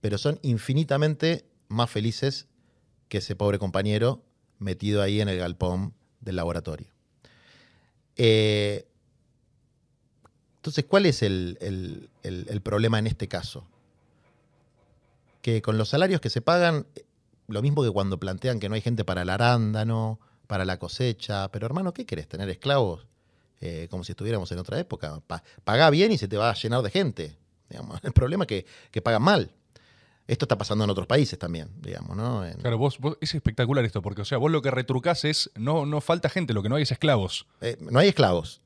pero 0.00 0.18
son 0.18 0.40
infinitamente 0.42 1.44
más 1.68 1.88
felices 1.88 2.48
que 3.08 3.18
ese 3.18 3.36
pobre 3.36 3.60
compañero 3.60 4.24
metido 4.58 5.02
ahí 5.02 5.20
en 5.20 5.28
el 5.28 5.38
galpón 5.38 5.94
del 6.20 6.34
laboratorio. 6.34 6.88
Eh, 8.16 8.88
entonces, 10.56 10.84
¿cuál 10.84 11.06
es 11.06 11.22
el, 11.22 12.10
problema 12.64 12.98
en 12.98 13.06
este 13.06 13.28
caso? 13.28 13.68
Que 15.46 15.62
con 15.62 15.78
los 15.78 15.90
salarios 15.90 16.20
que 16.20 16.28
se 16.28 16.40
pagan, 16.40 16.88
lo 17.46 17.62
mismo 17.62 17.84
que 17.84 17.90
cuando 17.92 18.18
plantean 18.18 18.58
que 18.58 18.68
no 18.68 18.74
hay 18.74 18.80
gente 18.80 19.04
para 19.04 19.22
el 19.22 19.30
arándano, 19.30 20.18
para 20.48 20.64
la 20.64 20.80
cosecha, 20.80 21.52
pero 21.52 21.66
hermano, 21.66 21.94
¿qué 21.94 22.04
querés? 22.04 22.26
¿Tener 22.26 22.50
esclavos? 22.50 23.06
Eh, 23.60 23.86
como 23.88 24.02
si 24.02 24.10
estuviéramos 24.10 24.50
en 24.50 24.58
otra 24.58 24.76
época. 24.80 25.22
paga 25.62 25.88
bien 25.90 26.10
y 26.10 26.18
se 26.18 26.26
te 26.26 26.36
va 26.36 26.50
a 26.50 26.54
llenar 26.54 26.82
de 26.82 26.90
gente. 26.90 27.38
El 28.02 28.12
problema 28.12 28.42
es 28.42 28.48
que, 28.48 28.66
que 28.90 29.00
pagan 29.00 29.22
mal. 29.22 29.52
Esto 30.26 30.46
está 30.46 30.58
pasando 30.58 30.82
en 30.82 30.90
otros 30.90 31.06
países 31.06 31.38
también, 31.38 31.70
digamos, 31.80 32.16
¿no? 32.16 32.44
Claro, 32.60 32.78
vos, 32.78 32.98
es 33.20 33.32
espectacular 33.32 33.84
esto, 33.84 34.02
porque, 34.02 34.22
o 34.22 34.24
sea, 34.24 34.38
vos 34.38 34.50
lo 34.50 34.62
que 34.62 34.72
retrucás 34.72 35.24
es, 35.24 35.52
no, 35.54 35.86
no 35.86 36.00
falta 36.00 36.28
gente, 36.28 36.54
lo 36.54 36.62
que 36.64 36.68
no 36.68 36.74
hay 36.74 36.82
es 36.82 36.90
esclavos. 36.90 37.46
Eh, 37.60 37.76
no 37.78 38.00
hay 38.00 38.08
esclavos, 38.08 38.62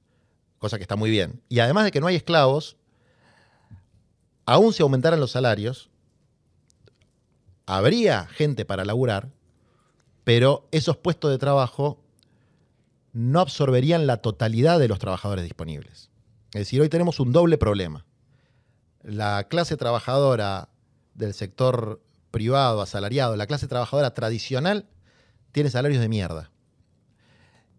cosa 0.59 0.79
que 0.79 0.85
está 0.85 0.97
muy 0.97 1.11
bien. 1.11 1.43
Y 1.51 1.59
además 1.59 1.85
de 1.85 1.91
que 1.91 2.01
no 2.01 2.07
hay 2.07 2.17
esclavos, 2.17 2.79
aún 4.47 4.73
si 4.73 4.83
aumentaran 4.83 5.21
los 5.21 5.33
salarios, 5.33 5.90
habría 7.77 8.27
gente 8.27 8.65
para 8.65 8.85
laburar, 8.85 9.31
pero 10.25 10.67
esos 10.73 10.97
puestos 10.97 11.31
de 11.31 11.39
trabajo 11.39 12.03
no 13.13 13.41
absorberían 13.41 14.07
la 14.07 14.17
totalidad 14.19 14.81
de 14.81 14.89
los 14.89 14.99
trabajadores 14.99 15.45
disponibles. 15.45 16.11
Es 16.53 16.63
decir, 16.63 16.81
hoy 16.81 16.89
tenemos 16.89 17.21
un 17.21 17.33
doble 17.33 17.59
problema. 17.59 18.05
La 19.03 19.45
clase 19.45 19.77
trabajadora 19.77 20.69
del 21.15 21.33
sector 21.33 22.03
privado, 22.33 22.83
asalariado, 22.83 23.37
la 23.37 23.47
clase 23.47 23.69
trabajadora 23.69 24.15
tradicional, 24.15 24.87
tiene 25.53 25.71
salarios 25.71 26.01
de 26.01 26.09
mierda. 26.09 26.51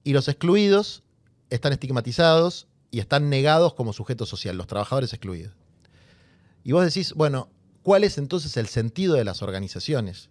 Y 0.03 0.13
los 0.13 0.29
excluidos 0.29 1.03
están 1.49 1.73
estigmatizados 1.73 2.67
y 2.91 2.99
están 2.99 3.29
negados 3.29 3.73
como 3.73 3.91
sujeto 3.91 4.25
social, 4.25 4.57
los 4.57 4.67
trabajadores 4.67 5.11
excluidos. 5.11 5.53
Y 6.63 6.71
vos 6.71 6.85
decís, 6.85 7.13
bueno, 7.13 7.49
¿cuál 7.83 8.03
es 8.03 8.17
entonces 8.17 8.57
el 8.57 8.67
sentido 8.67 9.15
de 9.15 9.23
las 9.23 9.41
organizaciones? 9.41 10.29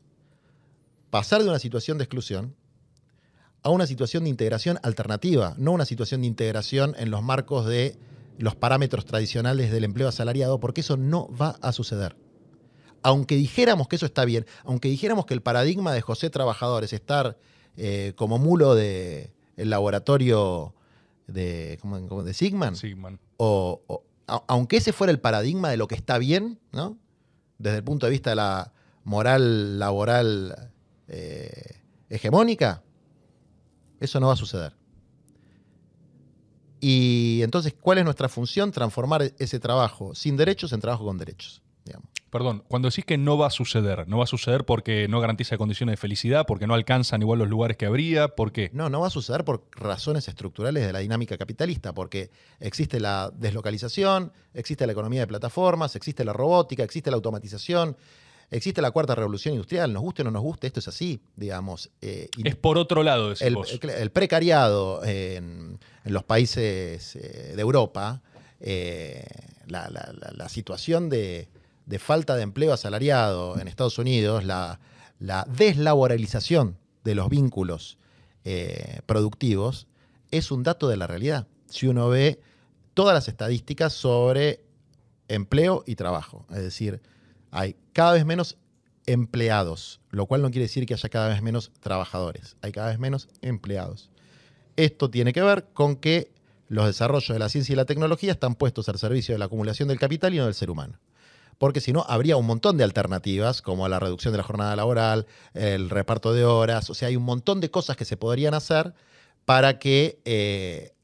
Pasar 1.11 1.43
de 1.43 1.49
una 1.49 1.59
situación 1.59 1.99
de 1.99 2.05
exclusión 2.05 2.55
a 3.63 3.71
una 3.71 3.87
situación 3.87 4.25
de 4.25 4.31
integración 4.31 4.79
alternativa, 4.83 5.55
no 5.59 5.73
una 5.73 5.85
situación 5.85 6.23
de 6.23 6.29
integración 6.29 6.95
en 6.99 7.11
los 7.11 7.23
marcos 7.23 7.67
de 7.67 7.99
los 8.39 8.55
parámetros 8.55 9.05
tradicionales 9.05 9.71
del 9.71 9.85
empleo 9.85 10.09
asalariado, 10.09 10.61
porque 10.61 10.81
eso 10.81 10.97
no 10.97 11.29
va 11.37 11.59
a 11.61 11.73
suceder 11.73 12.17
aunque 13.03 13.37
dijéramos 13.37 13.89
que 13.89 13.97
eso 13.97 14.07
está 14.07 14.25
bien, 14.25 14.47
aunque 14.65 14.89
dijéramos 14.89 15.27
que 15.27 15.35
el 15.35 15.43
paradigma 15.43 15.93
de 15.93 16.01
José 16.01 16.31
Trabajador 16.31 16.85
es 16.85 16.93
estar 16.93 17.37
eh, 17.77 18.13
como 18.17 18.39
mulo 18.39 18.75
del 18.75 19.31
el 19.57 19.71
laboratorio 19.71 20.75
de, 21.27 21.79
de 22.25 22.35
Sigman, 22.35 22.75
O, 23.37 24.03
aunque 24.27 24.77
ese 24.77 24.93
fuera 24.93 25.11
el 25.11 25.21
paradigma 25.21 25.71
de 25.71 25.77
lo 25.77 25.89
que 25.89 25.95
está 25.95 26.19
bien, 26.19 26.59
¿no? 26.73 26.99
Desde 27.61 27.79
el 27.79 27.85
punto 27.85 28.07
de 28.07 28.11
vista 28.11 28.31
de 28.31 28.37
la 28.37 28.73
moral 29.05 29.79
laboral 29.79 30.73
eh, 31.09 31.83
hegemónica, 32.09 32.83
eso 34.01 34.19
no 34.19 34.29
va 34.29 34.33
a 34.33 34.37
suceder. 34.37 34.75
Y 36.81 37.43
entonces, 37.43 37.75
¿cuál 37.79 37.99
es 37.99 38.05
nuestra 38.05 38.31
función? 38.31 38.73
Transformar 38.73 39.35
ese 39.39 39.61
trabajo 39.61 40.15
sin 40.15 40.39
derechos 40.39 40.73
en 40.73 40.81
trabajo 40.81 41.05
con 41.05 41.19
derechos. 41.19 41.63
Perdón, 42.31 42.62
cuando 42.68 42.89
decís 42.89 43.05
que 43.05 43.18
no 43.18 43.37
va 43.37 43.49
a 43.49 43.51
suceder, 43.51 44.07
¿no 44.07 44.18
va 44.18 44.24
a 44.24 44.28
suceder 44.28 44.64
porque 44.64 45.09
no 45.09 45.20
garantiza 45.20 45.59
condiciones 45.59 45.95
de 45.95 45.97
felicidad, 45.97 46.47
porque 46.47 46.68
no 46.68 46.74
alcanzan 46.74 47.20
igual 47.22 47.41
los 47.41 47.49
lugares 47.49 47.76
que 47.76 47.87
habría? 47.87 48.28
¿Por 48.28 48.53
qué? 48.53 48.70
No, 48.72 48.89
no 48.89 49.01
va 49.01 49.09
a 49.09 49.11
suceder 49.11 49.45
por 49.45 49.64
razones 49.72 50.28
estructurales 50.28 50.87
de 50.87 50.93
la 50.93 51.01
dinámica 51.01 51.37
capitalista, 51.37 51.93
porque 51.93 52.31
existe 52.61 53.01
la 53.01 53.33
deslocalización, 53.35 54.33
existe 54.55 54.87
la 54.87 54.93
economía 54.93 55.22
de 55.22 55.26
plataformas, 55.26 55.97
existe 55.97 56.24
la 56.24 56.33
robótica, 56.33 56.85
existe 56.85 57.11
la 57.11 57.16
automatización, 57.16 57.97
existe 58.49 58.81
la 58.81 58.93
cuarta 58.93 59.16
revolución 59.16 59.55
industrial, 59.55 59.93
nos 59.93 60.03
guste 60.03 60.22
o 60.22 60.26
no 60.26 60.31
nos 60.31 60.43
guste, 60.43 60.68
esto 60.68 60.78
es 60.78 60.87
así, 60.87 61.20
digamos. 61.35 61.91
Eh, 62.01 62.28
es 62.45 62.55
por 62.55 62.78
otro 62.78 63.03
lado, 63.03 63.31
decís 63.31 63.43
el, 63.43 63.91
el, 63.91 64.11
precariado 64.12 65.05
en, 65.05 65.81
los 66.05 66.22
países 66.22 67.16
eh, 67.16 67.55
de 67.57 67.61
Europa, 67.61 68.22
eh, 68.61 69.26
la 69.66 70.49
situación 70.49 71.09
de 71.09 71.49
de 71.91 71.99
falta 71.99 72.36
de 72.36 72.43
empleo 72.43 72.72
asalariado 72.72 73.59
en 73.59 73.66
Estados 73.66 73.99
Unidos, 73.99 74.45
la, 74.45 74.78
deslaboralización 75.49 76.78
de 77.03 77.16
los 77.16 77.28
vínculos 77.28 77.99
eh, 78.45 79.01
productivos, 79.07 79.88
es 80.30 80.53
un 80.53 80.62
dato 80.62 80.88
de 80.88 80.97
la 80.97 81.09
realidad. 81.09 81.49
Si 81.68 81.88
uno 81.88 82.09
ve 82.09 82.41
todas 82.95 83.12
las 83.12 83.26
estadísticas 83.26 83.93
sobre 83.93 84.61
empleo 85.26 85.82
y 85.84 85.97
trabajo, 85.97 86.47
es 86.51 86.62
decir, 86.62 87.03
hay 87.51 87.74
cada 87.93 88.12
vez 88.12 88.24
menos 88.24 88.57
empleados, 89.07 90.01
lo 90.11 90.26
cual 90.26 90.43
no 90.43 90.51
quiere 90.53 90.66
decir 90.66 90.86
que 90.86 90.95
haya 90.95 91.09
cada 91.09 91.28
vez 91.28 91.43
menos 91.43 91.72
trabajadores, 91.80 92.57
hay 92.62 92.70
cada 92.70 92.91
vez 92.91 93.01
menos 93.01 93.28
empleados. 93.43 94.11
Esto 94.76 95.11
tiene 95.11 95.32
que 95.32 95.43
ver 95.43 95.66
con 95.74 95.97
que 95.97 96.30
los 96.68 96.86
desarrollos 96.86 97.34
de 97.34 97.41
la 97.41 97.49
ciencia 97.49 97.72
y 97.72 97.76
la 97.76 97.84
tecnología 97.84 98.30
están 98.30 98.55
puestos 98.55 98.88
al 98.88 98.99
servicio 98.99 99.34
de 99.34 99.41
la 99.41 99.47
acumulación 99.47 99.88
del 99.88 99.99
capital 99.99 100.32
y 100.32 100.38
no 100.38 100.45
del 100.45 100.55
ser 100.55 100.70
humano 100.70 101.01
porque 101.61 101.83
si 101.83 101.93
no, 101.93 102.07
habría 102.09 102.39
un 102.39 102.47
montón 102.47 102.79
de 102.79 102.85
alternativas, 102.85 103.61
como 103.61 103.87
la 103.87 104.01
reducción 104.01 104.33
de 104.33 104.39
la 104.39 104.45
jornada 104.45 104.75
laboral, 104.75 105.27
el 105.53 105.91
reparto 105.91 106.33
de 106.33 106.47
horas, 106.47 106.89
o 106.89 106.95
sea, 106.95 107.09
hay 107.09 107.17
un 107.17 107.23
montón 107.23 107.61
de 107.61 107.71
cosas 107.71 107.99
que 107.99 108.07
se 108.07 108.17
podrían 108.17 108.55
hacer 108.55 108.95
para 109.45 109.79
que 109.79 110.23
eh, 110.25 110.95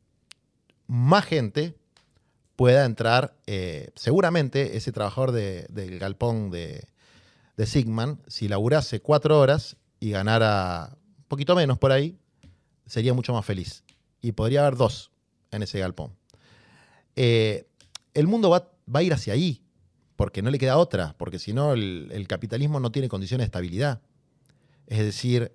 más 0.86 1.26
gente 1.26 1.76
pueda 2.56 2.86
entrar, 2.86 3.36
eh, 3.46 3.90
seguramente 3.96 4.78
ese 4.78 4.92
trabajador 4.92 5.32
del 5.32 5.98
galpón 5.98 6.50
de, 6.50 6.88
de 7.58 7.66
Sigman, 7.66 8.22
si 8.26 8.48
laburase 8.48 9.00
cuatro 9.00 9.38
horas 9.38 9.76
y 10.00 10.12
ganara 10.12 10.96
un 11.18 11.24
poquito 11.28 11.54
menos 11.54 11.76
por 11.76 11.92
ahí, 11.92 12.16
sería 12.86 13.12
mucho 13.12 13.34
más 13.34 13.44
feliz. 13.44 13.84
Y 14.22 14.32
podría 14.32 14.62
haber 14.62 14.76
dos 14.78 15.10
en 15.50 15.62
ese 15.62 15.80
galpón. 15.80 16.16
Eh, 17.14 17.68
el 18.14 18.26
mundo 18.26 18.48
va, 18.48 18.70
va, 18.88 19.00
a 19.00 19.02
ir 19.02 19.12
hacia 19.12 19.34
ahí 19.34 19.65
porque 20.16 20.42
no 20.42 20.50
le 20.50 20.58
queda 20.58 20.78
otra, 20.78 21.14
porque 21.18 21.38
si 21.38 21.52
no 21.52 21.74
el, 21.74 22.26
capitalismo 22.28 22.80
no 22.80 22.90
tiene 22.90 23.08
condiciones 23.08 23.44
de 23.44 23.46
estabilidad. 23.46 24.00
Es 24.86 24.98
decir, 24.98 25.52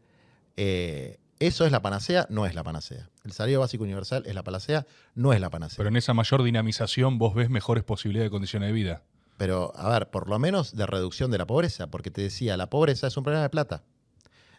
eh, 0.56 1.20
¿eso 1.40 1.66
es 1.66 1.72
la 1.72 1.82
panacea? 1.82 2.28
No 2.30 2.46
es 2.46 2.54
la 2.54 2.64
panacea. 2.64 3.10
El 3.24 3.32
salario 3.32 3.60
básico 3.60 3.84
universal 3.84 4.24
es 4.26 4.36
la 4.36 4.44
panacea, 4.44 4.86
no 5.16 5.34
es 5.34 5.42
la 5.42 5.50
panacea. 5.50 5.78
Pero 5.78 5.90
en 5.90 5.96
esa 5.96 6.14
mayor 6.14 6.44
dinamización 6.44 7.18
vos 7.18 7.34
ves 7.34 7.50
mejores 7.50 7.84
posibilidades 7.84 8.28
de 8.28 8.32
condiciones 8.32 8.70
de 8.70 8.74
vida. 8.74 9.04
Pero, 9.38 9.76
a 9.76 9.90
ver, 9.90 10.12
por 10.12 10.30
lo 10.30 10.38
menos 10.38 10.76
de 10.76 10.86
reducción 10.86 11.32
de 11.32 11.40
la 11.40 11.48
pobreza, 11.48 11.88
porque 11.88 12.12
te 12.12 12.22
decía, 12.22 12.56
la 12.58 12.70
pobreza 12.70 13.08
es 13.08 13.18
un 13.18 13.24
problema 13.24 13.44
de 13.44 13.50
plata. 13.50 13.84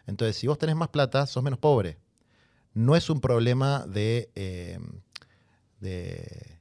Entonces, 0.05 0.35
si 0.35 0.47
vos 0.47 0.57
tenés 0.57 0.75
más 0.75 0.89
plata, 0.89 1.25
sos 1.25 1.41
menos 1.41 1.59
pobre. 1.59 1.97
No 2.73 2.97
es 2.97 3.09
un 3.09 3.21
problema 3.21 3.85
de, 3.87 4.29
eh, 4.35 4.79
de, 5.79 6.59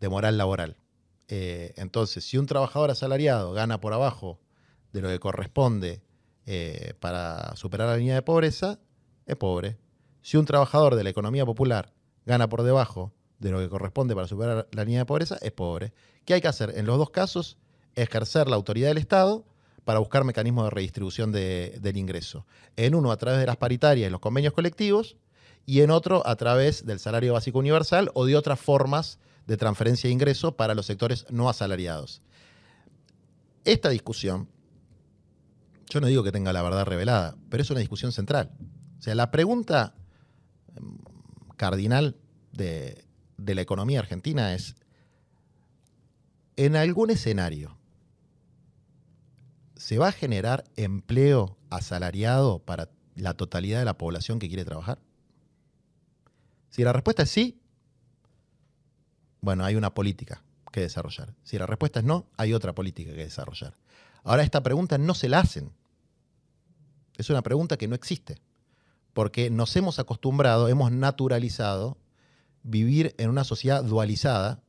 de 0.00 0.08
moral 0.08 0.38
laboral. 0.38 0.78
Eh, 1.28 1.72
entonces, 1.76 2.24
si 2.24 2.36
un 2.38 2.46
trabajador 2.46 2.90
asalariado 2.90 3.52
gana 3.52 3.80
por 3.80 3.92
abajo 3.92 4.38
de 4.92 5.00
lo 5.00 5.08
que 5.08 5.18
corresponde 5.18 6.02
eh, 6.46 6.94
para 7.00 7.56
superar 7.56 7.88
la 7.88 7.96
línea 7.96 8.14
de 8.14 8.22
pobreza, 8.22 8.78
es 9.26 9.36
pobre. 9.36 9.78
Si 10.22 10.36
un 10.36 10.44
trabajador 10.44 10.94
de 10.94 11.04
la 11.04 11.10
economía 11.10 11.44
popular 11.46 11.92
gana 12.26 12.48
por 12.48 12.62
debajo 12.62 13.12
de 13.38 13.50
lo 13.50 13.58
que 13.58 13.68
corresponde 13.68 14.14
para 14.14 14.26
superar 14.28 14.68
la 14.72 14.84
línea 14.84 15.00
de 15.00 15.06
pobreza, 15.06 15.38
es 15.42 15.52
pobre. 15.52 15.92
¿Qué 16.24 16.34
hay 16.34 16.40
que 16.40 16.48
hacer? 16.48 16.72
En 16.76 16.86
los 16.86 16.98
dos 16.98 17.10
casos, 17.10 17.58
ejercer 17.94 18.48
la 18.48 18.56
autoridad 18.56 18.88
del 18.88 18.98
Estado 18.98 19.44
para 19.84 19.98
buscar 19.98 20.24
mecanismos 20.24 20.64
de 20.64 20.70
redistribución 20.70 21.32
de- 21.32 21.78
del 21.80 21.96
ingreso. 21.96 22.46
En 22.76 22.94
uno 22.94 23.10
a 23.12 23.16
través 23.18 23.40
de 23.40 23.46
las 23.46 23.56
paritarias 23.56 24.08
y 24.08 24.10
los 24.10 24.20
convenios 24.20 24.54
colectivos 24.54 25.16
y 25.66 25.80
en 25.80 25.90
otro 25.90 26.26
a 26.26 26.36
través 26.36 26.86
del 26.86 26.98
salario 27.00 27.34
básico 27.34 27.58
universal 27.58 28.10
o 28.14 28.24
de 28.24 28.36
otras 28.36 28.60
formas 28.60 29.18
de 29.46 29.56
transferencia 29.56 30.08
de 30.08 30.12
ingreso 30.14 30.56
para 30.56 30.74
los 30.74 30.86
sectores 30.86 31.26
no 31.30 31.48
asalariados. 31.48 32.22
Esta 33.64 33.88
discusión, 33.88 34.48
yo 35.88 36.00
no 36.00 36.06
digo 36.06 36.22
que 36.22 36.32
tenga 36.32 36.52
la 36.52 36.62
verdad 36.62 36.84
revelada, 36.84 37.36
pero 37.50 37.62
es 37.62 37.70
una 37.70 37.80
discusión 37.80 38.12
central. 38.12 38.50
O 38.98 39.02
sea, 39.02 39.14
la 39.14 39.30
pregunta 39.30 39.94
em, 40.76 40.98
cardinal 41.56 42.16
de, 42.52 43.04
de 43.36 43.54
la 43.54 43.60
economía 43.60 44.00
argentina 44.00 44.54
es, 44.54 44.76
en 46.56 46.76
algún 46.76 47.10
escenario, 47.10 47.76
¿se 49.76 49.98
va 49.98 50.08
a 50.08 50.12
generar 50.12 50.64
empleo 50.76 51.58
asalariado 51.70 52.60
para 52.60 52.90
la 53.16 53.34
totalidad 53.34 53.80
de 53.80 53.84
la 53.84 53.98
población 53.98 54.38
que 54.38 54.48
quiere 54.48 54.64
trabajar? 54.64 54.98
Si 56.70 56.82
la 56.82 56.92
respuesta 56.92 57.24
es 57.24 57.30
sí, 57.30 57.60
bueno, 59.44 59.64
hay 59.64 59.76
una 59.76 59.92
política 59.92 60.42
que 60.72 60.80
desarrollar. 60.80 61.34
Si 61.42 61.58
la 61.58 61.66
respuesta 61.66 62.00
es 62.00 62.04
no, 62.06 62.26
hay 62.38 62.54
otra 62.54 62.74
política 62.74 63.12
que 63.12 63.24
desarrollar. 63.24 63.76
Ahora, 64.24 64.42
esta 64.42 64.62
pregunta 64.62 64.96
no 64.96 65.14
se 65.14 65.28
la 65.28 65.40
hacen. 65.40 65.70
Es 67.18 67.28
una 67.28 67.42
pregunta 67.42 67.76
que 67.76 67.86
no 67.86 67.94
existe. 67.94 68.40
Porque 69.12 69.50
nos 69.50 69.76
hemos 69.76 69.98
acostumbrado, 69.98 70.68
hemos 70.68 70.90
naturalizado 70.90 71.98
vivir 72.62 73.14
en 73.18 73.28
una 73.28 73.44
sociedad 73.44 73.84
dualizada, 73.84 74.62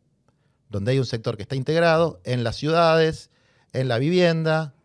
donde 0.70 0.92
hay 0.92 1.00
un 1.00 1.06
sector 1.06 1.38
que 1.38 1.44
está 1.44 1.56
integrado 1.56 2.20
en 2.26 2.44
las 2.44 2.58
ciudades, 2.58 3.32
en 3.72 3.88
la 3.88 3.98
vivienda, 3.98 4.76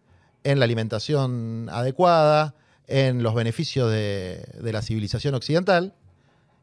en 0.44 0.60
la 0.60 0.66
alimentación 0.66 1.68
adecuada, 1.70 2.54
en 2.86 3.24
los 3.24 3.34
beneficios 3.34 3.90
de, 3.90 4.46
de 4.62 4.72
la 4.72 4.82
civilización 4.82 5.34
occidental, 5.34 5.96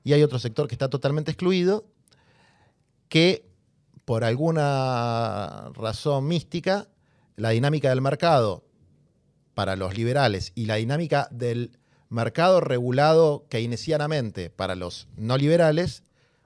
y 0.05 0.13
hay 0.13 0.23
otro 0.23 0.39
sector 0.39 0.69
que 0.69 0.75
está 0.75 0.89
totalmente 0.89 1.31
excluido, 1.31 1.85
que 3.09 3.45
por 4.05 4.23
alguna 4.23 5.69
razón 5.73 6.27
mística, 6.27 6.87
la 7.35 7.49
dinámica 7.49 7.89
del 7.89 8.01
mercado 8.01 8.63
para 9.53 9.75
los 9.75 9.97
liberales 9.97 10.53
y 10.55 10.65
la 10.65 10.75
dinámica 10.75 11.27
del 11.31 11.77
mercado 12.09 12.61
regulado 12.61 13.45
keynesianamente 13.49 14.49
para 14.49 14.75
los 14.75 15.07
no 15.17 15.37
liberales 15.37 16.03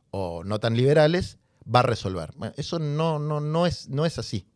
o 0.10 0.44
no 0.44 0.60
tan 0.60 0.76
liberales 0.76 1.38
va 1.64 1.82
a 1.82 1.84
resolver. 1.84 2.34
Eso 2.58 2.80
no, 2.80 3.20
no, 3.20 3.40
no, 3.40 3.68
es, 3.68 3.90
no 3.90 4.06
es 4.06 4.18
así. 4.18 4.48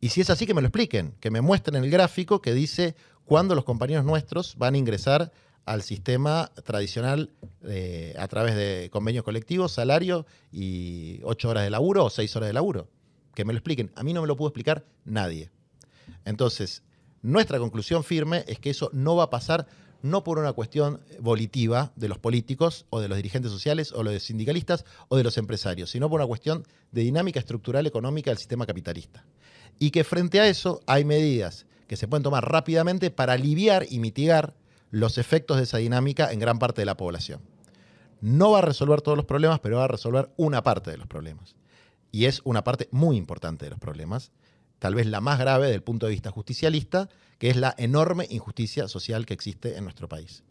Y 0.00 0.10
si 0.10 0.20
es 0.20 0.30
así, 0.30 0.46
que 0.46 0.54
me 0.54 0.60
lo 0.60 0.68
expliquen, 0.68 1.16
que 1.20 1.30
me 1.30 1.40
muestren 1.40 1.82
el 1.82 1.90
gráfico 1.90 2.40
que 2.40 2.54
dice 2.54 2.94
cuándo 3.24 3.54
los 3.54 3.64
compañeros 3.64 4.04
nuestros 4.04 4.56
van 4.56 4.74
a 4.74 4.78
ingresar 4.78 5.32
al 5.66 5.82
sistema 5.82 6.52
tradicional 6.64 7.30
eh, 7.64 8.14
a 8.18 8.28
través 8.28 8.54
de 8.54 8.88
convenios 8.92 9.24
colectivos, 9.24 9.72
salario 9.72 10.24
y 10.52 11.20
ocho 11.24 11.50
horas 11.50 11.64
de 11.64 11.70
laburo 11.70 12.04
o 12.04 12.10
seis 12.10 12.34
horas 12.36 12.48
de 12.48 12.54
laburo. 12.54 12.88
Que 13.34 13.44
me 13.44 13.52
lo 13.52 13.58
expliquen. 13.58 13.90
A 13.96 14.02
mí 14.02 14.14
no 14.14 14.22
me 14.22 14.28
lo 14.28 14.36
pudo 14.36 14.48
explicar 14.48 14.86
nadie. 15.04 15.50
Entonces, 16.24 16.82
nuestra 17.20 17.58
conclusión 17.58 18.04
firme 18.04 18.44
es 18.46 18.60
que 18.60 18.70
eso 18.70 18.90
no 18.92 19.16
va 19.16 19.24
a 19.24 19.30
pasar 19.30 19.66
no 20.02 20.22
por 20.22 20.38
una 20.38 20.52
cuestión 20.52 21.00
volitiva 21.20 21.92
de 21.96 22.08
los 22.08 22.18
políticos 22.18 22.86
o 22.90 23.00
de 23.00 23.08
los 23.08 23.16
dirigentes 23.16 23.50
sociales 23.50 23.92
o 23.92 24.04
de 24.04 24.14
los 24.14 24.22
sindicalistas 24.22 24.84
o 25.08 25.16
de 25.16 25.24
los 25.24 25.36
empresarios, 25.36 25.90
sino 25.90 26.08
por 26.08 26.20
una 26.20 26.28
cuestión 26.28 26.64
de 26.92 27.02
dinámica 27.02 27.40
estructural 27.40 27.86
económica 27.86 28.30
del 28.30 28.38
sistema 28.38 28.66
capitalista. 28.66 29.24
Y 29.80 29.90
que 29.90 30.04
frente 30.04 30.38
a 30.40 30.46
eso 30.46 30.80
hay 30.86 31.04
medidas 31.04 31.66
que 31.88 31.96
se 31.96 32.06
pueden 32.06 32.22
tomar 32.22 32.48
rápidamente 32.48 33.10
para 33.10 33.32
aliviar 33.32 33.86
y 33.90 33.98
mitigar 33.98 34.54
los 34.90 35.18
efectos 35.18 35.56
de 35.56 35.64
esa 35.64 35.78
dinámica 35.78 36.32
en 36.32 36.38
gran 36.38 36.58
parte 36.58 36.82
de 36.82 36.86
la 36.86 36.96
población. 36.96 37.40
No 38.20 38.52
va 38.52 38.58
a 38.58 38.62
resolver 38.62 39.02
todos 39.02 39.16
los 39.16 39.26
problemas, 39.26 39.60
pero 39.60 39.78
va 39.78 39.84
a 39.84 39.88
resolver 39.88 40.30
una 40.36 40.62
parte 40.62 40.90
de 40.90 40.96
los 40.96 41.06
problemas. 41.06 41.56
Y 42.12 42.24
es 42.24 42.40
una 42.44 42.64
parte 42.64 42.88
muy 42.90 43.16
importante 43.16 43.66
de 43.66 43.70
los 43.70 43.78
problemas, 43.78 44.32
tal 44.78 44.94
vez 44.94 45.06
la 45.06 45.20
más 45.20 45.38
grave 45.38 45.66
desde 45.66 45.76
el 45.76 45.82
punto 45.82 46.06
de 46.06 46.12
vista 46.12 46.30
justicialista, 46.30 47.08
que 47.38 47.50
es 47.50 47.56
la 47.56 47.74
enorme 47.76 48.26
injusticia 48.30 48.88
social 48.88 49.26
que 49.26 49.34
existe 49.34 49.76
en 49.76 49.84
nuestro 49.84 50.08
país. 50.08 50.42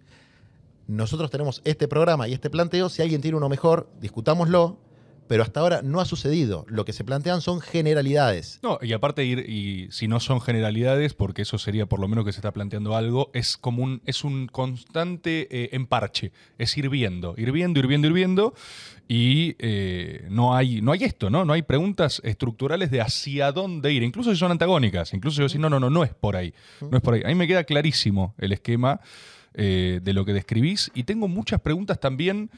Nosotros 0.87 1.31
tenemos 1.31 1.61
este 1.65 1.87
programa 1.87 2.27
y 2.27 2.33
este 2.33 2.49
planteo, 2.49 2.89
si 2.89 3.01
alguien 3.01 3.21
tiene 3.21 3.37
uno 3.37 3.49
mejor, 3.49 3.89
discutámoslo, 3.99 4.77
pero 5.27 5.43
hasta 5.43 5.59
ahora 5.59 5.81
no 5.81 5.99
ha 5.99 6.05
sucedido. 6.05 6.65
Lo 6.67 6.85
que 6.85 6.93
se 6.93 7.03
plantean 7.03 7.41
son 7.41 7.61
generalidades. 7.61 8.59
No, 8.63 8.79
y 8.81 8.93
aparte 8.93 9.23
ir, 9.25 9.49
y 9.49 9.87
si 9.91 10.07
no 10.07 10.19
son 10.19 10.41
generalidades, 10.41 11.13
porque 11.13 11.43
eso 11.43 11.57
sería 11.57 11.85
por 11.85 11.99
lo 11.99 12.07
menos 12.07 12.25
que 12.25 12.31
se 12.31 12.39
está 12.39 12.51
planteando 12.51 12.95
algo, 12.95 13.31
es 13.33 13.57
como 13.57 13.83
un, 13.83 14.01
es 14.05 14.23
un 14.23 14.47
constante 14.47 15.47
eh, 15.51 15.69
emparche. 15.73 16.31
Es 16.57 16.77
ir 16.77 16.89
viendo, 16.89 17.35
ir 17.37 17.51
viendo, 17.51 17.79
ir 17.79 17.87
viendo, 17.87 18.07
ir 18.07 18.13
viendo. 18.13 18.53
Y 19.07 19.55
eh, 19.59 20.25
no, 20.29 20.55
hay, 20.55 20.81
no 20.81 20.91
hay 20.91 21.03
esto, 21.03 21.29
¿no? 21.29 21.45
No 21.45 21.53
hay 21.53 21.61
preguntas 21.61 22.21
estructurales 22.23 22.89
de 22.89 23.01
hacia 23.01 23.51
dónde 23.51 23.93
ir. 23.93 24.03
Incluso 24.03 24.31
si 24.31 24.37
son 24.37 24.51
antagónicas. 24.51 25.13
Incluso 25.13 25.35
si 25.35 25.39
yo 25.39 25.43
decir, 25.45 25.61
no, 25.61 25.69
no, 25.69 25.79
no, 25.79 25.89
no 25.89 26.03
es 26.03 26.13
por 26.13 26.35
ahí. 26.35 26.53
No 26.81 26.97
es 26.97 27.03
por 27.03 27.13
ahí. 27.13 27.21
A 27.23 27.27
mí 27.27 27.35
me 27.35 27.47
queda 27.47 27.63
clarísimo 27.63 28.33
el 28.37 28.51
esquema 28.51 28.99
eh, 29.53 29.99
de 30.01 30.13
lo 30.13 30.25
que 30.25 30.33
describís. 30.33 30.91
Y 30.95 31.03
tengo 31.03 31.27
muchas 31.27 31.61
preguntas 31.61 31.99
también 31.99 32.49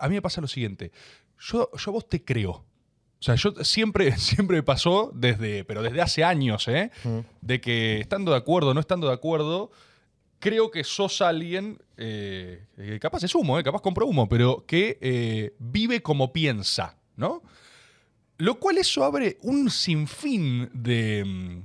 a 0.00 0.08
mí 0.08 0.14
me 0.14 0.22
pasa 0.22 0.40
lo 0.40 0.48
siguiente. 0.48 0.92
Yo, 1.38 1.70
yo 1.76 1.90
a 1.90 1.92
vos 1.92 2.08
te 2.08 2.24
creo. 2.24 2.50
O 2.50 3.22
sea, 3.22 3.34
yo 3.34 3.52
siempre, 3.62 4.16
siempre 4.18 4.56
me 4.56 4.62
pasó 4.62 5.10
desde, 5.14 5.64
pero 5.64 5.82
desde 5.82 6.00
hace 6.00 6.24
años, 6.24 6.68
¿eh? 6.68 6.90
De 7.40 7.60
que 7.60 8.00
estando 8.00 8.32
de 8.32 8.38
acuerdo, 8.38 8.74
no 8.74 8.80
estando 8.80 9.08
de 9.08 9.14
acuerdo, 9.14 9.70
creo 10.38 10.70
que 10.70 10.84
sos 10.84 11.20
alguien, 11.20 11.78
eh, 11.96 12.64
eh, 12.76 12.98
capaz 13.00 13.22
es 13.24 13.34
humo, 13.34 13.58
eh, 13.58 13.64
capaz 13.64 13.80
compro 13.80 14.06
humo, 14.06 14.28
pero 14.28 14.64
que 14.66 14.98
eh, 15.00 15.54
vive 15.58 16.02
como 16.02 16.32
piensa, 16.32 16.96
¿no? 17.16 17.42
Lo 18.36 18.60
cual 18.60 18.78
eso 18.78 19.02
abre 19.02 19.38
un 19.42 19.68
sinfín 19.68 20.70
de, 20.72 21.24
mm, 21.26 21.62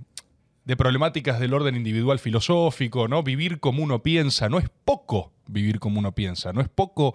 de 0.66 0.76
problemáticas 0.76 1.40
del 1.40 1.54
orden 1.54 1.76
individual 1.76 2.18
filosófico, 2.18 3.08
¿no? 3.08 3.22
Vivir 3.22 3.60
como 3.60 3.84
uno 3.84 4.02
piensa, 4.02 4.50
no 4.50 4.58
es 4.58 4.70
poco 4.86 5.34
vivir 5.46 5.80
como 5.80 6.00
uno 6.00 6.16
piensa, 6.16 6.54
no 6.54 6.62
es 6.62 6.70
poco 6.70 7.14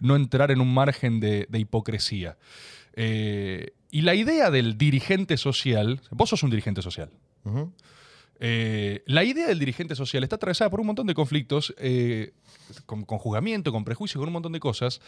no 0.00 0.16
entrar 0.16 0.50
en 0.50 0.60
un 0.60 0.72
margen 0.72 1.20
de, 1.20 1.46
de 1.48 1.58
hipocresía. 1.58 2.36
Eh, 2.94 3.72
y 3.90 4.02
la 4.02 4.14
idea 4.14 4.50
del 4.50 4.76
dirigente 4.76 5.36
social, 5.36 6.00
vos 6.10 6.30
sos 6.30 6.42
un 6.42 6.50
dirigente 6.50 6.82
social. 6.82 7.10
Eh, 8.40 9.02
la 9.06 9.24
idea 9.24 9.48
del 9.48 9.58
dirigente 9.58 9.94
social 9.94 10.22
está 10.22 10.36
atravesada 10.36 10.70
por 10.70 10.80
un 10.80 10.86
montón 10.86 11.06
de 11.06 11.14
conflictos, 11.14 11.74
eh, 11.78 12.32
con, 12.86 13.04
con 13.04 13.18
juzgamiento, 13.18 13.72
con 13.72 13.84
prejuicio, 13.84 14.20
con 14.20 14.28
un 14.28 14.34
montón 14.34 14.52
de 14.52 14.60
cosas. 14.60 15.00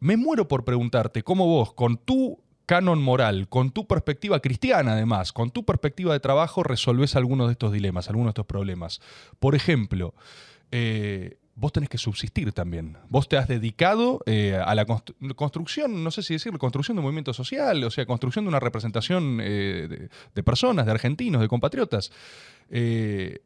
Me 0.00 0.16
muero 0.16 0.48
por 0.48 0.64
preguntarte 0.64 1.22
cómo 1.22 1.46
vos, 1.46 1.72
con 1.72 1.96
tu 1.96 2.40
canon 2.66 3.02
moral, 3.02 3.48
con 3.48 3.70
tu 3.70 3.86
perspectiva 3.86 4.40
cristiana 4.40 4.92
además, 4.92 5.32
con 5.32 5.50
tu 5.50 5.64
perspectiva 5.64 6.12
de 6.12 6.20
trabajo, 6.20 6.62
resolvés 6.62 7.14
algunos 7.16 7.48
de 7.48 7.52
estos 7.52 7.72
dilemas, 7.72 8.08
algunos 8.08 8.28
de 8.28 8.30
estos 8.30 8.46
problemas. 8.46 9.00
Por 9.38 9.54
ejemplo, 9.54 10.14
eh, 10.70 11.38
vos 11.56 11.72
tenés 11.72 11.88
que 11.88 11.98
subsistir 11.98 12.52
también. 12.52 12.98
Vos 13.08 13.28
te 13.28 13.36
has 13.36 13.46
dedicado 13.48 14.20
eh, 14.26 14.54
a 14.56 14.74
la 14.74 14.86
constru- 14.86 15.34
construcción, 15.34 16.02
no 16.02 16.10
sé 16.10 16.22
si 16.22 16.34
decirlo, 16.34 16.58
construcción 16.58 16.96
de 16.96 17.00
un 17.00 17.04
movimiento 17.04 17.32
social, 17.32 17.82
o 17.84 17.90
sea, 17.90 18.06
construcción 18.06 18.44
de 18.44 18.48
una 18.48 18.60
representación 18.60 19.38
eh, 19.42 20.08
de, 20.34 20.42
personas, 20.42 20.86
de 20.86 20.92
argentinos, 20.92 21.40
de 21.40 21.48
compatriotas. 21.48 22.10
Eh, 22.70 23.40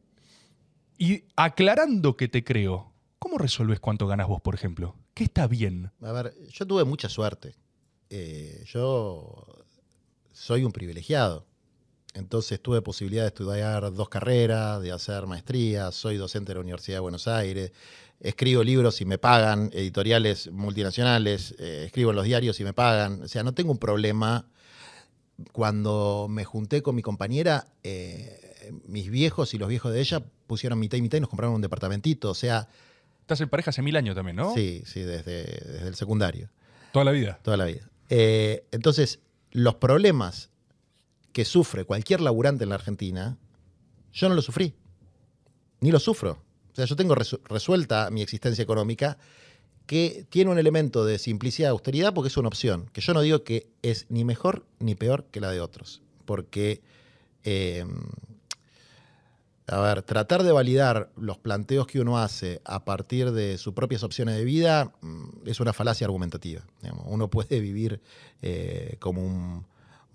y 0.97 1.23
aclarando 1.35 2.17
que 2.17 2.27
te 2.27 2.43
creo, 2.43 2.91
¿cómo 3.19 3.37
resolves 3.37 3.79
cuánto 3.79 4.07
ganas 4.07 4.27
vos, 4.27 4.41
por 4.41 4.55
ejemplo? 4.55 4.95
¿Qué 5.13 5.23
está 5.25 5.47
bien? 5.47 5.91
A 6.01 6.11
ver, 6.11 6.33
yo 6.51 6.65
tuve 6.65 6.83
mucha 6.85 7.09
suerte. 7.09 7.55
Yo 8.65 9.45
soy 10.33 10.63
un 10.63 10.71
privilegiado. 10.71 11.45
Entonces 12.13 12.61
tuve 12.61 12.81
posibilidad 12.81 13.23
de 13.23 13.27
estudiar 13.27 13.93
dos 13.93 14.09
carreras, 14.09 14.81
de 14.81 14.91
hacer 14.91 15.27
maestría, 15.27 15.91
soy 15.91 16.17
docente 16.17 16.49
de 16.49 16.55
la 16.55 16.61
Universidad 16.61 16.97
de 16.97 17.01
Buenos 17.01 17.27
Aires, 17.27 17.71
escribo 18.19 18.63
libros 18.63 18.99
y 19.01 19.05
me 19.05 19.17
pagan, 19.17 19.69
editoriales 19.73 20.51
multinacionales, 20.51 21.55
eh, 21.59 21.83
escribo 21.85 22.09
en 22.09 22.15
los 22.15 22.25
diarios 22.25 22.59
y 22.59 22.63
me 22.63 22.73
pagan. 22.73 23.23
O 23.23 23.27
sea, 23.27 23.43
no 23.43 23.53
tengo 23.53 23.71
un 23.71 23.77
problema. 23.77 24.47
Cuando 25.53 26.27
me 26.29 26.43
junté 26.43 26.81
con 26.81 26.95
mi 26.95 27.01
compañera, 27.01 27.67
eh, 27.83 28.73
mis 28.87 29.09
viejos 29.09 29.53
y 29.53 29.57
los 29.57 29.69
viejos 29.69 29.93
de 29.93 30.01
ella 30.01 30.21
pusieron 30.47 30.79
mitad 30.79 30.97
y 30.97 31.01
mitad 31.01 31.17
y 31.17 31.21
nos 31.21 31.29
compraron 31.29 31.55
un 31.55 31.61
departamentito. 31.61 32.31
O 32.31 32.35
sea, 32.35 32.67
Estás 33.29 33.41
en 33.41 33.49
pareja 33.49 33.69
hace 33.69 33.83
mil 33.83 33.95
años 33.95 34.15
también, 34.15 34.37
¿no? 34.37 34.55
Sí, 34.55 34.81
sí, 34.87 35.01
desde, 35.01 35.43
desde 35.43 35.87
el 35.87 35.93
secundario. 35.93 36.49
Toda 36.91 37.05
la 37.05 37.11
vida. 37.11 37.37
Toda 37.43 37.57
la 37.57 37.65
vida. 37.65 37.87
Eh, 38.09 38.65
entonces, 38.71 39.19
los 39.51 39.75
problemas 39.75 40.49
que 41.31 41.45
sufre 41.45 41.85
cualquier 41.85 42.21
laburante 42.21 42.63
en 42.63 42.69
la 42.69 42.75
Argentina, 42.75 43.37
yo 44.13 44.29
no 44.29 44.35
los 44.35 44.45
sufrí. 44.45 44.73
Ni 45.81 45.91
los 45.91 46.03
sufro. 46.03 46.43
O 46.71 46.75
sea, 46.75 46.85
yo 46.85 46.95
tengo 46.95 47.15
resuelta 47.15 48.09
mi 48.09 48.21
existencia 48.21 48.61
económica 48.61 49.17
que 49.89 50.27
tiene 50.29 50.51
un 50.51 50.59
elemento 50.59 51.03
de 51.03 51.17
simplicidad, 51.17 51.71
austeridad, 51.71 52.13
porque 52.13 52.27
es 52.27 52.37
una 52.37 52.47
opción, 52.47 52.89
que 52.93 53.01
yo 53.01 53.13
no 53.15 53.21
digo 53.21 53.43
que 53.43 53.67
es 53.81 54.05
ni 54.09 54.23
mejor 54.23 54.63
ni 54.77 54.93
peor 54.93 55.25
que 55.31 55.41
la 55.41 55.49
de 55.49 55.61
otros, 55.61 56.03
porque, 56.25 56.83
eh, 57.43 57.83
a 59.65 59.79
ver, 59.79 60.03
tratar 60.03 60.43
de 60.43 60.51
validar 60.51 61.09
los 61.17 61.39
planteos 61.39 61.87
que 61.87 61.99
uno 61.99 62.19
hace 62.19 62.61
a 62.65 62.85
partir 62.85 63.31
de 63.31 63.57
sus 63.57 63.73
propias 63.73 64.03
opciones 64.03 64.35
de 64.35 64.43
vida 64.43 64.93
mm, 65.01 65.47
es 65.47 65.59
una 65.59 65.73
falacia 65.73 66.05
argumentativa. 66.05 66.61
Uno 67.05 67.31
puede 67.31 67.59
vivir 67.59 67.99
eh, 68.43 68.97
como 68.99 69.25
un 69.25 69.65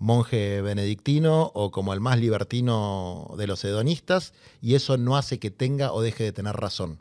monje 0.05 0.61
benedictino 0.61 1.51
o 1.53 1.71
como 1.71 1.93
el 1.93 1.99
más 1.99 2.19
libertino 2.19 3.33
de 3.37 3.47
los 3.47 3.63
hedonistas 3.65 4.33
y 4.61 4.75
eso 4.75 4.97
no 4.97 5.17
hace 5.17 5.39
que 5.39 5.51
tenga 5.51 5.91
o 5.91 6.01
deje 6.01 6.23
de 6.23 6.31
tener 6.31 6.55
razón 6.55 6.99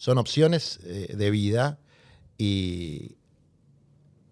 son 0.00 0.16
opciones 0.16 0.80
eh, 0.84 1.14
de 1.14 1.30
vida 1.30 1.78
y, 2.38 3.16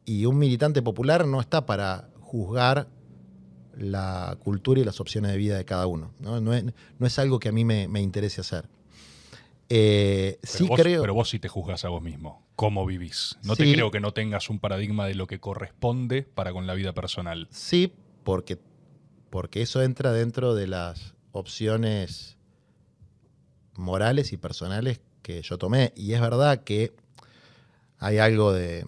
y 0.07 0.25
un 0.25 0.39
militante 0.39 0.81
popular 0.81 1.27
no 1.27 1.43
está 1.43 1.67
para 1.67 2.09
juzgar 2.21 2.89
la 3.77 4.39
cultura 4.43 4.81
y 4.81 4.85
las 4.85 4.99
opciones 4.99 5.31
de 5.31 5.37
vida 5.37 5.59
de 5.59 5.67
cada 5.67 5.87
uno. 5.87 6.15
No, 6.21 6.55
es, 6.55 7.19
algo 7.19 7.39
que 7.39 7.51
a 7.51 7.53
mí 7.53 7.67
me, 7.67 8.01
interese 8.01 8.41
hacer. 8.41 8.67
Eh, 9.71 10.39
pero, 10.41 10.53
sí 10.53 10.67
vos, 10.67 10.81
creo, 10.81 11.03
pero 11.03 11.15
vos 11.15 11.29
sí 11.29 11.39
te 11.39 11.49
juzgas 11.49 11.85
a 11.85 11.89
vos 11.89 12.03
mismo, 12.03 12.47
cómo 12.57 12.87
vivís. 12.87 13.37
No 13.43 13.55
te 13.55 13.71
creo 13.71 13.91
que 13.91 14.01
no 14.01 14.13
tengas 14.13 14.49
un 14.49 14.59
paradigma 14.59 15.07
de 15.07 15.15
lo 15.15 15.27
que 15.27 15.41
corresponde 15.41 16.23
para 16.23 16.53
con 16.53 16.67
la 16.67 16.75
vida 16.75 16.95
personal. 16.95 17.49
Sí, 17.51 17.93
porque, 18.25 18.59
porque 19.31 19.63
eso 19.63 19.83
entra 19.83 20.13
dentro 20.13 20.55
de 20.55 20.69
las 20.69 21.15
opciones 21.33 22.39
morales 23.75 24.33
y 24.33 24.39
personales 24.39 25.01
que 25.23 25.43
yo 25.43 25.59
tomé. 25.59 25.93
Y 25.97 26.15
es 26.15 26.21
verdad 26.21 26.65
que 26.65 26.95
hay 27.99 28.19
algo 28.19 28.53
de, 28.53 28.87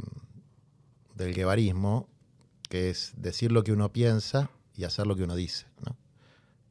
del 1.15 1.35
guevarismo, 1.35 2.09
que 2.69 2.91
es 2.91 3.13
decir 3.17 3.53
lo 3.53 3.65
que 3.65 3.73
uno 3.73 3.93
piensa 3.93 4.51
y 4.77 4.85
hacer 4.85 5.07
lo 5.07 5.17
que 5.17 5.25
uno 5.25 5.35
dice, 5.37 5.67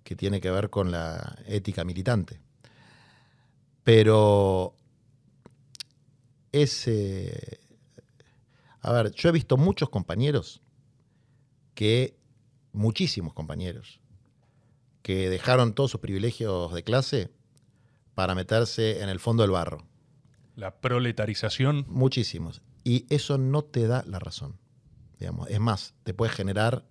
que 0.03 0.15
tiene 0.15 0.41
que 0.41 0.49
ver 0.49 0.69
con 0.69 0.91
la 0.91 1.37
ética 1.45 1.83
militante. 1.83 2.39
Pero 3.89 4.75
ese... 6.51 7.59
A 8.81 8.91
ver, 8.91 9.11
yo 9.13 9.29
he 9.29 9.31
visto 9.31 9.57
muchos 9.57 9.89
compañeros 9.89 10.61
que, 11.73 12.15
muchísimos 12.71 13.33
compañeros, 13.33 13.99
que 15.01 15.27
dejaron 15.31 15.73
todos 15.73 15.89
sus 15.89 16.01
privilegios 16.01 16.71
de 16.71 16.83
clase 16.83 17.31
para 18.13 18.35
meterse 18.35 19.01
en 19.01 19.09
el 19.09 19.19
fondo 19.19 19.41
del 19.41 19.49
barro. 19.53 19.87
La 20.55 20.81
proletarización. 20.81 21.85
Muchísimos. 21.87 22.61
Y 22.83 23.07
eso 23.09 23.39
no 23.39 23.63
te 23.63 23.87
da 23.87 24.03
la 24.05 24.19
razón. 24.19 24.59
Digamos. 25.19 25.49
Es 25.49 25.59
más, 25.59 25.95
te 26.03 26.13
puede 26.13 26.31
generar 26.31 26.85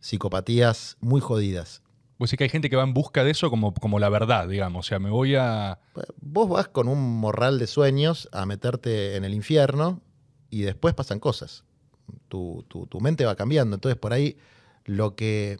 psicopatías 0.00 0.96
muy 0.98 1.20
jodidas. 1.20 1.83
Pues 2.18 2.30
sí 2.30 2.36
que 2.36 2.44
hay 2.44 2.50
gente 2.50 2.70
que 2.70 2.76
va 2.76 2.84
en 2.84 2.94
busca 2.94 3.24
de 3.24 3.32
eso 3.32 3.50
como, 3.50 3.74
como 3.74 3.98
la 3.98 4.08
verdad, 4.08 4.48
digamos. 4.48 4.86
O 4.86 4.88
sea, 4.88 4.98
me 4.98 5.10
voy 5.10 5.34
a. 5.34 5.80
Vos 6.20 6.48
vas 6.48 6.68
con 6.68 6.88
un 6.88 7.18
morral 7.18 7.58
de 7.58 7.66
sueños 7.66 8.28
a 8.32 8.46
meterte 8.46 9.16
en 9.16 9.24
el 9.24 9.34
infierno 9.34 10.00
y 10.50 10.62
después 10.62 10.94
pasan 10.94 11.18
cosas. 11.18 11.64
Tu, 12.28 12.64
tu 12.68 13.00
mente 13.00 13.24
va 13.24 13.34
cambiando. 13.34 13.74
Entonces, 13.74 13.98
por 13.98 14.12
ahí 14.12 14.36
lo 14.84 15.16
que. 15.16 15.58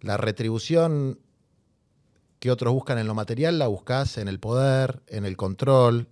La 0.00 0.16
retribución 0.16 1.18
que 2.42 2.50
otros 2.50 2.74
buscan 2.74 2.98
en 2.98 3.06
lo 3.06 3.14
material, 3.14 3.60
la 3.60 3.68
buscas 3.68 4.18
en 4.18 4.26
el 4.26 4.40
poder, 4.40 5.00
en 5.06 5.24
el 5.24 5.36
control, 5.36 6.08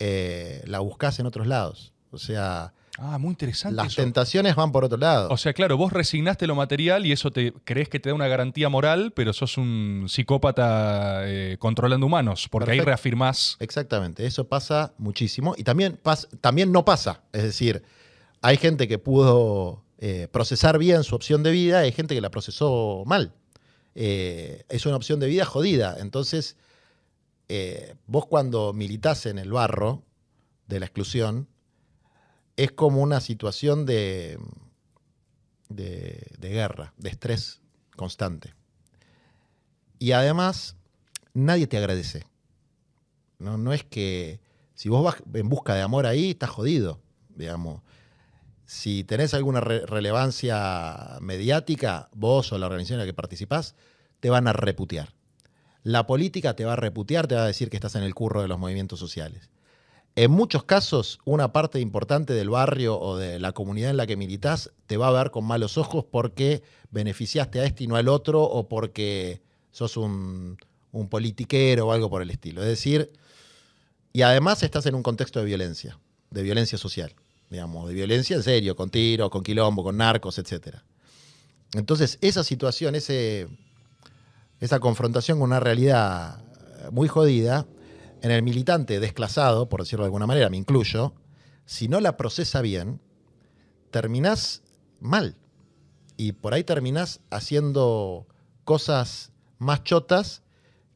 eh, 0.00 0.60
la 0.66 0.80
buscas 0.80 1.20
en 1.20 1.26
otros 1.26 1.46
lados. 1.46 1.94
O 2.10 2.18
sea, 2.18 2.74
Ah, 3.00 3.16
muy 3.16 3.30
interesante. 3.30 3.76
Las 3.76 3.94
tentaciones 3.94 4.56
van 4.56 4.72
por 4.72 4.84
otro 4.84 4.98
lado. 4.98 5.28
O 5.30 5.36
sea, 5.36 5.52
claro, 5.52 5.76
vos 5.76 5.92
resignaste 5.92 6.48
lo 6.48 6.56
material 6.56 7.06
y 7.06 7.12
eso 7.12 7.30
te 7.30 7.52
crees 7.64 7.88
que 7.88 8.00
te 8.00 8.08
da 8.08 8.14
una 8.14 8.26
garantía 8.26 8.68
moral, 8.68 9.12
pero 9.14 9.32
sos 9.32 9.56
un 9.56 10.06
psicópata 10.08 11.20
eh, 11.28 11.56
controlando 11.60 12.06
humanos, 12.06 12.48
porque 12.50 12.72
ahí 12.72 12.80
reafirmás. 12.80 13.56
Exactamente, 13.60 14.26
eso 14.26 14.48
pasa 14.48 14.94
muchísimo. 14.98 15.54
Y 15.56 15.62
también, 15.62 16.00
también 16.40 16.72
no 16.72 16.84
pasa. 16.84 17.22
Es 17.32 17.44
decir, 17.44 17.84
hay 18.42 18.56
gente 18.56 18.88
que 18.88 18.98
pudo 18.98 19.84
eh, 19.98 20.26
procesar 20.32 20.76
bien 20.76 21.04
su 21.04 21.14
opción 21.14 21.44
de 21.44 21.52
vida, 21.52 21.78
hay 21.78 21.92
gente 21.92 22.16
que 22.16 22.20
la 22.20 22.30
procesó 22.30 23.04
mal. 23.06 23.32
Eh, 23.94 24.64
es 24.68 24.86
una 24.86 24.96
opción 24.96 25.20
de 25.20 25.28
vida 25.28 25.44
jodida. 25.44 25.98
Entonces, 26.00 26.56
vos 28.06 28.26
cuando 28.26 28.72
militás 28.72 29.24
en 29.26 29.38
el 29.38 29.52
barro 29.52 30.02
de 30.66 30.80
la 30.80 30.86
exclusión, 30.86 31.46
es 32.58 32.72
como 32.72 33.00
una 33.02 33.20
situación 33.20 33.86
de, 33.86 34.36
de, 35.68 36.28
guerra, 36.40 36.92
de 36.96 37.08
estrés 37.08 37.60
constante. 37.96 38.52
Y 40.00 40.10
además, 40.10 40.76
nadie 41.34 41.68
te 41.68 41.78
agradece. 41.78 42.24
No, 43.38 43.58
no 43.58 43.72
es 43.72 43.84
que 43.84 44.40
si 44.74 44.88
vos 44.88 45.04
vas 45.04 45.22
en 45.34 45.48
busca 45.48 45.76
de 45.76 45.82
amor 45.82 46.04
ahí, 46.04 46.30
estás 46.30 46.50
jodido, 46.50 47.00
digamos. 47.36 47.82
Si 48.66 49.04
tenés 49.04 49.34
alguna 49.34 49.60
relevancia 49.60 51.16
mediática, 51.20 52.08
vos 52.12 52.52
o 52.52 52.58
la 52.58 52.66
organización 52.66 52.96
en 52.96 53.06
la 53.06 53.10
que 53.10 53.14
participás, 53.14 53.76
te 54.18 54.30
van 54.30 54.48
a 54.48 54.52
reputear. 54.52 55.14
La 55.84 56.08
política 56.08 56.56
te 56.56 56.64
va 56.64 56.72
a 56.72 56.76
reputear, 56.76 57.28
te 57.28 57.36
va 57.36 57.44
a 57.44 57.46
decir 57.46 57.70
que 57.70 57.76
estás 57.76 57.94
en 57.94 58.02
el 58.02 58.16
curro 58.16 58.42
de 58.42 58.48
los 58.48 58.58
movimientos 58.58 58.98
sociales. 58.98 59.48
En 60.20 60.32
muchos 60.32 60.64
casos, 60.64 61.20
una 61.24 61.52
parte 61.52 61.78
importante 61.78 62.32
del 62.32 62.50
barrio 62.50 62.98
o 62.98 63.16
de 63.16 63.38
la 63.38 63.52
comunidad 63.52 63.90
en 63.90 63.96
la 63.96 64.04
que 64.08 64.16
militas 64.16 64.72
te 64.88 64.96
va 64.96 65.06
a 65.06 65.12
ver 65.12 65.30
con 65.30 65.44
malos 65.44 65.78
ojos 65.78 66.04
porque 66.10 66.64
beneficiaste 66.90 67.60
a 67.60 67.64
este 67.64 67.84
y 67.84 67.86
no 67.86 67.94
al 67.94 68.08
otro 68.08 68.42
o 68.42 68.68
porque 68.68 69.42
sos 69.70 69.96
un, 69.96 70.58
politiquero 71.08 71.86
o 71.86 71.92
algo 71.92 72.10
por 72.10 72.20
el 72.20 72.30
estilo. 72.30 72.62
Es 72.62 72.68
decir, 72.68 73.12
y 74.12 74.22
además 74.22 74.64
estás 74.64 74.86
en 74.86 74.96
un 74.96 75.04
contexto 75.04 75.38
de 75.38 75.44
violencia, 75.44 76.00
de 76.30 76.42
violencia 76.42 76.78
social 76.78 77.14
digamos, 77.48 77.86
de 77.86 77.94
violencia 77.94 78.34
en 78.34 78.42
serio, 78.42 78.74
con 78.74 78.90
tiros, 78.90 79.30
con 79.30 79.44
quilombo, 79.44 79.84
con 79.84 79.98
narcos, 79.98 80.36
etc. 80.40 80.78
Entonces, 81.74 82.18
esa 82.22 82.42
situación, 82.42 82.96
esa 82.96 84.80
confrontación 84.80 85.38
con 85.38 85.50
una 85.50 85.60
realidad 85.60 86.42
muy 86.90 87.06
jodida, 87.06 87.68
en 88.22 88.30
el 88.30 88.42
militante 88.42 89.00
desclasado, 89.00 89.68
por 89.68 89.80
decirlo 89.80 90.04
de 90.04 90.08
alguna 90.08 90.26
manera, 90.26 90.50
me 90.50 90.56
incluyo, 90.56 91.14
si 91.66 91.88
no 91.88 92.00
la 92.00 92.16
procesa 92.16 92.62
bien, 92.62 93.00
terminás 93.90 94.62
mal. 95.00 95.36
Y 96.16 96.32
por 96.32 96.54
ahí 96.54 96.64
terminás 96.64 97.20
haciendo 97.30 98.26
cosas 98.64 99.32
más 99.58 99.84
chotas 99.84 100.42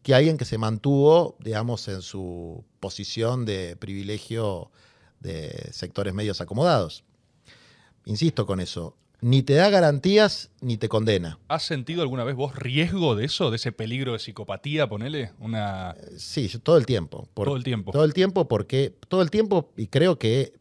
que 0.03 0.15
alguien 0.15 0.37
que 0.37 0.45
se 0.45 0.59
mantuvo, 0.59 1.37
digamos, 1.39 1.87
en 1.89 2.03
su 2.03 2.65
posición 2.81 3.45
de 3.45 3.77
privilegio 3.77 4.71
de 5.21 5.71
sectores 5.73 6.13
medios 6.13 6.41
acomodados. 6.41 7.05
Insisto 8.05 8.47
con 8.47 8.59
eso, 8.59 8.97
ni 9.23 9.43
te 9.43 9.55
da 9.55 9.71
garantías 9.71 10.51
ni 10.61 10.77
te 10.77 10.89
condena. 10.89 11.39
¿Has 11.49 11.63
sentido 11.63 12.03
alguna 12.03 12.25
vez 12.25 12.35
vos 12.35 12.57
riesgo 12.57 13.15
de 13.15 13.25
eso, 13.25 13.51
de 13.51 13.57
ese 13.57 13.71
peligro 13.71 14.13
de 14.13 14.19
psicopatía, 14.19 14.89
ponele? 14.89 15.31
Una... 15.39 15.93
Eh, 15.93 16.19
sí, 16.19 16.51
todo 16.63 16.77
el 16.77 16.85
tiempo. 16.85 17.29
todo 17.33 17.57
el 17.57 17.63
tiempo. 17.63 17.93
Todo 17.93 18.05
el 18.05 18.13
tiempo 18.13 18.49
porque, 18.49 18.93
todo 19.09 19.23
el 19.23 19.31
tiempo, 19.31 19.71
y 19.77 19.87
creo 19.87 20.19
que 20.19 20.55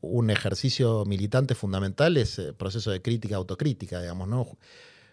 un 0.00 0.30
ejercicio 0.30 1.04
militante 1.06 1.56
fundamental 1.56 2.16
es 2.16 2.38
el 2.38 2.54
proceso 2.54 2.92
de 2.92 3.02
crítica, 3.02 3.34
autocrítica, 3.34 4.00
digamos, 4.00 4.28
¿no? 4.28 4.46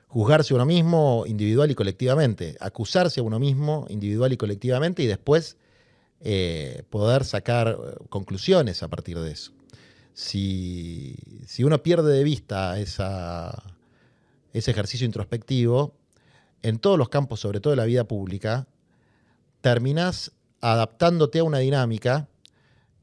Juzgarse 0.07 0.53
a 0.53 0.57
uno 0.57 0.67
mismo 0.67 1.23
individual 1.25 1.71
y 1.71 1.75
colectivamente, 1.75 2.55
acusarse 2.59 3.19
a 3.19 3.23
uno 3.23 3.39
mismo 3.39 3.87
individual 3.89 4.31
y 4.31 4.37
colectivamente 4.37 5.01
y 5.01 5.07
después 5.07 5.57
eh, 6.21 6.83
poder 6.91 7.25
sacar 7.25 7.67
eh, 7.67 7.95
conclusiones 8.09 8.83
a 8.83 8.87
partir 8.89 9.19
de 9.19 9.31
eso. 9.31 9.53
Si, 10.15 11.15
uno 11.59 11.83
pierde 11.83 12.11
de 12.11 12.23
vista 12.23 12.79
esa, 12.79 13.63
ese 14.53 14.71
ejercicio 14.71 15.05
introspectivo, 15.05 15.93
en 16.63 16.79
todos 16.79 16.97
los 16.97 17.09
campos, 17.09 17.39
sobre 17.39 17.59
todo 17.59 17.73
en 17.73 17.77
la 17.77 17.85
vida 17.85 18.05
pública, 18.05 18.67
terminas 19.61 20.31
adaptándote 20.61 21.39
a 21.39 21.43
una 21.43 21.59
dinámica 21.59 22.27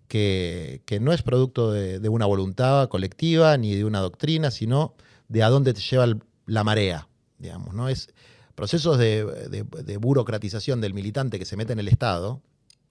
que, 0.08 0.82
no 1.00 1.12
es 1.12 1.22
producto 1.22 1.70
de, 1.70 2.08
una 2.08 2.26
voluntad 2.26 2.88
colectiva 2.88 3.56
ni 3.56 3.76
de 3.76 3.84
una 3.84 4.00
doctrina, 4.00 4.50
sino 4.50 4.94
de 5.28 5.44
a 5.44 5.48
dónde 5.48 5.72
te 5.72 5.80
lleva 5.80 6.06
la 6.46 6.64
marea, 6.64 7.08
digamos, 7.38 7.72
¿no? 7.72 7.88
Es 7.88 8.08
procesos 8.56 8.98
de, 8.98 9.24
de 9.50 9.96
burocratización 9.96 10.80
del 10.80 10.92
militante 10.92 11.38
que 11.38 11.44
se 11.44 11.56
mete 11.56 11.72
en 11.72 11.78
el 11.78 11.88
Estado, 11.88 12.42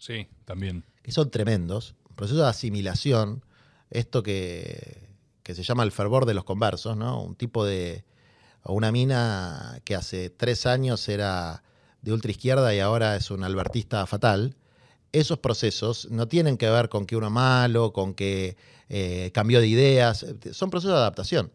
Sí, 0.01 0.27
también. 0.45 0.83
Que 1.03 1.11
son 1.11 1.29
tremendos. 1.29 1.93
Procesos 2.15 2.41
de 2.41 2.49
asimilación 2.49 3.45
esto 3.91 4.23
que, 4.23 5.09
que 5.43 5.53
se 5.53 5.63
llama 5.63 5.83
el 5.83 5.91
fervor 5.91 6.25
de 6.25 6.33
los 6.33 6.43
conversos, 6.43 6.97
¿no? 6.97 7.21
Un 7.21 7.35
tipo 7.35 7.65
de, 7.65 8.03
o 8.63 8.73
una 8.73 8.91
mina 8.91 9.79
que 9.83 9.95
hace 9.95 10.29
tres 10.29 10.65
años 10.65 11.07
era 11.07 11.63
de 12.01 12.13
ultraizquierda 12.13 12.73
y 12.73 12.79
ahora 12.79 13.15
es 13.15 13.29
un 13.29 13.43
albertista 13.43 14.05
fatal, 14.07 14.55
esos 15.11 15.39
procesos 15.39 16.07
no 16.09 16.27
tienen 16.27 16.57
que 16.57 16.69
ver 16.69 16.89
con 16.89 17.05
que 17.05 17.15
uno 17.15 17.29
malo, 17.29 17.91
con 17.91 18.13
que 18.13 18.55
eh, 18.89 19.31
cambió 19.33 19.59
de 19.59 19.67
ideas, 19.67 20.25
son 20.53 20.69
procesos 20.69 20.95
de 20.95 20.99
adaptación. 20.99 21.51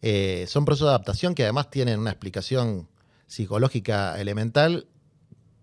Eh, 0.00 0.46
son 0.48 0.64
procesos 0.64 0.86
de 0.86 0.90
adaptación 0.90 1.34
que 1.34 1.44
además 1.44 1.70
tienen 1.70 2.00
una 2.00 2.10
explicación 2.10 2.88
psicológica 3.26 4.20
elemental 4.20 4.86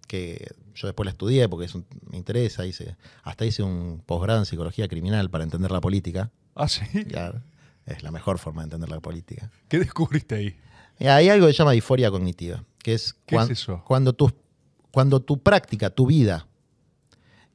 que 0.08 0.52
yo 0.80 0.88
después 0.88 1.06
la 1.06 1.12
estudié 1.12 1.50
porque 1.50 1.68
me 2.10 2.18
interesa, 2.18 2.66
hice, 2.66 2.96
hasta 3.24 3.46
hice 3.46 3.64
un 3.64 4.02
posgrado 4.06 4.40
en 4.40 4.46
psicología 4.46 4.88
criminal 4.88 5.30
para 5.30 5.44
entender 5.44 5.72
la 5.72 5.82
política. 5.82 6.32
Ah, 6.56 6.70
sí. 6.70 6.86
Claro, 7.06 7.42
es 7.86 8.02
la 8.02 8.12
mejor 8.12 8.40
forma 8.40 8.62
de 8.62 8.68
entender 8.68 8.90
la 8.90 9.02
política. 9.02 9.52
¿Qué 9.68 9.78
descubriste 9.78 10.36
ahí? 10.36 10.58
hay 11.06 11.30
algo 11.30 11.48
que 11.48 11.54
se 11.54 11.58
llama 11.60 11.74
disforia 11.74 12.10
cognitiva, 12.10 12.64
que 12.78 12.94
es, 12.94 13.14
¿Qué 13.26 13.36
es 13.36 13.50
eso? 13.50 13.84
cuando, 13.86 14.14
tu, 14.14 14.32
cuando 14.92 15.20
tu 15.20 15.42
práctica, 15.42 15.90
tu 15.90 16.06
vida 16.08 16.48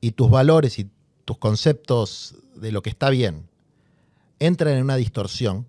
y 0.03 0.13
tus 0.13 0.31
valores 0.31 0.79
y 0.79 0.91
tus 1.25 1.39
conceptos 1.39 2.37
de 2.57 2.73
lo 2.73 2.83
que 2.83 2.91
está 2.91 3.09
bien 3.09 3.49
entran 4.39 4.75
en 4.75 4.83
una 4.83 4.97
distorsión, 4.97 5.67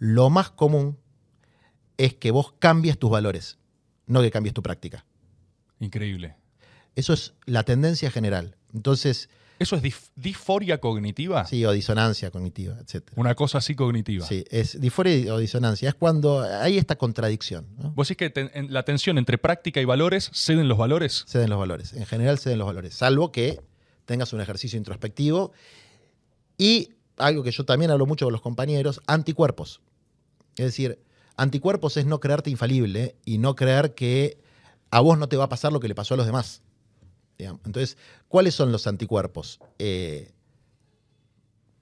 lo 0.00 0.30
más 0.30 0.50
común 0.50 0.96
es 1.96 2.14
que 2.14 2.32
vos 2.32 2.54
cambies 2.58 2.98
tus 2.98 3.10
valores, 3.10 3.58
no 4.06 4.20
que 4.20 4.32
cambies 4.32 4.54
tu 4.54 4.62
práctica. 4.62 5.04
Increíble. 5.84 6.36
Eso 6.96 7.12
es 7.12 7.34
la 7.46 7.62
tendencia 7.62 8.10
general. 8.10 8.56
Entonces. 8.72 9.28
¿Eso 9.58 9.76
es 9.76 9.82
disforia 10.16 10.78
cognitiva? 10.78 11.46
Sí, 11.46 11.64
o 11.64 11.70
disonancia 11.70 12.30
cognitiva, 12.32 12.76
etc. 12.80 13.10
Una 13.14 13.36
cosa 13.36 13.58
así 13.58 13.76
cognitiva. 13.76 14.26
Sí, 14.26 14.44
es 14.50 14.80
disforia 14.80 15.32
o 15.32 15.38
disonancia. 15.38 15.88
Es 15.88 15.94
cuando 15.94 16.42
hay 16.42 16.76
esta 16.76 16.96
contradicción. 16.96 17.66
¿Vos 17.94 18.08
decís 18.08 18.32
que 18.32 18.50
en 18.52 18.72
la 18.72 18.82
tensión 18.82 19.16
entre 19.16 19.38
práctica 19.38 19.80
y 19.80 19.84
valores 19.84 20.30
ceden 20.34 20.66
los 20.66 20.76
valores? 20.76 21.24
Ceden 21.28 21.50
los 21.50 21.58
valores. 21.58 21.92
En 21.92 22.04
general 22.04 22.38
ceden 22.38 22.58
los 22.58 22.66
valores. 22.66 22.94
Salvo 22.94 23.30
que 23.30 23.60
tengas 24.06 24.32
un 24.32 24.40
ejercicio 24.40 24.76
introspectivo. 24.76 25.52
Y 26.58 26.90
algo 27.16 27.44
que 27.44 27.52
yo 27.52 27.64
también 27.64 27.92
hablo 27.92 28.06
mucho 28.06 28.26
con 28.26 28.32
los 28.32 28.42
compañeros, 28.42 29.00
anticuerpos. 29.06 29.80
Es 30.56 30.66
decir, 30.66 30.98
anticuerpos 31.36 31.96
es 31.96 32.06
no 32.06 32.18
creerte 32.20 32.50
infalible 32.50 33.14
y 33.24 33.38
no 33.38 33.54
creer 33.54 33.94
que 33.94 34.38
a 34.90 35.00
vos 35.00 35.18
no 35.18 35.28
te 35.28 35.36
va 35.36 35.44
a 35.44 35.48
pasar 35.48 35.72
lo 35.72 35.80
que 35.80 35.88
le 35.88 35.94
pasó 35.94 36.14
a 36.14 36.16
los 36.16 36.26
demás. 36.26 36.62
Entonces, 37.38 37.98
¿cuáles 38.28 38.54
son 38.54 38.72
los 38.72 38.86
anticuerpos? 38.86 39.58
Eh, 39.78 40.32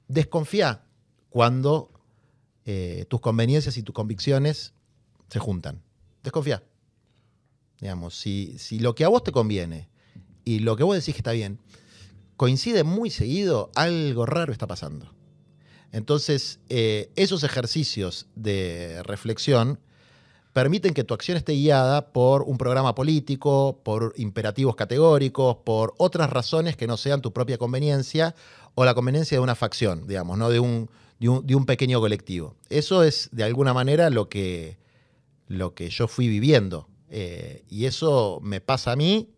desconfía 0.08 0.84
cuando 1.30 1.90
eh, 2.64 3.06
tus 3.08 3.20
conveniencias 3.20 3.76
y 3.76 3.82
tus 3.82 3.94
convicciones 3.94 4.72
se 5.28 5.38
juntan. 5.38 5.82
Desconfía. 6.22 6.62
Digamos, 7.80 8.14
si, 8.14 8.56
si 8.58 8.78
lo 8.78 8.94
que 8.94 9.04
a 9.04 9.08
vos 9.08 9.24
te 9.24 9.32
conviene 9.32 9.88
y 10.44 10.60
lo 10.60 10.76
que 10.76 10.84
vos 10.84 10.96
decís 10.96 11.14
que 11.14 11.20
está 11.20 11.32
bien 11.32 11.58
coincide 12.36 12.82
muy 12.84 13.10
seguido, 13.10 13.70
algo 13.74 14.26
raro 14.26 14.52
está 14.52 14.66
pasando. 14.66 15.14
Entonces, 15.92 16.58
eh, 16.68 17.12
esos 17.16 17.44
ejercicios 17.44 18.26
de 18.34 19.02
reflexión 19.04 19.78
permiten 20.52 20.92
que 20.92 21.04
tu 21.04 21.14
acción 21.14 21.36
esté 21.36 21.52
guiada 21.52 22.12
por 22.12 22.42
un 22.42 22.58
programa 22.58 22.94
político, 22.94 23.80
por 23.82 24.12
imperativos 24.16 24.76
categóricos, 24.76 25.56
por 25.64 25.94
otras 25.98 26.30
razones 26.30 26.76
que 26.76 26.86
no 26.86 26.96
sean 26.96 27.22
tu 27.22 27.32
propia 27.32 27.58
conveniencia 27.58 28.34
o 28.74 28.84
la 28.84 28.94
conveniencia 28.94 29.36
de 29.36 29.42
una 29.42 29.54
facción, 29.54 30.06
digamos, 30.06 30.38
¿no? 30.38 30.50
de, 30.50 30.60
un, 30.60 30.90
de, 31.18 31.54
un, 31.54 31.66
pequeño 31.66 32.00
colectivo. 32.00 32.54
Eso 32.68 33.02
es, 33.02 33.28
de 33.32 33.44
alguna 33.44 33.72
manera, 33.72 34.10
lo 34.10 34.28
que, 34.28 34.78
lo 35.48 35.74
que 35.74 35.88
yo 35.88 36.06
fui 36.06 36.28
viviendo. 36.28 36.88
Eh, 37.08 37.64
y 37.68 37.86
eso 37.86 38.40
me 38.42 38.60
pasa 38.60 38.92
a 38.92 38.96
mí 38.96 39.30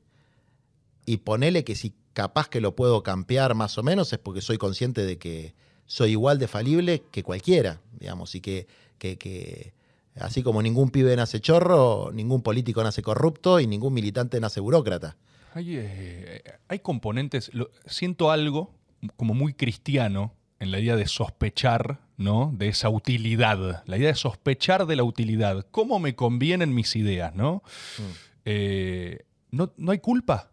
y 1.07 1.19
ponele 1.19 1.65
que 1.65 1.75
si 1.75 1.95
capaz 2.13 2.49
que 2.49 2.61
lo 2.61 2.77
puedo 2.77 3.03
campear 3.03 3.55
más 3.55 3.77
o 3.79 3.83
menos 3.83 4.13
es 4.13 4.19
porque 4.21 4.41
soy 4.41 4.57
consciente 4.57 5.05
de 5.05 5.19
que 5.19 5.55
soy 5.87 6.13
igual 6.13 6.39
de 6.39 6.49
falible 6.49 7.03
que 7.11 7.25
cualquiera, 7.25 7.81
digamos, 7.99 8.35
y 8.37 8.41
que, 8.41 8.69
que 8.99 9.74
Así 10.21 10.43
como 10.43 10.63
ningún 10.63 10.91
pibe 10.91 11.17
nace 11.17 11.41
chorro, 11.41 12.11
ningún 12.13 12.43
político 12.43 12.83
nace 12.85 13.03
corrupto 13.03 13.59
y 13.59 13.67
ningún 13.67 13.95
militante 13.95 14.39
nace 14.41 14.61
burócrata. 14.61 15.17
Hay, 15.55 15.77
eh, 15.77 16.43
componentes, 16.83 17.51
siento 17.87 18.31
algo 18.31 18.75
como 19.17 19.35
muy 19.35 19.55
cristiano 19.55 20.35
en 20.61 20.71
la 20.71 20.79
idea 20.79 20.97
de 20.97 21.07
sospechar, 21.07 22.01
¿no? 22.17 22.53
De 22.55 22.69
esa 22.69 22.89
utilidad, 22.91 23.83
la 23.87 23.97
idea 23.97 24.09
de 24.09 24.15
sospechar 24.15 24.87
de 24.87 24.97
la 24.97 25.05
utilidad. 25.05 25.67
¿Cómo 25.71 25.99
me 25.99 26.15
convienen 26.15 26.75
mis 26.75 26.95
ideas, 26.97 27.35
no? 27.35 27.63
Mm. 27.99 28.03
Eh, 28.47 29.19
¿no, 29.51 29.73
hay 29.89 29.99
culpa? 29.99 30.51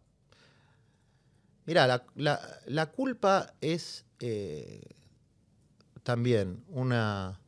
Mira, 1.65 2.03
la, 2.15 2.85
culpa 2.91 3.53
es 3.61 4.05
eh, 4.19 4.81
también 6.03 6.63
una 6.67 7.40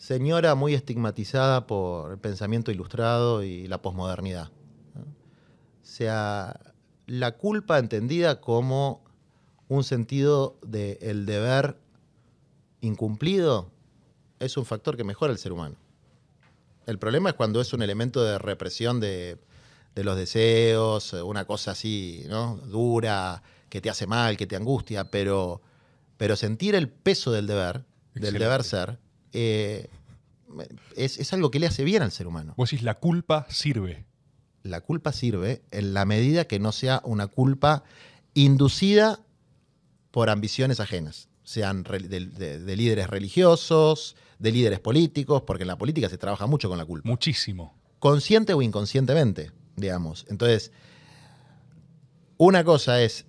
señora 0.00 0.54
muy 0.54 0.72
estigmatizada 0.72 1.66
por 1.66 2.12
el 2.12 2.18
pensamiento 2.18 2.70
ilustrado 2.70 3.42
y 3.44 3.68
la 3.68 3.82
posmodernidad. 3.82 4.48
O 4.96 5.86
sea, 5.86 6.58
la 7.06 7.32
culpa 7.36 7.78
entendida 7.78 8.40
como 8.40 9.04
un 9.68 9.84
sentido 9.84 10.56
del 10.62 11.26
deber 11.26 11.76
incumplido 12.80 13.70
es 14.38 14.56
un 14.56 14.64
factor 14.64 14.96
que 14.96 15.04
mejora 15.04 15.34
el 15.34 15.38
ser 15.38 15.52
humano. 15.52 15.76
El 16.86 16.98
problema 16.98 17.28
es 17.28 17.34
cuando 17.34 17.60
es 17.60 17.74
un 17.74 17.82
elemento 17.82 18.24
de 18.24 18.38
represión 18.38 19.00
de, 19.00 19.38
los 19.96 20.16
deseos, 20.16 21.12
una 21.12 21.44
cosa 21.44 21.72
así, 21.72 22.24
¿no? 22.26 22.56
Dura, 22.56 23.42
que 23.68 23.82
te 23.82 23.90
hace 23.90 24.06
mal, 24.06 24.38
que 24.38 24.46
te 24.46 24.56
angustia, 24.56 25.10
pero, 25.10 25.60
pero 26.16 26.36
sentir 26.36 26.74
el 26.74 26.88
peso 26.88 27.32
del 27.32 27.46
deber, 27.46 27.84
del 28.14 28.38
deber 28.38 28.64
ser, 28.64 28.98
eh, 29.32 29.88
es, 30.96 31.32
algo 31.32 31.50
que 31.50 31.60
le 31.60 31.66
hace 31.66 31.84
bien 31.84 32.02
al 32.02 32.12
ser 32.12 32.26
humano. 32.26 32.54
Vos 32.56 32.70
decís, 32.70 32.82
la 32.82 32.94
culpa 32.94 33.46
sirve. 33.48 34.04
La 34.62 34.80
culpa 34.80 35.12
sirve 35.12 35.62
en 35.70 35.94
la 35.94 36.04
medida 36.04 36.44
que 36.44 36.58
no 36.58 36.72
sea 36.72 37.00
una 37.04 37.26
culpa 37.26 37.84
inducida 38.34 39.20
por 40.10 40.28
ambiciones 40.28 40.80
ajenas, 40.80 41.28
sean 41.44 41.82
de, 41.82 42.76
líderes 42.76 43.08
religiosos, 43.08 44.16
de 44.38 44.52
líderes 44.52 44.80
políticos, 44.80 45.42
porque 45.46 45.62
en 45.62 45.68
la 45.68 45.78
política 45.78 46.08
se 46.08 46.18
trabaja 46.18 46.46
mucho 46.46 46.68
con 46.68 46.78
la 46.78 46.84
culpa. 46.84 47.08
Muchísimo. 47.08 47.74
Consciente 47.98 48.52
o 48.54 48.62
inconscientemente, 48.62 49.52
digamos. 49.76 50.26
Entonces, 50.28 50.72
una 52.36 52.64
cosa 52.64 53.02
es 53.02 53.26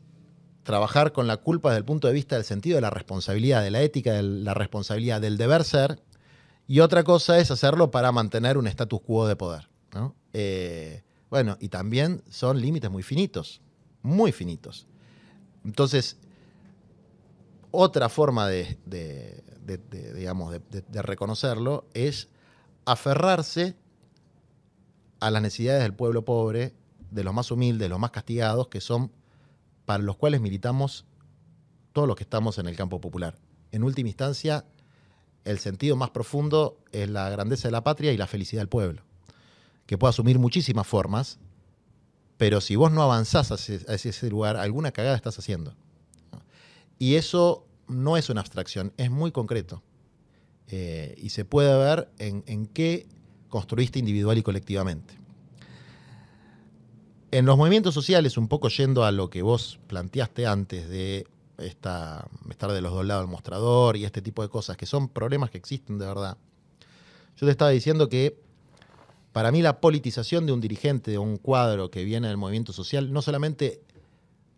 trabajar 0.63 1.11
con 1.11 1.27
la 1.27 1.37
culpa 1.37 1.69
desde 1.69 1.79
el 1.79 1.85
punto 1.85 2.07
de 2.07 2.13
vista 2.13 2.35
del 2.35 2.45
sentido 2.45 2.75
de 2.75 2.81
la 2.81 2.89
responsabilidad, 2.89 3.63
de 3.63 3.71
la 3.71 3.81
ética, 3.81 4.13
de 4.13 4.23
la 4.23 4.53
responsabilidad, 4.53 5.21
del 5.21 5.37
deber 5.37 5.63
ser, 5.63 6.01
y 6.67 6.79
otra 6.79 7.03
cosa 7.03 7.39
es 7.39 7.51
hacerlo 7.51 7.91
para 7.91 8.11
mantener 8.11 8.57
un 8.57 8.67
status 8.67 9.01
quo 9.01 9.27
de 9.27 9.35
poder. 9.35 9.69
Eh, 10.33 11.03
bueno, 11.29 11.57
y 11.59 11.67
también 11.67 12.23
son 12.29 12.61
límites 12.61 12.89
muy 12.89 13.03
finitos, 13.03 13.61
muy 14.01 14.31
finitos. 14.31 14.87
Entonces, 15.65 16.17
otra 17.71 18.09
forma 18.09 18.47
de, 18.47 18.77
digamos, 20.13 20.53
de, 20.69 21.01
reconocerlo 21.01 21.85
es 21.93 22.29
aferrarse 22.85 23.75
a 25.19 25.31
las 25.31 25.41
necesidades 25.41 25.83
del 25.83 25.93
pueblo 25.93 26.25
pobre, 26.25 26.73
de 27.09 27.23
los 27.23 27.33
más 27.33 27.51
humildes, 27.51 27.85
de 27.85 27.89
los 27.89 27.99
más 27.99 28.11
castigados, 28.11 28.67
que 28.69 28.81
son 28.81 29.11
para 29.91 30.05
los 30.05 30.15
cuales 30.15 30.39
militamos 30.39 31.03
todos 31.91 32.07
los 32.07 32.15
que 32.15 32.23
estamos 32.23 32.57
en 32.57 32.65
el 32.65 32.77
campo 32.77 33.01
popular. 33.01 33.35
En 33.73 33.83
última 33.83 34.07
instancia, 34.07 34.63
el 35.43 35.59
sentido 35.59 35.97
más 35.97 36.11
profundo 36.11 36.77
es 36.93 37.09
la 37.09 37.29
grandeza 37.29 37.67
de 37.67 37.73
la 37.73 37.83
patria 37.83 38.13
y 38.13 38.17
la 38.17 38.25
felicidad 38.25 38.61
del 38.61 38.69
pueblo, 38.69 39.03
que 39.87 39.97
puede 39.97 40.11
asumir 40.11 40.39
muchísimas 40.39 40.87
formas, 40.87 41.39
pero 42.37 42.61
si 42.61 42.77
vos 42.77 42.89
no 42.89 43.03
avanzás 43.03 43.51
hacia, 43.51 43.79
ese 43.85 44.29
lugar, 44.29 44.55
alguna 44.55 44.93
cagada 44.93 45.17
estás 45.17 45.37
haciendo. 45.37 45.75
Y 46.97 47.15
eso 47.15 47.67
no 47.89 48.15
es 48.15 48.29
una 48.29 48.39
abstracción, 48.39 48.93
es 48.95 49.11
muy 49.11 49.33
concreto. 49.33 49.83
Eh, 50.69 51.15
y 51.17 51.31
se 51.31 51.43
puede 51.43 51.77
ver 51.77 52.09
en, 52.17 52.45
en 52.47 52.65
qué 52.65 53.09
construiste 53.49 53.99
individual 53.99 54.37
y 54.37 54.41
colectivamente. 54.41 55.20
En 57.31 57.45
los 57.45 57.57
movimientos 57.57 57.93
sociales, 57.93 58.37
un 58.37 58.49
poco 58.49 58.67
yendo 58.67 59.05
a 59.05 59.11
lo 59.11 59.29
que 59.29 59.41
vos 59.41 59.79
planteaste 59.87 60.45
antes 60.45 60.89
de 60.89 61.25
esta, 61.57 62.27
estar 62.49 62.71
de 62.71 62.81
los 62.81 62.91
dos 62.91 63.05
lados 63.05 63.23
del 63.23 63.31
mostrador 63.31 63.95
y 63.95 64.03
este 64.03 64.21
tipo 64.21 64.41
de 64.41 64.49
cosas, 64.49 64.75
que 64.75 64.85
son 64.85 65.07
problemas 65.07 65.49
que 65.49 65.57
existen 65.57 65.97
de 65.97 66.05
verdad. 66.05 66.37
Yo 67.37 67.47
te 67.47 67.51
estaba 67.51 67.71
diciendo 67.71 68.09
que 68.09 68.37
para 69.31 69.51
mí 69.51 69.61
la 69.61 69.79
politización 69.79 70.45
de 70.45 70.51
un 70.51 70.59
dirigente, 70.59 71.11
de 71.11 71.17
un 71.17 71.37
cuadro 71.37 71.89
que 71.89 72.03
viene 72.03 72.27
del 72.27 72.35
movimiento 72.35 72.73
social, 72.73 73.13
no 73.13 73.21
solamente 73.21 73.81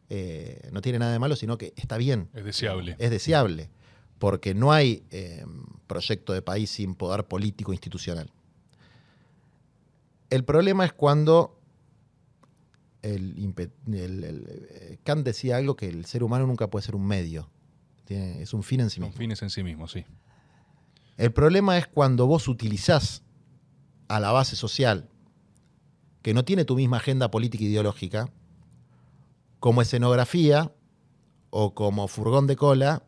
eh, 0.09 0.69
no 0.71 0.81
tiene 0.81 0.97
nada 0.97 1.13
de 1.13 1.19
malo, 1.19 1.35
sino 1.35 1.59
que 1.59 1.73
está 1.75 1.97
bien. 1.97 2.29
Es 2.33 2.43
deseable. 2.43 2.95
Es 2.97 3.11
deseable, 3.11 3.69
porque 4.17 4.55
no 4.55 4.71
hay 4.71 5.03
eh, 5.11 5.45
proyecto 5.85 6.33
de 6.33 6.41
país 6.41 6.71
sin 6.71 6.95
poder 6.95 7.25
político 7.25 7.71
institucional. 7.71 8.31
El 10.31 10.43
problema 10.43 10.85
es 10.85 10.93
cuando 10.93 11.59
el, 13.03 13.35
impe- 13.37 13.71
el- 13.87 14.23
el- 14.23 14.67
eh, 14.71 14.97
Kant 15.03 15.23
decía 15.25 15.57
algo 15.57 15.75
que 15.75 15.87
el 15.87 16.05
ser 16.05 16.23
humano 16.23 16.47
nunca 16.47 16.69
puede 16.69 16.83
ser 16.85 16.95
un 16.95 17.05
medio, 17.05 17.49
Tiene- 18.05 18.41
es 18.41 18.53
un 18.53 18.63
fin 18.63 18.79
en 18.79 18.89
sí 18.89 18.99
mismo. 18.99 19.15
fines 19.15 19.41
en 19.43 19.49
sí 19.51 19.61
mismos, 19.63 19.91
sí. 19.91 20.03
El 21.17 21.31
problema 21.31 21.77
es 21.77 21.85
cuando 21.87 22.25
vos 22.25 22.47
utilizás 22.47 23.21
a 24.07 24.19
la 24.19 24.31
base 24.31 24.55
social, 24.55 25.07
que 26.23 26.33
no 26.33 26.43
tiene 26.43 26.65
tu 26.65 26.75
misma 26.75 26.97
agenda 26.97 27.29
política 27.29 27.63
e 27.63 27.67
ideológica, 27.67 28.29
como 29.59 29.81
escenografía 29.81 30.71
o 31.49 31.73
como 31.75 32.07
furgón 32.07 32.47
de 32.47 32.55
cola 32.55 33.03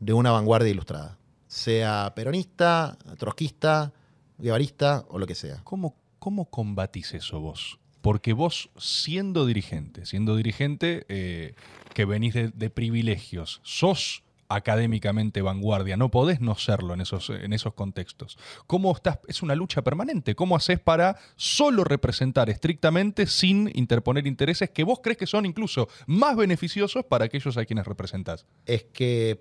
de 0.00 0.12
una 0.12 0.30
vanguardia 0.30 0.70
ilustrada. 0.70 1.18
Sea 1.48 2.12
peronista, 2.14 2.96
trotskista, 3.18 3.92
guevarista 4.38 5.04
o 5.08 5.18
lo 5.18 5.26
que 5.26 5.34
sea. 5.34 5.62
¿Cómo, 5.64 5.96
¿Cómo 6.18 6.46
combatís 6.48 7.12
eso 7.14 7.40
vos? 7.40 7.78
Porque 8.02 8.32
vos, 8.32 8.70
siendo 8.76 9.46
dirigente, 9.46 10.04
siendo 10.06 10.36
dirigente 10.36 11.06
eh, 11.08 11.54
que 11.94 12.04
venís 12.04 12.34
de, 12.34 12.70
privilegios, 12.70 13.60
sos 13.62 14.24
académicamente 14.48 15.40
vanguardia, 15.40 15.96
no 15.96 16.10
podés 16.10 16.40
no 16.40 16.56
serlo 16.56 16.92
en 16.92 17.00
esos, 17.00 17.30
en 17.30 17.52
esos 17.54 17.72
contextos. 17.72 18.36
¿Cómo 18.66 18.92
estás? 18.92 19.20
Es 19.28 19.42
una 19.42 19.54
lucha 19.54 19.82
permanente. 19.82 20.34
¿Cómo 20.34 20.56
haces 20.56 20.78
para 20.78 21.16
solo 21.36 21.84
representar 21.84 22.50
estrictamente 22.50 23.26
sin 23.26 23.70
interponer 23.74 24.26
intereses 24.26 24.68
que 24.68 24.84
vos 24.84 25.00
crees 25.02 25.16
que 25.16 25.26
son 25.26 25.46
incluso 25.46 25.88
más 26.06 26.36
beneficiosos 26.36 27.04
para 27.06 27.26
aquellos 27.26 27.56
a 27.56 27.64
quienes 27.64 27.86
representás? 27.86 28.44
Es 28.66 28.84
que 28.92 29.40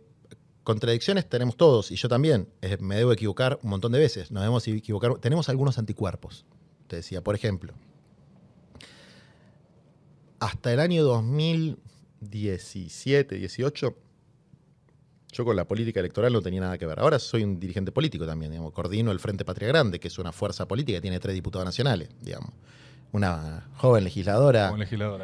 contradicciones 0.64 1.28
tenemos 1.28 1.58
todos, 1.58 1.92
y 1.92 1.96
yo 1.96 2.08
también. 2.08 2.48
Me 2.80 2.96
debo 2.96 3.12
equivocar 3.12 3.60
un 3.64 3.72
montón 3.72 3.92
de 3.92 4.00
veces. 4.00 4.32
Nos 4.32 4.42
debemos 4.42 4.68
equivocar. 4.68 5.16
Tenemos 5.16 5.50
algunos 5.50 5.78
anticuerpos. 5.78 6.46
Te 6.88 6.98
decía, 6.98 7.22
por 7.22 7.36
ejemplo, 7.36 7.74
hasta 10.42 10.74
el 10.74 10.80
año 10.82 11.04
2017, 11.04 13.36
18, 13.36 13.96
yo 15.34 15.46
con 15.46 15.56
la 15.56 15.66
política 15.66 16.00
electoral 16.02 16.34
no 16.34 16.42
tenía 16.42 16.62
nada 16.62 16.78
que 16.78 16.86
ver. 16.86 17.00
Ahora 17.00 17.20
soy 17.20 17.44
un 17.44 17.60
dirigente 17.60 17.92
político 17.92 18.26
también, 18.26 18.52
digamos. 18.52 18.74
Coordino 18.74 19.12
el 19.12 19.20
Frente 19.20 19.46
Patria 19.46 19.68
Grande, 19.70 20.00
que 20.00 20.08
es 20.10 20.18
una 20.20 20.32
fuerza 20.32 20.68
política 20.68 20.98
que 20.98 21.02
tiene 21.02 21.20
tres 21.20 21.34
diputados 21.36 21.66
nacionales, 21.66 22.10
digamos. 22.22 22.50
Una 23.14 23.68
joven 23.76 24.04
legisladora 24.04 24.70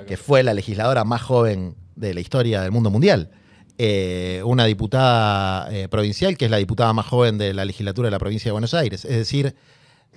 que 0.06 0.18
fue 0.18 0.44
la 0.44 0.54
legisladora 0.54 1.04
más 1.04 1.22
joven 1.22 1.76
de 1.96 2.14
la 2.14 2.20
historia 2.20 2.62
del 2.62 2.72
mundo 2.72 2.90
mundial. 2.90 3.32
Eh, 3.80 4.42
una 4.46 4.66
diputada 4.66 5.72
eh, 5.76 5.88
provincial, 5.88 6.36
que 6.38 6.46
es 6.46 6.52
la 6.52 6.58
diputada 6.58 6.94
más 6.94 7.06
joven 7.06 7.38
de 7.38 7.54
la 7.54 7.64
legislatura 7.66 8.08
de 8.08 8.12
la 8.12 8.20
provincia 8.20 8.50
de 8.50 8.54
Buenos 8.54 8.74
Aires. 8.74 9.06
Es 9.06 9.18
decir, 9.18 9.56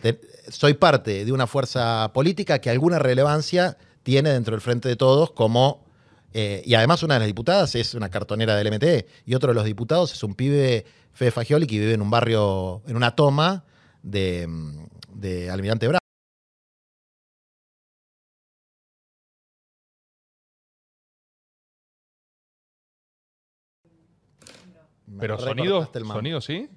te- 0.03 0.21
soy 0.49 0.75
parte 0.75 1.25
de 1.25 1.33
una 1.33 1.47
fuerza 1.47 2.11
política 2.15 2.59
que 2.61 2.71
alguna 2.71 2.99
relevancia 2.99 3.77
tiene 4.11 4.31
dentro 4.31 4.57
del 4.57 4.61
Frente 4.61 4.89
de 4.89 4.97
Todos 4.97 5.31
como... 5.31 5.85
eh, 6.33 6.63
y 6.65 6.75
además 6.75 7.05
una 7.05 7.15
de 7.15 7.21
las 7.21 7.27
diputadas 7.29 7.77
es 7.77 7.95
una 7.95 8.09
cartonera 8.09 8.57
del 8.57 8.73
MTE 8.73 9.07
y 9.25 9.35
otro 9.37 9.51
de 9.51 9.55
los 9.55 9.65
diputados 9.65 10.13
es 10.13 10.25
un 10.25 10.35
pibe, 10.35 10.85
Fede 11.13 11.31
Fagioli, 11.31 11.69
que 11.69 11.79
vive 11.79 11.95
en 11.95 12.03
un 12.03 12.11
barrio, 12.11 12.83
en 12.89 12.97
una 12.97 13.15
toma 13.15 13.65
de, 14.03 14.49
mm, 14.49 14.85
de 15.15 15.49
Almirante 15.49 15.87
Brown. 15.87 16.01
Pero 25.21 25.39
sonido, 25.39 25.89
sonido 25.93 26.41
sí. 26.41 26.69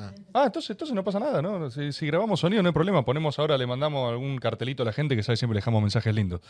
Ah. 0.00 0.12
Ah, 0.32 0.42
entonces, 0.46 0.70
entonces 0.70 0.94
no 0.94 1.04
pasa 1.04 1.20
nada, 1.20 1.42
¿no? 1.42 1.70
Si, 1.70 1.92
si 1.92 2.06
grabamos 2.06 2.40
sonido 2.40 2.62
no 2.62 2.68
hay 2.68 2.72
problema. 2.72 3.04
Ponemos 3.04 3.38
ahora, 3.38 3.58
le 3.58 3.66
mandamos 3.66 4.10
algún 4.10 4.38
cartelito 4.38 4.82
a 4.82 4.86
la 4.86 4.92
gente 4.92 5.14
que 5.16 5.22
sabe 5.22 5.36
siempre 5.36 5.54
le 5.54 5.58
dejamos 5.58 5.82
mensajes 5.82 6.14
lindos. 6.14 6.40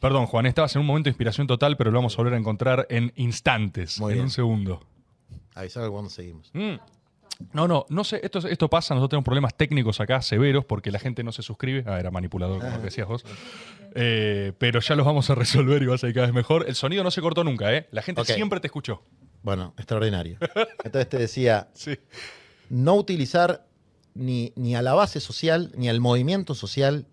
Perdón, 0.00 0.26
Juan, 0.26 0.46
estabas 0.46 0.74
en 0.76 0.80
un 0.80 0.86
momento 0.86 1.04
de 1.06 1.10
inspiración 1.12 1.46
total, 1.46 1.76
pero 1.76 1.90
lo 1.90 1.98
vamos 1.98 2.14
a 2.14 2.16
volver 2.18 2.34
a 2.34 2.36
encontrar 2.36 2.86
en 2.90 3.12
instantes, 3.16 3.98
Muy 4.00 4.12
en 4.12 4.16
bien. 4.16 4.24
un 4.26 4.30
segundo. 4.30 4.80
Avisar 5.54 5.88
cuando 5.88 6.10
seguimos. 6.10 6.50
Mm. 6.52 6.74
No, 7.52 7.66
no, 7.66 7.86
no 7.88 8.04
sé, 8.04 8.20
esto, 8.22 8.38
esto 8.46 8.68
pasa, 8.70 8.94
nosotros 8.94 9.10
tenemos 9.10 9.24
problemas 9.24 9.56
técnicos 9.56 10.00
acá 10.00 10.22
severos 10.22 10.64
porque 10.64 10.90
la 10.92 10.98
gente 10.98 11.24
no 11.24 11.32
se 11.32 11.42
suscribe. 11.42 11.84
Ah, 11.86 11.98
era 11.98 12.10
manipulador, 12.10 12.60
como 12.60 12.78
decías 12.82 13.08
vos. 13.08 13.24
Eh, 13.94 14.52
pero 14.58 14.80
ya 14.80 14.94
los 14.94 15.06
vamos 15.06 15.30
a 15.30 15.34
resolver 15.34 15.82
y 15.82 15.86
va 15.86 15.94
a 15.94 15.98
ser 15.98 16.12
cada 16.12 16.26
vez 16.26 16.34
mejor. 16.34 16.64
El 16.68 16.74
sonido 16.74 17.02
no 17.02 17.10
se 17.10 17.20
cortó 17.20 17.42
nunca, 17.44 17.72
¿eh? 17.74 17.86
La 17.90 18.02
gente 18.02 18.24
siempre 18.24 18.60
te 18.60 18.66
escuchó. 18.66 19.02
Bueno, 19.42 19.74
extraordinario. 19.76 20.38
Entonces 20.84 21.08
te 21.08 21.18
decía, 21.18 21.68
Sí. 21.74 21.96
No 22.70 22.94
utilizar 22.94 23.66
ni, 24.14 24.52
ni 24.56 24.74
a 24.76 24.82
la 24.82 24.94
base 24.94 25.20
social, 25.20 25.72
ni 25.76 25.88
al 25.88 26.00
movimiento 26.00 26.54
social, 26.54 27.06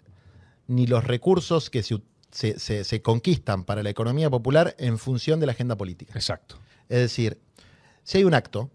ni 0.67 0.87
los 0.87 1.03
recursos 1.03 1.69
que 1.69 1.83
se, 1.83 2.01
se- 2.59 2.83
se 2.83 3.01
conquistan 3.01 3.63
para 3.63 3.83
la 3.83 3.89
economía 3.89 4.29
popular 4.29 4.75
en 4.77 4.97
función 4.97 5.39
de 5.39 5.45
la 5.47 5.51
agenda 5.53 5.75
política. 5.75 6.13
Exacto. 6.15 6.57
Es 6.89 6.99
decir, 6.99 7.39
si 8.03 8.17
hay 8.19 8.23
un 8.23 8.33
acto, 8.33 8.69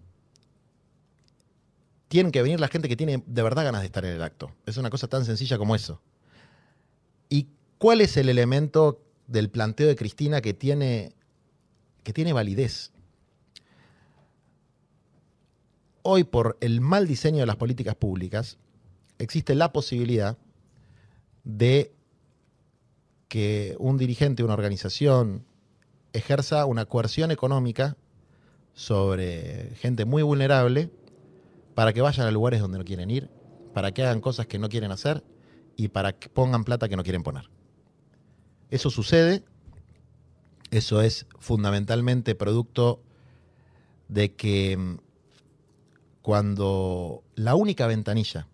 tienen 2.09 2.33
que 2.33 2.43
venir 2.43 2.61
la 2.61 2.69
gente 2.69 2.89
que 2.89 2.97
tiene 2.97 3.23
de 3.27 3.43
verdad 3.43 3.65
ganas 3.65 3.81
de 3.83 3.87
estar 3.87 4.05
en 4.05 4.13
el 4.13 4.23
acto. 4.23 4.53
Es 4.65 4.77
una 4.77 4.91
cosa 4.91 5.09
tan 5.09 5.25
sencilla 5.25 5.59
como 5.59 5.75
eso. 5.75 6.01
¿Y 7.29 7.49
cuál 7.79 8.01
es 8.01 8.17
el 8.17 8.29
elemento 8.29 9.03
del 9.27 9.51
planteo 9.51 9.89
de 9.89 9.97
Cristina 9.97 10.41
que 10.41 10.55
tiene, 10.55 11.13
que 12.05 12.13
tiene 12.13 12.33
validez? 12.33 12.93
Hoy, 16.09 16.23
por 16.23 16.57
el 16.61 16.81
mal 16.81 17.09
diseño 17.09 17.41
de 17.41 17.47
las 17.47 17.57
políticas 17.57 17.97
públicas, 17.97 18.59
existe 19.19 19.57
la 19.57 19.73
posibilidad 19.73 20.39
de 21.43 21.93
que 23.27 23.75
un 23.81 23.99
dirigente 23.99 24.37
de 24.37 24.45
una 24.45 24.55
organización 24.55 25.45
ejerza 26.13 26.65
una 26.65 26.85
coerción 26.85 27.33
económica 27.33 27.97
sobre 28.73 29.73
gente 29.81 30.05
muy 30.05 30.23
vulnerable 30.23 30.93
para 31.75 31.93
que 31.93 32.03
vayan 32.03 32.29
a 32.29 32.31
lugares 32.31 32.61
donde 32.61 32.79
no 32.79 32.85
quieren 32.85 33.11
ir, 33.11 33.29
para 33.75 33.91
que 33.91 34.05
hagan 34.05 34.21
cosas 34.21 34.47
que 34.47 34.61
no 34.61 34.69
quieren 34.69 34.93
hacer 34.93 35.25
y 35.75 35.89
para 35.89 36.13
que 36.13 36.29
pongan 36.29 36.63
plata 36.63 36.89
que 36.89 36.95
no 36.95 37.03
quieren 37.03 37.25
poner. 37.25 37.51
Eso 38.71 38.91
sucede, 38.91 39.43
eso 40.71 41.03
es 41.03 41.27
fundamentalmente 41.41 42.37
producto 42.37 43.03
de 44.09 44.37
que 44.37 44.77
mm, 44.77 45.06
cuando 46.27 47.23
la 47.37 47.55
única 47.55 47.87
ventanilla 47.87 48.49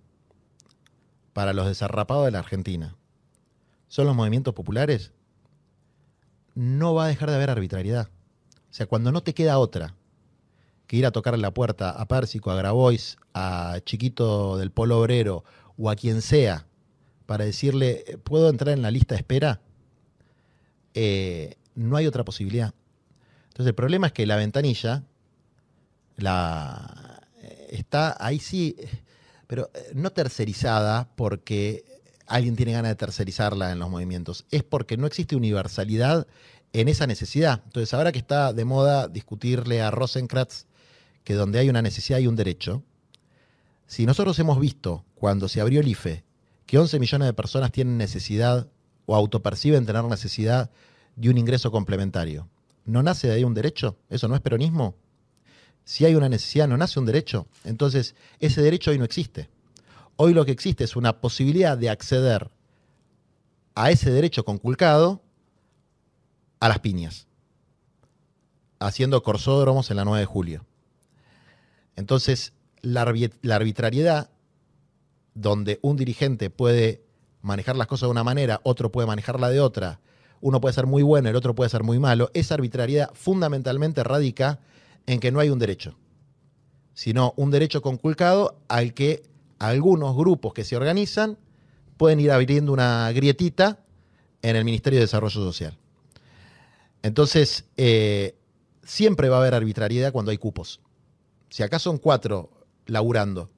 para 1.33 1.55
los 1.55 1.67
desarrapados 1.67 2.27
de 2.27 2.31
la 2.31 2.41
Argentina 2.41 2.97
son 3.89 4.07
los 4.07 4.15
movimientos 4.15 4.53
populares, 4.53 5.13
no 6.55 6.93
va 6.93 7.07
a 7.07 7.09
dejar 7.09 7.31
de 7.31 7.37
haber 7.37 7.49
arbitrariedad. 7.49 8.11
O 8.71 8.75
sea, 8.75 8.85
cuando 8.85 9.11
no 9.11 9.23
te 9.23 9.33
queda 9.33 9.59
otra 9.59 9.95
que 10.87 10.99
ir 10.99 11.07
a 11.07 11.13
tocar 11.13 11.39
la 11.39 11.55
puerta 11.55 11.89
a 11.89 12.07
Pérsico, 12.07 12.51
a 12.51 12.57
Grabois, 12.57 13.17
a 13.33 13.79
Chiquito 13.87 14.59
del 14.59 14.71
Polo 14.71 15.01
Obrero 15.01 15.43
o 15.79 15.89
a 15.89 15.97
quien 15.97 16.21
sea 16.21 16.67
para 17.25 17.47
decirle, 17.47 18.21
¿puedo 18.23 18.51
entrar 18.51 18.75
en 18.75 18.83
la 18.83 18.91
lista 18.91 19.15
de 19.15 19.21
espera? 19.21 19.63
Eh, 20.93 21.55
no 21.75 21.97
hay 21.97 22.07
otra 22.07 22.23
posibilidad. 22.23 22.75
Entonces 23.45 23.69
el 23.69 23.75
problema 23.75 24.09
es 24.09 24.13
que 24.13 24.27
la 24.27 24.37
ventanilla 24.37 25.05
la, 26.19 27.02
eh, 27.02 27.02
está 27.73 28.17
ahí 28.19 28.39
sí, 28.39 28.77
pero 29.47 29.71
eh, 29.75 29.93
no 29.95 30.11
tercerizada 30.11 31.09
porque 31.17 31.85
alguien 32.27 32.57
tiene 32.57 32.73
ganas 32.73 32.91
de 32.91 32.97
tercerizarla 32.97 33.73
en 33.73 33.79
los 33.79 33.91
movimientos, 33.91 34.47
es 34.51 34.63
porque 34.63 34.97
no 34.97 35.07
existe 35.07 35.37
universalidad 35.37 36.27
en 36.73 36.89
esa 36.89 37.07
necesidad. 37.07 37.63
Entonces 37.65 37.93
ahora 37.95 38.13
que 38.13 38.19
está 38.19 38.53
de 38.53 38.65
moda 38.65 39.09
discutirle 39.09 39.83
a 39.83 39.91
Rosenkrantz 39.91 40.65
que 41.25 41.35
donde 41.35 41.59
hay 41.59 41.69
una 41.69 41.83
necesidad 41.83 42.19
hay 42.19 42.27
un 42.27 42.37
derecho, 42.37 42.83
si 43.87 44.07
nosotros 44.07 44.39
hemos 44.39 44.59
visto 44.59 45.05
cuando 45.15 45.49
se 45.49 45.61
abrió 45.61 45.81
el 45.81 45.89
IFE 45.89 46.25
que 46.67 46.79
11 46.79 46.99
millones 46.99 47.27
de 47.27 47.35
personas 47.35 47.73
tienen 47.73 47.99
necesidad 47.99 48.69
o 49.05 49.15
autoperciben 49.15 49.85
tener 49.85 50.05
necesidad 50.05 50.71
de 51.17 51.29
un 51.29 51.37
ingreso 51.37 51.71
complementario, 51.71 52.49
¿no 52.87 53.03
nace 53.03 53.29
de 53.29 53.35
ahí 53.35 53.45
un 53.45 53.55
derecho? 53.55 53.99
¿Eso 54.09 54.29
no 54.29 54.35
es 54.35 54.41
peronismo? 54.41 54.95
Si 55.85 56.05
hay 56.05 56.15
una 56.15 56.29
necesidad, 56.29 56.69
¿no 56.69 56.77
nace 56.77 56.99
un 57.01 57.07
derecho? 57.07 57.47
Entonces, 57.65 58.15
ese 58.41 58.63
derecho 58.63 58.91
hoy 58.91 58.99
no 58.99 59.05
existe. 59.05 59.49
Hoy 60.17 60.35
lo 60.35 60.45
que 60.45 60.53
existe 60.53 60.85
es 60.85 60.95
una 60.97 61.21
posibilidad 61.21 61.77
de 61.77 61.91
acceder 61.91 62.51
a 63.75 63.91
ese 63.91 64.11
derecho 64.11 64.45
conculcado 64.45 65.23
a 66.61 66.69
las 66.69 66.79
piñas, 66.79 67.27
haciendo 68.79 69.23
corsódromos 69.23 69.91
en 69.91 69.97
la 69.97 70.05
9 70.05 70.21
de 70.21 70.27
julio. 70.27 70.65
Entonces, 71.97 72.53
la, 72.83 73.05
arbi- 73.05 73.33
la 73.43 73.57
arbitrariedad, 73.57 74.31
donde 75.35 75.79
un 75.83 75.97
dirigente 75.97 76.51
puede 76.51 77.03
manejar 77.41 77.77
las 77.77 77.87
cosas 77.87 78.07
de 78.07 78.13
una 78.13 78.25
manera, 78.25 78.61
otro 78.65 78.93
puede 78.93 79.07
manejarla 79.07 79.49
de 79.51 79.61
otra, 79.61 80.01
uno 80.41 80.61
puede 80.61 80.75
ser 80.75 80.87
muy 80.87 81.03
bueno, 81.03 81.29
el 81.29 81.37
otro 81.37 81.55
puede 81.55 81.71
ser 81.71 81.83
muy 81.83 81.99
malo. 81.99 82.31
Esa 82.35 82.55
arbitrariedad 82.55 83.11
fundamentalmente 83.15 84.03
radica 84.05 84.61
en 85.07 85.21
que 85.21 85.33
no 85.33 85.41
hay 85.41 85.51
un 85.51 85.59
derecho, 85.59 85.97
sino 86.95 87.35
un 87.37 87.51
derecho 87.51 87.83
conculcado 87.83 88.61
al 88.69 88.95
que 88.95 89.23
algunos 89.59 90.17
grupos 90.17 90.55
que 90.55 90.65
se 90.65 90.77
organizan 90.77 91.39
pueden 91.97 92.21
ir 92.21 92.33
abriendo 92.33 92.73
una 92.73 93.11
grietita 93.13 93.85
en 94.43 94.57
el 94.57 94.65
Ministerio 94.65 94.99
de 94.99 95.05
Desarrollo 95.05 95.41
Social. 95.41 95.79
Entonces, 97.03 97.65
eh, 97.77 98.37
siempre 98.83 99.29
va 99.29 99.37
a 99.37 99.41
haber 99.41 99.55
arbitrariedad 99.55 100.13
cuando 100.13 100.31
hay 100.31 100.39
cupos. 100.39 100.81
Si 101.49 101.63
acá 101.63 101.79
son 101.79 101.99
cuatro 101.99 102.51
laburando 102.87 103.51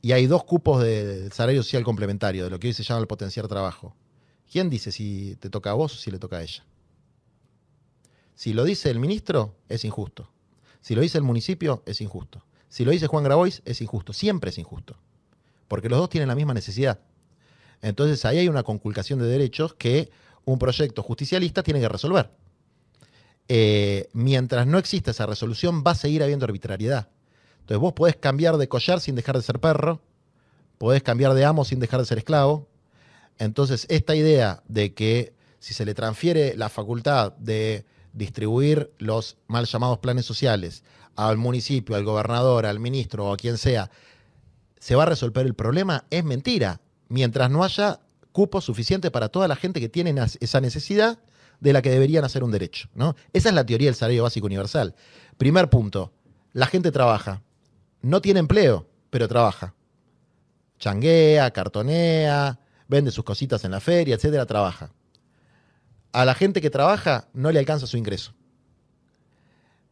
y 0.00 0.12
hay 0.12 0.26
dos 0.26 0.44
cupos 0.44 0.82
de 0.82 1.30
salario 1.30 1.62
social 1.62 1.84
complementario, 1.84 2.44
de 2.44 2.50
lo 2.50 2.58
que 2.58 2.68
hoy 2.68 2.72
se 2.72 2.82
llama 2.82 3.00
el 3.00 3.06
potenciar 3.06 3.48
trabajo, 3.48 3.94
¿quién 4.50 4.70
dice 4.70 4.92
si 4.92 5.36
te 5.40 5.50
toca 5.50 5.70
a 5.70 5.74
vos 5.74 5.94
o 5.94 5.98
si 5.98 6.10
le 6.10 6.18
toca 6.18 6.36
a 6.36 6.42
ella? 6.42 6.64
Si 8.34 8.52
lo 8.52 8.64
dice 8.64 8.90
el 8.90 9.00
ministro, 9.00 9.56
es 9.68 9.84
injusto. 9.84 10.30
Si 10.86 10.94
lo 10.94 11.00
dice 11.00 11.18
el 11.18 11.24
municipio, 11.24 11.82
es 11.84 12.00
injusto. 12.00 12.44
Si 12.68 12.84
lo 12.84 12.92
dice 12.92 13.08
Juan 13.08 13.24
Grabois, 13.24 13.60
es 13.64 13.80
injusto. 13.80 14.12
Siempre 14.12 14.50
es 14.50 14.58
injusto. 14.58 14.96
Porque 15.66 15.88
los 15.88 15.98
dos 15.98 16.08
tienen 16.08 16.28
la 16.28 16.36
misma 16.36 16.54
necesidad. 16.54 17.00
Entonces 17.82 18.24
ahí 18.24 18.38
hay 18.38 18.48
una 18.48 18.62
conculcación 18.62 19.18
de 19.18 19.26
derechos 19.26 19.74
que 19.74 20.12
un 20.44 20.60
proyecto 20.60 21.02
justicialista 21.02 21.64
tiene 21.64 21.80
que 21.80 21.88
resolver. 21.88 22.30
Eh, 23.48 24.08
mientras 24.12 24.68
no 24.68 24.78
exista 24.78 25.10
esa 25.10 25.26
resolución, 25.26 25.82
va 25.84 25.90
a 25.90 25.96
seguir 25.96 26.22
habiendo 26.22 26.44
arbitrariedad. 26.44 27.08
Entonces 27.62 27.80
vos 27.80 27.92
podés 27.92 28.14
cambiar 28.14 28.56
de 28.56 28.68
collar 28.68 29.00
sin 29.00 29.16
dejar 29.16 29.36
de 29.36 29.42
ser 29.42 29.58
perro, 29.58 30.00
podés 30.78 31.02
cambiar 31.02 31.34
de 31.34 31.44
amo 31.44 31.64
sin 31.64 31.80
dejar 31.80 31.98
de 31.98 32.06
ser 32.06 32.18
esclavo. 32.18 32.68
Entonces 33.40 33.86
esta 33.90 34.14
idea 34.14 34.62
de 34.68 34.94
que 34.94 35.32
si 35.58 35.74
se 35.74 35.84
le 35.84 35.94
transfiere 35.94 36.56
la 36.56 36.68
facultad 36.68 37.32
de 37.38 37.84
distribuir 38.16 38.92
los 38.98 39.36
mal 39.46 39.66
llamados 39.66 39.98
planes 39.98 40.24
sociales 40.24 40.82
al 41.14 41.36
municipio, 41.36 41.96
al 41.96 42.04
gobernador, 42.04 42.66
al 42.66 42.80
ministro 42.80 43.26
o 43.26 43.32
a 43.32 43.36
quien 43.36 43.58
sea, 43.58 43.90
se 44.78 44.94
va 44.94 45.04
a 45.04 45.06
resolver 45.06 45.46
el 45.46 45.54
problema, 45.54 46.04
es 46.10 46.24
mentira. 46.24 46.80
Mientras 47.08 47.50
no 47.50 47.62
haya 47.62 48.00
cupo 48.32 48.60
suficiente 48.60 49.10
para 49.10 49.28
toda 49.28 49.48
la 49.48 49.56
gente 49.56 49.80
que 49.80 49.88
tiene 49.88 50.14
esa 50.40 50.60
necesidad 50.60 51.18
de 51.60 51.72
la 51.72 51.80
que 51.80 51.90
deberían 51.90 52.24
hacer 52.24 52.42
un 52.44 52.50
derecho. 52.50 52.88
¿no? 52.94 53.16
Esa 53.32 53.48
es 53.48 53.54
la 53.54 53.64
teoría 53.64 53.88
del 53.88 53.94
salario 53.94 54.24
básico 54.24 54.46
universal. 54.46 54.94
Primer 55.38 55.70
punto, 55.70 56.12
la 56.52 56.66
gente 56.66 56.90
trabaja. 56.92 57.42
No 58.02 58.20
tiene 58.20 58.40
empleo, 58.40 58.86
pero 59.10 59.28
trabaja. 59.28 59.74
Changuea, 60.78 61.50
cartonea, 61.50 62.60
vende 62.88 63.10
sus 63.10 63.24
cositas 63.24 63.64
en 63.64 63.70
la 63.70 63.80
feria, 63.80 64.16
etcétera, 64.16 64.44
trabaja. 64.44 64.92
A 66.16 66.24
la 66.24 66.34
gente 66.34 66.62
que 66.62 66.70
trabaja 66.70 67.28
no 67.34 67.52
le 67.52 67.58
alcanza 67.58 67.86
su 67.86 67.98
ingreso. 67.98 68.32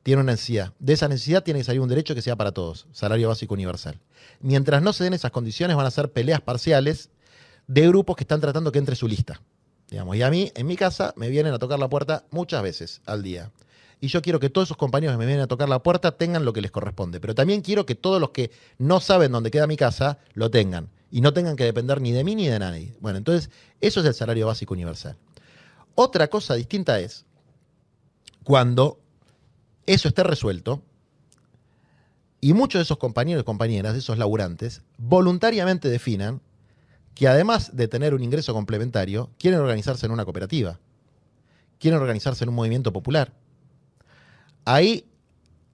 Tiene 0.03 0.23
una 0.23 0.33
necesidad. 0.33 0.73
De 0.79 0.95
esa 0.95 1.07
necesidad 1.07 1.45
tiene 1.45 1.61
que 1.61 1.65
salir 1.65 1.83
un 1.83 1.89
derecho 1.91 2.15
que 2.15 2.23
sea 2.23 2.35
para 2.35 2.53
todos, 2.53 2.87
salario 2.93 3.29
básico 3.29 3.53
universal. 3.53 4.01
Mientras 4.41 4.81
no 4.81 4.95
se 4.95 5.05
den 5.05 5.13
esas 5.13 5.33
condiciones, 5.33 5.77
van 5.77 5.85
a 5.85 5.91
ser 5.91 6.13
peleas 6.13 6.41
parciales 6.41 7.11
de 7.67 7.87
grupos 7.89 8.17
que 8.17 8.25
están 8.25 8.41
tratando 8.41 8.73
que 8.73 8.79
entre 8.79 8.97
su 8.97 9.07
lista. 9.07 9.43
Digamos, 9.91 10.17
y 10.17 10.23
a 10.23 10.31
mí, 10.31 10.51
en 10.55 10.67
mi 10.67 10.79
casa, 10.79 11.13
me 11.15 11.29
vienen 11.29 11.53
a 11.53 11.59
tocar 11.59 11.79
la 11.79 11.91
puerta 11.91 12.25
muchas 12.31 12.63
veces 12.63 13.03
al 13.05 13.23
día. 13.23 13.51
Y 14.01 14.07
yo 14.07 14.23
quiero 14.23 14.41
que 14.41 14.49
todos 14.49 14.69
esos 14.69 14.79
compañeros 14.79 15.13
que 15.13 15.19
me 15.19 15.27
vienen 15.27 15.45
a 15.45 15.47
tocar 15.47 15.69
la 15.69 15.83
puerta 15.83 16.13
tengan 16.13 16.47
lo 16.47 16.55
que 16.55 16.63
les 16.63 16.71
corresponde. 16.71 17.21
Pero 17.21 17.35
también 17.35 17.61
quiero 17.61 17.85
que 17.85 17.97
todos 17.97 18.19
los 18.19 18.31
que 18.31 18.51
no 18.79 19.01
saben 19.01 19.31
dónde 19.31 19.51
queda 19.51 19.67
mi 19.67 19.77
casa 19.77 20.21
lo 20.33 20.51
tengan. 20.51 20.89
Y 21.11 21.21
no 21.21 21.35
tengan 21.35 21.55
que 21.55 21.65
depender 21.65 22.01
ni 22.01 22.13
de 22.13 22.25
mí 22.25 22.35
ni 22.35 22.49
de 22.49 22.59
nadie. 22.59 22.95
Bueno, 23.01 23.19
entonces, 23.19 23.51
eso 23.83 24.01
es 24.01 24.07
el 24.07 24.15
salario 24.15 24.47
básico 24.47 24.73
universal. 24.73 25.19
Otra 25.95 26.29
cosa 26.29 26.55
distinta 26.55 26.99
es 26.99 27.25
cuando 28.43 29.01
eso 29.87 30.09
esté 30.09 30.23
resuelto 30.23 30.83
y 32.41 32.53
muchos 32.53 32.81
de 32.81 32.83
esos 32.83 32.99
compañeros 32.99 33.43
y 33.43 33.45
compañeras, 33.45 33.95
de 33.95 34.01
esos 34.01 34.19
laburantes, 34.19 34.83
voluntariamente 34.99 35.89
definan 35.89 36.43
que 37.15 37.29
además 37.29 37.77
de 37.77 37.89
tener 37.89 38.13
un 38.13 38.23
ingreso 38.23 38.53
complementario, 38.53 39.31
quieren 39.39 39.61
organizarse 39.61 40.05
en 40.05 40.13
una 40.13 40.25
cooperativa, 40.25 40.81
quieren 41.79 42.01
organizarse 42.01 42.45
en 42.45 42.51
un 42.51 42.57
movimiento 42.57 42.93
popular. 42.93 43.33
Ahí 44.65 45.07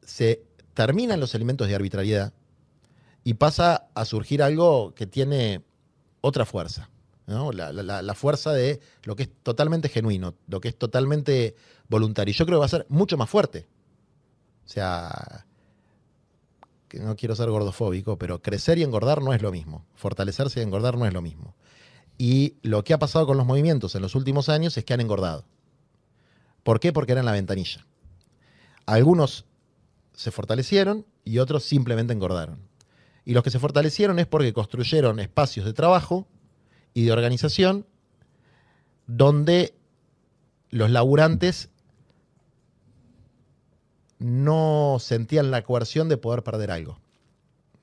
se 0.03 0.45
terminan 0.75 1.19
los 1.19 1.35
elementos 1.35 1.67
de 1.67 1.75
arbitrariedad 1.75 2.33
y 3.25 3.35
pasa 3.35 3.89
a 3.95 4.05
surgir 4.05 4.43
algo 4.43 4.95
que 4.95 5.07
tiene 5.07 5.65
otra 6.21 6.45
fuerza. 6.45 6.91
La, 7.31 8.15
fuerza 8.15 8.53
de 8.53 8.81
lo 9.05 9.15
que 9.15 9.23
es 9.23 9.31
totalmente 9.43 9.89
genuino, 9.89 10.35
lo 10.49 10.61
que 10.61 10.69
es 10.69 10.77
totalmente 10.77 11.55
voluntario. 11.89 12.35
Yo 12.35 12.45
creo 12.45 12.59
que 12.59 12.61
va 12.61 12.67
a 12.67 12.71
ser 12.71 12.87
mucho 12.89 13.17
más 13.17 13.31
fuerte. 13.31 13.69
O 14.65 14.69
sea, 14.69 15.47
que 16.89 16.99
no 16.99 17.15
quiero 17.15 17.37
ser 17.37 17.49
gordofóbico, 17.51 18.19
pero 18.19 18.43
crecer 18.43 18.79
y 18.79 18.83
engordar 18.83 19.23
no 19.23 19.33
es 19.33 19.43
lo 19.43 19.53
mismo. 19.53 19.87
Fortalecerse 19.95 20.59
y 20.59 20.65
engordar 20.65 20.99
no 20.99 21.07
es 21.07 21.13
lo 21.13 21.23
mismo. 21.23 21.55
Y 22.19 22.57
lo 22.63 22.83
que 22.83 22.95
ha 22.95 22.99
pasado 22.99 23.27
con 23.27 23.37
los 23.37 23.47
movimientos 23.47 23.95
en 23.95 24.03
los 24.03 24.17
últimos 24.17 24.49
años 24.49 24.77
es 24.77 24.85
que 24.85 24.93
han 24.93 25.01
engordado. 25.01 25.45
¿Por 26.65 26.81
qué? 26.81 26.93
Porque 26.93 27.13
eran 27.13 27.27
la 27.27 27.33
ventanilla. 27.33 27.87
Algunos 28.87 29.47
se 30.15 30.33
fortalecieron 30.33 31.07
y 31.25 31.39
otros 31.39 31.63
simplemente 31.63 32.13
engordaron. 32.13 32.59
Y 33.25 33.35
los 33.35 33.45
que 33.45 33.51
se 33.51 33.61
fortalecieron 33.61 34.19
es 34.19 34.27
porque 34.27 34.53
construyeron 34.53 35.21
espacios 35.21 35.65
de 35.65 35.73
trabajo 35.73 36.27
y 36.95 37.05
de 37.05 37.13
organización 37.13 37.87
donde 39.07 39.75
los 40.71 40.91
laburantes 40.91 41.71
no 44.19 44.99
sentían 45.01 45.51
la 45.51 45.63
coerción 45.63 46.09
de 46.09 46.17
poder 46.17 46.43
perder 46.45 46.71
algo. 46.71 47.01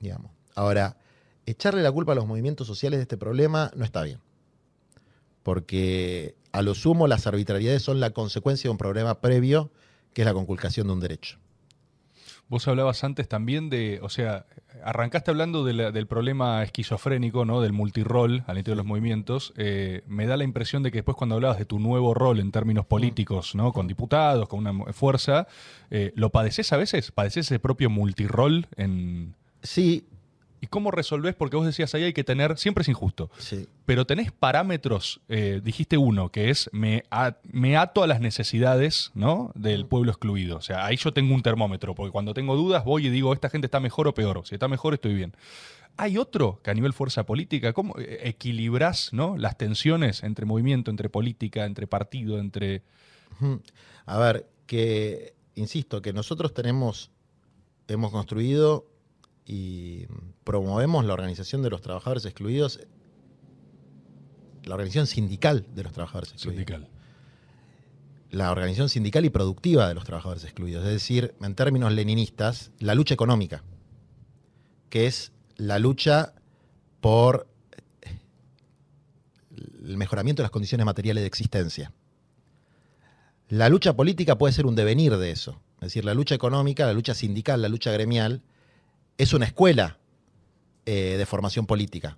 Digamos. 0.00 0.30
Ahora, 0.54 0.96
echarle 1.46 1.82
la 1.82 1.92
culpa 1.92 2.12
a 2.12 2.14
los 2.14 2.26
movimientos 2.26 2.66
sociales 2.66 2.98
de 2.98 3.02
este 3.02 3.16
problema 3.16 3.70
no 3.74 3.84
está 3.84 4.02
bien. 4.02 4.20
Porque 5.42 6.36
a 6.52 6.62
lo 6.62 6.74
sumo 6.74 7.06
las 7.08 7.26
arbitrariedades 7.26 7.82
son 7.82 8.00
la 8.00 8.10
consecuencia 8.10 8.68
de 8.68 8.72
un 8.72 8.78
problema 8.78 9.20
previo, 9.20 9.70
que 10.14 10.22
es 10.22 10.26
la 10.26 10.34
conculcación 10.34 10.86
de 10.86 10.92
un 10.92 11.00
derecho. 11.00 11.38
Vos 12.48 12.66
hablabas 12.66 13.04
antes 13.04 13.28
también 13.28 13.68
de, 13.68 14.00
o 14.02 14.08
sea, 14.08 14.46
arrancaste 14.84 15.30
hablando 15.30 15.64
del 15.64 16.06
problema 16.06 16.62
esquizofrénico, 16.62 17.44
¿no? 17.44 17.60
Del 17.60 17.72
multirol 17.72 18.44
al 18.46 18.58
interior 18.58 18.76
de 18.76 18.82
los 18.82 18.86
movimientos. 18.86 19.52
Eh, 19.56 20.02
me 20.06 20.26
da 20.26 20.36
la 20.36 20.44
impresión 20.44 20.82
de 20.82 20.90
que 20.90 20.98
después 20.98 21.16
cuando 21.16 21.36
hablabas 21.36 21.58
de 21.58 21.64
tu 21.64 21.78
nuevo 21.78 22.14
rol 22.14 22.40
en 22.40 22.50
términos 22.50 22.84
mm. 22.84 22.88
políticos, 22.88 23.54
¿no? 23.54 23.72
Con 23.72 23.86
diputados, 23.86 24.48
con 24.48 24.66
una 24.66 24.92
fuerza, 24.92 25.46
eh, 25.90 26.12
¿lo 26.14 26.30
padeces 26.30 26.72
a 26.72 26.76
veces? 26.76 27.10
¿Padeces 27.12 27.46
ese 27.46 27.58
propio 27.58 27.90
multirol 27.90 28.66
en...? 28.76 29.34
Sí, 29.62 30.06
¿Y 30.60 30.66
cómo 30.66 30.90
resolvés? 30.90 31.34
Porque 31.34 31.56
vos 31.56 31.66
decías 31.66 31.94
ahí 31.94 32.04
hay 32.04 32.12
que 32.12 32.24
tener, 32.24 32.58
siempre 32.58 32.82
es 32.82 32.88
injusto, 32.88 33.30
sí. 33.38 33.66
pero 33.86 34.06
tenés 34.06 34.32
parámetros, 34.32 35.20
eh, 35.28 35.60
dijiste 35.62 35.96
uno, 35.96 36.30
que 36.30 36.50
es 36.50 36.68
me, 36.72 37.04
me, 37.50 37.76
ato 37.76 38.02
a 38.02 38.06
las 38.06 38.20
necesidades 38.20 39.10
¿no? 39.14 39.52
del 39.54 39.86
pueblo 39.86 40.10
excluido. 40.10 40.56
O 40.56 40.62
sea, 40.62 40.84
ahí 40.86 40.96
yo 40.96 41.12
tengo 41.12 41.34
un 41.34 41.42
termómetro, 41.42 41.94
porque 41.94 42.10
cuando 42.10 42.34
tengo 42.34 42.56
dudas 42.56 42.84
voy 42.84 43.06
y 43.06 43.10
digo, 43.10 43.32
esta 43.32 43.50
gente 43.50 43.66
está 43.66 43.80
mejor 43.80 44.08
o 44.08 44.14
peor. 44.14 44.42
Si 44.44 44.54
está 44.54 44.68
mejor, 44.68 44.94
estoy 44.94 45.14
bien. 45.14 45.34
¿Hay 45.96 46.16
otro 46.16 46.60
que 46.62 46.70
a 46.70 46.74
nivel 46.74 46.92
fuerza 46.92 47.26
política, 47.26 47.72
cómo 47.72 47.98
eh, 47.98 48.20
equilibrás 48.22 49.12
¿no? 49.12 49.36
las 49.36 49.58
tensiones 49.58 50.22
entre 50.22 50.46
movimiento, 50.46 50.90
entre 50.90 51.08
política, 51.08 51.64
entre 51.64 51.86
partido, 51.86 52.38
entre... 52.38 52.82
A 54.06 54.18
ver, 54.18 54.48
que, 54.66 55.34
insisto, 55.54 56.00
que 56.00 56.12
nosotros 56.12 56.54
tenemos, 56.54 57.10
hemos 57.88 58.10
construido 58.10 58.86
y 59.48 60.06
promovemos 60.44 61.06
la 61.06 61.14
organización 61.14 61.62
de 61.62 61.70
los 61.70 61.80
trabajadores 61.80 62.26
excluidos, 62.26 62.80
la 64.64 64.74
organización 64.74 65.06
sindical 65.06 65.66
de 65.74 65.82
los 65.82 65.92
trabajadores 65.94 66.32
excluidos. 66.32 66.66
Sindical. 66.66 66.88
La 68.30 68.52
organización 68.52 68.90
sindical 68.90 69.24
y 69.24 69.30
productiva 69.30 69.88
de 69.88 69.94
los 69.94 70.04
trabajadores 70.04 70.44
excluidos, 70.44 70.84
es 70.84 70.92
decir, 70.92 71.34
en 71.40 71.54
términos 71.54 71.90
leninistas, 71.94 72.72
la 72.78 72.94
lucha 72.94 73.14
económica, 73.14 73.64
que 74.90 75.06
es 75.06 75.32
la 75.56 75.78
lucha 75.78 76.34
por 77.00 77.48
el 79.82 79.96
mejoramiento 79.96 80.42
de 80.42 80.44
las 80.44 80.50
condiciones 80.50 80.84
materiales 80.84 81.22
de 81.22 81.26
existencia. 81.26 81.92
La 83.48 83.70
lucha 83.70 83.96
política 83.96 84.36
puede 84.36 84.52
ser 84.52 84.66
un 84.66 84.74
devenir 84.74 85.16
de 85.16 85.30
eso, 85.30 85.62
es 85.76 85.86
decir, 85.86 86.04
la 86.04 86.12
lucha 86.12 86.34
económica, 86.34 86.84
la 86.84 86.92
lucha 86.92 87.14
sindical, 87.14 87.62
la 87.62 87.70
lucha 87.70 87.90
gremial, 87.92 88.42
es 89.18 89.34
una 89.34 89.44
escuela 89.44 89.98
eh, 90.86 91.16
de 91.18 91.26
formación 91.26 91.66
política. 91.66 92.16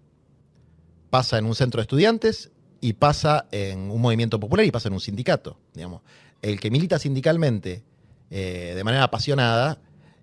Pasa 1.09 1.39
en 1.39 1.47
un 1.47 1.55
centro 1.55 1.81
de 1.81 1.83
estudiantes 1.83 2.53
y 2.81 2.93
pasa 2.93 3.49
en 3.51 3.91
un 3.91 4.01
movimiento 4.01 4.39
popular 4.39 4.65
y 4.65 4.71
pasa 4.71 4.89
en 4.89 4.95
un 4.95 5.01
sindicato. 5.01 5.59
Digamos. 5.75 6.03
El 6.43 6.61
que 6.61 6.71
milita 6.71 6.99
sindicalmente 6.99 7.83
eh, 8.31 8.75
de 8.77 8.85
manera 8.85 9.05
apasionada 9.05 9.81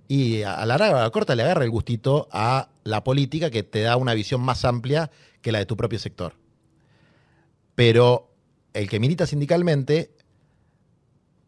y 0.07 0.43
a 0.43 0.65
la 0.65 0.77
larga 0.77 0.99
a 0.99 1.03
la 1.03 1.09
corta 1.09 1.35
le 1.35 1.43
agarra 1.43 1.65
el 1.65 1.69
gustito 1.69 2.29
a 2.31 2.69
la 2.83 3.03
política 3.03 3.49
que 3.49 3.63
te 3.63 3.81
da 3.81 3.97
una 3.97 4.13
visión 4.13 4.39
más 4.39 4.63
amplia 4.63 5.11
que 5.41 5.51
la 5.51 5.59
de 5.59 5.65
tu 5.65 5.75
propio 5.75 5.99
sector. 5.99 6.33
Pero 7.75 8.31
el 8.73 8.89
que 8.89 8.99
milita 8.99 9.27
sindicalmente 9.27 10.11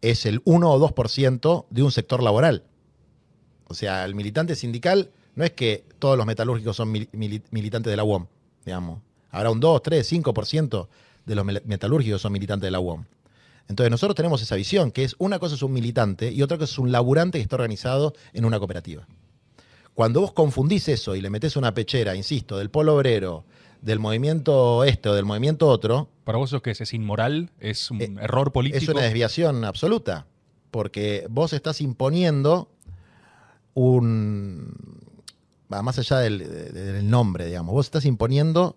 es 0.02 0.26
el 0.26 0.42
1 0.44 0.70
o 0.70 0.90
2% 0.90 1.66
de 1.70 1.84
un 1.84 1.92
sector 1.92 2.22
laboral. 2.22 2.66
O 3.66 3.74
sea, 3.74 4.04
el 4.04 4.16
militante 4.16 4.56
sindical 4.56 5.12
no 5.40 5.46
es 5.46 5.52
que 5.52 5.86
todos 6.00 6.18
los 6.18 6.26
metalúrgicos 6.26 6.76
son 6.76 6.92
militantes 6.92 7.90
de 7.90 7.96
la 7.96 8.04
UOM, 8.04 8.26
digamos. 8.66 9.00
Habrá 9.32 9.52
un 9.52 9.62
2, 9.62 9.82
3, 9.82 10.12
5% 10.12 10.88
de 11.26 11.36
los 11.36 11.46
metalúrgicos 11.46 12.22
son 12.22 12.34
militantes 12.34 12.68
de 12.68 12.72
la 12.72 12.82
UOM. 12.82 13.06
Entonces 13.70 13.90
nosotros 13.90 14.18
tenemos 14.18 14.42
esa 14.42 14.58
visión, 14.58 14.92
que 14.92 15.06
es 15.06 15.16
una 15.18 15.40
cosa 15.40 15.56
es 15.56 15.64
un 15.64 15.72
militante 15.72 16.30
y 16.30 16.42
otra 16.42 16.58
cosa 16.58 16.74
es 16.74 16.78
un 16.78 16.92
laburante 16.92 17.38
que 17.38 17.44
está 17.44 17.56
organizado 17.56 18.14
en 18.34 18.44
una 18.44 18.60
cooperativa. 18.60 19.08
Cuando 19.94 20.20
vos 20.20 20.34
confundís 20.34 20.90
eso 20.90 21.16
y 21.16 21.22
le 21.22 21.30
metés 21.30 21.56
una 21.56 21.74
pechera, 21.74 22.18
insisto, 22.18 22.58
del 22.58 22.70
polo 22.70 22.98
obrero, 22.98 23.46
del 23.82 24.00
movimiento 24.00 24.84
este 24.84 25.08
o 25.08 25.16
del 25.16 25.24
movimiento 25.24 25.70
otro. 25.70 26.10
¿Para 26.26 26.38
vos 26.38 26.50
eso 26.50 26.62
qué 26.62 26.72
es? 26.72 26.82
¿Es 26.82 26.94
inmoral? 26.94 27.50
¿Es 27.62 27.92
un 27.92 28.02
eh, 28.02 28.14
error 28.20 28.52
político? 28.52 28.84
Es 28.84 28.90
una 28.90 29.04
desviación 29.04 29.64
absoluta. 29.64 30.26
Porque 30.70 31.28
vos 31.30 31.54
estás 31.54 31.80
imponiendo 31.80 32.70
un. 33.74 35.08
Más 35.70 36.00
allá 36.00 36.18
del, 36.18 36.40
del, 36.74 37.10
nombre, 37.10 37.46
digamos. 37.46 37.74
Vos 37.74 37.86
estás 37.86 38.06
imponiendo 38.06 38.76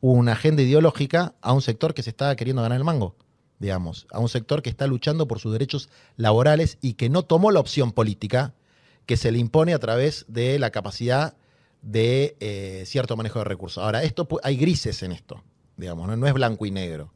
una 0.00 0.32
agenda 0.32 0.62
ideológica 0.62 1.34
a 1.40 1.52
un 1.52 1.62
sector 1.62 1.94
que 1.94 2.02
se 2.02 2.10
está 2.10 2.34
queriendo 2.36 2.62
ganar 2.62 2.78
el 2.78 2.84
mango, 2.84 3.16
digamos. 3.58 4.06
A 4.10 4.18
un 4.18 4.28
sector 4.28 4.62
que 4.62 4.70
está 4.70 4.86
luchando 4.86 5.28
por 5.28 5.38
sus 5.38 5.52
derechos 5.52 5.88
laborales 6.16 6.78
y 6.80 6.94
que 6.94 7.08
no 7.08 7.22
tomó 7.22 7.50
la 7.52 7.60
opción 7.60 7.92
política 7.92 8.54
que 9.06 9.16
se 9.16 9.32
le 9.32 9.38
impone 9.38 9.74
a 9.74 9.78
través 9.78 10.24
de 10.28 10.58
la 10.58 10.70
capacidad 10.70 11.36
de 11.82 12.36
eh, 12.40 12.84
cierto 12.86 13.16
manejo 13.16 13.40
de 13.40 13.44
recursos. 13.44 13.82
Ahora, 13.82 14.02
esto 14.02 14.26
hay 14.42 14.56
grises 14.56 15.02
en 15.02 15.12
esto, 15.12 15.42
digamos, 15.76 16.16
¿no? 16.16 16.26
es 16.26 16.32
blanco 16.34 16.66
y 16.66 16.70
negro. 16.70 17.12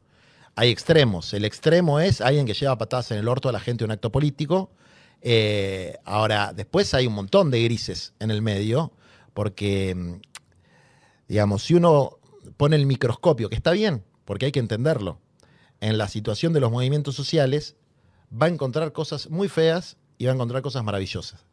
Hay 0.55 0.69
extremos. 0.69 1.33
El 1.33 1.45
extremo 1.45 1.99
es 1.99 2.19
alguien 2.19 2.45
que 2.45 2.53
lleva 2.53 2.77
patadas 2.77 3.11
en 3.11 3.17
el 3.17 3.27
orto 3.27 3.47
a 3.47 3.51
la 3.51 3.59
gente 3.59 3.79
de 3.79 3.85
un 3.85 3.91
acto 3.91 4.11
político. 4.11 4.71
Eh, 5.21 5.97
ahora, 6.03 6.53
después 6.53 6.93
hay 6.93 7.07
un 7.07 7.13
montón 7.13 7.51
de 7.51 7.63
grises 7.63 8.13
en 8.19 8.31
el 8.31 8.41
medio, 8.41 8.91
porque, 9.37 9.93
mm, 9.93 10.21
digamos, 11.27 11.61
si 11.61 11.75
uno 11.75 12.17
pone 12.57 12.75
el 12.75 12.87
microscopio, 12.87 13.49
que 13.49 13.55
está 13.55 13.69
bien, 13.69 14.03
porque 14.25 14.47
hay 14.47 14.51
que 14.51 14.59
entenderlo, 14.59 15.19
en 15.79 15.99
la 15.99 16.07
situación 16.07 16.53
de 16.53 16.59
los 16.59 16.71
movimientos 16.71 17.13
sociales, 17.13 17.75
va 18.33 18.47
a 18.47 18.49
encontrar 18.49 18.93
cosas 18.93 19.29
muy 19.29 19.47
feas 19.47 19.97
y 20.17 20.25
va 20.25 20.31
a 20.31 20.33
encontrar 20.33 20.63
cosas 20.63 20.83
maravillosas 20.83 21.45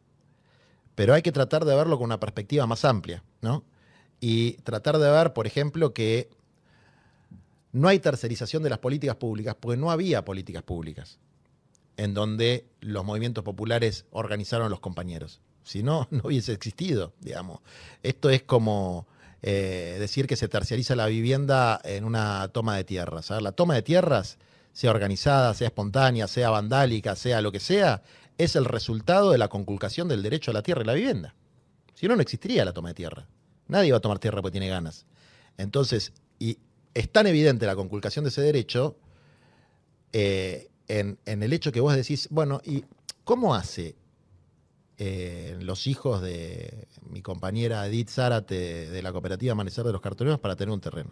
pero 0.95 1.13
hay 1.13 1.21
que 1.21 1.31
tratar 1.31 1.65
de 1.65 1.75
verlo 1.75 1.97
con 1.97 2.05
una 2.05 2.19
perspectiva 2.19 2.65
más 2.65 2.85
amplia, 2.85 3.23
¿no? 3.41 3.63
Y 4.19 4.53
tratar 4.63 4.97
de 4.97 5.11
ver, 5.11 5.33
por 5.33 5.45
ejemplo, 5.45 5.93
que 5.93 6.29
no 7.73 7.89
hay 7.89 7.99
tercerización 7.99 8.63
de 8.63 8.69
las 8.69 8.79
políticas 8.79 9.17
públicas, 9.17 9.55
porque 9.59 9.77
no 9.77 9.91
había 9.91 10.25
políticas 10.25 10.63
públicas 10.63 11.19
en 11.97 12.13
donde 12.13 12.65
los 12.79 13.05
movimientos 13.05 13.43
populares 13.43 14.05
organizaron 14.11 14.69
los 14.69 14.79
compañeros. 14.79 15.41
Si 15.65 15.83
no, 15.83 16.07
no 16.11 16.21
hubiese 16.23 16.53
existido, 16.53 17.13
digamos. 17.19 17.59
Esto 18.01 18.29
es 18.29 18.43
como 18.43 19.07
eh, 19.41 19.97
decir 19.99 20.27
que 20.27 20.37
se 20.37 20.47
terciariza 20.47 20.95
la 20.95 21.07
vivienda 21.07 21.81
en 21.83 22.05
una 22.05 22.47
toma 22.47 22.77
de 22.77 22.85
tierras. 22.85 23.29
la 23.29 23.51
toma 23.51 23.75
de 23.75 23.81
tierras, 23.81 24.37
sea 24.71 24.91
organizada, 24.91 25.53
sea 25.53 25.67
espontánea, 25.67 26.27
sea 26.27 26.49
vandálica, 26.49 27.15
sea 27.15 27.41
lo 27.41 27.51
que 27.51 27.59
sea, 27.59 28.01
es 28.37 28.55
el 28.55 28.65
resultado 28.65 29.31
de 29.31 29.37
la 29.37 29.47
conculcación 29.47 30.07
del 30.07 30.23
derecho 30.23 30.51
a 30.51 30.53
la 30.53 30.61
tierra 30.61 30.83
y 30.83 30.85
la 30.85 30.93
vivienda. 30.93 31.35
Si 31.93 32.07
no, 32.07 32.15
no 32.15 32.21
existiría 32.21 32.63
la 32.63 32.73
toma 32.73 32.89
de 32.89 32.95
tierra. 32.95 33.27
Nadie 33.67 33.91
va 33.91 33.97
a 33.97 34.01
tomar 34.01 34.19
tierra 34.19 34.41
porque 34.41 34.53
tiene 34.53 34.67
ganas. 34.67 35.05
Entonces, 35.57 36.13
y 36.39 36.57
es 36.93 37.11
tan 37.11 37.27
evidente 37.27 37.65
la 37.65 37.75
conculcación 37.75 38.25
de 38.25 38.29
ese 38.29 38.41
derecho 38.41 38.97
eh, 40.11 40.69
en, 40.87 41.17
el 41.25 41.53
hecho 41.53 41.71
que 41.71 41.79
vos 41.79 41.95
decís, 41.95 42.27
bueno, 42.29 42.61
¿y 42.63 42.85
cómo 43.23 43.55
hace 43.55 43.95
eh, 44.97 45.57
los 45.61 45.87
hijos 45.87 46.21
de 46.21 46.87
mi 47.09 47.21
compañera 47.21 47.85
Edith 47.87 48.09
Zárate 48.09 48.89
de 48.89 49.01
la 49.01 49.11
cooperativa 49.11 49.51
Amanecer 49.51 49.83
de 49.85 49.91
los 49.91 50.01
Cartoneros 50.01 50.39
para 50.39 50.55
tener 50.55 50.73
un 50.73 50.81
terreno? 50.81 51.11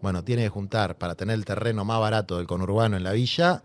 Bueno, 0.00 0.22
tiene 0.22 0.42
que 0.42 0.48
juntar 0.48 0.96
para 0.98 1.14
tener 1.14 1.34
el 1.34 1.44
terreno 1.44 1.84
más 1.84 2.00
barato 2.00 2.36
del 2.36 2.46
conurbano 2.46 2.96
en 2.96 3.02
la 3.02 3.12
villa 3.12 3.64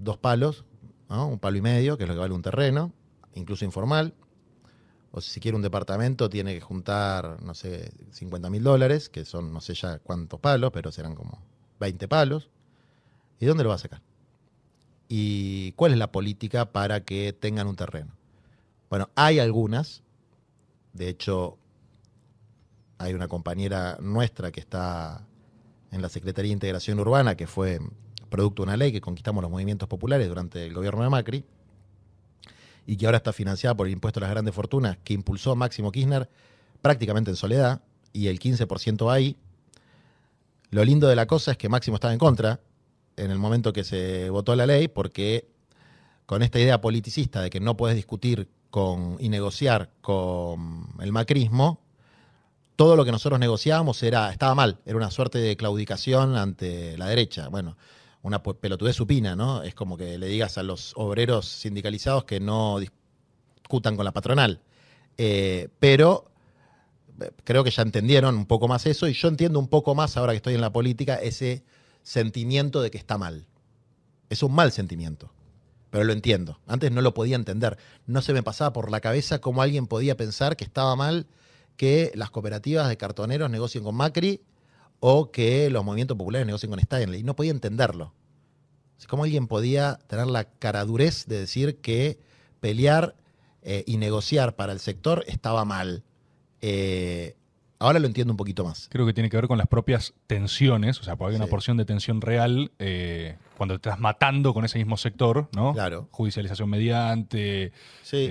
dos 0.00 0.18
palos, 0.18 0.64
un 1.08 1.38
palo 1.38 1.56
y 1.56 1.62
medio, 1.62 1.96
que 1.96 2.04
es 2.04 2.08
lo 2.08 2.14
que 2.14 2.20
vale 2.20 2.34
un 2.34 2.42
terreno, 2.42 2.92
incluso 3.34 3.64
informal. 3.64 4.14
O 5.10 5.20
si 5.20 5.40
quiere 5.40 5.56
un 5.56 5.62
departamento, 5.62 6.28
tiene 6.28 6.54
que 6.54 6.60
juntar, 6.60 7.42
no 7.42 7.54
sé, 7.54 7.92
50 8.12 8.50
mil 8.50 8.62
dólares, 8.62 9.08
que 9.08 9.24
son 9.24 9.52
no 9.52 9.60
sé 9.60 9.74
ya 9.74 9.98
cuántos 10.00 10.38
palos, 10.40 10.70
pero 10.72 10.92
serán 10.92 11.14
como 11.14 11.42
20 11.80 12.08
palos. 12.08 12.50
¿Y 13.40 13.46
dónde 13.46 13.64
lo 13.64 13.70
va 13.70 13.76
a 13.76 13.78
sacar? 13.78 14.02
¿Y 15.08 15.72
cuál 15.72 15.92
es 15.92 15.98
la 15.98 16.12
política 16.12 16.70
para 16.70 17.04
que 17.04 17.32
tengan 17.32 17.66
un 17.66 17.76
terreno? 17.76 18.12
Bueno, 18.90 19.10
hay 19.14 19.38
algunas. 19.38 20.02
De 20.92 21.08
hecho, 21.08 21.58
hay 22.98 23.14
una 23.14 23.28
compañera 23.28 23.96
nuestra 24.00 24.50
que 24.50 24.60
está 24.60 25.24
en 25.90 26.02
la 26.02 26.08
Secretaría 26.08 26.50
de 26.50 26.54
Integración 26.54 27.00
Urbana, 27.00 27.36
que 27.36 27.46
fue 27.46 27.80
producto 28.28 28.62
de 28.62 28.68
una 28.68 28.76
ley 28.76 28.92
que 28.92 29.00
conquistamos 29.00 29.42
los 29.42 29.50
movimientos 29.50 29.88
populares 29.88 30.28
durante 30.28 30.66
el 30.66 30.74
gobierno 30.74 31.02
de 31.02 31.08
Macri 31.08 31.44
y 32.86 32.96
que 32.96 33.06
ahora 33.06 33.18
está 33.18 33.32
financiada 33.32 33.76
por 33.76 33.86
el 33.86 33.92
impuesto 33.92 34.20
a 34.20 34.22
las 34.22 34.30
grandes 34.30 34.54
fortunas 34.54 34.98
que 35.04 35.14
impulsó 35.14 35.56
Máximo 35.56 35.92
Kirchner 35.92 36.28
prácticamente 36.82 37.30
en 37.30 37.36
soledad 37.36 37.82
y 38.12 38.28
el 38.28 38.38
15% 38.38 39.10
ahí. 39.10 39.36
Lo 40.70 40.84
lindo 40.84 41.08
de 41.08 41.16
la 41.16 41.26
cosa 41.26 41.52
es 41.52 41.56
que 41.56 41.68
Máximo 41.68 41.96
estaba 41.96 42.12
en 42.12 42.18
contra 42.18 42.60
en 43.18 43.30
el 43.30 43.38
momento 43.38 43.72
que 43.72 43.84
se 43.84 44.30
votó 44.30 44.54
la 44.56 44.66
ley 44.66 44.88
porque 44.88 45.48
con 46.26 46.42
esta 46.42 46.58
idea 46.58 46.80
politicista 46.80 47.42
de 47.42 47.50
que 47.50 47.60
no 47.60 47.76
puedes 47.76 47.96
discutir 47.96 48.48
con, 48.70 49.16
y 49.18 49.28
negociar 49.28 49.90
con 50.00 50.88
el 51.00 51.12
macrismo, 51.12 51.80
todo 52.76 52.96
lo 52.96 53.04
que 53.04 53.12
nosotros 53.12 53.40
negociábamos 53.40 54.02
era, 54.02 54.30
estaba 54.30 54.54
mal, 54.54 54.78
era 54.86 54.96
una 54.96 55.10
suerte 55.10 55.38
de 55.38 55.56
claudicación 55.56 56.36
ante 56.36 56.96
la 56.96 57.06
derecha. 57.06 57.48
Bueno, 57.48 57.76
una 58.22 58.42
pelotudez 58.42 58.94
supina, 58.94 59.34
¿no? 59.34 59.62
Es 59.62 59.74
como 59.74 59.96
que 59.96 60.18
le 60.18 60.26
digas 60.26 60.58
a 60.58 60.62
los 60.62 60.92
obreros 60.96 61.46
sindicalizados 61.46 62.24
que 62.24 62.40
no 62.40 62.78
discutan 62.78 63.96
con 63.96 64.04
la 64.04 64.12
patronal. 64.12 64.60
Eh, 65.16 65.68
pero 65.80 66.30
eh, 67.20 67.30
creo 67.42 67.64
que 67.64 67.70
ya 67.70 67.82
entendieron 67.82 68.36
un 68.36 68.46
poco 68.46 68.68
más 68.68 68.86
eso 68.86 69.08
y 69.08 69.12
yo 69.12 69.28
entiendo 69.28 69.58
un 69.58 69.68
poco 69.68 69.94
más 69.94 70.16
ahora 70.16 70.32
que 70.32 70.36
estoy 70.36 70.54
en 70.54 70.60
la 70.60 70.72
política 70.72 71.16
ese 71.16 71.64
sentimiento 72.08 72.80
de 72.80 72.90
que 72.90 72.96
está 72.96 73.18
mal. 73.18 73.46
Es 74.30 74.42
un 74.42 74.54
mal 74.54 74.72
sentimiento, 74.72 75.30
pero 75.90 76.04
lo 76.04 76.14
entiendo. 76.14 76.58
Antes 76.66 76.90
no 76.90 77.02
lo 77.02 77.12
podía 77.12 77.36
entender. 77.36 77.76
No 78.06 78.22
se 78.22 78.32
me 78.32 78.42
pasaba 78.42 78.72
por 78.72 78.90
la 78.90 79.00
cabeza 79.00 79.40
cómo 79.40 79.60
alguien 79.60 79.86
podía 79.86 80.16
pensar 80.16 80.56
que 80.56 80.64
estaba 80.64 80.96
mal 80.96 81.26
que 81.76 82.10
las 82.14 82.30
cooperativas 82.30 82.88
de 82.88 82.96
cartoneros 82.96 83.50
negocien 83.50 83.84
con 83.84 83.94
Macri 83.94 84.40
o 85.00 85.30
que 85.30 85.68
los 85.68 85.84
movimientos 85.84 86.16
populares 86.16 86.46
negocien 86.46 86.70
con 86.70 86.80
Stanley. 86.80 87.22
No 87.22 87.36
podía 87.36 87.50
entenderlo. 87.50 88.14
¿Cómo 89.06 89.24
alguien 89.24 89.46
podía 89.46 89.98
tener 90.06 90.26
la 90.26 90.44
caradurez 90.44 91.26
de 91.26 91.40
decir 91.40 91.76
que 91.76 92.18
pelear 92.58 93.16
eh, 93.62 93.84
y 93.86 93.98
negociar 93.98 94.56
para 94.56 94.72
el 94.72 94.80
sector 94.80 95.24
estaba 95.28 95.64
mal? 95.64 96.02
Eh, 96.62 97.36
ahora 97.78 97.98
lo 97.98 98.06
entiendo 98.06 98.32
un 98.32 98.36
poquito 98.36 98.64
más. 98.64 98.88
Creo 98.90 99.06
que 99.06 99.12
tiene 99.12 99.30
que 99.30 99.36
ver 99.36 99.48
con 99.48 99.58
las 99.58 99.66
propias 99.66 100.14
tensiones, 100.26 101.00
o 101.00 101.02
sea, 101.04 101.16
porque 101.16 101.34
hay 101.34 101.36
una 101.36 101.46
porción 101.46 101.76
de 101.76 101.84
tensión 101.84 102.20
real 102.20 102.72
eh, 102.78 103.36
cuando 103.56 103.78
te 103.78 103.88
estás 103.88 104.00
matando 104.00 104.54
con 104.54 104.64
ese 104.64 104.78
mismo 104.78 104.96
sector, 104.96 105.48
¿no? 105.54 105.72
Claro. 105.72 106.08
Judicialización 106.10 106.68
mediante. 106.68 107.72
Sí. 108.02 108.28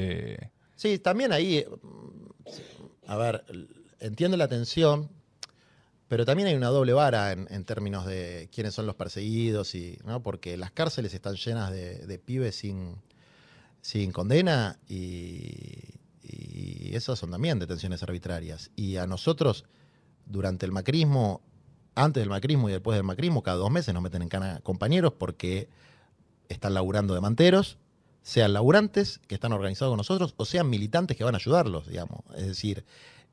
sí, 0.75 0.99
también 0.99 1.31
ahí. 1.31 1.65
A 3.07 3.15
ver, 3.15 3.45
entiendo 3.99 4.37
la 4.37 4.47
tensión, 4.47 5.09
pero 6.07 6.25
también 6.25 6.47
hay 6.47 6.55
una 6.55 6.67
doble 6.67 6.93
vara 6.93 7.31
en, 7.31 7.65
términos 7.65 8.05
de 8.05 8.49
quiénes 8.53 8.73
son 8.73 8.85
los 8.85 8.95
perseguidos, 8.95 9.75
y, 9.75 9.97
¿no? 10.05 10.23
porque 10.23 10.55
las 10.57 10.71
cárceles 10.71 11.13
están 11.13 11.35
llenas 11.35 11.71
de, 11.71 12.21
pibes 12.23 12.55
sin, 12.55 12.95
sin 13.81 14.11
condena 14.11 14.79
y, 14.87 15.96
y 16.27 16.95
esas 16.95 17.17
son 17.19 17.31
también 17.31 17.59
detenciones 17.59 18.03
arbitrarias. 18.03 18.71
Y 18.75 18.97
a 18.97 19.07
nosotros, 19.07 19.65
durante 20.25 20.65
el 20.65 20.71
macrismo, 20.71 21.41
antes 21.95 22.21
del 22.21 22.29
macrismo 22.29 22.69
y 22.69 22.73
después 22.73 22.95
del 22.95 23.03
macrismo, 23.03 23.43
cada 23.43 23.57
dos 23.57 23.71
meses 23.71 23.93
nos 23.93 24.03
meten 24.03 24.21
en 24.21 24.29
cana 24.29 24.59
compañeros 24.61 25.13
porque 25.17 25.69
están 26.49 26.73
laburando 26.73 27.13
de 27.13 27.21
manteros, 27.21 27.77
sean 28.21 28.53
laburantes 28.53 29.19
que 29.27 29.35
están 29.35 29.53
organizados 29.53 29.91
con 29.91 29.97
nosotros 29.97 30.33
o 30.37 30.45
sean 30.45 30.69
militantes 30.69 31.15
que 31.15 31.23
van 31.23 31.35
a 31.35 31.37
ayudarlos, 31.37 31.87
digamos. 31.87 32.21
Es 32.35 32.47
decir, 32.47 32.85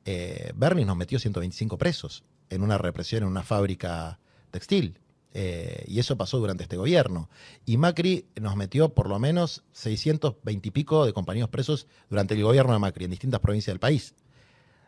eh, 0.05 0.53
Bernie 0.55 0.85
nos 0.85 0.95
metió 0.95 1.19
125 1.19 1.77
presos 1.77 2.23
en 2.49 2.61
una 2.61 2.77
represión 2.77 3.23
en 3.23 3.29
una 3.29 3.43
fábrica 3.43 4.19
textil. 4.51 4.99
Eh, 5.37 5.83
y 5.89 5.99
eso 5.99 6.15
pasó 6.15 6.39
durante 6.39 6.63
este 6.63 6.77
gobierno. 6.77 7.29
Y 7.65 7.75
Macri 7.75 8.25
nos 8.39 8.55
metió 8.55 8.93
por 8.93 9.09
lo 9.09 9.19
menos 9.19 9.63
620 9.73 10.65
y 10.65 10.71
pico 10.71 11.05
de 11.05 11.11
compañeros 11.11 11.49
presos 11.49 11.87
durante 12.09 12.35
el 12.35 12.43
gobierno 12.43 12.71
de 12.71 12.79
Macri 12.79 13.03
en 13.03 13.11
distintas 13.11 13.41
provincias 13.41 13.73
del 13.73 13.81
país. 13.81 14.15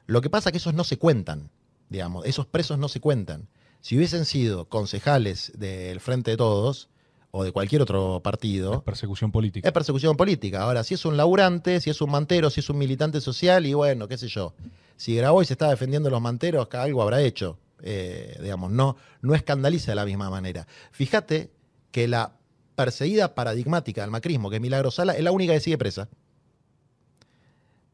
Lo 0.06 0.22
que 0.22 0.30
pasa 0.30 0.50
es 0.50 0.52
que 0.54 0.60
esos 0.60 0.74
no 0.74 0.86
se 0.86 0.98
cuentan, 0.98 1.52
digamos, 1.90 2.26
esos 2.26 2.46
presos 2.46 2.80
no 2.80 2.88
se 2.88 3.02
cuentan. 3.02 3.50
Si 3.82 3.98
hubiesen 3.98 4.24
sido 4.24 4.70
concejales 4.70 5.52
del 5.58 6.00
Frente 6.00 6.32
de 6.32 6.38
Todos, 6.38 6.88
o 7.32 7.44
de 7.44 7.52
cualquier 7.52 7.82
otro 7.82 8.22
partido, 8.24 8.76
Es 8.76 8.82
persecución 8.84 9.34
política. 9.34 9.68
es 9.68 9.74
persecución 9.74 10.16
política. 10.16 10.64
Ahora, 10.64 10.86
si 10.86 10.94
es 10.94 11.04
un 11.04 11.18
laburante, 11.18 11.82
si 11.82 11.90
es 11.90 12.00
un 12.00 12.10
mantero, 12.10 12.50
si 12.50 12.62
es 12.62 12.70
un 12.70 12.78
militante 12.78 13.20
social, 13.20 13.66
y 13.66 13.74
bueno, 13.74 14.08
qué 14.08 14.18
sé 14.18 14.30
yo. 14.30 14.54
Si 14.96 15.18
se 15.18 15.54
está 15.54 15.70
defendiendo 15.70 16.10
los 16.10 16.22
manteros, 16.22 16.68
algo 16.72 17.02
habrá 17.02 17.22
hecho. 17.22 17.60
Eh, 17.82 18.38
digamos, 18.42 18.72
no, 18.72 18.98
no 19.22 19.36
escandaliza 19.36 19.92
de 19.92 19.96
la 19.96 20.06
misma 20.06 20.30
manera. 20.30 20.68
Fíjate 20.92 21.52
que 21.92 22.08
la 22.08 22.34
perseguida 22.76 23.36
paradigmática 23.36 24.02
del 24.02 24.12
macrismo, 24.12 24.50
que 24.50 24.58
es 24.58 24.94
Sala, 24.94 25.14
es 25.14 25.24
la 25.24 25.32
única 25.32 25.54
que 25.54 25.60
sigue 25.60 25.78
presa. 25.78 26.10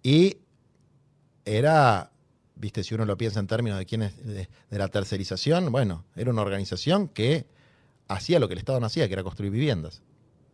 Y 0.02 0.38
era, 1.46 2.12
viste, 2.56 2.84
si 2.84 2.94
uno 2.94 3.06
lo 3.06 3.18
piensa 3.18 3.40
en 3.40 3.48
términos 3.48 3.80
de 3.80 3.86
quién 3.86 4.02
es 4.04 4.26
de, 4.26 4.50
de 4.70 4.78
la 4.78 4.90
tercerización, 4.90 5.72
bueno, 5.72 6.06
era 6.16 6.32
una 6.32 6.42
organización 6.42 7.08
que 7.08 7.46
hacía 8.08 8.40
lo 8.40 8.48
que 8.48 8.54
el 8.54 8.60
Estado 8.60 8.80
no 8.80 8.88
hacía, 8.88 9.08
que 9.08 9.14
era 9.14 9.24
construir 9.24 9.52
viviendas. 9.52 10.02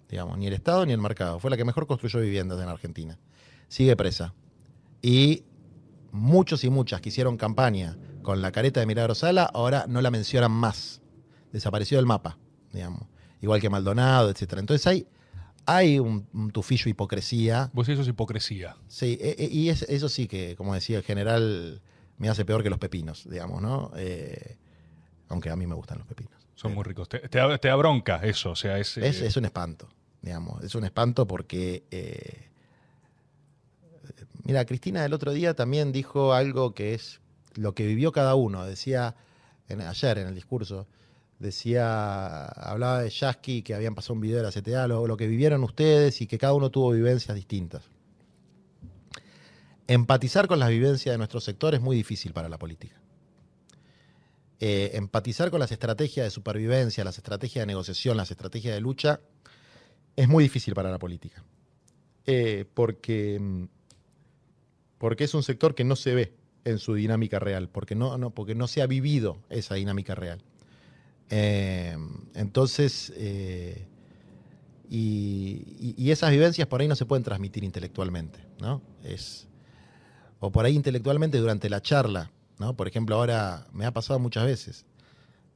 Digamos, 0.09 0.37
ni 0.37 0.47
el 0.47 0.53
Estado 0.53 0.85
ni 0.85 0.93
el 0.93 0.99
mercado. 0.99 1.39
Fue 1.39 1.51
la 1.51 1.57
que 1.57 1.65
mejor 1.65 1.85
construyó 1.87 2.19
viviendas 2.19 2.61
en 2.61 2.69
Argentina. 2.69 3.17
Sigue 3.67 3.95
presa. 3.95 4.33
Y 5.01 5.43
muchos 6.11 6.63
y 6.63 6.69
muchas 6.69 7.01
que 7.01 7.09
hicieron 7.09 7.37
campaña 7.37 7.95
con 8.29 8.43
la 8.43 8.51
careta 8.51 8.79
de 8.79 8.85
Milagro 8.85 9.15
Sala, 9.15 9.49
ahora 9.51 9.85
no 9.87 10.01
la 10.03 10.11
mencionan 10.11 10.51
más. 10.51 11.01
Desapareció 11.51 11.97
del 11.97 12.05
mapa, 12.05 12.37
digamos. 12.71 13.07
Igual 13.41 13.59
que 13.59 13.71
Maldonado, 13.71 14.29
etcétera. 14.29 14.59
Entonces 14.59 14.85
hay, 14.85 15.07
hay 15.65 15.97
un, 15.97 16.27
un 16.31 16.51
tufillo 16.51 16.83
de 16.83 16.91
hipocresía. 16.91 17.71
Vos 17.73 17.89
eso 17.89 18.03
es 18.03 18.07
hipocresía. 18.07 18.75
Sí, 18.87 19.17
e- 19.19 19.35
e- 19.39 19.49
y 19.51 19.69
es- 19.69 19.81
eso 19.89 20.09
sí 20.09 20.27
que, 20.27 20.55
como 20.55 20.75
decía 20.75 20.97
el 20.99 21.03
general, 21.03 21.81
me 22.19 22.29
hace 22.29 22.45
peor 22.45 22.61
que 22.61 22.69
los 22.69 22.77
pepinos, 22.77 23.27
digamos, 23.27 23.63
¿no? 23.63 23.91
Eh, 23.95 24.57
aunque 25.29 25.49
a 25.49 25.55
mí 25.55 25.65
me 25.65 25.73
gustan 25.73 25.97
los 25.97 26.05
pepinos. 26.05 26.33
Son 26.53 26.73
Eh, 26.73 26.75
muy 26.75 26.83
ricos. 26.83 27.09
Te, 27.09 27.17
te 27.29 27.39
da, 27.39 27.57
te 27.57 27.67
da 27.67 27.75
bronca 27.77 28.17
eso. 28.23 28.51
O 28.51 28.55
sea, 28.55 28.77
es, 28.77 28.95
Es, 28.99 29.21
eh, 29.21 29.25
es 29.25 29.37
un 29.37 29.45
espanto, 29.45 29.89
digamos. 30.21 30.63
Es 30.63 30.75
un 30.75 30.83
espanto 30.83 31.25
porque. 31.25 31.83
eh, 31.89 32.47
mira, 34.43 34.65
Cristina 34.65 35.03
el 35.03 35.13
otro 35.13 35.31
día 35.31 35.55
también 35.55 35.91
dijo 35.91 36.33
algo 36.33 36.75
que 36.75 36.93
es 36.93 37.21
lo 37.55 37.73
que 37.73 37.85
vivió 37.85 38.11
cada 38.11 38.35
uno. 38.35 38.65
Decía 38.65 39.15
ayer 39.69 40.17
en 40.17 40.27
el 40.27 40.35
discurso, 40.35 40.87
decía, 41.37 42.45
hablaba 42.45 43.01
de 43.01 43.09
Yasky 43.09 43.61
que 43.61 43.75
habían 43.75 43.95
pasado 43.95 44.15
un 44.15 44.21
video 44.21 44.37
de 44.37 44.43
la 44.43 44.51
CTA, 44.51 44.87
lo, 44.87 45.07
lo 45.07 45.17
que 45.17 45.27
vivieron 45.27 45.63
ustedes 45.63 46.21
y 46.21 46.27
que 46.27 46.37
cada 46.37 46.53
uno 46.53 46.69
tuvo 46.69 46.91
vivencias 46.91 47.35
distintas. 47.35 47.83
Empatizar 49.87 50.47
con 50.47 50.59
las 50.59 50.69
vivencias 50.69 51.13
de 51.13 51.17
nuestro 51.17 51.39
sector 51.39 51.73
es 51.73 51.81
muy 51.81 51.95
difícil 51.95 52.33
para 52.33 52.49
la 52.49 52.59
política. 52.59 52.95
Eh, 54.59 54.91
empatizar 54.95 55.49
con 55.51 55.61
las 55.61 55.71
estrategias 55.71 56.25
de 56.25 56.31
supervivencia, 56.31 57.03
las 57.05 57.17
estrategias 57.17 57.63
de 57.63 57.67
negociación, 57.67 58.17
las 58.17 58.29
estrategias 58.29 58.75
de 58.75 58.81
lucha, 58.81 59.21
es 60.15 60.27
muy 60.27 60.43
difícil 60.43 60.75
para 60.75 60.91
la 60.91 60.99
política. 60.99 61.43
Eh, 62.25 62.65
porque, 62.73 63.39
mm, 63.39 63.63
porque 64.97 65.23
es 65.23 65.33
un 65.33 65.43
sector 65.43 65.73
que 65.73 65.85
no 65.85 65.95
se 65.95 66.13
ve 66.13 66.38
en 66.65 66.79
su 66.79 66.93
dinámica 66.93 67.39
real, 67.39 67.69
porque 67.69 67.95
no, 67.95 68.17
no, 68.17 68.31
porque 68.31 68.55
no 68.55 68.67
se 68.67 68.81
ha 68.81 68.87
vivido 68.87 69.37
esa 69.49 69.75
dinámica 69.75 70.15
real. 70.15 70.41
Eh, 71.29 71.95
entonces, 72.35 73.13
eh, 73.15 73.85
y- 74.89 75.93
y 75.97 76.11
esas 76.11 76.31
vivencias 76.31 76.67
por 76.67 76.81
ahí 76.81 76.87
no 76.87 76.95
se 76.95 77.05
pueden 77.05 77.23
transmitir 77.23 77.63
intelectualmente, 77.63 78.39
¿no? 78.59 78.81
Es, 79.03 79.47
o 80.39 80.51
por 80.51 80.65
ahí 80.65 80.75
intelectualmente 80.75 81.37
durante 81.37 81.69
la 81.69 81.81
charla, 81.81 82.31
¿no? 82.57 82.75
Por 82.75 82.87
ejemplo, 82.87 83.15
ahora 83.15 83.67
me 83.71 83.85
ha 83.85 83.91
pasado 83.91 84.19
muchas 84.19 84.45
veces 84.45 84.85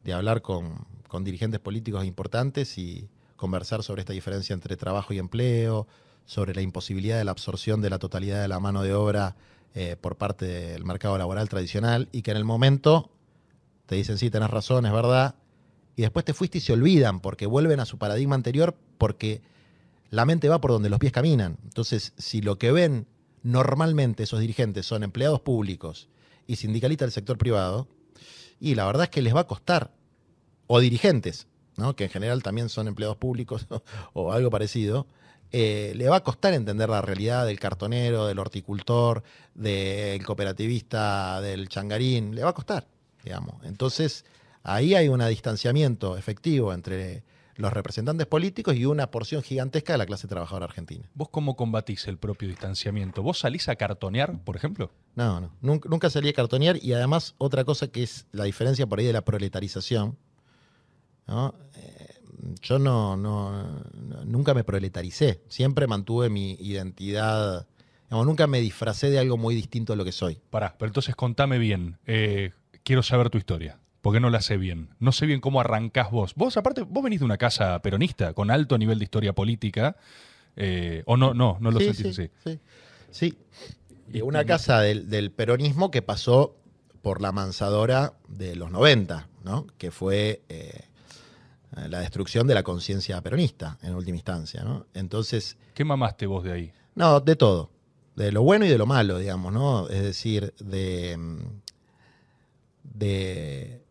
de 0.03 0.13
hablar 0.13 0.41
con, 0.41 0.85
con 1.07 1.23
dirigentes 1.23 1.59
políticos 1.59 2.05
importantes 2.05 2.77
y 2.77 3.09
conversar 3.35 3.83
sobre 3.83 4.01
esta 4.01 4.13
diferencia 4.13 4.53
entre 4.53 4.77
trabajo 4.77 5.13
y 5.13 5.19
empleo, 5.19 5.87
sobre 6.25 6.53
la 6.53 6.61
imposibilidad 6.61 7.17
de 7.17 7.25
la 7.25 7.31
absorción 7.31 7.81
de 7.81 7.89
la 7.89 7.99
totalidad 7.99 8.41
de 8.41 8.47
la 8.47 8.59
mano 8.59 8.83
de 8.83 8.93
obra 8.93 9.35
eh, 9.75 9.95
por 9.99 10.17
parte 10.17 10.45
del 10.45 10.85
mercado 10.85 11.17
laboral 11.17 11.49
tradicional 11.49 12.09
y 12.11 12.21
que 12.21 12.31
en 12.31 12.37
el 12.37 12.45
momento 12.45 13.11
te 13.85 13.95
dicen, 13.95 14.17
sí, 14.17 14.29
tenés 14.29 14.49
razón, 14.49 14.85
es 14.85 14.91
verdad, 14.91 15.35
y 15.95 16.03
después 16.03 16.25
te 16.25 16.33
fuiste 16.33 16.59
y 16.59 16.61
se 16.61 16.73
olvidan 16.73 17.19
porque 17.19 17.45
vuelven 17.45 17.79
a 17.79 17.85
su 17.85 17.97
paradigma 17.97 18.35
anterior 18.35 18.75
porque 18.97 19.41
la 20.09 20.25
mente 20.25 20.49
va 20.49 20.61
por 20.61 20.71
donde 20.71 20.89
los 20.89 20.99
pies 20.99 21.11
caminan. 21.11 21.57
Entonces, 21.63 22.13
si 22.17 22.41
lo 22.41 22.57
que 22.57 22.71
ven 22.71 23.07
normalmente 23.41 24.23
esos 24.23 24.39
dirigentes 24.39 24.85
son 24.85 25.03
empleados 25.03 25.41
públicos 25.41 26.07
y 26.47 26.55
sindicalistas 26.55 27.07
del 27.07 27.13
sector 27.13 27.37
privado, 27.37 27.87
y 28.59 28.75
la 28.75 28.85
verdad 28.85 29.05
es 29.05 29.09
que 29.09 29.21
les 29.21 29.35
va 29.35 29.41
a 29.41 29.47
costar, 29.47 29.91
o 30.67 30.79
dirigentes, 30.79 31.47
¿no? 31.77 31.95
que 31.95 32.05
en 32.05 32.09
general 32.09 32.43
también 32.43 32.69
son 32.69 32.87
empleados 32.87 33.17
públicos 33.17 33.67
o 34.13 34.31
algo 34.31 34.49
parecido, 34.49 35.07
eh, 35.55 35.93
le 35.95 36.09
va 36.09 36.15
a 36.15 36.23
costar 36.23 36.55
entender 36.55 36.89
la 36.89 37.03
realidad 37.03 37.45
del 37.45 37.59
cartonero, 37.59 38.25
del 38.25 38.39
horticultor, 38.39 39.21
del 39.53 40.25
cooperativista, 40.25 41.41
del 41.41 41.69
changarín, 41.69 42.33
le 42.33 42.43
va 42.43 42.49
a 42.49 42.53
costar, 42.53 42.87
digamos. 43.23 43.63
Entonces, 43.63 44.25
ahí 44.63 44.95
hay 44.95 45.09
un 45.09 45.23
distanciamiento 45.27 46.17
efectivo 46.17 46.73
entre 46.73 47.21
los 47.55 47.71
representantes 47.71 48.25
políticos 48.25 48.75
y 48.75 48.85
una 48.85 49.11
porción 49.11 49.43
gigantesca 49.43 49.93
de 49.93 49.99
la 49.99 50.07
clase 50.07 50.27
trabajadora 50.27 50.65
argentina. 50.65 51.07
¿Vos 51.13 51.29
cómo 51.29 51.55
combatís 51.55 52.07
el 52.07 52.17
propio 52.17 52.49
distanciamiento? 52.49 53.21
¿Vos 53.21 53.37
salís 53.37 53.69
a 53.69 53.75
cartonear, 53.75 54.43
por 54.43 54.55
ejemplo? 54.55 54.89
No, 55.13 55.39
no. 55.39 55.51
Nunca, 55.61 55.87
nunca 55.87 56.09
salí 56.09 56.29
a 56.29 56.33
cartonear 56.33 56.77
y 56.81 56.93
además 56.93 57.35
otra 57.37 57.63
cosa 57.63 57.89
que 57.89 58.01
es 58.01 58.25
la 58.31 58.45
diferencia 58.45 58.87
por 58.87 58.97
ahí 58.97 59.05
de 59.05 59.13
la 59.13 59.23
proletarización. 59.23 60.17
¿no? 61.27 61.53
Yo 62.61 62.79
no, 62.79 63.15
no, 63.17 63.83
nunca 64.25 64.53
me 64.53 64.63
proletaricé. 64.63 65.41
Siempre 65.47 65.87
mantuve 65.87 66.29
mi 66.29 66.53
identidad. 66.59 67.67
digamos, 68.05 68.25
nunca 68.25 68.47
me 68.47 68.59
disfracé 68.61 69.09
de 69.09 69.19
algo 69.19 69.37
muy 69.37 69.55
distinto 69.55 69.93
a 69.93 69.95
lo 69.95 70.05
que 70.05 70.11
soy. 70.11 70.39
Pará, 70.49 70.75
pero 70.77 70.87
entonces 70.89 71.15
contame 71.15 71.57
bien. 71.57 71.97
Eh, 72.05 72.51
quiero 72.83 73.03
saber 73.03 73.29
tu 73.29 73.37
historia. 73.37 73.79
Porque 74.01 74.19
no 74.19 74.29
la 74.29 74.41
sé 74.41 74.57
bien. 74.57 74.89
No 74.99 75.13
sé 75.13 75.25
bien 75.25 75.39
cómo 75.39 75.61
arrancás 75.61 76.11
vos. 76.11 76.35
Vos, 76.35 76.57
aparte, 76.57 76.81
vos 76.81 77.01
venís 77.03 77.19
de 77.19 77.25
una 77.25 77.37
casa 77.37 77.81
peronista, 77.81 78.33
con 78.33 78.51
alto 78.51 78.77
nivel 78.77 78.99
de 78.99 79.05
historia 79.05 79.31
política. 79.33 79.95
eh, 80.57 81.03
o 81.05 81.15
no, 81.15 81.33
no, 81.33 81.57
no 81.61 81.71
lo 81.71 81.79
sí, 81.79 81.85
sentís 81.93 82.15
sí, 82.15 82.23
así. 82.23 82.31
sí. 82.43 82.59
Sí. 83.11 83.37
Y- 84.13 84.21
una 84.21 84.43
casa 84.43 84.81
del, 84.81 85.09
del 85.09 85.31
peronismo 85.31 85.89
que 85.89 86.01
pasó 86.01 86.57
por 87.01 87.21
la 87.21 87.31
mansadora 87.31 88.13
de 88.27 88.55
los 88.57 88.71
90, 88.71 89.29
¿no? 89.45 89.67
que 89.77 89.89
fue 89.91 90.41
eh, 90.49 90.81
la 91.75 91.99
destrucción 91.99 92.47
de 92.47 92.53
la 92.53 92.63
conciencia 92.63 93.21
peronista 93.21 93.77
en 93.81 93.95
última 93.95 94.17
instancia. 94.17 94.63
¿no? 94.63 94.85
Entonces, 94.93 95.57
¿Qué 95.73 95.83
mamaste 95.83 96.25
vos 96.27 96.43
de 96.43 96.51
ahí? 96.51 96.73
no, 96.95 97.19
de 97.19 97.35
todo. 97.35 97.69
De 98.15 98.31
lo 98.31 98.43
bueno 98.43 98.65
y 98.65 98.69
de 98.69 98.77
lo 98.77 98.85
malo, 98.85 99.17
digamos, 99.17 99.51
¿no? 99.51 99.89
Es 99.89 100.03
decir, 100.03 100.53
de. 100.59 101.17
mm, 101.17 101.39
de. 102.83 103.81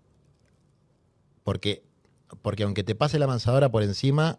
Porque, 1.43 1.83
porque 2.41 2.63
aunque 2.63 2.85
te 2.85 2.95
pase 2.95 3.19
la 3.19 3.27
mansadora 3.27 3.69
por 3.73 3.83
encima, 3.83 4.39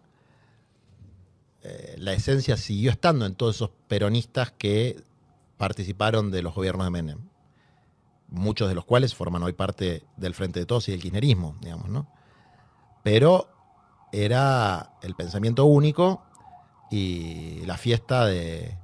eh, 1.63 1.95
la 1.97 2.13
esencia 2.13 2.55
siguió 2.55 2.91
estando 2.91 3.25
en 3.25 3.35
todos 3.35 3.57
esos 3.57 3.71
peronistas 3.89 4.51
que 4.51 5.03
participaron 5.57 6.31
de 6.31 6.41
los 6.43 6.55
gobiernos 6.55 6.87
de 6.87 6.91
Menem. 6.91 7.19
Muchos 8.29 8.69
de 8.69 8.75
los 8.75 8.85
cuales 8.85 9.13
forman 9.13 9.43
hoy 9.43 9.53
parte 9.53 10.03
del 10.15 10.33
Frente 10.33 10.61
de 10.61 10.65
Todos 10.65 10.87
y 10.87 10.91
del 10.91 11.01
kirchnerismo, 11.01 11.57
digamos, 11.61 11.89
¿no? 11.89 12.07
Pero 13.03 13.47
era 14.11 14.93
el 15.01 15.15
pensamiento 15.15 15.65
único 15.65 16.23
y 16.89 17.65
la 17.65 17.77
fiesta 17.77 18.25
de, 18.25 18.77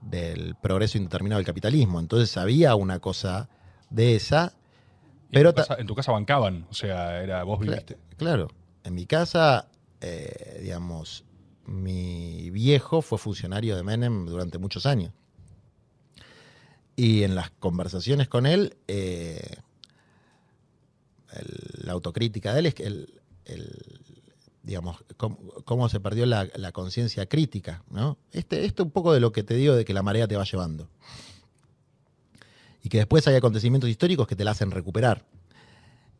del 0.00 0.54
progreso 0.56 0.98
indeterminado 0.98 1.38
del 1.38 1.46
capitalismo. 1.46 1.98
Entonces 2.00 2.36
había 2.36 2.74
una 2.74 2.98
cosa 2.98 3.48
de 3.90 4.14
esa, 4.16 4.52
pero 5.30 5.50
en, 5.50 5.54
tu 5.54 5.60
casa, 5.62 5.74
en 5.78 5.86
tu 5.86 5.94
casa 5.94 6.12
bancaban. 6.12 6.66
O 6.70 6.74
sea, 6.74 7.22
era 7.22 7.42
vos 7.44 7.60
viviste. 7.60 7.96
Claro, 8.16 8.48
en 8.84 8.94
mi 8.94 9.06
casa, 9.06 9.68
eh, 10.00 10.58
digamos, 10.62 11.24
mi 11.64 12.50
viejo 12.50 13.00
fue 13.02 13.18
funcionario 13.18 13.76
de 13.76 13.82
Menem 13.84 14.26
durante 14.26 14.58
muchos 14.58 14.84
años. 14.84 15.12
Y 16.96 17.22
en 17.22 17.34
las 17.34 17.50
conversaciones 17.50 18.28
con 18.28 18.44
él, 18.44 18.76
eh, 18.88 19.56
el- 21.32 21.86
la 21.86 21.92
autocrítica 21.92 22.52
de 22.52 22.60
él 22.60 22.66
es 22.66 22.74
que 22.74 22.84
el, 22.84 23.21
el- 23.44 24.00
digamos, 24.62 25.04
cómo, 25.16 25.38
cómo 25.64 25.88
se 25.88 26.00
perdió 26.00 26.24
la, 26.26 26.72
conciencia 26.72 27.26
crítica, 27.26 27.82
¿no? 27.90 28.18
Este, 28.32 28.64
esto 28.64 28.84
un 28.84 28.90
poco 28.90 29.12
de 29.12 29.20
lo 29.20 29.32
que 29.32 29.42
te 29.42 29.54
digo 29.54 29.74
de 29.74 29.84
que 29.84 29.92
la 29.92 30.02
marea 30.02 30.28
te 30.28 30.36
va 30.36 30.44
llevando. 30.44 30.88
Y 32.82 32.88
que 32.88 32.98
después 32.98 33.26
hay 33.28 33.34
acontecimientos 33.36 33.90
históricos 33.90 34.26
que 34.26 34.36
te 34.36 34.44
la 34.44 34.52
hacen 34.52 34.70
recuperar. 34.70 35.24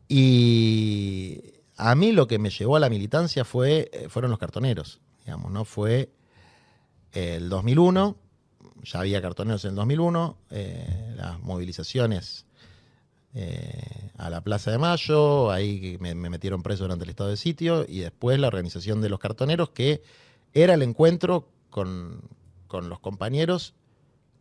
Y 0.07 1.41
a 1.77 1.95
mí 1.95 2.11
lo 2.11 2.27
que 2.27 2.39
me 2.39 2.49
llevó 2.49 2.75
a 2.75 2.79
la 2.79 2.89
militancia 2.89 3.45
fue, 3.45 3.89
eh, 3.93 4.09
fueron 4.09 4.31
los 4.31 4.39
cartoneros, 4.39 4.99
digamos, 5.25 5.51
¿no? 5.51 5.65
Fue 5.65 6.11
el 7.13 7.49
2001, 7.49 8.17
ya 8.83 8.99
había 8.99 9.21
cartoneros 9.21 9.63
en 9.65 9.71
el 9.71 9.75
2001, 9.75 10.37
eh, 10.51 11.13
las 11.15 11.39
movilizaciones 11.41 12.45
eh, 13.35 14.11
a 14.17 14.29
la 14.29 14.41
Plaza 14.41 14.71
de 14.71 14.77
Mayo, 14.77 15.51
ahí 15.51 15.97
me, 15.99 16.15
me 16.15 16.29
metieron 16.29 16.61
preso 16.61 16.83
durante 16.83 17.03
el 17.03 17.09
estado 17.09 17.29
de 17.29 17.37
sitio, 17.37 17.85
y 17.87 17.99
después 17.99 18.39
la 18.39 18.47
organización 18.47 19.01
de 19.01 19.09
los 19.09 19.19
cartoneros, 19.19 19.69
que 19.69 20.01
era 20.53 20.75
el 20.75 20.81
encuentro 20.81 21.49
con, 21.69 22.21
con 22.67 22.89
los 22.89 22.99
compañeros 22.99 23.73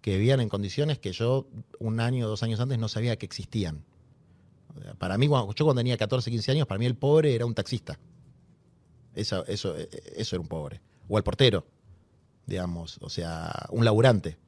que 0.02 0.18
vivían 0.18 0.40
en 0.40 0.48
condiciones 0.48 0.98
que 0.98 1.12
yo 1.12 1.46
un 1.78 2.00
año 2.00 2.26
o 2.26 2.28
dos 2.28 2.42
años 2.42 2.60
antes 2.60 2.78
no 2.78 2.88
sabía 2.88 3.16
que 3.16 3.24
existían. 3.24 3.84
Para 4.98 5.16
mí, 5.16 5.28
cuando, 5.28 5.54
yo 5.54 5.64
cuando 5.64 5.80
tenía 5.80 5.96
14, 5.96 6.30
15 6.30 6.52
años, 6.52 6.66
para 6.66 6.78
mí 6.78 6.86
el 6.86 6.96
pobre 6.96 7.34
era 7.34 7.46
un 7.46 7.54
taxista. 7.54 7.98
Eso, 9.14 9.46
eso, 9.46 9.76
eh, 9.76 9.88
eso 10.16 10.36
era 10.36 10.40
un 10.40 10.48
pobre. 10.48 10.80
O 11.08 11.18
el 11.18 11.24
portero, 11.24 11.66
digamos, 12.46 12.98
o 13.00 13.08
sea, 13.08 13.66
un 13.70 13.84
laburante. 13.84 14.38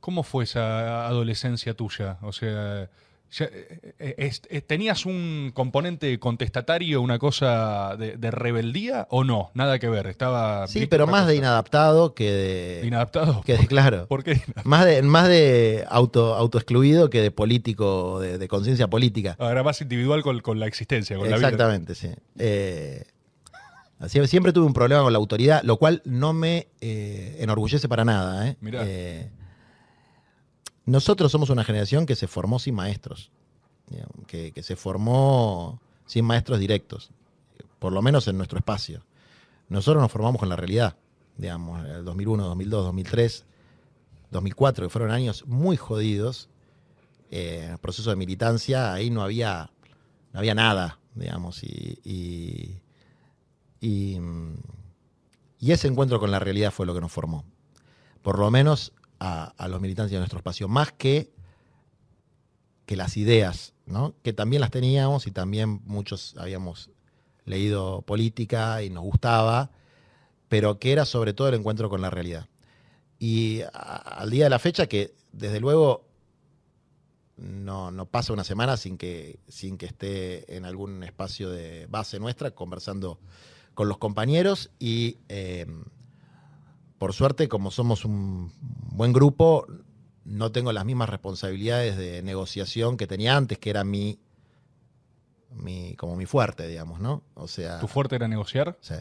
¿Cómo 0.00 0.22
fue 0.22 0.44
esa 0.44 1.06
adolescencia 1.06 1.74
tuya? 1.74 2.18
O 2.22 2.32
sea, 2.32 2.90
ya, 3.36 3.44
eh, 3.46 3.94
eh, 3.98 4.14
es- 4.18 4.42
eh, 4.48 4.60
¿tenías 4.60 5.06
un 5.06 5.50
componente 5.54 6.18
contestatario, 6.18 7.00
una 7.02 7.18
cosa 7.18 7.96
de, 7.98 8.16
de 8.16 8.30
rebeldía 8.30 9.06
o 9.10 9.24
no? 9.24 9.50
Nada 9.54 9.78
que 9.78 9.88
ver. 9.88 10.06
Estaba. 10.06 10.66
Sí, 10.68 10.86
pero 10.86 11.06
más 11.06 11.26
de 11.26 11.36
inadaptado 11.36 12.14
que 12.14 12.30
de... 12.30 12.86
¿Inadaptado? 12.86 13.42
que 13.44 13.56
de- 13.56 13.66
claro. 13.66 14.06
¿Por 14.06 14.22
qué? 14.24 14.40
Más 14.64 14.84
de, 14.84 15.02
más 15.02 15.28
de 15.28 15.84
auto, 15.88 16.34
autoexcluido 16.34 17.10
que 17.10 17.20
de 17.22 17.30
político, 17.30 18.20
de, 18.20 18.38
de 18.38 18.48
conciencia 18.48 18.88
política. 18.88 19.36
Ahora 19.38 19.62
más 19.62 19.80
individual 19.80 20.22
con, 20.22 20.40
con 20.40 20.60
la 20.60 20.66
existencia, 20.66 21.16
con 21.16 21.28
la 21.30 21.36
vida. 21.36 21.48
Exactamente, 21.48 21.94
sí. 21.94 22.08
Eh, 22.38 23.04
así- 23.98 24.26
siempre 24.26 24.52
tuve 24.52 24.66
un 24.66 24.72
problema 24.74 25.02
con 25.02 25.12
la 25.12 25.18
autoridad, 25.18 25.62
lo 25.64 25.76
cual 25.76 26.02
no 26.04 26.32
me 26.32 26.68
eh, 26.80 27.36
enorgullece 27.40 27.88
para 27.88 28.04
nada. 28.04 28.48
¿eh? 28.48 28.56
Mirá. 28.60 28.82
Nosotros 30.86 31.32
somos 31.32 31.50
una 31.50 31.64
generación 31.64 32.04
que 32.06 32.14
se 32.14 32.26
formó 32.26 32.58
sin 32.58 32.74
maestros, 32.74 33.30
que, 34.26 34.52
se 34.62 34.76
formó 34.76 35.80
sin 36.06 36.24
maestros 36.24 36.58
directos, 36.58 37.10
por 37.78 37.92
lo 37.92 38.02
menos 38.02 38.28
en 38.28 38.36
nuestro 38.36 38.58
espacio. 38.58 39.04
Nosotros 39.68 40.02
nos 40.02 40.12
formamos 40.12 40.38
con 40.38 40.48
la 40.48 40.56
realidad, 40.56 40.96
digamos, 41.36 41.84
el 41.86 42.04
2001, 42.04 42.44
2002, 42.44 42.84
2003, 42.84 43.46
2004, 44.30 44.86
que 44.86 44.90
fueron 44.90 45.10
años 45.10 45.46
muy 45.46 45.76
jodidos, 45.76 46.50
eh, 47.30 47.76
proceso 47.80 48.10
de 48.10 48.16
militancia, 48.16 48.92
ahí 48.92 49.08
no 49.08 49.22
había, 49.22 49.70
no 50.32 50.38
había 50.38 50.54
nada, 50.54 50.98
digamos, 51.14 51.62
y, 51.64 51.98
y, 53.80 54.20
mm, 54.20 54.54
y 55.58 55.72
ese 55.72 55.88
encuentro 55.88 56.20
con 56.20 56.30
la 56.30 56.38
realidad 56.38 56.72
fue 56.72 56.84
lo 56.84 56.94
que 56.94 57.00
nos 57.00 57.10
formó, 57.10 57.44
por 58.22 58.38
lo 58.38 58.50
menos 58.50 58.92
a, 59.18 59.68
los 59.68 59.80
militantes 59.80 60.12
de 60.12 60.18
nuestro 60.18 60.38
espacio, 60.38 60.68
más 60.68 60.92
que, 60.92 61.30
que 62.86 62.96
las 62.96 63.16
ideas, 63.16 63.74
¿no? 63.86 64.14
que 64.22 64.32
también 64.32 64.60
las 64.60 64.70
teníamos 64.70 65.26
y 65.26 65.30
también 65.30 65.80
muchos 65.84 66.36
habíamos 66.38 66.90
leído 67.44 68.02
política 68.02 68.82
y 68.82 68.90
nos 68.90 69.04
gustaba, 69.04 69.70
pero 70.48 70.78
que 70.78 70.92
era 70.92 71.04
sobre 71.04 71.32
todo 71.32 71.48
el 71.48 71.54
encuentro 71.54 71.88
con 71.88 72.00
la 72.00 72.10
realidad. 72.10 72.48
Y 73.18 73.62
al 73.72 74.30
día 74.30 74.44
de 74.44 74.50
la 74.50 74.58
fecha, 74.58 74.86
que 74.86 75.14
desde 75.32 75.60
luego 75.60 76.06
no, 77.36 77.90
no 77.90 78.06
pasa 78.06 78.32
una 78.32 78.44
semana 78.44 78.76
sin 78.76 78.96
que, 78.96 79.40
sin 79.48 79.78
que 79.78 79.86
esté 79.86 80.56
en 80.56 80.64
algún 80.64 81.02
espacio 81.02 81.50
de 81.50 81.86
base 81.86 82.18
nuestra 82.18 82.52
conversando 82.52 83.18
con 83.74 83.88
los 83.88 83.98
compañeros 83.98 84.70
y 84.78 85.18
eh, 85.28 85.66
por 86.98 87.12
suerte, 87.12 87.48
como 87.48 87.70
somos 87.70 88.04
un 88.04 88.52
buen 88.60 89.12
grupo, 89.12 89.66
no 90.24 90.52
tengo 90.52 90.72
las 90.72 90.84
mismas 90.84 91.08
responsabilidades 91.08 91.96
de 91.96 92.22
negociación 92.22 92.96
que 92.96 93.06
tenía 93.06 93.36
antes, 93.36 93.58
que 93.58 93.70
era 93.70 93.84
mi, 93.84 94.18
mi 95.50 95.94
como 95.96 96.16
mi 96.16 96.26
fuerte, 96.26 96.66
digamos, 96.66 97.00
¿no? 97.00 97.22
O 97.34 97.48
sea, 97.48 97.78
¿Tu 97.80 97.88
fuerte 97.88 98.16
era 98.16 98.28
negociar? 98.28 98.76
Sí. 98.80 98.94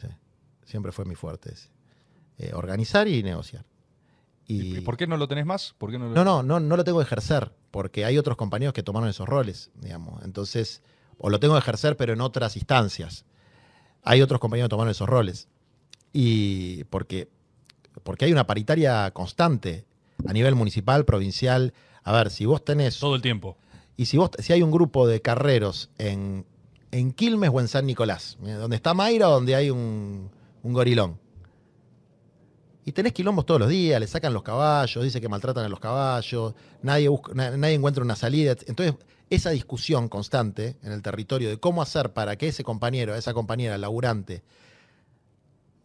Sí. 0.00 0.08
Siempre 0.64 0.92
fue 0.92 1.04
mi 1.04 1.14
fuerte 1.14 1.52
ese. 1.52 1.68
Eh, 2.38 2.52
organizar 2.54 3.06
y 3.08 3.22
negociar. 3.22 3.64
¿Y 4.46 4.78
Y, 4.78 4.80
por 4.80 4.96
qué 4.96 5.06
no 5.06 5.16
lo 5.16 5.28
tenés 5.28 5.46
más? 5.46 5.74
¿Por 5.78 5.90
qué 5.90 5.98
no, 5.98 6.08
lo- 6.08 6.14
No, 6.14 6.24
no, 6.24 6.42
no, 6.42 6.60
no 6.60 6.76
lo 6.76 6.84
tengo 6.84 6.98
que 6.98 7.04
ejercer, 7.04 7.52
porque 7.70 8.04
hay 8.04 8.18
otros 8.18 8.36
compañeros 8.36 8.72
que 8.74 8.82
tomaron 8.82 9.08
esos 9.08 9.28
roles, 9.28 9.70
digamos. 9.74 10.22
Entonces, 10.24 10.82
o 11.18 11.30
lo 11.30 11.38
tengo 11.40 11.54
que 11.54 11.60
ejercer, 11.60 11.96
pero 11.96 12.12
en 12.12 12.20
otras 12.20 12.56
instancias. 12.56 13.24
Hay 14.02 14.20
otros 14.22 14.40
compañeros 14.40 14.66
que 14.68 14.70
tomaron 14.70 14.90
esos 14.90 15.08
roles. 15.08 15.48
Y 16.12 16.84
porque, 16.84 17.28
porque 18.02 18.24
hay 18.26 18.32
una 18.32 18.46
paritaria 18.46 19.10
constante 19.12 19.84
a 20.26 20.32
nivel 20.32 20.54
municipal, 20.54 21.04
provincial. 21.04 21.72
A 22.04 22.12
ver, 22.12 22.30
si 22.30 22.44
vos 22.46 22.64
tenés 22.64 22.98
Todo 22.98 23.14
el 23.14 23.22
tiempo. 23.22 23.56
y 23.96 24.06
si, 24.06 24.16
vos, 24.18 24.30
si 24.38 24.52
hay 24.52 24.62
un 24.62 24.70
grupo 24.70 25.06
de 25.06 25.20
carreros 25.22 25.90
en, 25.98 26.44
en 26.90 27.12
Quilmes 27.12 27.50
o 27.52 27.60
en 27.60 27.68
San 27.68 27.86
Nicolás, 27.86 28.36
mira, 28.40 28.56
donde 28.58 28.76
está 28.76 28.92
Mayra 28.94 29.28
o 29.28 29.32
donde 29.32 29.54
hay 29.54 29.70
un, 29.70 30.30
un 30.62 30.72
gorilón, 30.72 31.18
y 32.84 32.90
tenés 32.92 33.12
quilombos 33.12 33.46
todos 33.46 33.60
los 33.60 33.68
días, 33.68 34.00
le 34.00 34.08
sacan 34.08 34.32
los 34.34 34.42
caballos, 34.42 35.04
dice 35.04 35.20
que 35.20 35.28
maltratan 35.28 35.64
a 35.64 35.68
los 35.68 35.78
caballos, 35.78 36.54
nadie, 36.82 37.08
busca- 37.08 37.32
na- 37.32 37.56
nadie 37.56 37.74
encuentra 37.74 38.02
una 38.02 38.16
salida. 38.16 38.56
Entonces, 38.66 38.96
esa 39.30 39.50
discusión 39.50 40.08
constante 40.08 40.76
en 40.82 40.90
el 40.90 41.00
territorio 41.00 41.48
de 41.48 41.58
cómo 41.58 41.80
hacer 41.80 42.12
para 42.12 42.34
que 42.36 42.48
ese 42.48 42.64
compañero, 42.64 43.14
esa 43.14 43.32
compañera 43.34 43.78
laburante, 43.78 44.42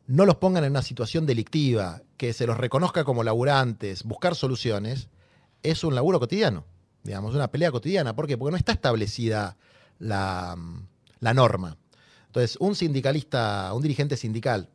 no 0.07 0.25
los 0.25 0.38
pongan 0.38 0.63
en 0.63 0.71
una 0.71 0.81
situación 0.81 1.25
delictiva, 1.25 2.01
que 2.15 2.34
se 2.34 2.47
los 2.47 2.57
reconozca 2.57 3.03
como 3.03 3.23
laburantes, 3.23 4.03
buscar 4.03 4.35
soluciones, 4.35 5.09
es 5.63 5.84
un 5.84 5.95
laburo 5.95 6.19
cotidiano, 6.19 6.65
digamos, 7.03 7.35
una 7.35 7.51
pelea 7.51 7.71
cotidiana. 7.71 8.15
¿Por 8.15 8.25
qué? 8.25 8.38
Porque 8.38 8.51
no 8.51 8.57
está 8.57 8.71
establecida 8.71 9.57
la, 9.99 10.57
la 11.19 11.34
norma. 11.34 11.77
Entonces, 12.27 12.57
un 12.59 12.75
sindicalista, 12.75 13.71
un 13.73 13.81
dirigente 13.81 14.15
sindical, 14.15 14.69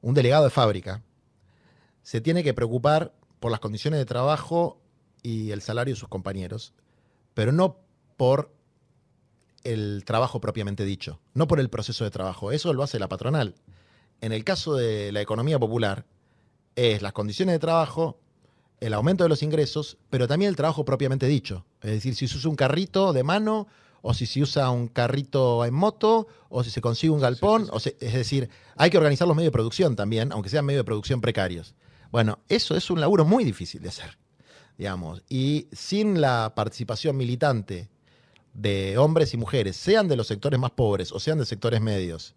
un 0.00 0.14
delegado 0.14 0.44
de 0.44 0.50
fábrica, 0.50 1.02
se 2.02 2.20
tiene 2.20 2.44
que 2.44 2.54
preocupar 2.54 3.12
por 3.40 3.50
las 3.50 3.60
condiciones 3.60 3.98
de 3.98 4.06
trabajo 4.06 4.80
y 5.22 5.50
el 5.50 5.60
salario 5.60 5.94
de 5.94 6.00
sus 6.00 6.08
compañeros, 6.08 6.72
pero 7.34 7.50
no 7.50 7.80
por 8.16 8.54
el 9.64 10.04
trabajo 10.04 10.40
propiamente 10.40 10.84
dicho, 10.84 11.20
no 11.34 11.48
por 11.48 11.58
el 11.58 11.68
proceso 11.68 12.04
de 12.04 12.12
trabajo. 12.12 12.52
Eso 12.52 12.72
lo 12.72 12.84
hace 12.84 13.00
la 13.00 13.08
patronal. 13.08 13.56
En 14.20 14.32
el 14.32 14.44
caso 14.44 14.74
de 14.74 15.12
la 15.12 15.20
economía 15.20 15.58
popular, 15.58 16.04
es 16.74 17.02
las 17.02 17.12
condiciones 17.12 17.54
de 17.54 17.58
trabajo, 17.58 18.18
el 18.80 18.92
aumento 18.94 19.24
de 19.24 19.28
los 19.30 19.42
ingresos, 19.42 19.98
pero 20.10 20.26
también 20.28 20.50
el 20.50 20.56
trabajo 20.56 20.84
propiamente 20.84 21.26
dicho. 21.26 21.64
Es 21.82 21.90
decir, 21.90 22.14
si 22.14 22.28
se 22.28 22.36
usa 22.36 22.50
un 22.50 22.56
carrito 22.56 23.12
de 23.12 23.22
mano, 23.22 23.66
o 24.02 24.14
si 24.14 24.26
se 24.26 24.42
usa 24.42 24.70
un 24.70 24.88
carrito 24.88 25.64
en 25.64 25.74
moto, 25.74 26.28
o 26.48 26.62
si 26.62 26.70
se 26.70 26.80
consigue 26.80 27.10
un 27.10 27.20
galpón. 27.20 27.62
Sí, 27.62 27.66
sí, 27.66 27.72
O 27.74 27.80
se- 27.80 27.96
es 28.00 28.12
decir, 28.12 28.48
hay 28.76 28.90
que 28.90 28.98
organizar 28.98 29.26
los 29.26 29.36
medios 29.36 29.48
de 29.48 29.54
producción 29.54 29.96
también, 29.96 30.32
aunque 30.32 30.48
sean 30.50 30.64
medios 30.64 30.80
de 30.80 30.84
producción 30.84 31.20
precarios. 31.20 31.74
Bueno, 32.12 32.38
eso 32.48 32.76
es 32.76 32.88
un 32.90 33.00
laburo 33.00 33.24
muy 33.24 33.42
difícil 33.44 33.82
de 33.82 33.88
hacer, 33.88 34.16
digamos. 34.78 35.22
Y 35.28 35.66
sin 35.72 36.20
la 36.20 36.52
participación 36.54 37.16
militante 37.16 37.88
de 38.54 38.96
hombres 38.98 39.34
y 39.34 39.36
mujeres, 39.38 39.76
sean 39.76 40.08
de 40.08 40.16
los 40.16 40.26
sectores 40.28 40.58
más 40.60 40.70
pobres 40.70 41.10
o 41.12 41.18
sean 41.18 41.38
de 41.38 41.44
sectores 41.46 41.80
medios, 41.80 42.34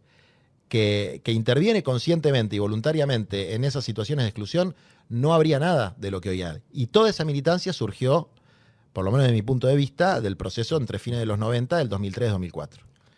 que, 0.70 1.22
que 1.24 1.32
interviene 1.34 1.84
conscientemente 1.84 2.56
y 2.56 2.60
voluntariamente 2.60 3.56
en 3.56 3.64
esas 3.66 3.84
situaciones 3.84 4.24
de 4.24 4.30
exclusión, 4.30 4.76
no 5.10 5.34
habría 5.34 5.60
nada 5.60 5.96
de 5.98 6.12
lo 6.12 6.22
que 6.22 6.30
hoy 6.30 6.44
hay. 6.44 6.60
Y 6.72 6.88
toda 6.88 7.10
esa 7.10 7.26
militancia 7.26 7.74
surgió, 7.74 8.30
por 8.94 9.04
lo 9.04 9.12
menos 9.12 9.24
desde 9.26 9.36
mi 9.36 9.42
punto 9.42 9.68
de 9.68 9.76
vista, 9.76 10.22
del 10.22 10.38
proceso 10.38 10.78
entre 10.78 11.00
fines 11.00 11.20
de 11.20 11.26
los 11.26 11.38
90 11.40 11.78
del 11.78 11.90
2003-2004. 11.90 12.70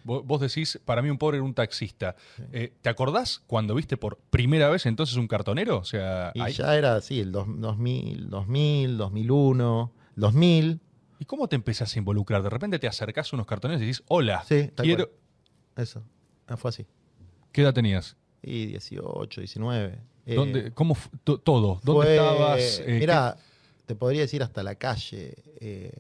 Vos, 0.04 0.26
vos 0.26 0.42
decís, 0.42 0.80
para 0.84 1.04
mí 1.04 1.10
un 1.12 1.20
pobre 1.20 1.38
era 1.38 1.44
un 1.44 1.54
taxista. 1.54 2.16
Eh, 2.52 2.74
¿Te 2.82 2.90
acordás 2.90 3.44
cuando 3.46 3.76
viste 3.76 3.98
por 3.98 4.18
primera 4.32 4.68
vez 4.70 4.88
entonces 4.88 5.16
un 5.18 5.28
cartonero? 5.28 5.78
O 5.78 5.84
sea, 5.84 6.32
Y 6.34 6.42
ahí- 6.42 6.54
ya 6.54 6.76
era 6.76 6.96
así, 6.96 7.20
el 7.20 7.32
dos- 7.32 7.46
2000, 7.48 8.30
2000, 8.30 8.98
2001, 8.98 9.92
2000. 10.16 10.80
¿Y 11.20 11.26
cómo 11.26 11.48
te 11.48 11.56
empezás 11.56 11.96
a 11.96 12.00
involucrar? 12.00 12.42
De 12.42 12.50
repente 12.50 12.80
te 12.80 12.88
acercás 12.88 13.32
a 13.32 13.36
unos 13.36 13.46
cartoneros 13.46 13.80
y 13.82 13.86
decís, 13.86 14.02
hola, 14.08 14.44
Sí, 14.48 14.72
quiero... 14.78 15.12
Eso, 15.76 16.02
Ah, 16.48 16.58
fue 16.58 16.70
así. 16.70 16.86
¿Qué 17.52 17.62
edad 17.62 17.74
tenías? 17.74 18.16
Y 18.42 18.66
18, 18.68 19.42
19. 19.42 20.00
eh, 20.26 20.36
¿Dónde, 20.36 20.72
¿Cómo 20.74 20.98
todo? 21.24 21.80
¿Dónde 21.84 22.02
fue- 22.04 22.16
estabas? 22.16 22.80
Eh, 22.86 22.98
Mirá, 23.00 23.38
te 23.86 23.96
podría 23.96 24.22
decir 24.22 24.42
hasta 24.44 24.64
la 24.64 24.76
calle. 24.76 25.36
Eh, 25.60 25.92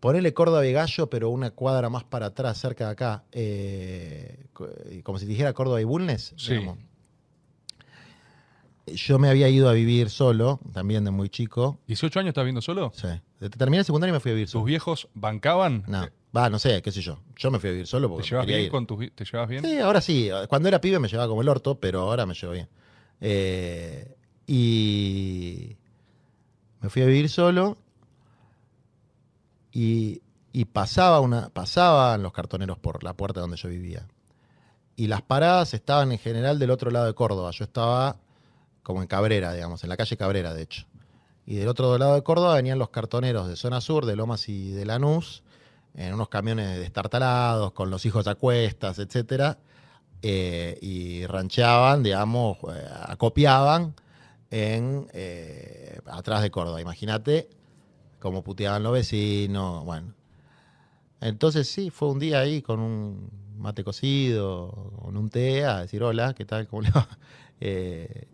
ponele 0.00 0.32
Córdoba 0.34 0.66
y 0.66 0.72
Gallo, 0.72 1.08
pero 1.08 1.30
una 1.30 1.50
cuadra 1.50 1.88
más 1.88 2.04
para 2.04 2.26
atrás, 2.26 2.58
cerca 2.58 2.86
de 2.86 2.90
acá. 2.92 3.24
eh, 3.32 4.46
co- 4.52 4.68
como 5.02 5.18
si 5.18 5.26
dijera 5.26 5.52
Córdoba 5.52 5.80
y 5.80 5.84
Bulnes. 5.84 6.32
Sí. 6.36 6.54
digamos. 6.54 6.78
Yo 8.86 9.18
me 9.18 9.28
había 9.28 9.48
ido 9.48 9.68
a 9.68 9.72
vivir 9.72 10.10
solo, 10.10 10.58
también 10.72 11.04
de 11.04 11.10
muy 11.12 11.28
chico. 11.28 11.78
qué? 11.86 11.94
¿18 11.94 12.16
años 12.18 12.28
estás 12.30 12.44
viendo 12.44 12.60
solo? 12.60 12.92
Sí. 12.94 13.06
Terminé 13.56 13.78
el 13.80 13.84
secundario 13.84 14.12
y 14.12 14.16
me 14.16 14.20
fui 14.20 14.32
a 14.32 14.34
vivir 14.34 14.46
¿Tus 14.48 14.52
solo. 14.52 14.64
viejos 14.64 15.08
bancaban? 15.14 15.84
No, 15.86 16.04
Eh, 16.04 16.10
va, 16.36 16.48
no 16.50 16.58
sé, 16.58 16.80
qué 16.82 16.90
sé 16.92 17.00
yo. 17.02 17.18
Yo 17.36 17.50
me 17.50 17.58
fui 17.58 17.68
a 17.68 17.72
vivir 17.72 17.86
solo 17.86 18.08
¿Te 18.16 18.22
llevas 18.22 18.44
quería 18.46 18.56
bien 18.56 18.66
ir. 18.66 18.70
con 18.70 18.86
tus 18.86 19.10
¿Te 19.14 19.24
llevas 19.24 19.48
bien? 19.48 19.64
Sí, 19.64 19.78
ahora 19.78 20.00
sí. 20.00 20.30
Cuando 20.48 20.68
era 20.68 20.80
pibe 20.80 20.98
me 20.98 21.08
llevaba 21.08 21.28
como 21.28 21.42
el 21.42 21.48
orto, 21.48 21.78
pero 21.78 22.00
ahora 22.02 22.26
me 22.26 22.34
llevo 22.34 22.52
bien. 22.52 22.68
Eh, 23.20 24.16
y 24.46 25.76
me 26.80 26.88
fui 26.90 27.02
a 27.02 27.06
vivir 27.06 27.28
solo 27.28 27.78
Y, 29.72 30.22
y 30.52 30.64
pasaba 30.66 31.20
una, 31.20 31.48
pasaban 31.50 32.22
los 32.22 32.32
cartoneros 32.32 32.78
por 32.78 33.02
la 33.04 33.14
puerta 33.14 33.40
donde 33.40 33.56
yo 33.56 33.68
vivía. 33.68 34.06
Y 34.96 35.06
las 35.06 35.22
paradas 35.22 35.72
estaban 35.74 36.12
en 36.12 36.18
general 36.18 36.58
del 36.58 36.70
otro 36.70 36.90
lado 36.90 37.06
de 37.06 37.14
Córdoba. 37.14 37.50
Yo 37.52 37.64
estaba 37.64 38.16
como 38.82 39.00
en 39.00 39.08
Cabrera, 39.08 39.52
digamos, 39.54 39.82
en 39.84 39.88
la 39.88 39.96
calle 39.96 40.16
Cabrera, 40.16 40.52
de 40.52 40.62
hecho. 40.62 40.84
Y 41.46 41.56
del 41.56 41.68
otro 41.68 41.96
lado 41.98 42.14
de 42.14 42.22
Córdoba 42.22 42.54
venían 42.54 42.78
los 42.78 42.90
cartoneros 42.90 43.48
de 43.48 43.56
zona 43.56 43.80
sur, 43.80 44.04
de 44.06 44.16
Lomas 44.16 44.48
y 44.48 44.70
de 44.72 44.84
Lanús, 44.84 45.41
en 45.94 46.14
unos 46.14 46.28
camiones 46.28 46.78
destartalados, 46.78 47.72
con 47.72 47.90
los 47.90 48.04
hijos 48.06 48.26
a 48.26 48.34
cuestas, 48.34 48.98
etcétera, 48.98 49.58
eh, 50.22 50.78
y 50.80 51.26
rancheaban, 51.26 52.02
digamos, 52.02 52.58
eh, 52.74 52.88
acopiaban 53.06 53.94
en 54.50 55.08
eh, 55.12 56.00
atrás 56.06 56.42
de 56.42 56.50
Córdoba. 56.50 56.80
Imagínate 56.80 57.50
cómo 58.20 58.42
puteaban 58.42 58.82
los 58.82 58.92
vecinos, 58.92 59.84
bueno. 59.84 60.14
Entonces 61.20 61.68
sí, 61.68 61.90
fue 61.90 62.08
un 62.10 62.18
día 62.18 62.40
ahí 62.40 62.62
con 62.62 62.80
un 62.80 63.30
mate 63.58 63.84
cocido, 63.84 64.92
con 65.02 65.16
un 65.16 65.28
té, 65.30 65.64
a 65.64 65.80
decir 65.80 66.02
hola, 66.02 66.34
¿qué 66.34 66.44
tal? 66.44 66.66
¿Cómo 66.68 66.82
le 66.82 66.90
va? 66.90 67.08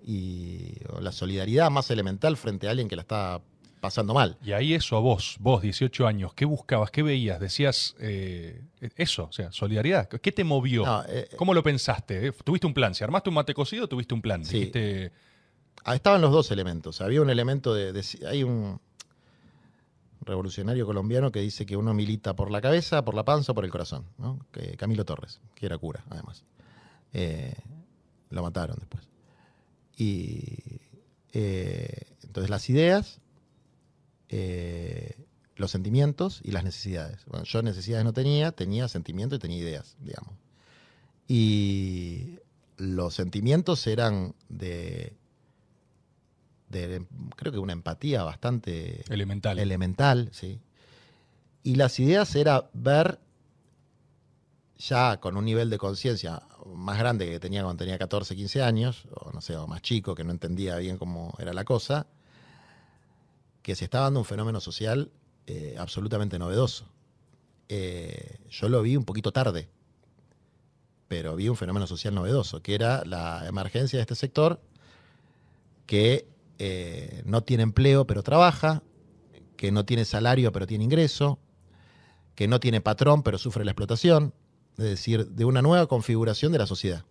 Y 0.06 0.72
la 1.00 1.12
solidaridad 1.12 1.70
más 1.70 1.90
elemental 1.90 2.38
frente 2.38 2.66
a 2.66 2.70
alguien 2.70 2.88
que 2.88 2.96
la 2.96 3.02
está 3.02 3.42
pasando 3.80 4.14
mal. 4.14 4.36
Y 4.44 4.52
ahí 4.52 4.74
eso 4.74 4.96
a 4.96 5.00
vos, 5.00 5.36
vos, 5.40 5.62
18 5.62 6.06
años, 6.06 6.34
¿qué 6.34 6.44
buscabas? 6.44 6.90
¿Qué 6.90 7.02
veías? 7.02 7.38
Decías 7.40 7.94
eh, 8.00 8.62
eso, 8.96 9.24
o 9.30 9.32
sea, 9.32 9.52
solidaridad. 9.52 10.08
¿Qué 10.08 10.32
te 10.32 10.44
movió? 10.44 10.84
No, 10.84 11.04
eh, 11.08 11.28
¿Cómo 11.36 11.54
lo 11.54 11.62
pensaste? 11.62 12.32
¿Tuviste 12.32 12.66
un 12.66 12.74
plan? 12.74 12.94
¿Si 12.94 13.04
armaste 13.04 13.28
un 13.30 13.34
mate 13.34 13.54
cocido, 13.54 13.88
tuviste 13.88 14.14
un 14.14 14.22
plan? 14.22 14.44
Sí. 14.44 14.54
Dijiste, 14.58 15.12
Ah, 15.84 15.94
Estaban 15.94 16.20
los 16.20 16.32
dos 16.32 16.50
elementos. 16.50 17.00
Había 17.00 17.22
un 17.22 17.30
elemento 17.30 17.72
de, 17.72 17.92
de- 17.92 18.26
Hay 18.28 18.42
un 18.42 18.80
revolucionario 20.22 20.84
colombiano 20.84 21.30
que 21.32 21.40
dice 21.40 21.64
que 21.64 21.76
uno 21.76 21.94
milita 21.94 22.34
por 22.36 22.50
la 22.50 22.60
cabeza, 22.60 23.04
por 23.04 23.14
la 23.14 23.24
panza 23.24 23.52
o 23.52 23.54
por 23.54 23.64
el 23.64 23.70
corazón. 23.70 24.04
¿no? 24.18 24.44
Que 24.52 24.76
Camilo 24.76 25.04
Torres, 25.04 25.40
que 25.54 25.66
era 25.66 25.78
cura, 25.78 26.04
además. 26.10 26.44
Eh, 27.12 27.54
lo 28.30 28.42
mataron 28.42 28.76
después. 28.78 29.08
Y 29.96 30.80
eh, 31.32 32.02
entonces 32.22 32.50
las 32.50 32.68
ideas, 32.68 33.20
eh, 34.28 35.16
los 35.56 35.70
sentimientos 35.70 36.40
y 36.44 36.52
las 36.52 36.64
necesidades. 36.64 37.24
Bueno, 37.26 37.44
yo 37.44 37.62
necesidades 37.62 38.04
no 38.04 38.12
tenía, 38.12 38.52
tenía 38.52 38.88
sentimientos 38.88 39.38
y 39.38 39.40
tenía 39.40 39.58
ideas, 39.58 39.96
digamos. 40.00 40.34
Y 41.26 42.38
los 42.76 43.14
sentimientos 43.14 43.86
eran 43.86 44.34
de, 44.48 45.12
de 46.68 47.04
creo 47.36 47.52
que 47.52 47.58
una 47.58 47.72
empatía 47.72 48.22
bastante 48.22 49.04
elemental. 49.12 49.58
elemental, 49.58 50.30
sí. 50.32 50.60
Y 51.62 51.74
las 51.74 51.98
ideas 51.98 52.34
era 52.34 52.70
ver 52.72 53.18
ya 54.78 55.18
con 55.18 55.36
un 55.36 55.44
nivel 55.44 55.70
de 55.70 55.78
conciencia 55.78 56.42
más 56.66 56.98
grande 56.98 57.28
que 57.28 57.40
tenía 57.40 57.62
cuando 57.64 57.82
tenía 57.82 57.98
14, 57.98 58.36
15 58.36 58.62
años, 58.62 59.06
o 59.12 59.32
no 59.32 59.40
sé, 59.40 59.56
o 59.56 59.66
más 59.66 59.82
chico, 59.82 60.14
que 60.14 60.24
no 60.24 60.30
entendía 60.30 60.76
bien 60.76 60.98
cómo 60.98 61.34
era 61.38 61.52
la 61.52 61.64
cosa, 61.64 62.06
que 63.62 63.74
se 63.74 63.84
estaba 63.84 64.04
dando 64.04 64.20
un 64.20 64.26
fenómeno 64.26 64.60
social 64.60 65.10
eh, 65.46 65.76
absolutamente 65.78 66.38
novedoso. 66.38 66.86
Eh, 67.68 68.38
yo 68.48 68.68
lo 68.68 68.82
vi 68.82 68.96
un 68.96 69.04
poquito 69.04 69.32
tarde, 69.32 69.68
pero 71.06 71.36
vi 71.36 71.48
un 71.48 71.56
fenómeno 71.56 71.86
social 71.86 72.14
novedoso, 72.14 72.62
que 72.62 72.74
era 72.74 73.04
la 73.04 73.46
emergencia 73.46 73.98
de 73.98 74.02
este 74.02 74.14
sector 74.14 74.60
que 75.86 76.28
eh, 76.58 77.22
no 77.24 77.42
tiene 77.42 77.62
empleo 77.62 78.06
pero 78.06 78.22
trabaja, 78.22 78.82
que 79.56 79.72
no 79.72 79.84
tiene 79.84 80.04
salario 80.04 80.52
pero 80.52 80.66
tiene 80.66 80.84
ingreso, 80.84 81.38
que 82.34 82.46
no 82.46 82.60
tiene 82.60 82.80
patrón 82.80 83.22
pero 83.22 83.38
sufre 83.38 83.64
la 83.64 83.72
explotación, 83.72 84.34
es 84.76 84.84
decir, 84.84 85.28
de 85.28 85.44
una 85.44 85.62
nueva 85.62 85.86
configuración 85.86 86.52
de 86.52 86.58
la 86.58 86.66
sociedad, 86.66 87.04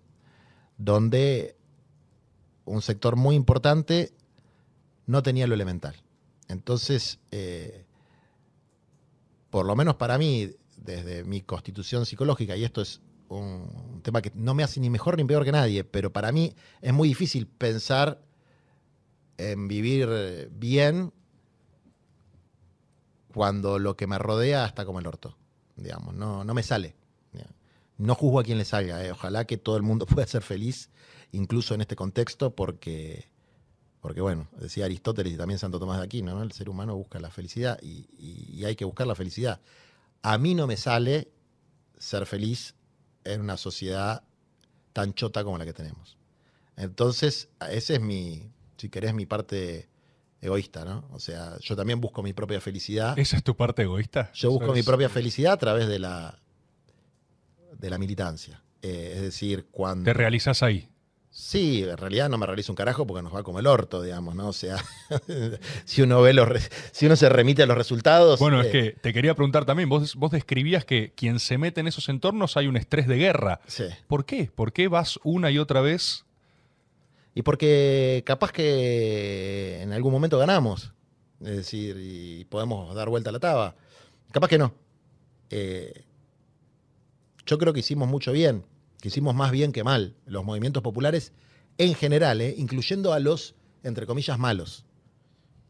donde 0.77 1.55
un 2.65 2.81
sector 2.81 3.15
muy 3.15 3.35
importante 3.35 4.13
no 5.05 5.23
tenía 5.23 5.47
lo 5.47 5.55
elemental. 5.55 5.95
Entonces, 6.47 7.19
eh, 7.31 7.85
por 9.49 9.65
lo 9.65 9.75
menos 9.75 9.95
para 9.95 10.17
mí, 10.17 10.51
desde 10.77 11.23
mi 11.23 11.41
constitución 11.41 12.05
psicológica, 12.05 12.55
y 12.55 12.63
esto 12.63 12.81
es 12.81 13.01
un 13.29 14.01
tema 14.03 14.21
que 14.21 14.31
no 14.35 14.53
me 14.53 14.63
hace 14.63 14.79
ni 14.79 14.89
mejor 14.89 15.17
ni 15.17 15.25
peor 15.25 15.43
que 15.43 15.51
nadie, 15.51 15.83
pero 15.83 16.13
para 16.13 16.31
mí 16.31 16.53
es 16.81 16.93
muy 16.93 17.09
difícil 17.09 17.47
pensar 17.47 18.21
en 19.37 19.67
vivir 19.67 20.49
bien 20.53 21.13
cuando 23.33 23.77
lo 23.79 23.95
que 23.95 24.07
me 24.07 24.17
rodea 24.17 24.65
está 24.65 24.85
como 24.85 24.99
el 24.99 25.07
orto, 25.07 25.37
digamos, 25.75 26.15
no, 26.15 26.43
no 26.43 26.53
me 26.53 26.63
sale. 26.63 26.95
No 27.97 28.13
juzgo 28.13 28.39
a 28.39 28.43
quien 28.43 28.59
le 28.59 28.65
salga, 28.65 29.03
eh, 29.03 29.11
ojalá 29.11 29.45
que 29.45 29.57
todo 29.57 29.75
el 29.75 29.83
mundo 29.83 30.05
pueda 30.07 30.27
ser 30.27 30.43
feliz, 30.43 30.89
incluso 31.31 31.73
en 31.73 31.81
este 31.81 31.95
contexto, 31.95 32.55
porque, 32.55 33.29
porque 34.01 34.21
bueno, 34.21 34.47
decía 34.59 34.85
Aristóteles 34.85 35.33
y 35.33 35.37
también 35.37 35.59
Santo 35.59 35.79
Tomás 35.79 35.97
de 35.99 36.05
Aquino, 36.05 36.33
¿no? 36.35 36.43
el 36.43 36.51
ser 36.51 36.69
humano 36.69 36.95
busca 36.95 37.19
la 37.19 37.29
felicidad 37.29 37.79
y, 37.81 38.07
y- 38.17 38.49
y 38.59 38.65
hay 38.65 38.75
que 38.75 38.85
buscar 38.85 39.07
la 39.07 39.15
felicidad. 39.15 39.59
A 40.21 40.37
mí 40.37 40.53
no 40.55 40.67
me 40.67 40.77
sale 40.77 41.29
ser 41.97 42.25
feliz 42.25 42.75
en 43.23 43.41
una 43.41 43.57
sociedad 43.57 44.23
tan 44.93 45.13
chota 45.13 45.43
como 45.43 45.57
la 45.57 45.65
que 45.65 45.73
tenemos. 45.73 46.17
Entonces, 46.75 47.49
ese 47.71 47.95
es 47.95 48.01
mi, 48.01 48.51
si 48.77 48.89
querés, 48.89 49.13
mi 49.13 49.25
parte 49.25 49.89
egoísta, 50.41 50.85
¿no? 50.85 51.07
O 51.11 51.19
sea, 51.19 51.57
yo 51.59 51.75
también 51.75 51.99
busco 51.99 52.21
mi 52.21 52.33
propia 52.33 52.61
felicidad. 52.61 53.17
¿Esa 53.17 53.37
es 53.37 53.43
tu 53.43 53.55
parte 53.57 53.81
egoísta? 53.81 54.31
Yo 54.33 54.51
busco 54.51 54.71
mi 54.73 54.83
propia 54.83 55.09
felicidad 55.09 55.53
a 55.53 55.57
través 55.57 55.87
de 55.87 55.97
la, 55.99 56.39
de 57.77 57.89
la 57.89 57.97
militancia. 57.97 58.61
Eh, 58.81 59.13
es 59.15 59.21
decir, 59.21 59.67
cuando... 59.71 60.05
Te 60.05 60.13
realizás 60.13 60.61
ahí. 60.63 60.87
Sí, 61.39 61.83
en 61.83 61.97
realidad 61.97 62.29
no 62.29 62.39
me 62.39 62.47
realizo 62.47 62.71
un 62.71 62.75
carajo 62.75 63.05
porque 63.05 63.21
nos 63.21 63.33
va 63.33 63.43
como 63.43 63.59
el 63.59 63.67
orto, 63.67 64.01
digamos, 64.01 64.33
¿no? 64.33 64.47
O 64.47 64.53
sea, 64.53 64.83
si 65.85 66.01
uno 66.01 66.19
ve 66.19 66.33
los 66.33 66.49
si 66.91 67.05
uno 67.05 67.15
se 67.15 67.29
remite 67.29 67.61
a 67.61 67.67
los 67.67 67.77
resultados. 67.77 68.39
Bueno, 68.39 68.59
es 68.59 68.67
eh, 68.67 68.71
que 68.71 68.91
te 68.99 69.13
quería 69.13 69.35
preguntar 69.35 69.63
también, 69.63 69.87
vos, 69.87 70.15
vos 70.15 70.31
describías 70.31 70.83
que 70.83 71.13
quien 71.15 71.39
se 71.39 71.59
mete 71.59 71.79
en 71.79 71.87
esos 71.87 72.09
entornos 72.09 72.57
hay 72.57 72.65
un 72.65 72.75
estrés 72.75 73.07
de 73.07 73.17
guerra. 73.17 73.61
Sí. 73.67 73.83
¿Por 74.07 74.25
qué? 74.25 74.49
¿Por 74.53 74.73
qué 74.73 74.87
vas 74.87 75.19
una 75.23 75.51
y 75.51 75.59
otra 75.59 75.81
vez? 75.81 76.25
Y 77.35 77.43
porque 77.43 78.23
capaz 78.25 78.51
que 78.51 79.79
en 79.83 79.93
algún 79.93 80.11
momento 80.11 80.39
ganamos. 80.39 80.91
Es 81.41 81.55
decir, 81.55 81.97
y 82.01 82.45
podemos 82.45 82.95
dar 82.95 83.09
vuelta 83.09 83.29
a 83.29 83.33
la 83.33 83.39
taba. 83.39 83.75
Capaz 84.31 84.47
que 84.47 84.57
no. 84.57 84.73
Eh, 85.51 86.03
yo 87.45 87.59
creo 87.59 87.73
que 87.73 87.81
hicimos 87.81 88.09
mucho 88.09 88.31
bien, 88.31 88.65
que 89.01 89.09
hicimos 89.09 89.35
más 89.35 89.51
bien 89.51 89.71
que 89.71 89.83
mal, 89.83 90.15
los 90.25 90.43
movimientos 90.43 90.83
populares 90.83 91.33
en 91.77 91.93
general, 91.93 92.41
eh, 92.41 92.55
incluyendo 92.57 93.13
a 93.13 93.19
los, 93.19 93.55
entre 93.83 94.05
comillas, 94.05 94.39
malos. 94.39 94.85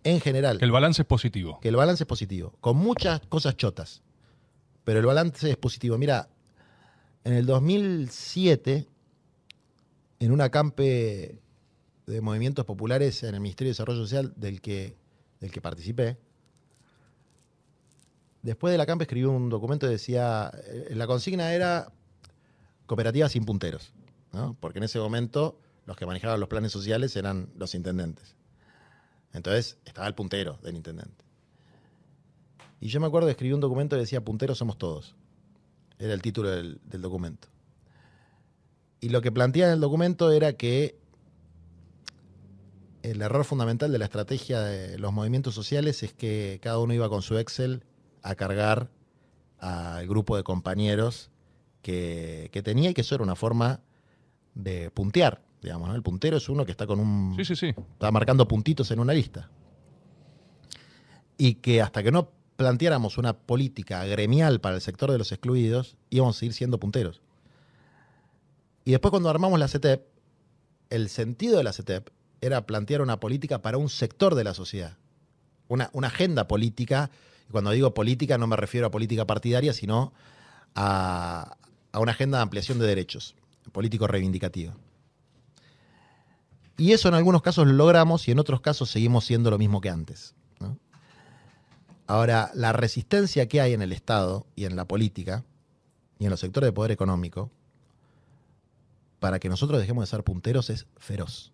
En 0.03 0.21
general. 0.21 0.57
Que 0.57 0.65
el 0.65 0.71
balance 0.71 1.01
es 1.01 1.07
positivo. 1.07 1.59
que 1.61 1.67
el 1.67 1.75
balance 1.75 2.03
es 2.03 2.07
positivo, 2.07 2.55
con 2.61 2.77
muchas 2.77 3.19
cosas 3.27 3.57
chotas, 3.57 4.01
pero 4.83 4.99
el 4.99 5.05
balance 5.05 5.49
es 5.49 5.57
positivo. 5.57 5.97
Mira, 5.97 6.29
en 7.25 7.33
el 7.33 7.45
2007, 7.45 8.87
en 10.19 10.31
un 10.31 10.39
acampe 10.39 11.41
de 12.05 12.21
movimientos 12.21 12.63
populares 12.63 13.23
en 13.23 13.35
el 13.35 13.41
Ministerio 13.41 13.69
de 13.69 13.71
Desarrollo 13.71 13.99
Social 13.99 14.33
del 14.37 14.61
que, 14.61 14.95
del 15.41 15.51
que 15.51 15.59
participé, 15.59 16.17
después 18.41 18.71
del 18.71 18.79
acampe 18.79 19.03
escribí 19.03 19.25
un 19.25 19.49
documento 19.49 19.87
que 19.87 19.91
decía, 19.91 20.51
eh, 20.63 20.93
la 20.95 21.05
consigna 21.05 21.53
era 21.53 21.91
cooperativas 22.87 23.33
sin 23.33 23.45
punteros, 23.45 23.93
¿no? 24.33 24.57
porque 24.59 24.79
en 24.79 24.83
ese 24.83 24.99
momento 24.99 25.59
los 25.85 25.95
que 25.95 26.05
manejaban 26.05 26.39
los 26.39 26.49
planes 26.49 26.71
sociales 26.71 27.15
eran 27.15 27.49
los 27.55 27.75
intendentes. 27.75 28.35
Entonces 29.33 29.77
estaba 29.85 30.07
el 30.07 30.15
puntero 30.15 30.57
del 30.63 30.75
intendente. 30.75 31.23
Y 32.79 32.87
yo 32.87 32.99
me 32.99 33.07
acuerdo 33.07 33.27
de 33.27 33.31
escribir 33.31 33.53
un 33.55 33.61
documento 33.61 33.95
que 33.95 34.01
decía 34.01 34.23
punteros 34.23 34.57
somos 34.57 34.77
todos. 34.77 35.15
Era 35.99 36.13
el 36.13 36.21
título 36.21 36.49
del, 36.49 36.79
del 36.85 37.01
documento. 37.01 37.47
Y 38.99 39.09
lo 39.09 39.21
que 39.21 39.31
planteaba 39.31 39.69
en 39.69 39.75
el 39.75 39.81
documento 39.81 40.31
era 40.31 40.53
que 40.53 40.99
el 43.03 43.21
error 43.21 43.45
fundamental 43.45 43.91
de 43.91 43.97
la 43.97 44.05
estrategia 44.05 44.61
de 44.61 44.97
los 44.97 45.13
movimientos 45.13 45.55
sociales 45.55 46.03
es 46.03 46.13
que 46.13 46.59
cada 46.61 46.79
uno 46.79 46.93
iba 46.93 47.09
con 47.09 47.21
su 47.21 47.37
Excel 47.37 47.83
a 48.21 48.35
cargar 48.35 48.89
al 49.59 50.07
grupo 50.07 50.35
de 50.35 50.43
compañeros 50.43 51.31
que, 51.87 52.49
que 52.51 52.61
tenía 52.61 52.89
y 52.89 52.93
que 52.93 52.99
eso 52.99 53.15
era 53.15 53.23
una 53.23 53.37
forma 53.37 53.79
de 54.53 54.91
puntear. 54.91 55.41
Digamos, 55.61 55.87
¿no? 55.87 55.95
El 55.95 56.03
puntero 56.03 56.35
es 56.35 56.49
uno 56.49 56.65
que 56.65 56.71
está 56.71 56.85
con 56.85 56.99
un 56.99 57.33
Sí, 57.37 57.45
sí, 57.45 57.55
sí. 57.55 57.67
estaba 57.67 58.11
marcando 58.11 58.45
puntitos 58.45 58.91
en 58.91 58.99
una 58.99 59.13
lista. 59.13 59.49
Y 61.37 61.55
que 61.55 61.81
hasta 61.81 62.03
que 62.03 62.11
no 62.11 62.29
planteáramos 62.57 63.17
una 63.17 63.37
política 63.37 64.03
gremial 64.03 64.59
para 64.59 64.75
el 64.75 64.81
sector 64.81 65.09
de 65.13 65.17
los 65.17 65.31
excluidos, 65.31 65.95
íbamos 66.09 66.35
a 66.35 66.39
seguir 66.39 66.53
siendo 66.53 66.77
punteros. 66.77 67.21
Y 68.83 68.91
después 68.91 69.11
cuando 69.11 69.29
armamos 69.29 69.57
la 69.57 69.69
CETEP, 69.69 70.05
el 70.89 71.07
sentido 71.07 71.55
de 71.57 71.63
la 71.63 71.71
CETEP 71.71 72.09
era 72.41 72.65
plantear 72.65 73.01
una 73.01 73.21
política 73.21 73.61
para 73.61 73.77
un 73.77 73.89
sector 73.89 74.35
de 74.35 74.43
la 74.43 74.53
sociedad, 74.53 74.97
una, 75.69 75.89
una 75.93 76.07
agenda 76.07 76.49
política 76.49 77.11
Y 77.47 77.51
cuando 77.53 77.71
digo 77.71 77.93
política 77.93 78.37
no 78.37 78.47
me 78.47 78.57
refiero 78.57 78.87
a 78.87 78.91
política 78.91 79.25
partidaria, 79.25 79.71
sino 79.71 80.11
a, 80.75 81.57
a 81.97 81.99
una 81.99 82.11
agenda 82.11 82.37
de 82.37 82.43
ampliación 82.43 82.77
de 82.77 82.85
derechos, 82.85 83.35
político 83.71 84.05
reivindicativo. 84.05 84.75
Y 86.77 86.91
eso 86.91 87.07
en 87.07 87.15
algunos 87.15 87.41
casos 87.41 87.65
lo 87.65 87.73
logramos 87.73 88.27
y 88.27 88.31
en 88.31 88.37
otros 88.37 88.61
casos 88.61 88.91
seguimos 88.91 89.25
siendo 89.25 89.49
lo 89.49 89.57
mismo 89.57 89.81
que 89.81 89.89
antes. 89.89 90.35
Ahora, 92.05 92.51
la 92.53 92.71
resistencia 92.71 93.47
que 93.47 93.61
hay 93.61 93.73
en 93.73 93.81
el 93.81 93.91
Estado 93.91 94.45
y 94.55 94.65
en 94.65 94.75
la 94.75 94.85
política 94.85 95.43
y 96.19 96.25
en 96.25 96.29
los 96.29 96.39
sectores 96.39 96.67
de 96.67 96.71
poder 96.71 96.91
económico 96.91 97.49
para 99.19 99.39
que 99.39 99.49
nosotros 99.49 99.79
dejemos 99.81 100.03
de 100.03 100.15
ser 100.15 100.23
punteros 100.23 100.69
es 100.69 100.85
feroz. 100.97 101.51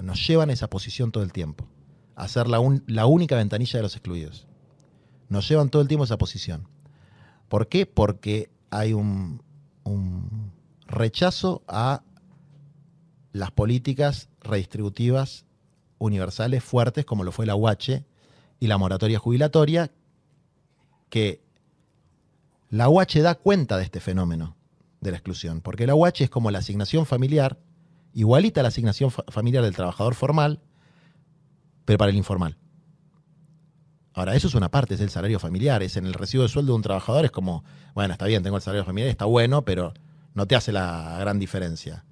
Nos 0.00 0.24
llevan 0.26 0.50
a 0.50 0.52
esa 0.52 0.68
posición 0.68 1.10
todo 1.10 1.24
el 1.24 1.32
tiempo, 1.32 1.66
a 2.14 2.28
ser 2.28 2.46
la, 2.46 2.60
la 2.86 3.06
única 3.06 3.36
ventanilla 3.36 3.78
de 3.78 3.82
los 3.84 3.96
excluidos. 3.96 4.46
Nos 5.30 5.48
llevan 5.48 5.70
todo 5.70 5.80
el 5.80 5.88
tiempo 5.88 6.04
a 6.04 6.04
esa 6.04 6.18
posición. 6.18 6.68
¿Por 7.48 7.68
qué? 7.68 7.86
Porque 7.86 8.50
hay 8.70 8.92
un, 8.92 9.40
rechazo 10.86 11.62
a 11.66 12.02
las 13.32 13.50
políticas 13.50 14.28
redistributivas 14.40 15.44
universales 15.98 16.62
fuertes 16.62 17.04
como 17.04 17.24
lo 17.24 17.32
fue 17.32 17.46
la 17.46 17.56
UH 17.56 18.04
y 18.60 18.66
la 18.66 18.78
moratoria 18.78 19.18
jubilatoria, 19.18 19.90
que 21.10 21.42
la 22.70 22.88
UH 22.88 23.22
da 23.22 23.34
cuenta 23.34 23.76
de 23.78 23.84
este 23.84 24.00
fenómeno 24.00 24.56
de 25.00 25.10
la 25.10 25.16
exclusión, 25.18 25.60
porque 25.60 25.86
la 25.86 25.94
UH 25.94 26.24
es 26.24 26.30
como 26.30 26.50
la 26.50 26.58
asignación 26.58 27.06
familiar, 27.06 27.58
igualita 28.14 28.60
a 28.60 28.62
la 28.62 28.68
asignación 28.68 29.10
fa- 29.10 29.24
familiar 29.28 29.62
del 29.62 29.74
trabajador 29.74 30.14
formal, 30.14 30.60
pero 31.84 31.98
para 31.98 32.10
el 32.10 32.16
informal. 32.16 32.56
Ahora, 34.16 34.34
eso 34.34 34.48
es 34.48 34.54
una 34.54 34.70
parte, 34.70 34.94
es 34.94 35.00
el 35.02 35.10
salario 35.10 35.38
familiar, 35.38 35.82
es 35.82 35.98
en 35.98 36.06
el 36.06 36.14
recibo 36.14 36.42
de 36.42 36.48
sueldo 36.48 36.72
de 36.72 36.76
un 36.76 36.82
trabajador, 36.82 37.26
es 37.26 37.30
como, 37.30 37.64
bueno, 37.94 38.14
está 38.14 38.24
bien, 38.24 38.42
tengo 38.42 38.56
el 38.56 38.62
salario 38.62 38.82
familiar, 38.82 39.10
está 39.10 39.26
bueno, 39.26 39.62
pero 39.62 39.92
no 40.32 40.46
te 40.46 40.56
hace 40.56 40.72
la 40.72 41.18
gran 41.20 41.38
diferencia. 41.38 42.02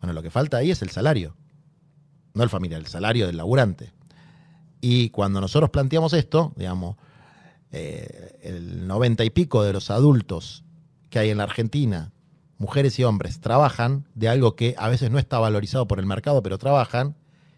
Bueno, 0.00 0.14
lo 0.14 0.22
que 0.22 0.30
falta 0.30 0.56
ahí 0.56 0.70
es 0.70 0.80
el 0.80 0.88
salario, 0.88 1.36
no 2.32 2.42
el 2.42 2.48
familiar, 2.48 2.80
el 2.80 2.86
salario 2.86 3.26
del 3.26 3.36
laburante. 3.36 3.92
Y 4.80 5.10
cuando 5.10 5.42
nosotros 5.42 5.68
planteamos 5.68 6.14
esto, 6.14 6.54
digamos, 6.56 6.96
eh, 7.72 8.38
el 8.42 8.86
90 8.86 9.22
y 9.24 9.28
pico 9.28 9.62
de 9.62 9.74
los 9.74 9.90
adultos 9.90 10.64
que 11.10 11.18
hay 11.18 11.28
en 11.28 11.36
la 11.36 11.44
Argentina, 11.44 12.10
mujeres 12.56 12.98
y 12.98 13.04
hombres, 13.04 13.38
trabajan 13.38 14.06
de 14.14 14.30
algo 14.30 14.56
que 14.56 14.74
a 14.78 14.88
veces 14.88 15.10
no 15.10 15.18
está 15.18 15.38
valorizado 15.38 15.86
por 15.86 15.98
el 15.98 16.06
mercado, 16.06 16.42
pero 16.42 16.56
trabajan 16.56 17.16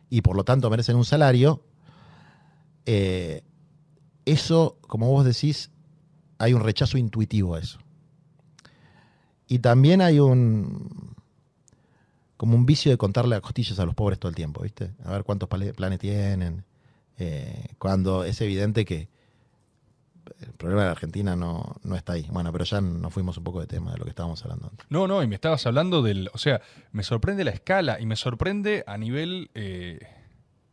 y 0.09 0.22
por 0.22 0.34
lo 0.34 0.42
tanto 0.42 0.70
merecen 0.70 0.97
un 0.97 1.05
salario, 1.05 1.62
eh, 2.84 3.44
eso, 4.24 4.78
como 4.82 5.09
vos 5.10 5.24
decís, 5.24 5.70
hay 6.38 6.55
un 6.55 6.62
rechazo 6.62 6.98
intuitivo 6.98 7.55
a 7.55 7.60
eso. 7.60 7.78
Y 9.47 9.59
también 9.59 10.01
hay 10.01 10.20
un 10.20 11.14
como 12.36 12.56
un 12.56 12.64
vicio 12.64 12.90
de 12.90 12.97
contarle 12.97 13.36
a 13.36 13.40
costillas 13.42 13.78
a 13.80 13.84
los 13.84 13.94
pobres 13.94 14.18
todo 14.18 14.30
el 14.30 14.34
tiempo, 14.36 14.62
¿viste? 14.62 14.92
A 15.05 15.10
ver 15.12 15.24
cuántos 15.24 15.48
planes 15.48 15.98
tienen. 15.98 16.64
eh, 17.18 17.66
cuando 17.78 18.24
es 18.24 18.40
evidente 18.40 18.86
que 18.86 19.10
el 20.40 20.52
problema 20.55 20.82
de 20.82 20.86
la 20.86 20.92
Argentina 20.92 21.36
no, 21.36 21.76
no 21.82 21.97
está 21.97 22.14
ahí. 22.14 22.26
Bueno, 22.30 22.51
pero 22.51 22.64
ya 22.64 22.80
nos 22.80 23.12
fuimos 23.12 23.36
un 23.36 23.44
poco 23.44 23.60
de 23.60 23.66
tema 23.66 23.92
de 23.92 23.98
lo 23.98 24.05
que 24.05 24.10
estábamos 24.10 24.42
hablando 24.42 24.68
antes. 24.70 24.86
No, 24.88 25.06
no, 25.06 25.22
y 25.22 25.26
me 25.26 25.34
estabas 25.34 25.66
hablando 25.66 26.01
del. 26.02 26.30
O 26.32 26.38
sea, 26.38 26.62
me 26.92 27.02
sorprende 27.02 27.44
la 27.44 27.51
escala 27.51 28.01
y 28.01 28.06
me 28.06 28.16
sorprende 28.16 28.84
a 28.86 28.97
nivel. 28.97 29.51
eh, 29.55 29.98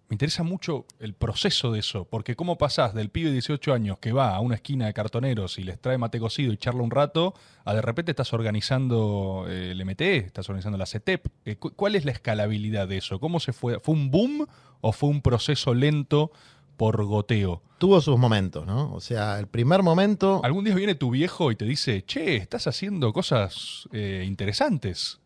me 0.10 0.14
interesa 0.16 0.44
mucho 0.44 0.86
el 1.00 1.14
proceso 1.14 1.72
de 1.74 1.80
eso, 1.80 2.06
porque 2.06 2.36
cómo 2.38 2.58
pasás 2.58 2.94
del 2.94 3.10
pibe 3.10 3.28
de 3.28 3.34
18 3.34 3.74
años 3.74 3.98
que 4.00 4.14
va 4.14 4.36
a 4.36 4.40
una 4.40 4.56
esquina 4.56 4.86
de 4.86 4.94
cartoneros 4.94 5.60
y 5.60 5.64
les 5.64 5.80
trae 5.82 5.98
mate 5.98 6.18
cocido 6.20 6.54
y 6.54 6.58
charla 6.58 6.82
un 6.82 6.92
rato, 6.92 7.34
a 7.66 7.74
de 7.74 7.82
repente 7.82 8.12
estás 8.14 8.32
organizando 8.34 9.46
eh, 9.50 9.72
el 9.72 9.82
MT, 9.86 10.02
estás 10.26 10.48
organizando 10.50 10.78
la 10.78 10.86
CETEP. 10.86 11.28
Eh, 11.46 11.56
cu- 11.58 11.74
¿Cuál 11.76 11.96
es 11.96 12.06
la 12.06 12.12
escalabilidad 12.12 12.88
de 12.88 12.98
eso? 12.98 13.20
¿Cómo 13.20 13.40
se 13.42 13.52
fue? 13.52 13.80
¿Fue 13.82 13.94
un 13.96 14.10
boom 14.10 14.48
o 14.82 14.92
fue 14.94 15.10
un 15.10 15.22
proceso 15.22 15.74
lento 15.74 16.32
por 16.78 17.04
goteo? 17.04 17.62
Tuvo 17.78 18.00
sus 18.02 18.18
momentos, 18.18 18.66
¿no? 18.66 18.94
O 18.94 19.02
sea, 19.02 19.38
el 19.40 19.48
primer 19.48 19.84
momento... 19.84 20.40
Algún 20.44 20.64
día 20.64 20.74
viene 20.74 20.96
tu 20.96 21.12
viejo 21.12 21.52
y 21.52 21.56
te 21.58 21.66
dice, 21.66 22.04
che, 22.06 22.38
estás 22.38 22.66
haciendo 22.66 23.12
cosas 23.14 23.88
eh, 23.92 24.24
interesantes. 24.26 25.20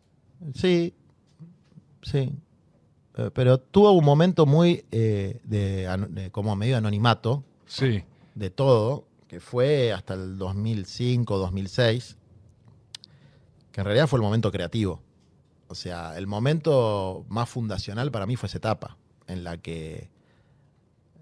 Sí, 0.54 0.92
sí. 2.02 2.32
Eh, 3.16 3.30
Pero 3.34 3.58
tuvo 3.58 3.92
un 3.92 4.04
momento 4.04 4.46
muy 4.46 4.84
eh, 4.90 5.40
de, 5.44 6.28
como 6.32 6.54
medio 6.56 6.76
anonimato 6.76 7.42
Sí. 7.66 8.02
de 8.34 8.50
todo, 8.50 9.04
que 9.28 9.40
fue 9.40 9.92
hasta 9.92 10.14
el 10.14 10.36
2005, 10.38 11.38
2006, 11.38 12.16
que 13.70 13.80
en 13.80 13.84
realidad 13.84 14.06
fue 14.06 14.18
el 14.18 14.22
momento 14.22 14.50
creativo. 14.52 15.00
O 15.68 15.74
sea, 15.74 16.18
el 16.18 16.26
momento 16.26 17.24
más 17.28 17.48
fundacional 17.48 18.10
para 18.10 18.26
mí 18.26 18.36
fue 18.36 18.46
esa 18.48 18.58
etapa, 18.58 18.98
en 19.26 19.42
la 19.44 19.56
que 19.56 20.10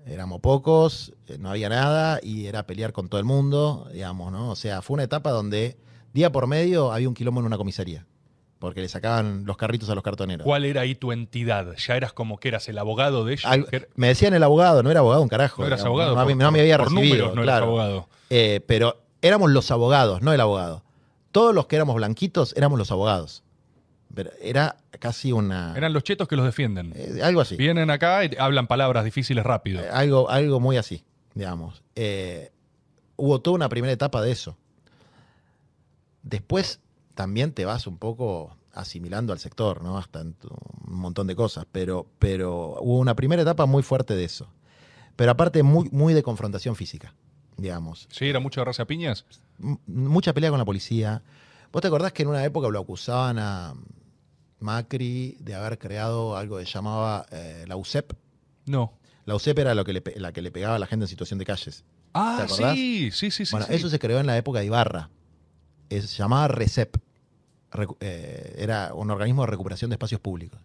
éramos 0.06 0.40
pocos, 0.40 1.12
eh, 1.28 1.38
no 1.38 1.50
había 1.50 1.68
nada 1.68 2.18
y 2.22 2.46
era 2.46 2.66
pelear 2.66 2.92
con 2.92 3.08
todo 3.08 3.20
el 3.20 3.26
mundo, 3.26 3.88
digamos, 3.92 4.32
¿no? 4.32 4.50
O 4.50 4.56
sea, 4.56 4.82
fue 4.82 4.94
una 4.94 5.04
etapa 5.04 5.30
donde 5.30 5.76
día 6.12 6.32
por 6.32 6.46
medio 6.48 6.90
había 6.92 7.08
un 7.08 7.14
quilombo 7.14 7.40
en 7.40 7.46
una 7.46 7.58
comisaría, 7.58 8.06
porque 8.60 8.80
le 8.82 8.88
sacaban 8.88 9.44
los 9.46 9.56
carritos 9.56 9.90
a 9.90 9.94
los 9.96 10.04
cartoneros. 10.04 10.44
¿Cuál 10.44 10.64
era 10.66 10.82
ahí 10.82 10.94
tu 10.94 11.10
entidad? 11.10 11.74
¿Ya 11.76 11.96
eras 11.96 12.12
como 12.12 12.38
que 12.38 12.46
eras 12.48 12.68
el 12.68 12.78
abogado 12.78 13.24
de 13.24 13.32
ellos? 13.32 13.50
Me 13.96 14.06
decían 14.08 14.34
el 14.34 14.42
abogado, 14.44 14.82
no 14.84 14.90
era 14.92 15.00
abogado 15.00 15.22
un 15.22 15.28
carajo. 15.28 15.62
no 15.62 15.66
eras 15.66 15.80
digamos, 15.80 15.86
abogado. 16.00 16.14
No, 16.14 16.22
por- 16.24 16.36
no 16.36 16.52
me 16.52 16.60
había 16.60 16.76
por 16.78 16.86
recibido. 16.92 17.16
números 17.16 17.34
no 17.34 17.42
claro. 17.42 17.64
eras 17.64 17.68
abogado. 17.68 18.08
Eh, 18.28 18.60
pero 18.68 19.02
éramos 19.22 19.50
los 19.50 19.70
abogados, 19.72 20.22
no 20.22 20.32
el 20.32 20.40
abogado. 20.40 20.84
Todos 21.32 21.54
los 21.54 21.66
que 21.66 21.76
éramos 21.76 21.96
blanquitos 21.96 22.54
éramos 22.56 22.78
los 22.78 22.92
abogados. 22.92 23.42
Pero 24.14 24.30
era 24.42 24.76
casi 24.98 25.32
una. 25.32 25.72
Eran 25.76 25.92
los 25.92 26.02
chetos 26.04 26.28
que 26.28 26.36
los 26.36 26.44
defienden. 26.44 26.92
eh, 26.94 27.20
algo 27.22 27.40
así. 27.40 27.56
Vienen 27.56 27.90
acá 27.90 28.24
y 28.24 28.36
hablan 28.38 28.66
palabras 28.66 29.04
difíciles 29.04 29.42
rápido. 29.44 29.80
Eh, 29.80 29.88
algo, 29.90 30.28
algo 30.28 30.60
muy 30.60 30.76
así, 30.76 31.02
digamos. 31.34 31.82
Hubo 33.16 33.40
toda 33.40 33.54
una 33.54 33.68
primera 33.70 33.92
etapa 33.92 34.20
de 34.20 34.32
eso. 34.32 34.56
Después 36.22 36.80
también 37.20 37.52
te 37.52 37.64
vas 37.64 37.86
un 37.86 37.98
poco 37.98 38.56
asimilando 38.72 39.32
al 39.32 39.38
sector, 39.38 39.82
¿no? 39.82 39.98
Hasta 39.98 40.22
un 40.22 40.34
montón 40.86 41.26
de 41.26 41.36
cosas. 41.36 41.66
Pero, 41.70 42.06
pero 42.18 42.76
hubo 42.80 42.98
una 42.98 43.14
primera 43.14 43.42
etapa 43.42 43.66
muy 43.66 43.82
fuerte 43.82 44.14
de 44.16 44.24
eso. 44.24 44.48
Pero 45.16 45.32
aparte 45.32 45.62
muy, 45.62 45.88
muy 45.90 46.14
de 46.14 46.22
confrontación 46.22 46.76
física, 46.76 47.14
digamos. 47.56 48.06
Sí, 48.10 48.26
era 48.26 48.40
mucho 48.40 48.60
agarrarse 48.60 48.80
a 48.82 48.86
piñas. 48.86 49.26
M- 49.62 49.78
mucha 49.86 50.32
pelea 50.32 50.50
con 50.50 50.58
la 50.58 50.64
policía. 50.64 51.22
¿Vos 51.72 51.82
te 51.82 51.88
acordás 51.88 52.12
que 52.12 52.22
en 52.22 52.28
una 52.28 52.42
época 52.44 52.68
lo 52.68 52.80
acusaban 52.80 53.38
a 53.38 53.74
Macri 54.60 55.36
de 55.40 55.54
haber 55.54 55.78
creado 55.78 56.36
algo 56.36 56.58
que 56.58 56.64
llamaba 56.64 57.26
eh, 57.30 57.64
la 57.68 57.76
UCEP? 57.76 58.12
No. 58.66 58.92
La 59.26 59.34
UCEP 59.34 59.58
era 59.58 59.74
lo 59.74 59.84
que 59.84 59.92
le 59.92 60.00
pe- 60.00 60.18
la 60.18 60.32
que 60.32 60.42
le 60.42 60.50
pegaba 60.50 60.76
a 60.76 60.78
la 60.78 60.86
gente 60.86 61.04
en 61.04 61.08
situación 61.08 61.38
de 61.38 61.44
calles. 61.44 61.84
Ah, 62.14 62.38
acordás? 62.44 62.74
sí, 62.74 63.10
sí, 63.12 63.30
sí, 63.30 63.46
sí. 63.46 63.50
bueno, 63.52 63.66
sí. 63.66 63.74
eso 63.74 63.88
se 63.88 63.98
creó 63.98 64.18
en 64.20 64.26
la 64.26 64.36
época 64.36 64.60
de 64.60 64.66
Ibarra. 64.66 65.10
Es- 65.90 66.10
se 66.10 66.18
llamaba 66.18 66.48
RECEP. 66.48 66.96
Eh, 68.00 68.56
era 68.58 68.92
un 68.94 69.10
organismo 69.10 69.42
de 69.42 69.50
recuperación 69.50 69.90
de 69.90 69.94
espacios 69.94 70.20
públicos. 70.20 70.60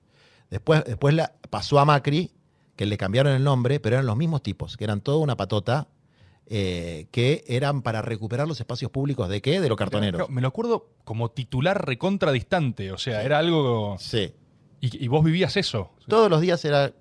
Después, 0.50 0.84
después 0.86 1.14
la, 1.14 1.34
pasó 1.50 1.80
a 1.80 1.86
Macri, 1.86 2.32
que 2.76 2.86
le 2.86 2.98
cambiaron 2.98 3.34
el 3.34 3.44
nombre, 3.44 3.80
pero 3.80 3.96
eran 3.96 4.06
los 4.06 4.18
mismos 4.18 4.44
tipos, 4.44 4.78
que 4.78 4.84
eran 4.84 5.02
toda 5.02 5.18
una 5.18 5.36
patota, 5.36 5.88
eh, 6.48 7.08
que 7.12 7.44
eran 7.48 7.82
para 7.82 8.02
recuperar 8.02 8.48
los 8.48 8.60
espacios 8.60 8.92
públicos 8.92 9.30
de 9.30 9.42
qué? 9.42 9.60
De 9.60 9.70
los 9.70 9.78
cartoneros. 9.78 10.30
Me 10.30 10.42
lo 10.42 10.48
acuerdo 10.48 10.90
como 11.04 11.32
titular 11.32 11.86
recontra 11.86 12.32
distante. 12.32 12.92
O 12.92 12.98
sea, 12.98 13.24
era 13.24 13.40
algo. 13.40 13.96
Sí. 14.00 14.34
Y, 14.82 15.04
y 15.04 15.08
vos 15.08 15.24
vivías 15.24 15.58
eso. 15.58 15.92
Todos 16.08 16.30
los 16.30 16.42
días 16.42 16.64
era 16.66 16.94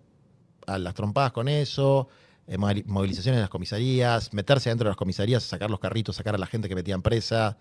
a 0.66 0.78
las 0.78 0.94
trompadas 0.94 1.32
con 1.32 1.48
eso, 1.48 2.08
eh, 2.46 2.58
movilizaciones 2.58 3.38
en 3.38 3.42
las 3.42 3.50
comisarías, 3.50 4.32
meterse 4.32 4.68
dentro 4.68 4.84
de 4.84 4.90
las 4.90 4.96
comisarías, 4.96 5.42
sacar 5.42 5.70
los 5.70 5.80
carritos, 5.80 6.16
sacar 6.16 6.34
a 6.34 6.38
la 6.38 6.46
gente 6.46 6.68
que 6.68 6.74
metían 6.74 7.02
presa. 7.02 7.58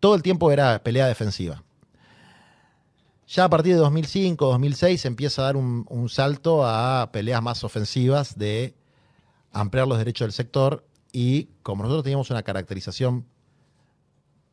Todo 0.00 0.14
el 0.14 0.22
tiempo 0.22 0.50
era 0.50 0.82
pelea 0.82 1.06
defensiva. 1.06 1.62
Ya 3.26 3.44
a 3.44 3.48
partir 3.50 3.74
de 3.74 3.78
2005, 3.78 4.46
2006 4.46 5.04
empieza 5.06 5.42
a 5.42 5.44
dar 5.46 5.56
un, 5.56 6.08
salto 6.08 6.66
a 6.66 7.10
peleas 7.12 7.42
más 7.42 7.64
ofensivas 7.64 8.36
de 8.36 8.74
ampliar 9.52 9.86
los 9.86 9.98
derechos 9.98 10.26
del 10.26 10.32
sector 10.32 10.84
y 11.12 11.44
como 11.62 11.82
nosotros 11.82 12.04
teníamos 12.04 12.30
una 12.30 12.42
caracterización 12.42 13.26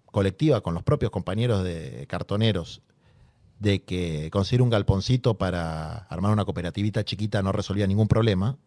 colectiva 0.05 0.61
con 0.61 0.73
los 0.73 0.83
propios 0.83 1.11
compañeros 1.11 1.63
de 1.63 2.05
cartoneros 2.07 2.81
de 3.59 3.83
que 3.83 4.29
conseguir 4.31 4.61
un 4.61 4.69
galponcito 4.69 5.37
para 5.37 5.97
armar 6.09 6.31
una 6.31 6.45
cooperativita 6.45 7.03
chiquita 7.03 7.41
no 7.41 7.51
resolvía 7.51 7.87
ningún 7.87 8.07
problema. 8.07 8.57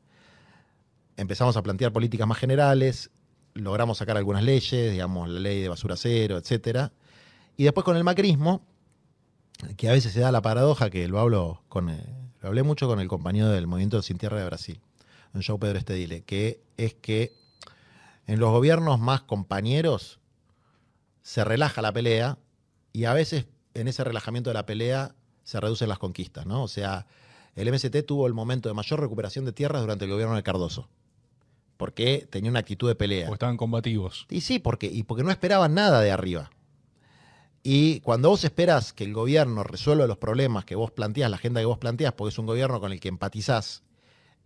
Empezamos 1.16 1.57
a 1.57 1.62
plantear 1.62 1.93
políticas 1.93 2.27
más 2.27 2.39
generales, 2.39 3.11
logramos 3.55 3.99
sacar 3.99 4.16
algunas 4.16 4.43
leyes, 4.43 4.93
digamos, 4.93 5.29
la 5.29 5.41
ley 5.41 5.61
de 5.62 5.69
basura 5.69 5.97
cero, 5.97 6.37
etcétera. 6.37 6.93
Y 7.57 7.65
después 7.65 7.85
con 7.85 7.97
el 7.97 8.05
macrismo, 8.05 8.62
que 9.76 9.89
a 9.89 9.93
veces 9.93 10.12
se 10.12 10.20
da 10.20 10.32
la 10.32 10.43
paradoja, 10.43 10.90
que 10.90 11.09
lo 11.09 11.18
hablo 11.20 11.62
con 11.68 11.90
eh, 11.90 12.05
lo 12.40 12.48
hablé 12.48 12.62
mucho 12.62 12.89
con 12.89 13.01
el 13.01 13.09
compañero 13.09 13.48
del 13.48 13.66
Movimiento 13.66 14.02
Sin 14.02 14.18
Tierra 14.18 14.39
de 14.39 14.44
Brasil, 14.44 14.80
un 15.32 15.43
show 15.43 15.59
Pedro 15.59 15.78
Estedile, 15.78 16.22
que 16.22 16.60
es 16.76 16.94
que 16.94 17.32
en 18.26 18.40
los 18.40 18.51
gobiernos 18.51 18.98
más 18.98 19.22
compañeros 19.22 20.18
se 21.22 21.44
relaja 21.44 21.82
la 21.82 21.93
pelea 21.93 22.39
y 22.93 23.05
a 23.05 23.12
veces 23.12 23.47
en 23.74 23.89
ese 23.89 24.05
relajamiento 24.05 24.51
de 24.51 24.55
la 24.55 24.66
pelea 24.66 25.14
se 25.44 25.60
reducen 25.60 25.89
las 25.89 25.98
conquistas, 25.98 26.47
¿no? 26.47 26.62
O 26.62 26.68
sea, 26.68 27.06
el 27.55 27.70
MST 27.72 28.05
tuvo 28.06 28.26
el 28.26 28.34
momento 28.34 28.68
de 28.68 28.74
mayor 28.74 29.01
recuperación 29.01 29.44
de 29.44 29.52
tierras 29.52 29.82
durante 29.82 30.05
el 30.05 30.10
gobierno 30.10 30.34
de 30.34 30.43
Cardoso. 30.43 30.89
Porque 31.76 32.26
tenía 32.30 32.51
una 32.51 32.60
actitud 32.60 32.89
de 32.89 32.94
pelea. 32.94 33.28
O 33.30 33.34
estaban 33.34 33.56
combativos. 33.56 34.26
Y 34.30 34.43
sí, 34.43 34.59
porque, 34.59 34.86
y 34.86 35.02
porque 35.02 35.24
no 35.24 35.30
esperaban 35.30 35.74
nada 35.74 36.01
de 36.01 36.12
arriba. 36.12 36.51
Y 37.62 38.01
cuando 38.01 38.28
vos 38.28 38.43
esperas 38.44 38.93
que 38.93 39.05
el 39.05 39.12
gobierno 39.14 39.62
resuelva 39.62 40.06
los 40.06 40.18
problemas 40.18 40.64
que 40.64 40.74
vos 40.74 40.90
planteás, 40.90 41.30
la 41.30 41.36
agenda 41.36 41.60
que 41.60 41.66
vos 41.66 41.78
planteás, 41.78 42.12
porque 42.14 42.30
es 42.30 42.39
un 42.39 42.47
gobierno 42.47 42.80
con 42.80 42.90
el 42.93 42.98
que 43.01 43.09
empatizás, 43.09 43.82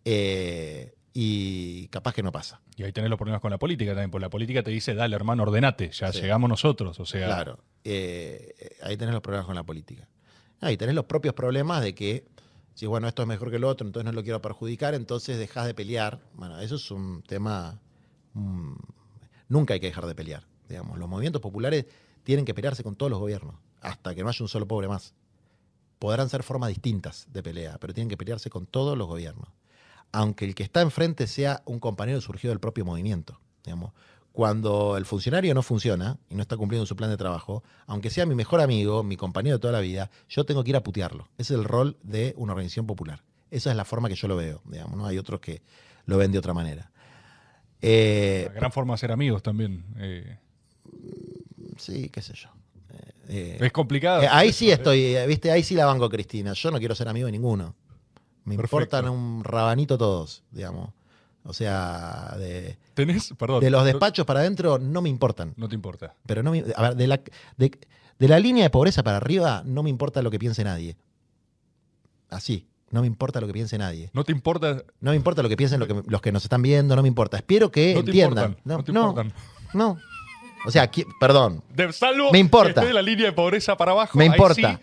eh, 0.05 0.95
y 1.15 1.89
capaz 1.89 2.13
que 2.15 2.23
no 2.23 2.31
pasa. 2.31 2.61
Y 2.77 2.83
ahí 2.83 2.93
tenés 2.93 3.09
los 3.09 3.17
problemas 3.19 3.41
con 3.41 3.51
la 3.51 3.59
política 3.59 3.93
también, 3.93 4.11
porque 4.11 4.23
la 4.23 4.29
política 4.31 4.63
te 4.63 4.71
dice, 4.71 4.95
dale 4.95 5.17
hermano, 5.17 5.45
ordenate, 5.45 5.91
ya 5.91 6.13
Sí. 6.13 6.21
llegamos 6.21 6.51
nosotros. 6.51 7.01
O 7.01 7.07
sea, 7.07 7.25
Claro. 7.27 7.59
eh, 7.85 8.55
ahí 8.83 8.99
tenés 8.99 9.15
los 9.15 9.23
problemas 9.23 9.47
con 9.47 9.55
la 9.55 9.63
política. 9.65 10.07
Ahí 10.61 10.77
tenés 10.77 10.95
los 10.95 11.07
propios 11.07 11.33
problemas 11.35 11.83
de 11.83 11.95
que, 11.95 12.27
si 12.75 12.85
bueno, 12.85 13.09
esto 13.09 13.23
es 13.23 13.29
mejor 13.29 13.51
que 13.51 13.59
lo 13.59 13.69
otro, 13.69 13.87
entonces 13.87 14.05
no 14.05 14.13
lo 14.13 14.23
quiero 14.23 14.43
perjudicar, 14.43 14.93
entonces 14.95 15.39
dejás 15.39 15.67
de 15.67 15.73
pelear. 15.73 16.21
Bueno, 16.35 16.61
eso 16.61 16.75
es 16.77 16.91
un 16.91 17.23
tema. 17.23 17.81
mm, 18.35 18.75
nunca 19.49 19.73
hay 19.73 19.81
que 19.81 19.87
dejar 19.87 20.05
de 20.05 20.15
pelear. 20.15 20.45
Digamos. 20.69 20.99
Los 20.99 21.09
movimientos 21.09 21.41
populares 21.41 21.87
tienen 22.27 22.45
que 22.45 22.55
pelearse 22.55 22.83
con 22.83 22.97
todos 22.97 23.09
los 23.09 23.21
gobiernos, 23.21 23.55
hasta 23.81 24.13
que 24.13 24.25
no 24.25 24.29
haya 24.29 24.43
un 24.43 24.49
solo 24.49 24.67
pobre 24.67 24.89
más. 24.89 25.15
Podrán 26.01 26.29
ser 26.29 26.43
formas 26.43 26.71
distintas 26.71 27.29
de 27.33 27.41
pelea, 27.41 27.79
pero 27.79 27.95
tienen 27.95 28.09
que 28.09 28.17
pelearse 28.17 28.51
con 28.51 28.67
todos 28.67 28.99
los 28.99 29.07
gobiernos. 29.07 29.49
Aunque 30.11 30.45
el 30.45 30.57
que 30.57 30.65
está 30.65 30.83
enfrente 30.83 31.29
sea 31.29 31.63
un 31.67 31.79
compañero 31.79 32.21
surgido 32.21 32.51
del 32.51 32.59
propio 32.59 32.85
movimiento. 32.85 33.41
Digamos. 33.63 33.93
Cuando 34.33 34.97
el 34.97 35.07
funcionario 35.07 35.55
no 35.55 35.63
funciona 35.63 36.19
y 36.29 36.35
no 36.35 36.43
está 36.43 36.57
cumpliendo 36.57 36.85
su 36.85 36.97
plan 36.97 37.11
de 37.11 37.17
trabajo, 37.17 37.63
aunque 37.87 38.11
sea 38.11 38.27
mi 38.27 38.35
mejor 38.35 38.61
amigo, 38.61 39.05
mi 39.05 39.17
compañero 39.17 39.57
de 39.57 39.61
toda 39.61 39.73
la 39.73 39.81
vida, 39.81 40.11
yo 40.29 40.45
tengo 40.45 40.65
que 40.65 40.71
ir 40.71 40.77
a 40.77 40.83
putearlo. 40.83 41.29
Ese 41.39 41.55
es 41.55 41.61
el 41.61 41.65
rol 41.65 41.97
de 42.03 42.35
una 42.37 42.55
organización 42.55 42.89
popular. 42.89 43.23
Esa 43.53 43.71
es 43.71 43.77
la 43.77 43.85
forma 43.85 44.09
que 44.09 44.17
yo 44.17 44.27
lo 44.27 44.35
veo. 44.35 44.63
Digamos, 44.65 44.97
¿no? 44.97 45.07
Hay 45.07 45.17
otros 45.17 45.41
que 45.41 45.63
lo 46.07 46.19
ven 46.19 46.33
de 46.33 46.39
otra 46.39 46.53
manera. 46.53 46.91
Eh, 47.81 48.47
la 48.49 48.55
gran 48.55 48.73
forma 48.73 48.95
de 48.95 48.99
ser 48.99 49.13
amigos 49.13 49.45
también. 49.45 49.85
eh, 49.97 50.39
sí, 51.79 52.09
qué 52.11 52.23
sé 52.23 52.35
yo. 52.35 52.49
Eh, 53.29 53.59
es 53.61 53.73
complicado. 53.73 54.23
eh, 54.23 54.29
ahí 54.31 54.53
sí 54.53 54.71
estoy, 54.71 55.17
eh, 55.17 55.27
viste, 55.27 55.51
ahí 55.51 55.63
sí 55.63 55.75
la 55.75 55.87
banco 55.87 56.09
Cristina. 56.09 56.53
Yo 56.53 56.71
no 56.71 56.79
quiero 56.79 56.95
ser 56.95 57.09
amigo 57.09 57.27
de 57.27 57.33
ninguno. 57.33 57.75
Me 58.45 58.55
Perfecto. 58.57 58.77
importan 58.77 59.09
un 59.09 59.43
rabanito 59.43 59.99
todos, 59.99 60.45
digamos. 60.53 60.91
O 61.45 61.53
sea, 61.53 62.35
de, 62.39 62.77
Tenés, 62.95 63.33
perdón. 63.39 63.61
de 63.61 63.71
los 63.71 63.81
no- 63.81 63.85
despachos 63.87 64.25
para 64.27 64.41
adentro 64.41 64.79
no 64.79 65.03
me 65.03 65.09
importan. 65.09 65.55
No 65.57 65.69
te 65.69 65.75
importa. 65.75 66.15
Pero 66.27 66.43
no 66.45 66.53
me- 66.53 66.65
a 66.77 66.83
ver, 66.83 66.97
de 66.97 67.07
la, 67.09 67.21
de, 67.57 67.73
de 68.19 68.29
la 68.29 68.39
línea 68.39 68.63
de 68.65 68.71
pobreza 68.71 69.03
para 69.03 69.17
arriba 69.17 69.63
no 69.65 69.83
me 69.83 69.91
importa 69.91 70.23
lo 70.23 70.31
que 70.31 70.39
piense 70.39 70.63
nadie. 70.65 70.97
Así, 72.31 72.67
no 72.91 73.01
me 73.01 73.07
importa 73.07 73.41
lo 73.41 73.47
que 73.47 73.53
piense 73.53 73.79
nadie. 73.79 74.11
No 74.13 74.25
te 74.25 74.33
importa. 74.33 74.83
No 75.01 75.11
me 75.11 75.17
importa 75.17 75.43
lo 75.43 75.49
que 75.49 75.57
piensen 75.57 75.81
lo 75.81 75.87
que- 75.87 76.03
los 76.07 76.21
que 76.21 76.33
nos 76.33 76.45
están 76.45 76.63
viendo, 76.63 76.95
no 76.97 77.03
me 77.03 77.09
importa. 77.09 77.37
Espero 77.37 77.71
que 77.71 77.95
No 77.95 78.05
te 78.05 78.11
entiendan. 78.11 78.45
importan. 78.51 78.77
No, 78.79 78.85
te 78.85 78.93
no, 78.93 79.01
importan. 79.09 79.33
no. 79.75 79.99
O 80.67 80.71
sea, 80.71 80.91
qui- 80.91 81.07
perdón, 81.21 81.63
De, 81.73 81.93
salvo 81.93 82.31
Me 82.33 82.39
importa. 82.39 82.73
que 82.75 82.81
esté 82.81 82.87
de 82.89 82.95
la 82.95 83.03
línea 83.03 83.27
de 83.27 83.33
pobreza 83.33 83.77
para 83.77 83.93
abajo. 83.93 84.19
me 84.19 84.25
ahí 84.25 84.31
importa. 84.31 84.55
sí. 84.55 84.79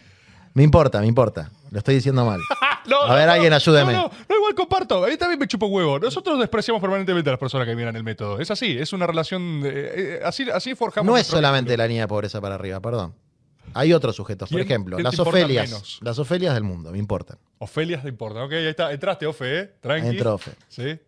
Me 0.55 0.61
importa, 0.63 0.99
me 1.01 1.07
importa. 1.07 1.49
Lo 1.71 1.79
estoy 1.79 1.95
diciendo 1.95 2.25
mal. 2.25 2.39
No, 2.85 3.01
A 3.03 3.07
no, 3.07 3.13
ver, 3.15 3.27
no, 3.27 3.31
alguien 3.31 3.53
ayúdeme. 3.53 3.93
No, 3.93 4.01
no, 4.03 4.11
no, 4.27 4.35
igual 4.35 4.55
comparto. 4.55 5.05
A 5.05 5.07
mí 5.07 5.15
también 5.15 5.39
me 5.39 5.47
chupo 5.47 5.67
huevo. 5.67 5.99
Nosotros 5.99 6.37
despreciamos 6.37 6.81
permanentemente 6.81 7.29
a 7.29 7.31
las 7.33 7.39
personas 7.39 7.65
que 7.65 7.77
miran 7.77 7.95
el 7.95 8.03
método. 8.03 8.41
Es 8.41 8.51
así, 8.51 8.77
es 8.77 8.91
una 8.91 9.07
relación. 9.07 9.61
de- 9.61 10.15
eh, 10.17 10.19
así, 10.25 10.45
así 10.53 10.75
forjamos. 10.75 11.05
No 11.05 11.13
es 11.15 11.21
nuestro 11.21 11.37
solamente 11.37 11.77
la 11.77 11.87
línea 11.87 12.03
de 12.03 12.07
pobreza 12.09 12.41
para 12.41 12.55
arriba, 12.55 12.81
perdón. 12.81 13.15
Hay 13.73 13.93
otros 13.93 14.17
sujetos. 14.17 14.49
Por 14.49 14.57
¿Quién- 14.57 14.67
ejemplo, 14.67 14.97
quién 14.97 15.05
las 15.05 15.17
Ofelias. 15.17 15.99
Las 16.01 16.19
Ofelias 16.19 16.53
del 16.55 16.63
mundo, 16.63 16.91
me 16.91 16.97
importan. 16.97 17.37
Ofelias 17.59 18.03
te 18.03 18.09
importa. 18.09 18.43
Ok, 18.43 18.51
ahí 18.51 18.65
está. 18.67 18.91
Entraste, 18.91 19.25
Ofe, 19.27 19.59
¿eh? 19.61 19.73
Tranqui. 19.79 20.07
Entró 20.09 20.33
Ofe. 20.33 20.51
Sí. 20.67 20.99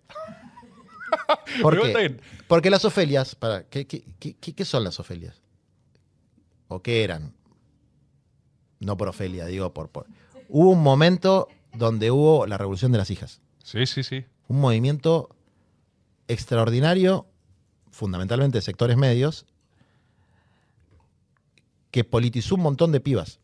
¿Por 1.62 1.82
qué? 1.82 2.18
Porque 2.48 2.70
las 2.70 2.86
Ofelias, 2.86 3.36
para, 3.36 3.64
¿qué, 3.68 3.86
qué, 3.88 4.04
qué- 4.20 4.36
qué- 4.36 4.54
qué 4.54 4.66
son 4.66 4.84
las 4.84 5.00
Ofelias? 5.00 5.42
¿O 6.68 6.82
qué 6.82 7.04
eran? 7.04 7.34
No 8.80 8.98
por 8.98 9.08
Ofelia, 9.08 9.46
digo 9.46 9.74
por, 9.74 9.90
por. 9.90 10.08
Hubo 10.50 10.72
un 10.72 10.82
momento 10.84 11.48
donde 11.74 12.12
hubo 12.12 12.46
la 12.48 12.58
revolución 12.58 12.92
de 12.92 12.98
las 12.98 13.10
hijas. 13.12 13.42
Sí, 13.64 13.86
sí, 13.86 14.04
sí. 14.04 14.26
Un 14.48 14.60
movimiento 14.62 15.30
extraordinario, 16.28 17.26
fundamentalmente 17.92 18.58
de 18.58 18.62
sectores 18.62 18.98
medios, 18.98 19.46
que 21.92 22.04
politizó 22.04 22.56
un 22.56 22.62
montón 22.62 22.92
de 22.92 23.00
pibas. 23.00 23.40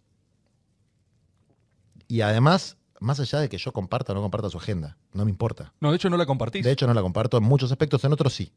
Y 2.08 2.22
además, 2.22 2.78
más 3.02 3.20
allá 3.20 3.40
de 3.40 3.50
que 3.50 3.58
yo 3.58 3.74
comparta 3.74 4.14
o 4.14 4.16
no 4.16 4.22
comparta 4.22 4.50
su 4.50 4.58
agenda, 4.58 4.96
no 5.14 5.26
me 5.26 5.32
importa. 5.32 5.74
No, 5.82 5.90
de 5.90 5.98
hecho 5.98 6.10
no 6.10 6.16
la 6.18 6.26
compartís. 6.26 6.64
De 6.64 6.72
hecho, 6.72 6.88
no 6.88 6.94
la 6.94 7.02
comparto 7.02 7.36
en 7.38 7.44
muchos 7.44 7.70
aspectos, 7.72 8.04
en 8.06 8.14
otros 8.14 8.34
sí. 8.34 8.54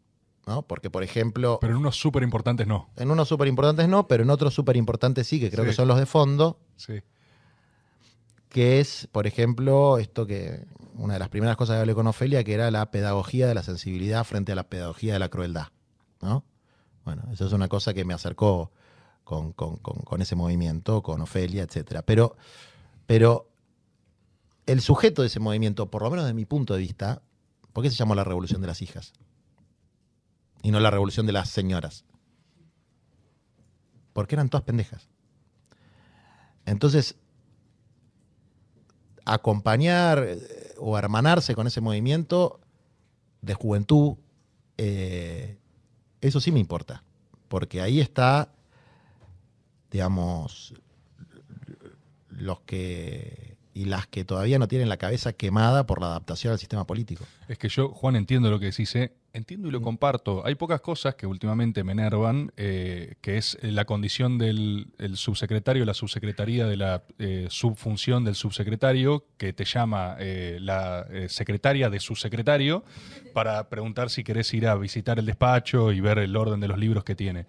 ¿no? 0.46 0.60
Porque, 0.62 0.90
por 0.90 1.02
ejemplo, 1.02 1.58
Pero 1.60 1.72
en 1.72 1.78
unos 1.80 1.96
súper 1.96 2.22
importantes 2.22 2.66
no. 2.66 2.90
en 2.96 3.10
unos 3.10 3.26
súper 3.28 3.48
importantes 3.48 3.88
no, 3.88 4.06
pero 4.06 4.22
en 4.22 4.30
otros 4.30 4.52
súper 4.54 4.76
importantes 4.76 5.26
sí, 5.26 5.40
que 5.40 5.50
creo 5.50 5.64
Sí. 5.64 5.70
que 5.70 5.74
son 5.74 5.88
los 5.88 5.98
de 5.98 6.04
fondo, 6.06 6.58
Sí. 6.76 7.00
que 8.50 8.78
es, 8.80 9.08
por 9.10 9.26
ejemplo, 9.26 9.98
esto 9.98 10.26
que 10.26 10.66
una 10.96 11.14
de 11.14 11.18
las 11.18 11.28
primeras 11.28 11.56
cosas 11.56 11.76
que 11.76 11.80
hablé 11.80 11.94
con 11.94 12.06
Ofelia, 12.06 12.44
que 12.44 12.54
era 12.54 12.70
la 12.70 12.90
pedagogía 12.90 13.46
de 13.48 13.54
la 13.54 13.62
sensibilidad 13.62 14.22
frente 14.24 14.52
a 14.52 14.54
la 14.54 14.64
pedagogía 14.68 15.14
de 15.14 15.18
la 15.18 15.28
crueldad. 15.28 15.68
¿no? 16.20 16.44
Bueno, 17.04 17.22
eso 17.32 17.46
es 17.46 17.52
una 17.52 17.68
cosa 17.68 17.92
que 17.94 18.04
me 18.04 18.14
acercó 18.14 18.70
con, 19.24 19.52
con- 19.52 19.76
con- 19.78 20.02
con 20.02 20.22
ese 20.22 20.36
movimiento, 20.36 21.02
con 21.02 21.20
Ofelia, 21.22 21.62
etc. 21.64 22.02
Pero, 22.04 22.36
pero 23.06 23.48
el 24.66 24.80
sujeto 24.80 25.22
de 25.22 25.28
ese 25.28 25.40
movimiento, 25.40 25.90
por 25.90 26.02
lo 26.02 26.10
menos 26.10 26.26
de 26.26 26.34
mi 26.34 26.44
punto 26.44 26.74
de 26.74 26.80
vista, 26.80 27.22
¿por 27.72 27.82
qué 27.82 27.90
se 27.90 27.96
llamó 27.96 28.14
la 28.14 28.24
revolución 28.24 28.60
de 28.60 28.66
las 28.66 28.82
hijas? 28.82 29.12
Y 30.62 30.70
no 30.70 30.80
la 30.80 30.90
revolución 30.90 31.26
de 31.26 31.32
las 31.32 31.50
señoras. 31.50 32.04
Porque 34.12 34.34
eran 34.34 34.48
todas 34.48 34.64
pendejas. 34.64 35.08
Entonces, 36.64 37.16
acompañar 39.24 40.24
eh, 40.26 40.74
o 40.78 40.98
hermanarse 40.98 41.54
con 41.54 41.66
ese 41.66 41.80
movimiento 41.80 42.60
de 43.42 43.54
juventud, 43.54 44.16
eh, 44.78 45.58
eso 46.20 46.40
sí 46.40 46.52
me 46.52 46.60
importa. 46.60 47.04
Porque 47.48 47.82
ahí 47.82 48.00
está, 48.00 48.54
digamos, 49.90 50.74
los 52.30 52.60
que 52.60 53.53
y 53.74 53.84
las 53.86 54.06
que 54.06 54.24
todavía 54.24 54.58
no 54.58 54.68
tienen 54.68 54.88
la 54.88 54.96
cabeza 54.96 55.32
quemada 55.32 55.84
por 55.84 56.00
la 56.00 56.06
adaptación 56.06 56.52
al 56.52 56.58
sistema 56.58 56.86
político. 56.86 57.24
Es 57.48 57.58
que 57.58 57.68
yo, 57.68 57.88
Juan, 57.88 58.16
entiendo 58.16 58.50
lo 58.50 58.60
que 58.60 58.66
decís, 58.66 58.94
¿eh? 58.94 59.12
Entiendo 59.34 59.68
y 59.68 59.72
lo 59.72 59.82
comparto. 59.82 60.46
Hay 60.46 60.54
pocas 60.54 60.80
cosas 60.80 61.16
que 61.16 61.26
últimamente 61.26 61.82
me 61.82 61.92
enervan, 61.92 62.52
eh, 62.56 63.16
que 63.20 63.36
es 63.36 63.58
la 63.62 63.84
condición 63.84 64.38
del 64.38 64.86
el 64.98 65.16
subsecretario, 65.16 65.84
la 65.84 65.92
subsecretaría 65.92 66.66
de 66.66 66.76
la 66.76 67.02
eh, 67.18 67.48
subfunción 67.50 68.24
del 68.24 68.36
subsecretario, 68.36 69.26
que 69.36 69.52
te 69.52 69.64
llama 69.64 70.16
eh, 70.20 70.58
la 70.60 71.06
secretaria 71.28 71.90
de 71.90 71.98
subsecretario, 71.98 72.84
para 73.34 73.68
preguntar 73.68 74.08
si 74.08 74.22
querés 74.22 74.54
ir 74.54 74.68
a 74.68 74.76
visitar 74.76 75.18
el 75.18 75.26
despacho 75.26 75.90
y 75.92 76.00
ver 76.00 76.18
el 76.18 76.36
orden 76.36 76.60
de 76.60 76.68
los 76.68 76.78
libros 76.78 77.02
que 77.02 77.16
tiene. 77.16 77.46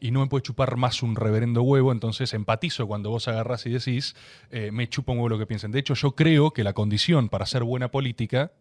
Y 0.00 0.10
no 0.10 0.20
me 0.20 0.26
puede 0.26 0.42
chupar 0.42 0.76
más 0.76 1.02
un 1.02 1.16
reverendo 1.16 1.62
huevo, 1.62 1.92
entonces 1.92 2.32
empatizo 2.32 2.86
cuando 2.86 3.10
vos 3.10 3.28
agarrás 3.28 3.66
y 3.66 3.70
decís, 3.70 4.16
me 4.50 4.88
chupa 4.88 5.12
un 5.12 5.18
huevo 5.18 5.28
lo 5.30 5.38
que 5.38 5.46
piensen. 5.46 5.70
De 5.70 5.78
hecho, 5.78 5.94
yo 5.94 6.12
creo 6.12 6.52
que 6.52 6.64
la 6.64 6.72
condición 6.72 7.28
para 7.28 7.44
hacer 7.44 7.62
buena 7.62 7.90
política 7.90 8.52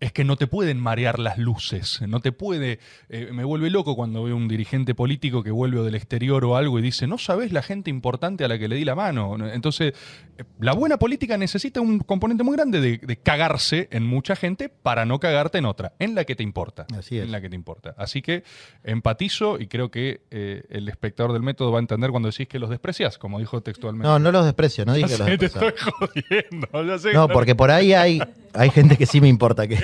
es 0.00 0.12
que 0.12 0.22
no 0.24 0.36
te 0.36 0.46
pueden 0.46 0.78
marear 0.78 1.18
las 1.18 1.38
luces, 1.38 2.00
no 2.06 2.20
te 2.20 2.30
puede... 2.32 2.78
eh, 3.08 3.30
me 3.32 3.42
vuelve 3.44 3.68
loco 3.68 3.96
cuando 3.96 4.22
veo 4.22 4.36
un 4.36 4.46
dirigente 4.46 4.94
político 4.94 5.42
que 5.42 5.50
vuelve 5.50 5.82
del 5.82 5.94
exterior 5.96 6.44
o 6.44 6.56
algo 6.56 6.78
y 6.78 6.82
dice, 6.82 7.06
no 7.08 7.18
sabes 7.18 7.52
la 7.52 7.62
gente 7.62 7.90
importante 7.90 8.44
a 8.44 8.48
la 8.48 8.58
que 8.58 8.68
le 8.68 8.76
di 8.76 8.84
la 8.84 8.94
mano. 8.94 9.36
Entonces, 9.52 9.94
eh, 10.38 10.44
la 10.60 10.72
buena 10.72 10.98
política 10.98 11.36
necesita 11.36 11.80
un 11.80 11.98
componente 11.98 12.44
muy 12.44 12.54
grande 12.56 12.80
de, 12.80 12.98
de 12.98 13.16
cagarse 13.16 13.88
en 13.90 14.04
mucha 14.06 14.36
gente 14.36 14.68
para 14.68 15.04
no 15.04 15.18
cagarte 15.18 15.58
en 15.58 15.64
otra, 15.66 15.92
en 15.98 16.14
la 16.14 16.24
que 16.24 16.36
te 16.36 16.44
importa. 16.44 16.86
Así 16.96 17.18
es. 17.18 17.24
En 17.24 17.32
la 17.32 17.40
que 17.40 17.48
te 17.50 17.56
importa. 17.56 17.94
Así 17.98 18.22
que 18.22 18.44
empatizo 18.84 19.58
y 19.58 19.66
creo 19.66 19.90
que 19.90 20.20
eh, 20.30 20.62
el 20.70 20.88
espectador 20.88 21.32
del 21.32 21.42
método 21.42 21.72
va 21.72 21.78
a 21.78 21.80
entender 21.80 22.10
cuando 22.10 22.30
decís 22.30 22.48
que 22.48 22.58
los 22.58 22.70
desprecias, 22.70 23.18
como 23.18 23.38
dijo 23.38 23.60
textualmente. 23.62 24.06
No, 24.08 24.18
no 24.18 24.30
los 24.32 24.44
desprecio, 24.44 24.84
no 24.84 24.94
dije 24.94 25.08
Ya 25.08 25.24
que 25.24 25.30
los 25.32 25.38
te 25.38 25.46
estoy 25.46 25.72
jodiendo. 25.98 26.84
ya 26.86 26.98
sé 26.98 27.12
No, 27.12 27.28
que- 27.28 27.34
porque 27.34 27.54
por 27.54 27.70
ahí 27.70 27.92
hay, 27.92 28.20
hay 28.54 28.70
gente 28.70 28.96
que 28.96 29.06
sí 29.06 29.20
me 29.20 29.28
importa 29.28 29.66
que. 29.66 29.76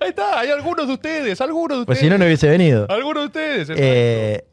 Ahí 0.00 0.08
está, 0.10 0.38
hay 0.40 0.50
algunos 0.50 0.86
de 0.86 0.94
ustedes, 0.94 1.40
algunos 1.40 1.80
de 1.80 1.86
Pues 1.86 1.98
ustedes. 1.98 2.08
si 2.08 2.10
no, 2.10 2.18
no 2.18 2.24
hubiese 2.26 2.48
venido. 2.48 2.86
Algunos 2.90 3.22
de 3.22 3.26
ustedes. 3.26 3.68
Eh, 3.76 4.44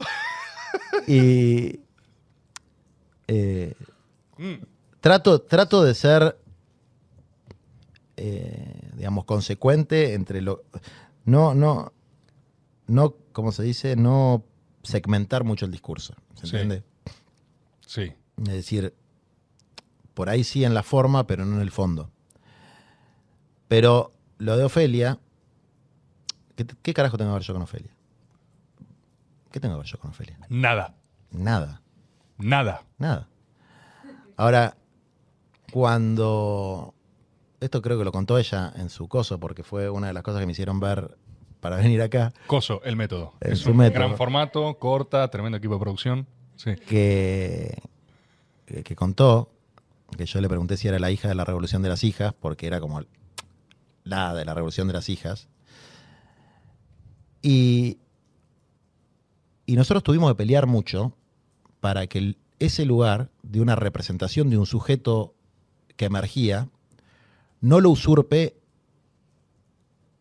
y 1.08 1.80
eh, 3.28 3.74
Mm, 4.38 4.54
trato, 5.02 5.42
trato 5.42 5.84
de 5.84 5.94
ser, 5.94 6.38
eh, 8.18 8.90
digamos, 8.94 9.26
consecuente 9.26 10.14
entre 10.14 10.42
lo. 10.42 10.64
No, 11.26 11.54
no. 11.54 11.92
no, 12.88 13.16
como 13.34 13.52
se 13.52 13.64
dice, 13.64 13.96
no 13.98 14.44
segmentar 14.84 15.44
mucho 15.44 15.66
el 15.66 15.72
discurso. 15.72 16.16
¿Se 16.36 16.48
Sí. 16.48 16.56
entiende? 16.56 16.84
Sí. 17.86 18.14
Es 18.48 18.54
decir, 18.54 18.94
por 20.14 20.30
ahí 20.30 20.44
sí 20.46 20.64
en 20.64 20.74
la 20.74 20.84
forma, 20.84 21.28
pero 21.28 21.46
no 21.46 21.56
en 21.58 21.62
el 21.62 21.72
fondo. 21.72 22.10
Pero 23.68 24.14
lo 24.40 24.58
de 24.58 24.64
Ofelia, 24.66 25.20
¿qué, 26.56 26.66
qué 26.82 26.94
carajo 26.94 27.18
tengo 27.18 27.32
que 27.32 27.36
ver 27.36 27.44
yo 27.44 27.54
con 27.54 27.62
Ofelia? 27.64 27.92
¿Qué 29.52 29.60
tengo 29.60 29.76
que 29.76 29.80
ver 29.82 29.88
yo 29.88 30.00
con 30.00 30.10
Ofelia? 30.12 30.38
Nada. 30.50 30.96
Nada, 31.32 31.82
Nada. 32.38 32.84
nada. 32.98 33.28
Ahora, 34.38 34.76
cuando... 35.72 36.94
Esto 37.60 37.82
creo 37.82 37.98
que 37.98 38.06
lo 38.06 38.12
contó 38.14 38.38
ella 38.38 38.72
en 38.78 38.90
su 38.90 39.08
coso, 39.10 39.40
porque 39.40 39.64
fue 39.64 39.90
una 39.90 40.08
de 40.08 40.14
las 40.14 40.24
cosas 40.24 40.40
que 40.40 40.46
me 40.46 40.54
hicieron 40.54 40.80
ver 40.80 41.18
para 41.60 41.76
venir 41.76 42.02
acá. 42.02 42.32
Coso, 42.48 42.82
el 42.86 42.96
método. 42.96 43.34
El 43.42 43.54
es 43.54 43.60
su 43.60 43.72
un 43.72 43.78
método. 43.78 44.00
gran 44.06 44.16
formato, 44.16 44.74
corta, 44.80 45.30
tremendo 45.30 45.58
equipo 45.58 45.74
de 45.74 45.80
producción. 45.82 46.26
Sí. 46.56 46.76
que, 46.88 47.82
que- 48.66 48.84
que 48.84 48.96
contó, 48.96 49.52
que 50.18 50.26
yo 50.26 50.40
le 50.42 50.48
pregunté 50.48 50.78
si 50.78 50.88
era 50.88 51.00
la 51.00 51.12
hija 51.12 51.28
de 51.28 51.36
la 51.36 51.44
Revolución 51.44 51.82
de 51.82 51.90
las 51.90 52.04
Hijas, 52.06 52.34
porque 52.34 52.66
era 52.68 52.80
como 52.80 53.02
la 54.04 54.34
de 54.34 54.46
la 54.46 54.54
Revolución 54.54 54.88
de 54.88 54.94
las 54.94 55.10
Hijas. 55.10 55.48
Y, 57.42 58.00
y 59.66 59.76
nosotros 59.76 60.04
tuvimos 60.04 60.32
que 60.32 60.36
pelear 60.36 60.68
mucho 60.68 61.16
para 61.80 62.08
que 62.08 62.36
ese 62.60 62.86
lugar 62.86 63.30
de 63.44 63.62
una 63.62 63.76
representación 63.76 64.50
de 64.50 64.58
un 64.58 64.66
sujeto 64.66 65.34
que 65.96 66.06
emergía 66.06 66.70
no 67.62 67.80
lo 67.80 67.90
usurpe 67.90 68.60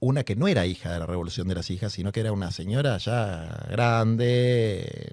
una 0.00 0.24
que 0.24 0.36
no 0.36 0.46
era 0.48 0.66
hija 0.66 0.92
de 0.92 0.98
la 0.98 1.06
Revolución 1.06 1.48
de 1.48 1.56
las 1.56 1.70
Hijas, 1.70 1.92
sino 1.92 2.12
que 2.12 2.20
era 2.20 2.32
una 2.32 2.50
señora 2.52 2.98
ya 2.98 3.66
grande, 3.68 5.12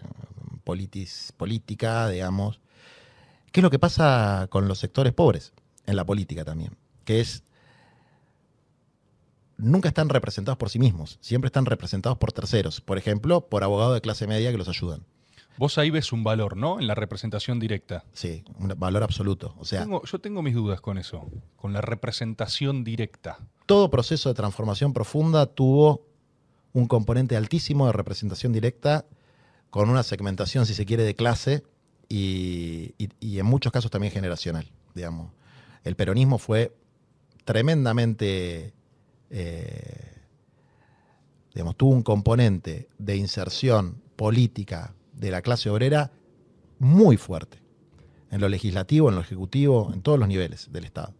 política, 0.64 2.10
digamos. 2.10 2.60
¿Qué 3.52 3.62
es 3.62 3.64
lo 3.64 3.70
que 3.70 3.80
pasa 3.80 4.48
con 4.50 4.68
los 4.68 4.80
sectores 4.80 5.14
pobres 5.14 5.54
en 5.86 5.96
la 5.96 6.06
política 6.06 6.44
también? 6.44 6.78
Que 7.04 7.20
es, 7.20 7.44
nunca 9.58 9.88
están 9.90 10.10
representados 10.10 10.58
por 10.58 10.70
sí 10.70 10.80
mismos, 10.80 11.18
siempre 11.22 11.48
están 11.48 11.66
representados 11.66 12.18
por 12.18 12.32
terceros. 12.32 12.82
Por 12.82 12.98
ejemplo, 12.98 13.48
por 13.48 13.64
abogados 13.64 13.94
de 13.94 14.02
clase 14.02 14.28
media 14.28 14.52
que 14.52 14.58
los 14.58 14.68
ayudan. 14.68 15.04
Vos 15.58 15.78
ahí 15.78 15.90
ves 15.90 16.12
un 16.12 16.24
valor, 16.26 16.58
¿no? 16.58 16.82
En 16.82 16.88
la 16.88 16.96
representación 16.96 17.60
directa. 17.62 18.04
Sí, 18.12 18.44
un 18.60 18.74
valor 18.78 19.04
absoluto. 19.04 19.56
O 19.58 19.64
sea, 19.64 19.84
Tengo- 19.84 20.04
yo 20.04 20.20
tengo 20.20 20.42
mis 20.42 20.54
dudas 20.54 20.82
con 20.82 20.98
eso, 20.98 21.26
con 21.56 21.72
la 21.72 21.80
representación 21.82 22.84
directa. 22.84 23.38
todo 23.66 23.90
proceso 23.90 24.30
de 24.30 24.36
transformación 24.36 24.92
profunda 24.94 25.46
tuvo 25.48 26.06
un 26.74 26.88
componente 26.88 27.36
altísimo 27.38 27.86
de 27.88 27.94
representación 27.94 28.52
directa 28.52 29.06
con 29.70 29.90
una 29.90 30.04
segmentación, 30.04 30.66
si 30.66 30.74
se 30.74 30.86
quiere, 30.86 31.04
de 31.04 31.16
clase 31.16 31.64
y, 32.10 32.94
y- 32.98 33.10
y 33.22 33.40
en 33.40 33.46
muchos 33.46 33.72
casos 33.72 33.90
también 33.90 34.12
generacional, 34.14 34.70
digamos. 34.94 35.32
El 35.86 35.96
peronismo 35.96 36.38
fue 36.38 36.76
tremendamente, 37.46 38.74
eh, 39.36 40.14
tuvo 41.78 41.92
un 41.92 42.04
componente 42.04 42.88
de 42.98 43.16
inserción 43.18 44.02
política 44.16 44.94
de 45.14 45.32
la 45.32 45.42
clase 45.42 45.70
obrera 45.70 46.12
muy 46.80 47.18
fuerte, 47.18 47.60
en 48.32 48.42
lo 48.42 48.50
legislativo, 48.50 49.10
en 49.10 49.16
lo 49.16 49.22
ejecutivo, 49.22 49.92
en 49.94 50.02
todos 50.02 50.20
los 50.20 50.28
niveles 50.28 50.72
del 50.72 50.86
Estado 50.86 51.14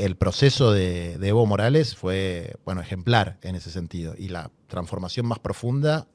el 0.00 0.16
proceso 0.16 0.72
de, 0.72 1.14
Evo 1.20 1.44
Morales 1.44 1.94
fue, 1.94 2.56
bueno, 2.64 2.80
ejemplar 2.80 3.38
en 3.42 3.54
ese 3.54 3.70
sentido. 3.70 4.14
Y 4.16 4.28
la 4.28 4.50
transformación 4.66 5.26
más 5.26 5.38
profunda 5.38 6.06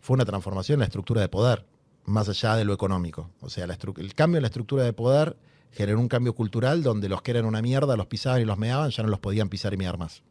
fue 0.00 0.14
una 0.14 0.24
transformación 0.24 0.76
en 0.76 0.80
la 0.80 0.84
estructura 0.84 1.20
de 1.20 1.28
poder, 1.28 1.66
más 2.04 2.28
allá 2.28 2.54
de 2.54 2.64
lo 2.64 2.72
económico. 2.72 3.30
O 3.40 3.50
sea, 3.50 3.64
el 3.64 4.14
cambio 4.14 4.38
en 4.38 4.42
la 4.42 4.46
estructura 4.46 4.84
de 4.84 4.92
poder 4.92 5.36
generó 5.72 6.00
un 6.00 6.08
cambio 6.08 6.34
cultural 6.34 6.82
donde 6.82 7.08
los 7.08 7.22
que 7.22 7.32
eran 7.32 7.44
una 7.44 7.62
mierda 7.62 7.96
los 7.96 8.06
pisaban 8.06 8.40
y 8.40 8.44
los 8.44 8.58
meaban, 8.58 8.90
ya 8.90 9.02
no 9.02 9.08
los 9.08 9.20
podían 9.20 9.48
pisar 9.48 9.74
y 9.74 9.76
mear 9.76 9.98
más. 9.98 10.22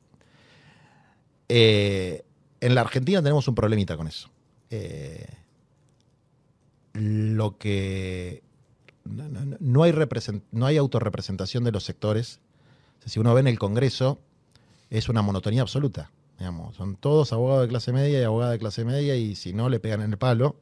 Eh, 1.50 2.24
en 2.60 2.76
la 2.76 2.82
Argentina 2.82 3.22
tenemos 3.22 3.48
un 3.48 3.56
problemita 3.56 3.98
con 3.98 4.08
eso. 4.08 4.30
Eh, 4.70 5.28
lo 6.94 7.58
que 7.58 8.44
no, 9.06 9.84
hay, 9.84 9.94
no 10.52 10.66
hay 10.66 10.78
autorrepresentación 10.78 11.64
de 11.64 11.72
los 11.72 11.84
sectores. 11.84 12.40
Si 13.06 13.20
uno 13.20 13.34
ve 13.34 13.42
en 13.42 13.48
el 13.48 13.60
Congreso, 13.60 14.20
es 14.90 15.10
una 15.10 15.22
monotonía 15.22 15.62
absoluta. 15.62 16.12
Son 16.76 16.96
todos 16.96 17.34
abogados 17.34 17.64
de 17.64 17.68
clase 17.68 17.94
media 17.94 18.20
y 18.20 18.24
abogadas 18.24 18.54
de 18.54 18.60
clase 18.60 18.84
media, 18.84 19.16
y 19.16 19.36
si 19.36 19.54
no, 19.54 19.70
le 19.70 19.80
pegan 19.80 20.02
en 20.02 20.12
el 20.12 20.18
palo. 20.18 20.56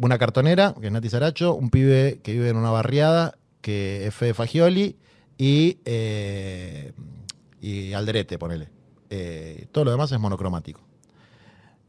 Una 0.00 0.16
cartonera, 0.18 0.74
que 0.80 0.86
es 0.86 0.92
Nati 0.92 1.10
Saracho, 1.10 1.54
un 1.54 1.68
pibe 1.70 2.20
que 2.22 2.32
vive 2.32 2.48
en 2.48 2.56
una 2.56 2.70
barriada, 2.70 3.36
que 3.60 4.06
es 4.06 4.14
Fede 4.14 4.32
Fagioli, 4.32 4.96
y, 5.36 5.78
eh, 5.84 6.92
y 7.60 7.92
Alderete, 7.92 8.38
ponele. 8.38 8.70
Eh, 9.10 9.66
todo 9.72 9.84
lo 9.84 9.90
demás 9.90 10.10
es 10.12 10.18
monocromático. 10.18 10.80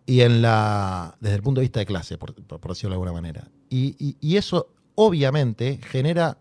Y 0.06 0.22
en 0.22 0.42
la, 0.42 1.16
desde 1.22 1.36
el 1.38 1.42
punto 1.42 1.62
de 1.62 1.66
vista 1.66 1.80
de 1.80 1.86
clase, 1.86 2.18
por, 2.18 2.36
decirlo 2.36 2.90
de 2.90 2.96
alguna 2.96 3.14
manera. 3.14 3.48
Y, 3.70 3.96
y- 3.98 4.18
y 4.20 4.36
eso 4.36 4.74
obviamente 4.96 5.80
genera 5.82 6.38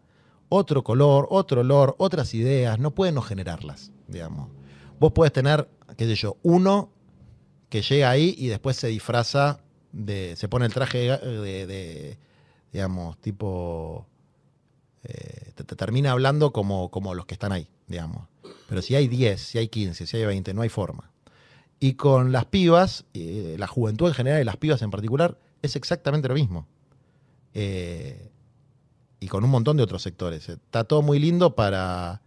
otro 0.49 0.83
color, 0.83 1.29
otro 1.31 1.61
olor, 1.61 1.95
otras 1.99 2.35
ideas. 2.35 2.81
No 2.81 2.91
pueden 2.93 3.15
no 3.15 3.23
generarlas, 3.23 3.93
digamos. 4.09 4.49
Vos 4.99 5.13
podés 5.13 5.33
tener, 5.33 5.69
qué 5.97 6.07
sé 6.07 6.17
yo, 6.17 6.37
uno 6.43 6.91
que 7.69 7.83
llega 7.83 8.11
ahí 8.11 8.35
y 8.37 8.49
después 8.49 8.77
se 8.77 8.89
disfraza 8.89 9.61
de. 9.93 10.35
se 10.37 10.49
pone 10.49 10.67
el 10.67 10.73
traje 10.75 10.99
de, 11.19 11.67
de- 11.67 12.19
digamos, 12.73 13.19
tipo. 13.21 14.07
eh, 15.05 15.53
te, 15.55 15.65
te 15.65 15.77
termina 15.77 16.13
hablando 16.13 16.53
como, 16.53 16.91
como 16.91 17.15
los 17.15 17.27
que 17.27 17.35
están 17.35 17.53
ahí, 17.53 17.69
digamos. 17.87 18.27
Pero 18.69 18.83
si 18.83 18.95
hay 18.95 19.09
10, 19.09 19.41
si 19.41 19.59
hay 19.59 19.69
15, 19.69 20.07
si 20.07 20.17
hay 20.17 20.25
20, 20.27 20.55
no 20.55 20.63
hay 20.63 20.69
forma. 20.69 21.11
Y 21.81 21.95
con 21.95 22.31
las 22.33 22.45
pibas, 22.45 23.05
eh, 23.15 23.57
la 23.59 23.67
juventud 23.67 24.09
en 24.09 24.15
general 24.15 24.41
y 24.43 24.45
las 24.45 24.57
pibas 24.59 24.83
en 24.83 24.91
particular, 24.91 25.39
es 25.63 25.77
exactamente 25.77 26.29
lo 26.29 26.35
mismo. 26.35 26.67
Eh, 27.55 28.31
y 29.19 29.29
con 29.29 29.45
un 29.45 29.51
montón 29.51 29.77
de 29.77 29.83
otros 29.83 30.03
sectores. 30.03 30.49
Está 30.49 30.85
todo 30.85 31.03
muy 31.03 31.19
lindo 31.19 31.55
para 31.55 32.23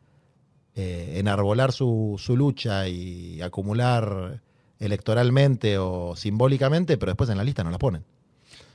eh, 0.75 1.13
enarbolar 1.17 1.71
su, 1.71 2.15
su 2.19 2.35
lucha 2.35 2.87
y 2.87 3.41
acumular 3.41 4.41
electoralmente 4.83 5.77
o 5.77 6.15
simbólicamente, 6.15 6.97
pero 6.97 7.11
después 7.11 7.29
en 7.29 7.37
la 7.37 7.43
lista 7.43 7.63
no 7.63 7.71
la 7.71 7.79
ponen. 7.79 8.03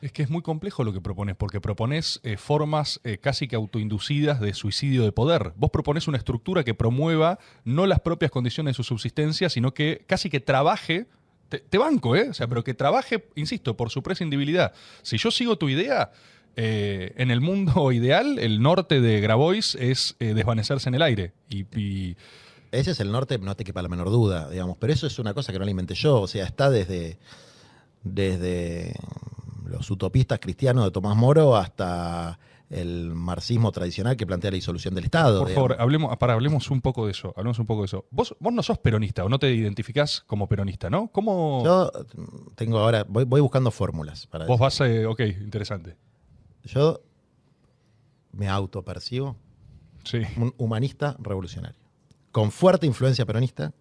Es 0.01 0.13
que 0.13 0.23
es 0.23 0.31
muy 0.31 0.43
complejo 0.43 0.85
lo 0.85 0.93
que 0.93 1.01
propones, 1.01 1.35
porque 1.37 1.61
propones 1.61 2.21
eh, 2.23 2.37
formas 2.37 3.01
eh, 3.03 3.19
casi 3.19 3.49
que 3.49 3.57
autoinducidas 3.57 4.41
de 4.41 4.55
suicidio 4.55 5.03
de 5.03 5.11
poder. 5.13 5.53
Vos 5.57 5.71
propones 5.71 6.07
una 6.07 6.19
estructura 6.19 6.63
que 6.63 6.75
promueva 6.75 7.39
no 7.65 7.87
las 7.87 8.01
propias 8.01 8.31
condiciones 8.31 8.73
de 8.73 8.77
su 8.77 8.85
subsistencia, 8.85 9.49
sino 9.49 9.75
que 9.75 10.05
casi 10.07 10.31
que 10.31 10.39
trabaje, 10.39 11.07
te, 11.49 11.79
banco, 11.79 12.15
¿eh? 12.15 12.29
O 12.31 12.35
sea, 12.35 12.47
pero 12.47 12.63
que 12.63 12.75
trabaje, 12.75 13.27
insisto, 13.35 13.77
por 13.77 13.91
su 13.91 14.03
prescindibilidad. 14.03 14.73
Si 15.03 15.19
yo 15.19 15.33
sigo 15.33 15.59
tu 15.59 15.69
idea, 15.69 16.13
eh, 16.55 17.13
en 17.17 17.33
el 17.33 17.41
mundo 17.41 17.91
ideal, 17.93 18.39
el 18.39 18.63
norte 18.63 19.01
de 19.01 19.21
Grabois 19.21 19.75
es 19.75 20.15
desvanecerse 20.19 20.89
en 20.89 20.95
el 20.95 21.03
aire. 21.03 21.33
Y- 21.51 22.17
Ese 22.71 22.91
es 22.91 23.01
el 23.01 23.11
norte, 23.13 23.39
no 23.39 23.55
te 23.57 23.65
quepa 23.65 23.83
la 23.83 23.89
menor 23.89 24.11
duda, 24.11 24.49
digamos. 24.51 24.77
Pero 24.79 24.93
eso 24.93 25.07
es 25.07 25.19
una 25.19 25.35
cosa 25.35 25.53
que 25.53 25.59
no 25.59 25.65
la 25.65 25.71
inventé 25.71 25.95
yo. 25.95 26.21
O 26.21 26.27
sea, 26.27 26.45
está 26.45 26.69
desde, 26.71 27.19
desde 28.05 28.95
los 29.67 29.91
utopistas 29.91 30.39
cristianos 30.41 30.85
de 30.85 30.91
Tomás 30.91 31.17
Moro 31.17 31.57
hasta 31.57 32.39
el 32.71 33.15
marxismo 33.15 33.73
tradicional 33.73 34.17
que 34.17 34.27
plantea 34.27 34.51
la 34.51 34.57
disolución 34.57 34.95
del 34.95 35.05
Estado. 35.05 35.41
por 35.41 35.49
digamos. 35.49 35.69
favor, 35.71 35.81
hablemos, 35.83 36.17
para, 36.19 36.35
hablemos 36.35 36.71
un 36.71 36.83
poco 36.83 37.07
de 37.07 37.13
eso. 37.13 37.33
Hablemos 37.37 37.59
un 37.59 37.65
poco 37.67 37.81
de 37.83 37.87
eso. 37.87 38.05
Vos, 38.11 38.37
vos 38.41 38.53
no 38.53 38.63
sos 38.63 38.77
peronista 38.79 39.25
o 39.25 39.29
no 39.31 39.39
te 39.39 39.51
identificás 39.53 40.23
como 40.27 40.47
peronista, 40.49 40.91
¿no? 40.91 41.09
¿Cómo 41.09 41.63
Yo 41.65 41.91
tengo 42.57 42.79
ahora, 42.79 43.05
voy, 43.09 43.25
voy 43.25 43.41
buscando 43.41 43.71
fórmulas 43.71 44.27
para 44.27 44.45
vos 44.47 44.59
vas? 44.61 44.79
eh, 44.83 45.07
ok, 45.07 45.21
interesante. 45.41 45.97
Yo 46.65 47.01
me 48.33 48.49
autopercibo 48.49 49.37
Sí. 50.05 50.19
un 50.37 50.55
humanista 50.59 51.17
revolucionario. 51.19 51.78
Con 52.39 52.53
fuerte 52.53 52.87
influencia 52.87 53.27
peronista, 53.27 53.73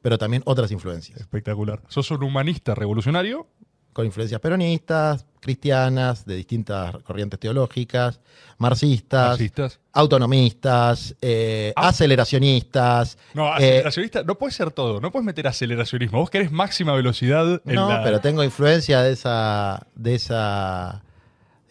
pero 0.00 0.16
también 0.16 0.40
otras 0.46 0.70
influencias. 0.70 1.18
Espectacular. 1.18 1.80
Sos 1.88 2.08
un 2.12 2.22
humanista 2.22 2.72
revolucionario. 2.76 3.48
Con 3.92 4.04
influencias 4.06 4.40
peronistas, 4.40 5.24
cristianas, 5.40 6.24
de 6.24 6.36
distintas 6.36 6.94
corrientes 7.02 7.40
teológicas, 7.40 8.20
marxistas, 8.58 9.28
Marxistas. 9.30 9.80
autonomistas, 9.92 11.16
eh, 11.20 11.72
Ah. 11.74 11.88
aceleracionistas. 11.88 13.16
No, 13.34 13.46
eh, 13.48 13.54
aceleracionista. 13.56 14.22
no 14.22 14.36
puede 14.36 14.52
ser 14.52 14.70
todo. 14.70 15.00
No 15.00 15.10
puedes 15.10 15.24
meter 15.26 15.48
aceleracionismo. 15.48 16.20
Vos 16.20 16.30
querés 16.30 16.52
máxima 16.52 16.92
velocidad 16.94 17.60
en 17.64 17.74
no, 17.74 17.88
la- 17.88 18.04
pero 18.04 18.20
tengo 18.20 18.44
influencia 18.44 19.02
de 19.02 19.12
esa, 19.14 19.86
de 19.96 20.14
esa, 20.14 21.02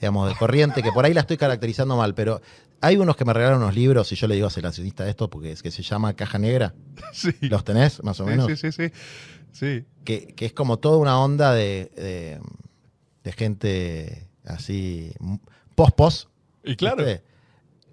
digamos, 0.02 0.28
de 0.28 0.36
corriente, 0.36 0.82
que 0.84 0.92
por 0.92 1.06
ahí 1.06 1.14
la 1.14 1.22
estoy 1.22 1.38
caracterizando 1.38 1.96
mal, 1.96 2.14
pero 2.16 2.42
hay 2.86 2.98
unos 2.98 3.16
que 3.16 3.26
me 3.26 3.34
regalaron 3.34 3.62
unos 3.64 3.76
libros 3.76 4.12
y 4.12 4.16
yo 4.16 4.28
le 4.28 4.36
digo 4.36 4.48
aceleracionista 4.48 5.04
de 5.04 5.10
esto 5.10 5.30
porque 5.30 5.52
es 5.52 5.64
que 5.64 5.72
se 5.72 5.82
llama 5.84 6.14
Caja 6.16 6.38
Negra. 6.40 6.74
Sí. 7.14 7.32
¿Los 7.42 7.64
tenés, 7.64 8.04
más 8.04 8.20
o 8.20 8.26
Sí, 8.26 8.30
menos? 8.30 8.48
Sí, 8.48 8.56
sí, 8.58 8.72
sí. 8.72 8.92
Sí. 9.52 9.86
Que, 10.04 10.28
que 10.28 10.46
es 10.46 10.54
como 10.54 10.78
toda 10.80 10.98
una 10.98 11.20
onda 11.20 11.54
de, 11.54 11.92
de, 11.96 12.40
de 13.24 13.32
gente 13.32 14.28
así, 14.46 15.12
post-post. 15.76 16.30
Y 16.64 16.76
claro. 16.76 16.98
¿viste? 17.06 17.24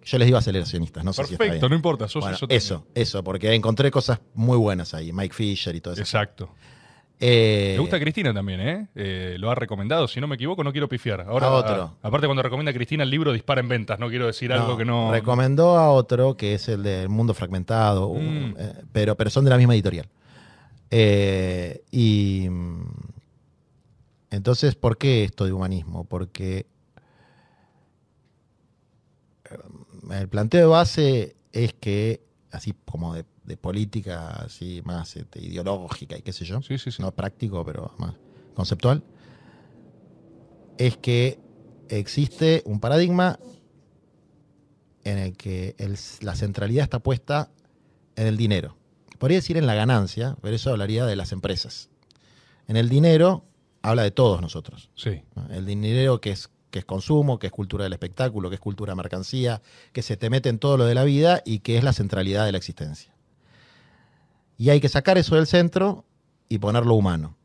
Yo 0.05 0.19
les 0.19 0.27
digo 0.27 0.39
aceleracionistas, 0.39 1.05
no 1.05 1.13
sé 1.13 1.25
si 1.25 1.35
está 1.35 1.39
Perfecto, 1.45 1.67
bien. 1.67 1.71
no 1.71 1.77
importa. 1.77 2.09
Sos 2.09 2.23
Bueno, 2.23 2.35
eso. 2.35 2.41
también. 2.47 2.57
eso, 2.59 2.87
eso, 2.95 3.23
porque 3.23 3.55
encontré 3.55 3.91
cosas 3.93 4.19
muy 4.35 4.59
buenas 4.59 4.95
ahí, 4.95 5.13
Mike 5.13 5.33
Fisher 5.35 5.77
y 5.77 5.81
todo 5.81 5.95
eso. 5.95 6.03
Exacto. 6.03 6.51
Eh, 7.25 7.75
Me 7.75 7.79
gusta 7.81 8.01
Cristina 8.01 8.35
también, 8.35 8.61
¿eh? 8.61 8.89
Eh, 8.97 9.37
Lo 9.39 9.49
ha 9.49 9.55
recomendado. 9.55 10.09
Si 10.09 10.21
no 10.21 10.27
me 10.27 10.35
equivoco, 10.35 10.65
no 10.65 10.73
quiero 10.73 10.89
pifiar. 10.89 11.21
Ahora, 11.21 11.47
A 11.47 11.51
otro. 11.53 11.97
aparte, 12.03 12.27
cuando 12.27 12.43
recomienda 12.43 12.73
Cristina 12.73 13.05
el 13.05 13.11
libro, 13.11 13.33
dispara 13.33 13.61
en 13.61 13.69
ventas. 13.69 13.99
No 14.01 14.09
quiero 14.09 14.27
decir 14.27 14.53
algo 14.53 14.77
que 14.77 14.85
no. 14.85 15.13
Recomendó 15.13 15.79
a 15.79 15.91
otro 15.93 16.37
que 16.37 16.55
es 16.55 16.69
el 16.69 16.83
del 16.83 17.09
mundo 17.09 17.33
fragmentado, 17.33 18.13
Mm. 18.13 18.55
eh, 18.59 18.73
pero, 18.91 19.15
pero 19.17 19.31
son 19.31 19.45
de 19.45 19.51
la 19.51 19.57
misma 19.57 19.75
editorial. 19.75 20.09
Eh, 20.91 21.83
y 21.93 22.49
mm, 22.51 22.87
entonces, 24.33 24.75
¿por 24.75 24.99
qué 24.99 25.23
esto 25.23 25.45
de 25.45 25.53
humanismo? 25.53 26.03
Porque 26.05 26.67
el 30.11 30.29
planteo 30.29 30.61
de 30.61 30.67
base 30.67 31.37
es 31.53 31.73
que, 31.75 32.21
así 32.51 32.75
como 32.91 33.15
de, 33.15 33.25
de 33.45 33.57
política 33.57 34.29
así 34.45 34.83
más 34.85 35.17
este, 35.17 35.41
ideológica 35.41 36.17
y 36.17 36.23
qué 36.23 36.33
sé 36.33 36.45
yo, 36.45 36.63
Sí, 36.63 36.79
sí, 36.79 36.91
sí. 36.93 37.03
no 37.03 37.11
práctico, 37.13 37.65
pero 37.65 37.93
más 37.99 38.15
conceptual, 38.55 39.03
es 40.79 40.97
que 40.97 41.39
existe 41.89 42.63
un 42.67 42.81
paradigma 42.81 43.39
en 45.05 45.19
el 45.19 45.37
que 45.37 45.75
el- 45.79 45.99
la 46.21 46.35
centralidad 46.35 46.85
está 46.85 47.01
puesta 47.01 47.51
en 48.17 48.27
el 48.27 48.37
dinero. 48.37 48.77
Podría 49.19 49.39
decir 49.39 49.57
en 49.57 49.67
la 49.67 49.75
ganancia, 49.75 50.37
pero 50.43 50.55
eso 50.57 50.71
hablaría 50.71 51.05
de 51.07 51.17
las 51.17 51.33
empresas. 51.33 51.89
En 52.69 52.77
el 52.77 52.89
dinero 52.89 53.45
habla 53.83 54.03
de 54.03 54.11
todos 54.13 54.41
nosotros. 54.41 54.91
Sí. 54.95 55.23
El 55.51 55.67
dinero 55.67 56.21
que 56.21 56.31
es, 56.31 56.51
que 56.71 56.79
es 56.81 56.85
consumo, 56.85 57.39
que 57.39 57.49
es 57.49 57.53
cultura 57.53 57.85
del 57.85 57.93
espectáculo, 57.93 58.49
que 58.49 58.55
es 58.55 58.61
cultura 58.61 58.95
mercancía, 58.95 59.61
que 59.93 60.03
se 60.03 60.17
te 60.17 60.31
mete 60.31 60.49
en 60.49 60.59
todo 60.59 60.77
lo 60.77 60.85
de 60.87 60.95
la 60.95 61.05
vida 61.05 61.43
y 61.45 61.59
que 61.61 61.77
es 61.77 61.85
la 61.85 61.93
centralidad 61.93 62.47
de 62.47 62.53
la 62.53 62.59
existencia. 62.59 63.12
Y 64.63 64.71
hay 64.71 64.81
que 64.81 64.89
sacar 64.89 65.19
eso 65.19 65.35
del 65.35 65.49
centro 65.49 66.05
y 66.49 66.59
ponerlo 66.59 66.95
humano, 66.95 67.37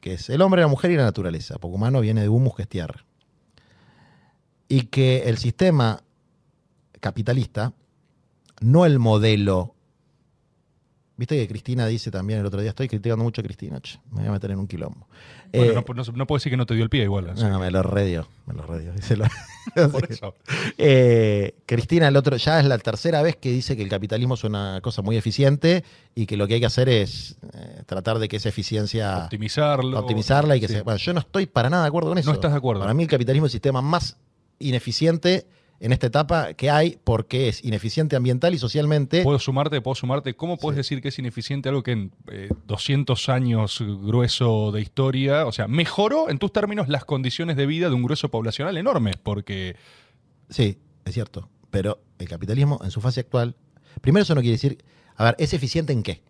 que 0.00 0.12
es 0.12 0.30
el 0.30 0.40
hombre, 0.42 0.60
la 0.60 0.68
mujer 0.68 0.92
y 0.92 0.96
la 0.96 1.02
naturaleza, 1.02 1.58
porque 1.58 1.74
humano 1.74 2.00
viene 2.00 2.20
de 2.20 2.28
humus, 2.28 2.54
que 2.54 2.62
es 2.62 2.68
tierra. 2.68 3.04
Y 4.68 4.82
que 4.82 5.24
el 5.24 5.38
sistema 5.38 6.04
capitalista, 7.00 7.72
no 8.60 8.86
el 8.86 9.00
modelo. 9.00 9.74
Viste 11.16 11.36
que 11.36 11.48
Cristina 11.48 11.88
dice 11.88 12.12
también 12.12 12.38
el 12.38 12.46
otro 12.46 12.60
día, 12.60 12.70
estoy 12.70 12.86
criticando 12.86 13.24
mucho 13.24 13.40
a 13.40 13.44
Cristina, 13.44 13.80
me 14.12 14.20
voy 14.20 14.28
a 14.28 14.30
meter 14.30 14.52
en 14.52 14.60
un 14.60 14.68
quilombo. 14.68 15.08
Bueno, 15.52 15.72
Eh, 15.72 15.84
no, 15.86 15.94
no- 15.94 16.12
no 16.16 16.26
puedo 16.26 16.38
decir 16.38 16.50
que 16.50 16.56
no 16.56 16.64
te 16.66 16.74
dio 16.74 16.82
el 16.82 16.88
pie 16.90 17.02
igual. 17.02 17.32
no, 17.36 17.58
me 17.58 17.70
lo 17.70 17.82
redio, 17.82 18.26
me 18.46 18.54
lo 18.54 18.62
lo- 18.62 19.28
Por 19.92 20.10
eso. 20.10 20.34
Eh, 20.78 21.54
Cristina, 21.66 22.08
el 22.08 22.16
otro, 22.16 22.36
ya 22.36 22.58
es 22.58 22.66
la 22.66 22.78
tercera 22.78 23.22
vez 23.22 23.36
que 23.36 23.50
dice 23.50 23.76
que 23.76 23.82
el 23.82 23.88
capitalismo 23.88 24.34
es 24.34 24.44
una 24.44 24.80
cosa 24.82 25.02
muy 25.02 25.16
eficiente 25.16 25.84
y 26.14 26.26
que 26.26 26.36
lo 26.36 26.48
que 26.48 26.54
hay 26.54 26.60
que 26.60 26.66
hacer 26.66 26.88
es 26.88 27.36
eh, 27.54 27.82
tratar 27.86 28.18
de 28.18 28.28
que 28.28 28.36
esa 28.36 28.48
eficiencia 28.48 29.18
Optimizarlo. 29.24 29.98
optimizarla 29.98 30.56
y 30.56 30.60
que 30.60 30.68
Sí. 30.68 30.74
se. 30.74 30.82
Bueno, 30.82 30.98
yo 30.98 31.12
no 31.12 31.20
estoy 31.20 31.46
para 31.46 31.70
nada 31.70 31.82
de 31.84 31.88
acuerdo 31.88 32.08
con 32.08 32.18
eso. 32.18 32.30
No 32.30 32.34
estás 32.34 32.50
de 32.52 32.58
acuerdo. 32.58 32.80
Para 32.82 32.94
mí 32.94 33.02
el 33.04 33.08
capitalismo 33.08 33.46
es 33.46 33.50
el 33.52 33.56
sistema 33.58 33.80
más 33.82 34.16
ineficiente 34.58 35.46
en 35.82 35.92
esta 35.92 36.06
etapa 36.06 36.54
que 36.54 36.70
hay 36.70 36.98
porque 37.04 37.48
es 37.48 37.64
ineficiente 37.64 38.16
ambiental 38.16 38.54
y 38.54 38.58
socialmente. 38.58 39.22
Puedo 39.22 39.38
sumarte, 39.38 39.80
puedo 39.80 39.94
sumarte. 39.96 40.34
¿Cómo 40.34 40.56
puedes 40.56 40.76
Sí. 40.76 40.78
decir 40.94 41.02
que 41.02 41.08
es 41.08 41.18
ineficiente 41.18 41.68
algo 41.68 41.82
que 41.82 41.90
en 41.92 42.12
eh, 42.30 42.48
200 42.66 43.28
años 43.28 43.80
grueso 43.80 44.70
de 44.72 44.80
historia, 44.80 45.44
o 45.46 45.52
sea, 45.52 45.66
mejoró 45.68 46.30
en 46.30 46.38
tus 46.38 46.52
términos 46.52 46.88
las 46.88 47.04
condiciones 47.04 47.56
de 47.56 47.66
vida 47.66 47.88
de 47.88 47.94
un 47.96 48.02
grueso 48.04 48.30
poblacional 48.30 48.76
enorme? 48.78 49.12
Porque 49.22 49.76
Sí, 50.48 50.78
es 51.04 51.14
cierto. 51.14 51.48
Pero 51.70 52.00
el 52.18 52.28
capitalismo 52.28 52.78
en 52.84 52.90
su 52.90 53.00
fase 53.00 53.20
actual. 53.20 53.56
Primero, 54.00 54.22
eso 54.22 54.34
no 54.34 54.40
quiere 54.40 54.52
decir. 54.52 54.78
A 55.16 55.24
ver, 55.24 55.36
¿es 55.38 55.52
eficiente 55.52 55.92
en 55.92 56.02
qué? 56.02 56.22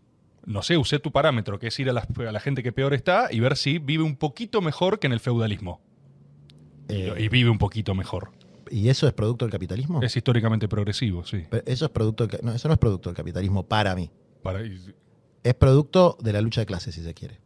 no 0.44 0.62
sé, 0.62 0.76
usé 0.76 0.98
tu 0.98 1.12
parámetro, 1.12 1.60
que 1.60 1.68
es 1.68 1.78
ir 1.78 1.88
a, 1.88 1.92
la 1.92 2.40
gente 2.40 2.64
que 2.64 2.72
peor 2.72 2.94
está 2.94 3.28
y 3.30 3.38
ver 3.38 3.56
si 3.56 3.78
vive 3.78 4.02
un 4.02 4.16
poquito 4.16 4.60
mejor 4.60 4.98
que 4.98 5.06
en 5.06 5.12
el 5.12 5.20
feudalismo. 5.20 5.80
Y- 6.88 6.94
Eh, 6.94 7.14
y, 7.16 7.28
vive 7.28 7.48
un 7.48 7.58
poquito 7.58 7.94
mejor. 7.94 8.32
¿Y 8.74 8.88
eso 8.88 9.06
es 9.06 9.12
producto 9.12 9.44
del 9.44 9.52
capitalismo? 9.52 10.02
Es 10.02 10.16
históricamente 10.16 10.66
progresivo, 10.66 11.24
sí. 11.26 11.44
Pero 11.50 11.62
Eso 11.66 11.84
es 11.84 11.90
producto 11.90 12.26
del 12.26 12.40
no, 12.42 12.52
eso 12.54 12.68
no 12.68 12.74
es 12.74 12.80
producto 12.80 13.10
del 13.10 13.16
capitalismo 13.16 13.64
para 13.68 13.94
mí. 13.94 14.10
Para- 14.42 14.64
y- 14.64 14.94
Es 15.44 15.54
producto 15.54 16.16
de 16.20 16.32
la 16.32 16.40
lucha 16.40 16.60
de 16.62 16.66
clases, 16.66 16.94
si 16.94 17.02
se 17.02 17.12
quiere. 17.14 17.38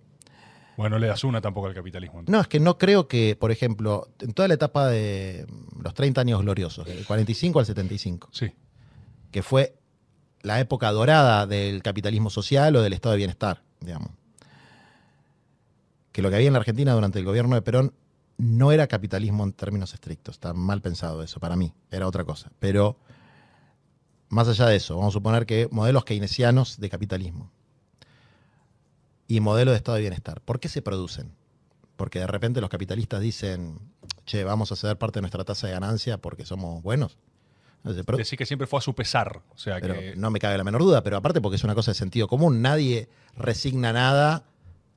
bueno, 0.77 0.97
no 0.97 1.01
le 1.01 1.07
das 1.09 1.25
una 1.25 1.41
tampoco 1.41 1.67
al 1.67 1.75
capitalismo. 1.75 2.23
No, 2.27 2.41
es 2.41 2.47
que 2.49 2.61
no 2.61 2.77
creo 2.79 3.09
que, 3.09 3.35
por 3.35 3.51
ejemplo, 3.51 4.09
en 4.21 4.35
toda 4.35 4.47
la 4.49 4.55
etapa 4.55 4.87
de 4.89 5.47
los 5.83 5.95
30 5.95 6.21
años 6.21 6.41
gloriosos, 6.43 6.87
del 6.87 7.05
45 7.07 7.59
al 7.61 7.67
75, 7.67 8.29
Sí, 8.33 8.53
que 9.33 9.43
fue 9.43 9.75
la 10.43 10.61
época 10.61 10.93
dorada 10.93 11.47
del 11.47 11.83
capitalismo 11.83 12.29
social 12.31 12.77
o 12.77 12.83
del 12.83 12.93
estado 12.93 13.15
de 13.15 13.17
bienestar, 13.19 13.63
digamos. 13.81 14.11
Que 16.13 16.23
lo 16.23 16.29
que 16.31 16.37
había 16.37 16.47
en 16.49 16.53
la 16.53 16.59
Argentina 16.61 16.93
durante 16.93 17.19
el 17.19 17.25
gobierno 17.25 17.55
de 17.57 17.63
Perón 17.63 17.93
no 18.39 18.73
era 18.73 18.87
capitalismo 18.87 19.45
en 19.45 19.53
términos 19.53 19.95
estrictos, 19.95 20.37
está 20.37 20.53
mal 20.53 20.83
pensado 20.83 21.23
eso, 21.23 21.41
para 21.41 21.57
mí, 21.57 21.73
era 21.91 22.07
otra 22.07 22.25
cosa. 22.25 22.51
Pero 22.59 22.97
más 24.29 24.49
allá 24.49 24.67
de 24.67 24.77
eso, 24.77 24.97
vamos 24.97 25.13
a 25.13 25.19
suponer 25.19 25.47
que 25.47 25.69
modelos 25.71 26.05
keynesianos 26.05 26.79
de 26.79 26.91
capitalismo 26.91 27.51
y 29.29 29.41
modelos 29.41 29.73
de 29.73 29.79
estado 29.79 29.97
de 29.97 30.03
bienestar, 30.03 30.41
¿por 30.41 30.61
qué 30.61 30.69
se 30.69 30.83
producen? 30.83 31.33
Porque 31.97 32.19
de 32.19 32.27
repente 32.27 32.61
los 32.61 32.71
capitalistas 32.71 33.21
dicen, 33.21 33.79
che, 34.27 34.45
vamos 34.45 34.71
a 34.71 34.77
ceder 34.77 34.99
parte 34.99 35.19
de 35.19 35.23
nuestra 35.23 35.45
tasa 35.45 35.67
de 35.67 35.73
ganancia 35.73 36.19
porque 36.19 36.45
somos 36.45 36.83
buenos. 36.83 37.17
Decir 38.19 38.37
que 38.37 38.47
siempre 38.47 38.67
fue 38.67 38.79
a 38.79 38.83
su 38.83 38.95
pesar. 38.95 39.43
O 39.55 39.59
sea, 39.59 39.79
pero 39.81 39.95
que 39.95 40.17
no 40.17 40.31
me 40.31 40.41
cabe 40.41 40.59
la 40.59 40.65
menor 40.65 40.83
duda, 40.83 41.03
pero 41.03 41.17
aparte 41.17 41.41
porque 41.41 41.57
es 41.57 41.65
una 41.65 41.75
cosa 41.75 41.93
de 41.93 41.95
sentido 41.95 42.27
común, 42.27 42.61
nadie 42.61 43.09
resigna 43.37 43.93
nada, 43.93 44.45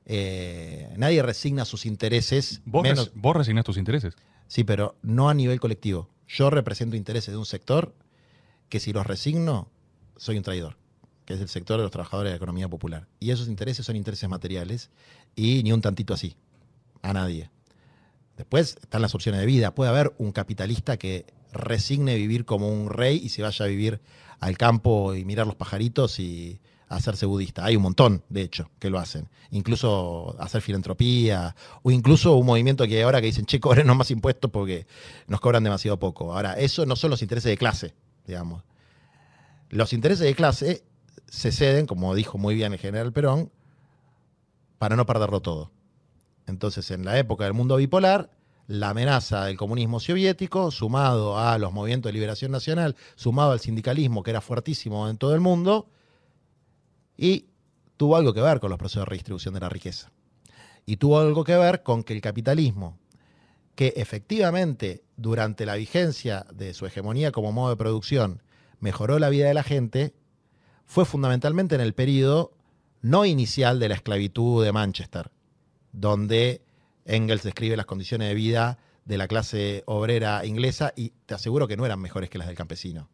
eh, 0.06 0.92
nadie 0.96 1.22
resigna 1.22 1.64
sus 1.64 1.86
intereses, 1.86 2.62
vos, 2.64 2.82
menos, 2.82 3.06
res- 3.06 3.14
vos 3.14 3.36
resignás 3.36 3.64
tus 3.64 3.76
intereses. 3.76 4.14
sí, 4.46 4.64
pero 4.64 4.96
no 5.02 5.28
a 5.28 5.34
nivel 5.34 5.60
colectivo. 5.60 6.08
Yo 6.28 6.50
represento 6.50 6.96
intereses 6.96 7.32
de 7.32 7.38
un 7.38 7.46
sector 7.46 7.94
que 8.68 8.80
si 8.80 8.92
los 8.92 9.06
resigno, 9.06 9.68
soy 10.16 10.36
un 10.36 10.42
traidor, 10.44 10.76
que 11.24 11.34
es 11.34 11.40
el 11.40 11.48
sector 11.48 11.76
de 11.78 11.82
los 11.84 11.90
trabajadores 11.92 12.28
de 12.30 12.34
la 12.34 12.36
economía 12.36 12.68
popular. 12.68 13.08
Y 13.18 13.30
esos 13.30 13.48
intereses 13.48 13.84
son 13.86 13.96
intereses 13.96 14.28
materiales 14.28 14.90
y 15.34 15.62
ni 15.62 15.72
un 15.72 15.80
tantito 15.80 16.14
así, 16.14 16.36
a 17.02 17.12
nadie. 17.12 17.50
Después 18.36 18.78
están 18.80 19.02
las 19.02 19.14
opciones 19.14 19.40
de 19.40 19.46
vida. 19.46 19.74
Puede 19.74 19.90
haber 19.90 20.12
un 20.18 20.32
capitalista 20.32 20.96
que 20.96 21.26
resigne 21.52 22.14
vivir 22.16 22.44
como 22.44 22.68
un 22.68 22.90
rey 22.90 23.20
y 23.22 23.28
se 23.30 23.42
vaya 23.42 23.64
a 23.64 23.68
vivir 23.68 24.00
al 24.38 24.56
campo 24.56 25.14
y 25.14 25.24
mirar 25.24 25.46
los 25.46 25.56
pajaritos 25.56 26.18
y 26.20 26.60
hacerse 26.90 27.24
budista. 27.24 27.64
Hay 27.64 27.76
un 27.76 27.82
montón, 27.82 28.22
de 28.28 28.42
hecho, 28.42 28.68
que 28.78 28.90
lo 28.90 28.98
hacen. 28.98 29.28
Incluso 29.52 30.36
hacer 30.40 30.60
filantropía 30.60 31.54
o 31.82 31.90
incluso 31.90 32.34
un 32.34 32.44
movimiento 32.44 32.86
que 32.86 33.02
ahora 33.02 33.20
que 33.20 33.28
dicen, 33.28 33.46
che, 33.46 33.60
cobrenos 33.60 33.96
más 33.96 34.10
impuestos 34.10 34.50
porque 34.50 34.86
nos 35.28 35.40
cobran 35.40 35.62
demasiado 35.62 35.98
poco. 35.98 36.34
Ahora, 36.34 36.54
eso 36.54 36.84
no 36.86 36.96
son 36.96 37.10
los 37.10 37.22
intereses 37.22 37.48
de 37.48 37.56
clase, 37.56 37.94
digamos. 38.26 38.64
Los 39.70 39.92
intereses 39.92 40.26
de 40.26 40.34
clase 40.34 40.84
se 41.28 41.52
ceden, 41.52 41.86
como 41.86 42.14
dijo 42.16 42.38
muy 42.38 42.56
bien 42.56 42.72
el 42.72 42.78
general 42.80 43.12
Perón, 43.12 43.52
para 44.78 44.96
no 44.96 45.06
perderlo 45.06 45.40
todo. 45.40 45.70
Entonces, 46.48 46.90
en 46.90 47.04
la 47.04 47.16
época 47.18 47.44
del 47.44 47.54
mundo 47.54 47.76
bipolar, 47.76 48.30
la 48.66 48.90
amenaza 48.90 49.44
del 49.44 49.56
comunismo 49.56 50.00
soviético, 50.00 50.72
sumado 50.72 51.38
a 51.38 51.56
los 51.58 51.72
movimientos 51.72 52.08
de 52.08 52.14
liberación 52.14 52.50
nacional, 52.50 52.96
sumado 53.14 53.52
al 53.52 53.60
sindicalismo, 53.60 54.24
que 54.24 54.30
era 54.30 54.40
fuertísimo 54.40 55.08
en 55.08 55.18
todo 55.18 55.34
el 55.34 55.40
mundo, 55.40 55.88
y 57.20 57.50
tuvo 57.98 58.16
algo 58.16 58.32
que 58.32 58.40
ver 58.40 58.60
con 58.60 58.70
los 58.70 58.78
procesos 58.78 59.02
de 59.02 59.10
redistribución 59.10 59.52
de 59.52 59.60
la 59.60 59.68
riqueza. 59.68 60.10
Y 60.86 60.96
tuvo 60.96 61.20
algo 61.20 61.44
que 61.44 61.54
ver 61.54 61.82
con 61.82 62.02
que 62.02 62.14
el 62.14 62.22
capitalismo, 62.22 62.98
que 63.74 63.92
efectivamente 63.96 65.04
durante 65.18 65.66
la 65.66 65.74
vigencia 65.74 66.46
de 66.50 66.72
su 66.72 66.86
hegemonía 66.86 67.30
como 67.30 67.52
modo 67.52 67.68
de 67.68 67.76
producción 67.76 68.42
mejoró 68.78 69.18
la 69.18 69.28
vida 69.28 69.48
de 69.48 69.52
la 69.52 69.62
gente, 69.62 70.14
fue 70.86 71.04
fundamentalmente 71.04 71.74
en 71.74 71.82
el 71.82 71.92
periodo 71.92 72.52
no 73.02 73.26
inicial 73.26 73.78
de 73.78 73.90
la 73.90 73.96
esclavitud 73.96 74.64
de 74.64 74.72
Manchester, 74.72 75.30
donde 75.92 76.62
Engels 77.04 77.42
describe 77.42 77.76
las 77.76 77.84
condiciones 77.84 78.28
de 78.28 78.34
vida 78.34 78.78
de 79.04 79.18
la 79.18 79.28
clase 79.28 79.82
obrera 79.84 80.46
inglesa 80.46 80.94
y 80.96 81.10
te 81.26 81.34
aseguro 81.34 81.68
que 81.68 81.76
no 81.76 81.84
eran 81.84 82.00
mejores 82.00 82.30
que 82.30 82.38
las 82.38 82.46
del 82.46 82.56
campesino. 82.56 83.10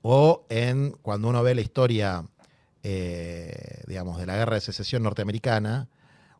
O 0.00 0.46
en 0.48 0.92
cuando 1.02 1.28
uno 1.28 1.42
ve 1.42 1.54
la 1.54 1.60
historia, 1.60 2.24
eh, 2.86 3.82
digamos, 3.86 4.18
de 4.18 4.26
la 4.26 4.36
guerra 4.36 4.56
de 4.56 4.60
secesión 4.60 5.02
norteamericana, 5.02 5.88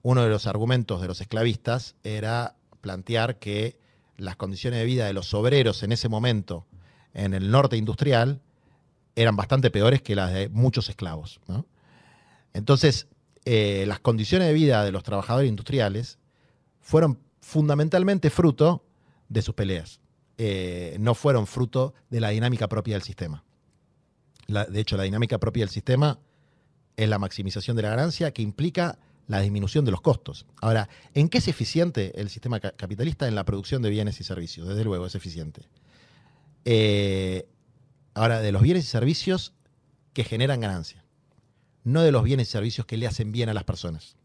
uno 0.02 0.22
de 0.22 0.28
los 0.28 0.46
argumentos 0.46 1.00
de 1.00 1.08
los 1.08 1.22
esclavistas 1.22 1.96
era 2.04 2.54
plantear 2.82 3.38
que 3.38 3.78
las 4.18 4.36
condiciones 4.36 4.78
de 4.78 4.84
vida 4.84 5.06
de 5.06 5.14
los 5.14 5.32
obreros 5.32 5.82
en 5.82 5.92
ese 5.92 6.10
momento 6.10 6.66
en 7.14 7.32
el 7.32 7.50
norte 7.50 7.78
industrial 7.78 8.42
eran 9.16 9.36
bastante 9.36 9.70
peores 9.70 10.02
que 10.02 10.14
las 10.14 10.34
de 10.34 10.50
muchos 10.50 10.90
esclavos. 10.90 11.40
Entonces, 12.52 13.06
eh, 13.46 13.84
las 13.88 14.00
condiciones 14.00 14.46
de 14.46 14.52
vida 14.52 14.84
de 14.84 14.92
los 14.92 15.02
trabajadores 15.02 15.48
industriales 15.48 16.18
fueron 16.82 17.18
fundamentalmente 17.40 18.28
fruto 18.28 18.84
de 19.30 19.40
sus 19.40 19.54
peleas. 19.54 19.98
Eh, 20.36 20.98
no 21.00 21.14
fueron 21.14 21.46
fruto 21.46 21.94
de 22.10 22.20
la 22.20 22.28
dinámica 22.28 22.68
propia 22.68 22.96
del 22.96 23.02
sistema. 23.02 23.44
De 24.46 24.78
hecho, 24.78 24.98
la 24.98 25.04
dinámica 25.04 25.38
propia 25.38 25.62
del 25.62 25.70
sistema 25.70 26.18
es 26.96 27.08
la 27.08 27.18
maximización 27.18 27.76
de 27.76 27.82
la 27.82 27.90
ganancia 27.90 28.32
que 28.32 28.42
implica 28.42 28.98
la 29.26 29.40
disminución 29.40 29.84
de 29.84 29.90
los 29.90 30.00
costos. 30.00 30.46
Ahora, 30.60 30.88
¿en 31.14 31.28
qué 31.28 31.38
es 31.38 31.48
eficiente 31.48 32.12
el 32.20 32.28
sistema 32.28 32.60
ca- 32.60 32.72
capitalista? 32.72 33.26
En 33.26 33.34
la 33.34 33.44
producción 33.44 33.82
de 33.82 33.90
bienes 33.90 34.20
y 34.20 34.24
servicios, 34.24 34.68
desde 34.68 34.84
luego 34.84 35.06
es 35.06 35.14
eficiente. 35.14 35.62
Eh, 36.64 37.46
ahora, 38.14 38.40
de 38.40 38.52
los 38.52 38.62
bienes 38.62 38.84
y 38.84 38.88
servicios 38.88 39.52
que 40.12 40.24
generan 40.24 40.60
ganancia, 40.60 41.04
no 41.84 42.02
de 42.02 42.12
los 42.12 42.22
bienes 42.22 42.48
y 42.48 42.52
servicios 42.52 42.86
que 42.86 42.96
le 42.96 43.06
hacen 43.06 43.32
bien 43.32 43.48
a 43.48 43.54
las 43.54 43.64
personas. 43.64 44.16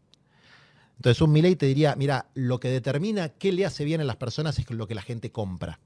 Entonces, 0.96 1.22
un 1.22 1.32
Milei 1.32 1.56
te 1.56 1.66
diría, 1.66 1.96
mira, 1.96 2.28
lo 2.34 2.60
que 2.60 2.68
determina 2.68 3.30
qué 3.30 3.52
le 3.52 3.64
hace 3.64 3.84
bien 3.84 4.02
a 4.02 4.04
las 4.04 4.16
personas 4.16 4.58
es 4.58 4.70
lo 4.70 4.86
que 4.86 4.94
la 4.94 5.02
gente 5.02 5.32
compra, 5.32 5.80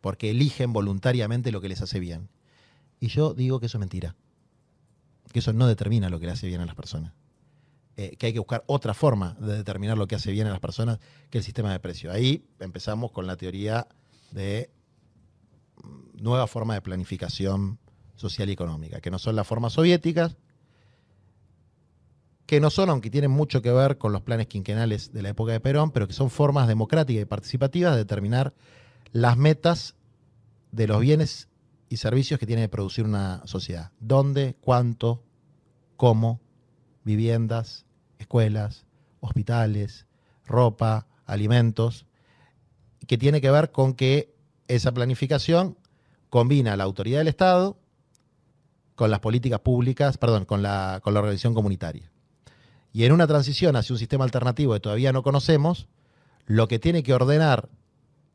porque 0.00 0.30
eligen 0.30 0.72
voluntariamente 0.72 1.52
lo 1.52 1.60
que 1.60 1.68
les 1.68 1.80
hace 1.82 2.00
bien. 2.00 2.28
Y 2.98 3.08
yo 3.08 3.32
digo 3.32 3.60
que 3.60 3.66
eso 3.66 3.78
es 3.78 3.80
mentira, 3.80 4.16
que 5.32 5.38
eso 5.38 5.52
no 5.52 5.66
determina 5.66 6.08
lo 6.08 6.18
que 6.18 6.26
le 6.26 6.32
hace 6.32 6.46
bien 6.46 6.60
a 6.60 6.66
las 6.66 6.74
personas. 6.74 7.12
Eh, 7.96 8.16
que 8.16 8.26
hay 8.26 8.32
que 8.32 8.38
buscar 8.38 8.64
otra 8.66 8.94
forma 8.94 9.36
de 9.38 9.54
determinar 9.54 9.98
lo 9.98 10.06
que 10.06 10.14
hace 10.14 10.32
bien 10.32 10.46
a 10.46 10.50
las 10.50 10.60
personas 10.60 10.98
que 11.28 11.38
el 11.38 11.44
sistema 11.44 11.72
de 11.72 11.78
precios. 11.78 12.14
Ahí 12.14 12.46
empezamos 12.58 13.12
con 13.12 13.26
la 13.26 13.36
teoría 13.36 13.86
de 14.30 14.70
mm, 15.82 16.22
nueva 16.22 16.46
forma 16.46 16.74
de 16.74 16.80
planificación 16.80 17.78
social 18.16 18.48
y 18.48 18.52
económica, 18.52 19.00
que 19.00 19.10
no 19.10 19.18
son 19.18 19.36
las 19.36 19.46
formas 19.46 19.74
soviéticas, 19.74 20.36
que 22.46 22.60
no 22.60 22.70
son, 22.70 22.88
aunque 22.88 23.10
tienen 23.10 23.30
mucho 23.30 23.60
que 23.62 23.70
ver 23.70 23.98
con 23.98 24.12
los 24.12 24.22
planes 24.22 24.46
quinquenales 24.46 25.12
de 25.12 25.22
la 25.22 25.30
época 25.30 25.52
de 25.52 25.60
Perón, 25.60 25.90
pero 25.90 26.06
que 26.06 26.14
son 26.14 26.30
formas 26.30 26.68
democráticas 26.68 27.22
y 27.22 27.26
participativas 27.26 27.92
de 27.92 27.98
determinar 27.98 28.54
las 29.12 29.36
metas 29.36 29.96
de 30.70 30.86
los 30.86 31.00
bienes 31.00 31.48
y 31.92 31.98
servicios 31.98 32.40
que 32.40 32.46
tiene 32.46 32.62
que 32.62 32.68
producir 32.70 33.04
una 33.04 33.42
sociedad. 33.44 33.92
¿Dónde? 34.00 34.56
¿Cuánto? 34.62 35.22
¿Cómo? 35.98 36.40
Viviendas, 37.04 37.84
escuelas, 38.18 38.86
hospitales, 39.20 40.06
ropa, 40.46 41.06
alimentos, 41.26 42.06
que 43.06 43.18
tiene 43.18 43.42
que 43.42 43.50
ver 43.50 43.72
con 43.72 43.92
que 43.92 44.34
esa 44.68 44.94
planificación 44.94 45.76
combina 46.30 46.78
la 46.78 46.84
autoridad 46.84 47.18
del 47.18 47.28
Estado 47.28 47.78
con 48.94 49.10
las 49.10 49.20
políticas 49.20 49.60
públicas, 49.60 50.16
perdón, 50.16 50.46
con 50.46 50.62
la, 50.62 51.00
con 51.04 51.12
la 51.12 51.20
organización 51.20 51.52
comunitaria. 51.52 52.10
Y 52.94 53.04
en 53.04 53.12
una 53.12 53.26
transición 53.26 53.76
hacia 53.76 53.92
un 53.92 53.98
sistema 53.98 54.24
alternativo 54.24 54.72
que 54.72 54.80
todavía 54.80 55.12
no 55.12 55.22
conocemos, 55.22 55.88
lo 56.46 56.68
que 56.68 56.78
tiene 56.78 57.02
que 57.02 57.12
ordenar, 57.12 57.68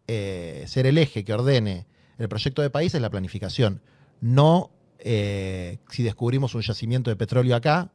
eh, 0.06 0.64
ser 0.68 0.86
el 0.86 1.00
eje 1.00 1.26
que 1.26 1.34
ordene 1.34 1.88
el 2.18 2.30
proyecto 2.30 2.62
de 2.62 2.70
país 2.70 2.94
es 2.96 3.02
la 3.02 3.10
planificación. 3.10 3.82
No 4.22 4.72
eh, 5.00 5.80
si 5.90 6.04
descubrimos 6.04 6.56
un 6.56 6.62
yacimiento 6.62 7.10
de 7.10 7.16
petróleo 7.16 7.56
acá, 7.56 7.92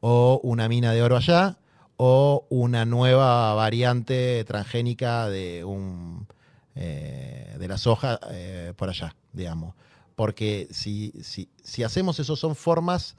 o 0.00 0.40
una 0.42 0.68
mina 0.68 0.92
de 0.92 1.02
oro 1.02 1.16
allá, 1.16 1.58
o 1.96 2.46
una 2.50 2.84
nueva 2.84 3.54
variante 3.54 4.44
transgénica 4.44 5.28
de, 5.28 5.64
un, 5.64 6.26
eh, 6.74 7.56
de 7.58 7.68
la 7.68 7.78
soja 7.78 8.20
eh, 8.30 8.72
por 8.76 8.88
allá, 8.88 9.14
digamos. 9.32 9.74
Porque 10.14 10.68
si, 10.70 11.12
si, 11.22 11.48
si 11.62 11.82
hacemos 11.82 12.18
eso 12.20 12.36
son 12.36 12.54
formas, 12.56 13.16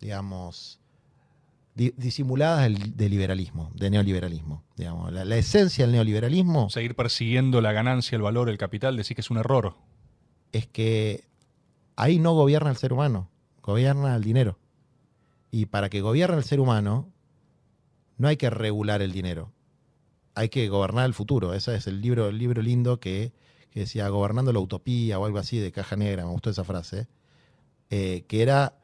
digamos, 0.00 0.78
di- 0.80 0.81
disimuladas 1.74 2.62
del, 2.62 2.96
de 2.96 3.08
liberalismo, 3.08 3.70
de 3.74 3.90
neoliberalismo. 3.90 4.62
Digamos. 4.76 5.12
La, 5.12 5.24
la 5.24 5.36
esencia 5.36 5.84
del 5.84 5.92
neoliberalismo 5.92 6.68
Seguir 6.70 6.94
persiguiendo 6.94 7.60
la 7.60 7.72
ganancia, 7.72 8.16
el 8.16 8.22
valor, 8.22 8.48
el 8.48 8.58
capital, 8.58 8.96
decís 8.96 9.14
que 9.14 9.20
es 9.22 9.30
un 9.30 9.38
error. 9.38 9.76
es 10.52 10.66
que 10.66 11.24
ahí 11.96 12.18
no 12.18 12.34
gobierna 12.34 12.70
el 12.70 12.76
ser 12.76 12.92
humano, 12.92 13.30
gobierna 13.62 14.14
el 14.16 14.22
dinero. 14.22 14.58
Y 15.50 15.66
para 15.66 15.88
que 15.88 16.00
gobierne 16.00 16.36
el 16.36 16.44
ser 16.44 16.60
humano, 16.60 17.10
no 18.16 18.28
hay 18.28 18.36
que 18.36 18.50
regular 18.50 19.02
el 19.02 19.12
dinero, 19.12 19.52
hay 20.34 20.48
que 20.48 20.68
gobernar 20.68 21.06
el 21.06 21.14
futuro. 21.14 21.54
Ese 21.54 21.74
es 21.74 21.86
el 21.86 22.00
libro, 22.00 22.28
el 22.28 22.38
libro 22.38 22.62
lindo 22.62 23.00
que, 23.00 23.32
que 23.70 23.80
decía 23.80 24.08
Gobernando 24.08 24.52
la 24.52 24.60
Utopía 24.60 25.18
o 25.18 25.26
algo 25.26 25.38
así 25.38 25.58
de 25.58 25.72
caja 25.72 25.96
negra, 25.96 26.24
me 26.24 26.30
gustó 26.30 26.50
esa 26.50 26.64
frase, 26.64 27.08
eh, 27.90 28.24
que 28.28 28.42
era 28.42 28.78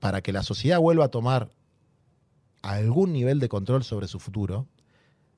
para 0.00 0.22
que 0.22 0.32
la 0.32 0.42
sociedad 0.42 0.80
vuelva 0.80 1.04
a 1.04 1.10
tomar 1.10 1.50
algún 2.62 3.12
nivel 3.12 3.38
de 3.38 3.48
control 3.48 3.84
sobre 3.84 4.08
su 4.08 4.18
futuro, 4.18 4.66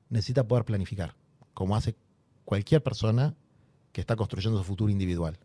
necesita 0.08 0.46
poder 0.46 0.64
planificar, 0.64 1.14
como 1.52 1.76
hace 1.76 1.96
cualquier 2.44 2.82
persona 2.82 3.34
que 3.92 4.00
está 4.00 4.16
construyendo 4.16 4.58
su 4.58 4.64
futuro 4.64 4.90
individual. 4.90 5.38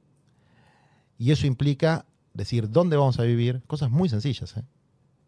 Y 1.17 1.31
eso 1.31 1.47
implica 1.47 2.05
decir 2.33 2.69
dónde 2.69 2.95
vamos 2.95 3.19
a 3.19 3.23
vivir, 3.23 3.63
cosas 3.67 3.89
muy 3.89 4.07
sencillas. 4.07 4.55
¿eh? 4.55 4.63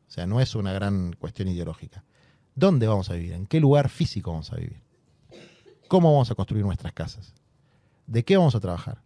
O 0.07 0.11
sea, 0.11 0.28
no 0.28 0.40
es 0.40 0.56
una 0.56 0.72
gran 0.72 1.14
cuestión 1.14 1.48
ideológica. 1.48 2.03
¿Dónde 2.56 2.88
vamos 2.88 3.10
a 3.10 3.14
vivir? 3.14 3.34
¿En 3.34 3.48
qué 3.48 3.60
lugar 3.60 3.90
físico 3.90 4.32
vamos 4.32 4.52
a 4.53 4.57
vivir? 4.57 4.82
¿Cómo 5.88 6.11
vamos 6.11 6.30
a 6.30 6.36
construir 6.36 6.64
nuestras 6.64 6.94
casas? 6.94 7.34
¿De 8.06 8.24
qué 8.24 8.38
vamos 8.38 8.53
a 8.53 8.60
trabajar? 8.60 9.02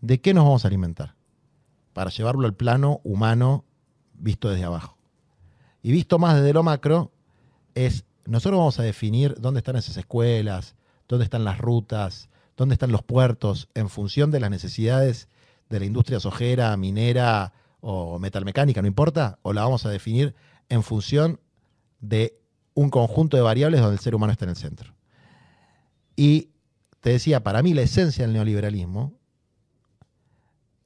¿De 0.00 0.20
qué 0.20 0.32
nos 0.32 0.44
vamos 0.44 0.64
a 0.64 0.68
alimentar? 0.68 1.14
Para 1.92 2.10
llevarlo 2.10 2.46
al 2.46 2.54
plano 2.54 3.00
humano 3.04 3.64
visto 4.18 4.48
desde 4.48 4.64
abajo. 4.64 4.96
Y 5.82 5.92
visto 5.92 6.18
más 6.18 6.36
desde 6.36 6.52
lo 6.52 6.62
macro, 6.62 7.12
es 7.74 8.04
nosotros 8.24 8.58
vamos 8.58 8.78
a 8.80 8.82
definir 8.82 9.34
dónde 9.38 9.58
están 9.58 9.76
esas 9.76 9.96
escuelas, 9.96 10.74
dónde 11.08 11.24
están 11.24 11.44
las 11.44 11.58
rutas, 11.58 12.28
dónde 12.56 12.74
están 12.74 12.90
los 12.90 13.02
puertos, 13.02 13.68
en 13.74 13.88
función 13.88 14.30
de 14.30 14.40
las 14.40 14.50
necesidades 14.50 15.28
de 15.68 15.78
la 15.78 15.86
industria 15.86 16.20
sojera, 16.20 16.76
minera 16.76 17.52
o 17.80 18.18
metalmecánica, 18.18 18.82
no 18.82 18.88
importa, 18.88 19.38
o 19.42 19.52
la 19.52 19.62
vamos 19.62 19.86
a 19.86 19.90
definir 19.90 20.34
en 20.68 20.82
función 20.82 21.40
de 22.00 22.40
un 22.74 22.90
conjunto 22.90 23.36
de 23.36 23.42
variables 23.42 23.80
donde 23.80 23.96
el 23.96 24.00
ser 24.00 24.14
humano 24.14 24.32
está 24.32 24.44
en 24.44 24.50
el 24.50 24.56
centro. 24.56 24.94
Y 26.16 26.50
te 27.00 27.10
decía, 27.10 27.42
para 27.42 27.62
mí 27.62 27.74
la 27.74 27.82
esencia 27.82 28.24
del 28.24 28.32
neoliberalismo 28.32 29.14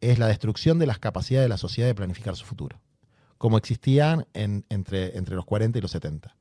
es 0.01 0.19
la 0.19 0.27
destrucción 0.27 0.79
de 0.79 0.87
las 0.87 0.99
capacidades 0.99 1.45
de 1.45 1.51
la 1.51 1.57
sociedad 1.57 1.89
de 1.89 1.95
planificar 1.95 2.37
su 2.37 2.45
futuro, 2.45 2.81
como 3.41 3.57
existían 3.57 4.27
en- 4.35 4.67
entre, 4.69 5.19
los 5.35 5.47
40 5.47 5.79
y 5.79 5.81
los 5.81 5.93
70, 5.93 6.37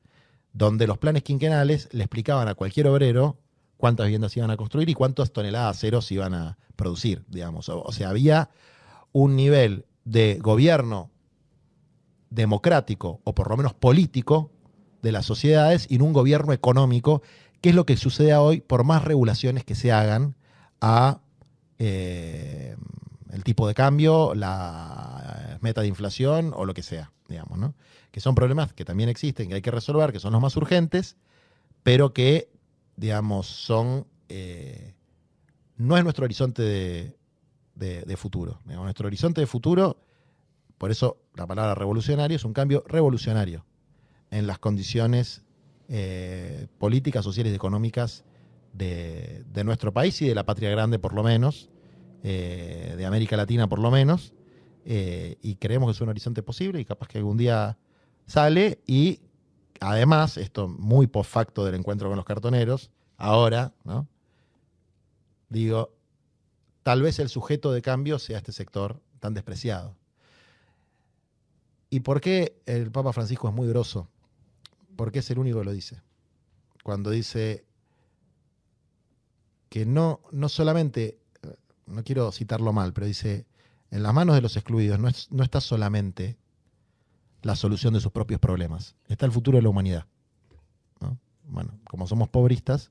donde 0.52 0.86
los 0.86 0.98
planes 0.98 1.22
quinquenales 1.22 1.88
le 1.92 2.04
explicaban 2.04 2.46
a 2.46 2.54
cualquier 2.54 2.88
obrero 2.88 3.38
cuántas 3.78 4.04
viviendas 4.04 4.36
iban 4.36 4.50
a 4.50 4.58
construir 4.58 4.86
y 4.90 4.92
cuántas 4.92 5.32
toneladas 5.32 5.76
de 5.76 5.78
acero 5.78 6.02
se 6.02 6.12
iban 6.12 6.34
a 6.34 6.58
producir, 6.76 7.24
digamos. 7.26 7.70
O, 7.70 7.90
sea, 7.92 8.10
había 8.10 8.50
un 9.12 9.34
nivel 9.34 9.86
de 10.04 10.40
gobierno 10.42 11.10
democrático, 12.28 13.22
o 13.24 13.34
por 13.34 13.48
lo 13.48 13.56
menos 13.56 13.72
político, 13.72 14.50
de 15.00 15.12
las 15.12 15.24
sociedades 15.24 15.86
y 15.88 15.94
en 15.94 16.02
un 16.02 16.12
gobierno 16.12 16.52
económico, 16.52 17.22
que 17.62 17.70
es 17.70 17.74
lo 17.74 17.86
que 17.86 17.96
sucede 17.96 18.34
hoy 18.34 18.60
por 18.60 18.84
más 18.84 19.04
regulaciones 19.04 19.64
que 19.64 19.74
se 19.74 19.90
hagan 19.90 20.36
a 20.82 21.22
eh, 21.78 22.76
el 23.32 23.44
tipo 23.44 23.66
de 23.68 23.74
cambio, 23.74 24.34
la 24.34 25.58
meta 25.60 25.80
de 25.80 25.88
inflación 25.88 26.52
o 26.54 26.64
lo 26.64 26.74
que 26.74 26.82
sea, 26.82 27.12
digamos, 27.28 27.58
¿no? 27.58 27.74
Que 28.10 28.20
son 28.20 28.34
problemas 28.34 28.72
que 28.72 28.84
también 28.84 29.08
existen, 29.08 29.48
que 29.48 29.54
hay 29.54 29.62
que 29.62 29.70
resolver, 29.70 30.12
que 30.12 30.20
son 30.20 30.32
los 30.32 30.42
más 30.42 30.56
urgentes, 30.56 31.16
pero 31.82 32.12
que, 32.12 32.50
digamos, 32.96 33.46
son. 33.46 34.06
eh, 34.28 34.94
no 35.76 35.96
es 35.96 36.04
nuestro 36.04 36.24
horizonte 36.24 36.62
de, 37.74 38.16
futuro. 38.16 38.60
Nuestro 38.66 39.06
horizonte 39.06 39.40
de 39.40 39.46
futuro, 39.46 40.02
por 40.76 40.90
eso 40.90 41.16
la 41.34 41.46
palabra 41.46 41.74
revolucionario 41.74 42.36
es 42.36 42.44
un 42.44 42.52
cambio 42.52 42.84
revolucionario 42.86 43.64
en 44.30 44.46
las 44.46 44.58
condiciones 44.58 45.42
eh, 45.88 46.66
políticas, 46.78 47.24
sociales 47.24 47.52
y 47.52 47.56
económicas 47.56 48.24
de 48.74 49.62
nuestro 49.64 49.92
país 49.92 50.20
y 50.20 50.28
de 50.28 50.34
la 50.34 50.44
patria 50.44 50.68
grande, 50.70 50.98
por 50.98 51.14
lo 51.14 51.22
menos, 51.22 51.70
eh, 52.22 52.94
de 52.96 53.06
América 53.06 53.36
Latina, 53.36 53.68
por 53.68 53.78
lo 53.78 53.90
menos. 53.90 54.34
eh, 54.84 55.36
y 55.42 55.56
creemos 55.56 55.88
que 55.88 55.92
es 55.92 56.00
un 56.00 56.08
horizonte 56.08 56.42
posible 56.42 56.80
y 56.80 56.84
capaz 56.84 57.08
que 57.08 57.18
algún 57.18 57.36
día 57.36 57.78
sale. 58.26 58.80
Y 58.86 59.20
además, 59.80 60.36
esto 60.36 60.68
muy 60.68 61.06
post 61.06 61.30
facto 61.30 61.64
del 61.64 61.74
encuentro 61.74 62.08
con 62.08 62.16
los 62.16 62.24
cartoneros, 62.24 62.90
ahora, 63.16 63.74
¿no? 63.84 64.08
Digo, 65.48 65.94
tal 66.82 67.02
vez 67.02 67.18
el 67.18 67.28
sujeto 67.28 67.72
de 67.72 67.82
cambio 67.82 68.18
sea 68.18 68.38
este 68.38 68.52
sector 68.52 69.00
tan 69.18 69.34
despreciado. 69.34 69.96
¿Y 71.90 72.00
por 72.00 72.20
qué 72.20 72.60
el 72.66 72.90
Papa 72.90 73.12
Francisco 73.12 73.48
es 73.48 73.54
muy 73.54 73.68
grosso? 73.68 74.08
Porque 74.96 75.18
es 75.18 75.30
el 75.30 75.38
único 75.38 75.58
que 75.58 75.64
lo 75.64 75.72
dice. 75.72 76.02
Cuando 76.84 77.10
dice, 77.10 77.64
que 79.70 79.86
no, 79.86 80.20
no 80.32 80.48
solamente, 80.48 81.19
no 81.90 82.02
quiero 82.04 82.30
citarlo 82.32 82.72
mal, 82.72 82.92
pero 82.92 83.06
dice, 83.06 83.46
en 83.90 84.02
las 84.02 84.14
manos 84.14 84.34
de 84.34 84.42
los 84.42 84.56
excluidos 84.56 84.98
no, 84.98 85.08
no 85.30 85.42
está 85.42 85.60
solamente 85.60 86.38
la 87.42 87.56
solución 87.56 87.94
de 87.94 88.00
sus 88.00 88.12
propios 88.12 88.40
problemas, 88.40 88.96
está 89.08 89.26
el 89.26 89.32
futuro 89.32 89.56
de 89.56 89.62
la 89.62 89.68
humanidad. 89.68 90.06
Bueno, 91.44 91.72
como 91.84 92.06
somos 92.06 92.28
pobristas, 92.28 92.90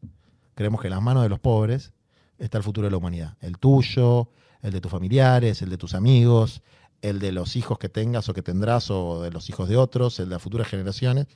creemos 0.53 0.81
que 0.81 0.87
en 0.87 0.91
las 0.91 1.01
manos 1.01 1.23
de 1.23 1.29
los 1.29 1.39
pobres 1.39 1.93
está 2.37 2.57
el 2.57 2.63
futuro 2.63 2.85
de 2.87 2.91
la 2.91 2.97
humanidad. 2.97 3.37
El 3.39 3.57
tuyo, 3.57 4.31
el 4.61 4.73
de 4.73 4.81
tus 4.81 4.91
familiares, 4.91 5.61
el 5.61 5.69
de 5.69 5.77
tus 5.77 5.93
amigos, 5.93 6.61
el 7.01 7.19
de 7.19 7.31
los 7.31 7.55
hijos 7.55 7.79
que 7.79 7.87
tengas 7.87 8.27
o 8.27 8.33
que 8.33 8.41
tendrás 8.41 8.91
o 8.91 9.21
de 9.21 9.31
los 9.31 9.49
hijos 9.49 9.69
de 9.69 9.77
otros, 9.77 10.19
el 10.19 10.25
de 10.25 10.35
las 10.35 10.41
futuras 10.41 10.67
generaciones, 10.67 11.27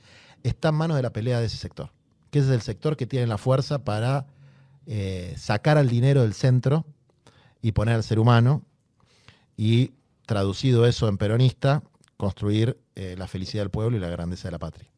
está 0.44 0.70
en 0.70 0.76
manos 0.76 0.98
de 0.98 1.04
la 1.04 1.14
pelea 1.14 1.40
de 1.40 1.46
ese 1.46 1.56
sector, 1.58 1.92
que 2.30 2.40
es 2.40 2.50
el 2.50 2.62
sector 2.62 2.98
que 2.98 3.08
tiene 3.08 3.28
la 3.28 3.38
fuerza 3.38 3.86
para 3.86 4.28
eh, 4.86 5.34
sacar 5.38 5.78
al 5.78 5.88
dinero 5.88 6.24
del 6.24 6.34
centro 6.34 6.86
y 7.64 7.72
poner 7.72 8.04
ser 8.04 8.20
humano 8.20 8.62
y, 9.58 9.94
traducido 10.26 10.86
eso 10.86 11.08
en 11.08 11.18
peronista, 11.18 11.84
construir 12.18 12.78
eh, 12.96 13.16
la 13.18 13.28
felicidad 13.28 13.64
del 13.64 13.72
pueblo 13.72 13.98
y 13.98 14.00
la 14.00 14.10
grandeza 14.10 14.48
de 14.48 14.54
la 14.54 14.60
patria. 14.60 14.90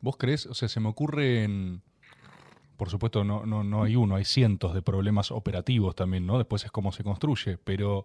¿Vos 0.00 0.16
crees? 0.16 0.46
O 0.46 0.54
sea, 0.54 0.68
se 0.68 0.80
me 0.80 0.88
ocurre 0.88 1.44
en... 1.44 1.82
Por 2.76 2.90
supuesto, 2.90 3.24
no, 3.24 3.46
no, 3.46 3.64
no 3.64 3.84
hay 3.84 3.96
uno, 3.96 4.16
hay 4.16 4.24
cientos 4.26 4.74
de 4.74 4.82
problemas 4.82 5.30
operativos 5.30 5.94
también, 5.94 6.26
¿no? 6.26 6.36
Después 6.36 6.64
es 6.64 6.70
cómo 6.70 6.92
se 6.92 7.04
construye, 7.04 7.56
pero 7.56 8.04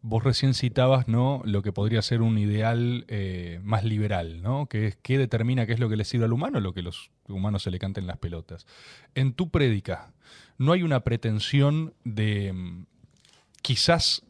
vos 0.00 0.24
recién 0.24 0.54
citabas, 0.54 1.08
¿no? 1.08 1.42
Lo 1.44 1.60
que 1.60 1.72
podría 1.72 2.00
ser 2.00 2.22
un 2.22 2.38
ideal 2.38 3.04
eh, 3.08 3.60
más 3.62 3.84
liberal, 3.84 4.40
¿no? 4.40 4.66
Que 4.66 4.86
es 4.86 4.96
qué 5.02 5.18
determina 5.18 5.66
qué 5.66 5.74
es 5.74 5.80
lo 5.80 5.90
que 5.90 5.96
le 5.96 6.04
sirve 6.04 6.24
al 6.24 6.32
humano, 6.32 6.58
lo 6.60 6.72
que 6.72 6.80
los 6.80 7.10
humanos 7.28 7.64
se 7.64 7.70
le 7.70 7.78
canten 7.78 8.06
las 8.06 8.16
pelotas. 8.16 8.66
En 9.14 9.34
tu 9.34 9.50
prédica, 9.50 10.14
¿no 10.56 10.72
hay 10.72 10.82
una 10.82 11.00
pretensión 11.00 11.92
de 12.04 12.54
mm, 12.54 12.86
quizás 13.66 14.22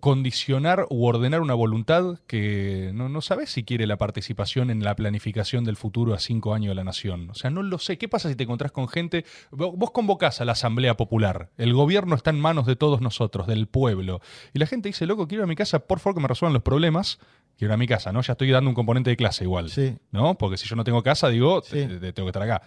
condicionar 0.00 0.86
u 0.90 1.06
ordenar 1.06 1.40
una 1.40 1.54
voluntad 1.54 2.18
que 2.26 2.90
no, 2.92 3.08
no 3.08 3.22
sabes 3.22 3.48
si 3.48 3.64
quiere 3.64 3.86
la 3.86 3.96
participación 3.96 4.68
en 4.68 4.84
la 4.84 4.94
planificación 4.96 5.64
del 5.64 5.76
futuro 5.76 6.12
a 6.12 6.18
cinco 6.18 6.52
años 6.52 6.72
de 6.72 6.74
la 6.74 6.84
nación. 6.84 7.30
O 7.30 7.34
sea, 7.34 7.48
no 7.48 7.62
lo 7.62 7.78
sé. 7.78 7.96
¿Qué 7.96 8.06
pasa 8.06 8.28
si 8.28 8.36
te 8.36 8.42
encontrás 8.42 8.70
con 8.70 8.86
gente? 8.86 9.24
Vos 9.50 9.92
convocás 9.92 10.42
a 10.42 10.44
la 10.44 10.52
Asamblea 10.52 10.94
Popular. 10.94 11.48
El 11.56 11.72
gobierno 11.72 12.16
está 12.16 12.28
en 12.28 12.40
manos 12.40 12.66
de 12.66 12.76
todos 12.76 13.00
nosotros, 13.00 13.46
del 13.46 13.66
pueblo. 13.66 14.20
Y 14.52 14.58
la 14.58 14.66
gente 14.66 14.90
dice, 14.90 15.06
loco, 15.06 15.26
quiero 15.26 15.42
ir 15.42 15.44
a 15.44 15.48
mi 15.48 15.56
casa, 15.56 15.78
por 15.78 16.00
favor 16.00 16.16
que 16.16 16.20
me 16.20 16.28
resuelvan 16.28 16.52
los 16.52 16.62
problemas. 16.62 17.18
Quiero 17.56 17.72
ir 17.72 17.74
a 17.74 17.78
mi 17.78 17.86
casa, 17.86 18.12
¿no? 18.12 18.20
Ya 18.20 18.32
estoy 18.32 18.50
dando 18.50 18.68
un 18.68 18.74
componente 18.74 19.08
de 19.08 19.16
clase 19.16 19.44
igual. 19.44 19.70
Sí. 19.70 19.96
¿No? 20.10 20.36
Porque 20.36 20.58
si 20.58 20.68
yo 20.68 20.76
no 20.76 20.84
tengo 20.84 21.02
casa, 21.02 21.30
digo, 21.30 21.62
tengo 21.62 22.00
que 22.00 22.26
estar 22.26 22.42
acá. 22.42 22.62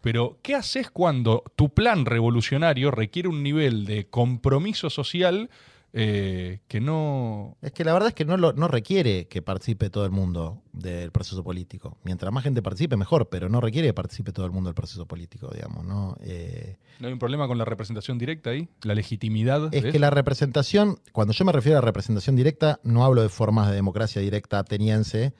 Pero, 0.00 0.38
¿qué 0.42 0.54
haces 0.54 0.90
cuando 0.90 1.42
tu 1.56 1.74
plan 1.74 2.04
revolucionario 2.04 2.90
requiere 2.90 3.28
un 3.28 3.42
nivel 3.42 3.86
de 3.86 4.06
compromiso 4.06 4.90
social 4.90 5.50
eh, 5.98 6.60
que 6.68 6.78
no... 6.78 7.56
Es 7.62 7.72
que 7.72 7.82
la 7.82 7.94
verdad 7.94 8.08
es 8.08 8.14
que 8.14 8.26
no, 8.26 8.36
no 8.36 8.68
requiere 8.68 9.28
que 9.28 9.40
participe 9.40 9.88
todo 9.88 10.04
el 10.04 10.10
mundo 10.10 10.62
del 10.74 11.10
proceso 11.10 11.42
político. 11.42 11.96
Mientras 12.04 12.30
más 12.30 12.44
gente 12.44 12.60
participe, 12.60 12.98
mejor, 12.98 13.30
pero 13.30 13.48
no 13.48 13.62
requiere 13.62 13.88
que 13.88 13.94
participe 13.94 14.30
todo 14.30 14.44
el 14.44 14.52
mundo 14.52 14.68
del 14.68 14.74
proceso 14.74 15.06
político, 15.06 15.50
digamos. 15.54 15.86
¿no? 15.86 16.18
Eh, 16.20 16.76
¿No 17.00 17.06
hay 17.06 17.14
un 17.14 17.18
problema 17.18 17.48
con 17.48 17.56
la 17.56 17.64
representación 17.64 18.18
directa 18.18 18.50
ahí? 18.50 18.68
¿La 18.82 18.94
legitimidad? 18.94 19.74
Es 19.74 19.90
que 19.90 19.98
la 19.98 20.10
representación, 20.10 21.00
cuando 21.12 21.32
yo 21.32 21.46
me 21.46 21.52
refiero 21.52 21.78
a 21.78 21.80
representación 21.80 22.36
directa, 22.36 22.78
no 22.82 23.02
hablo 23.02 23.22
de 23.22 23.30
formas 23.30 23.70
de 23.70 23.74
democracia 23.74 24.20
directa 24.20 24.58
ateniense, 24.58 25.32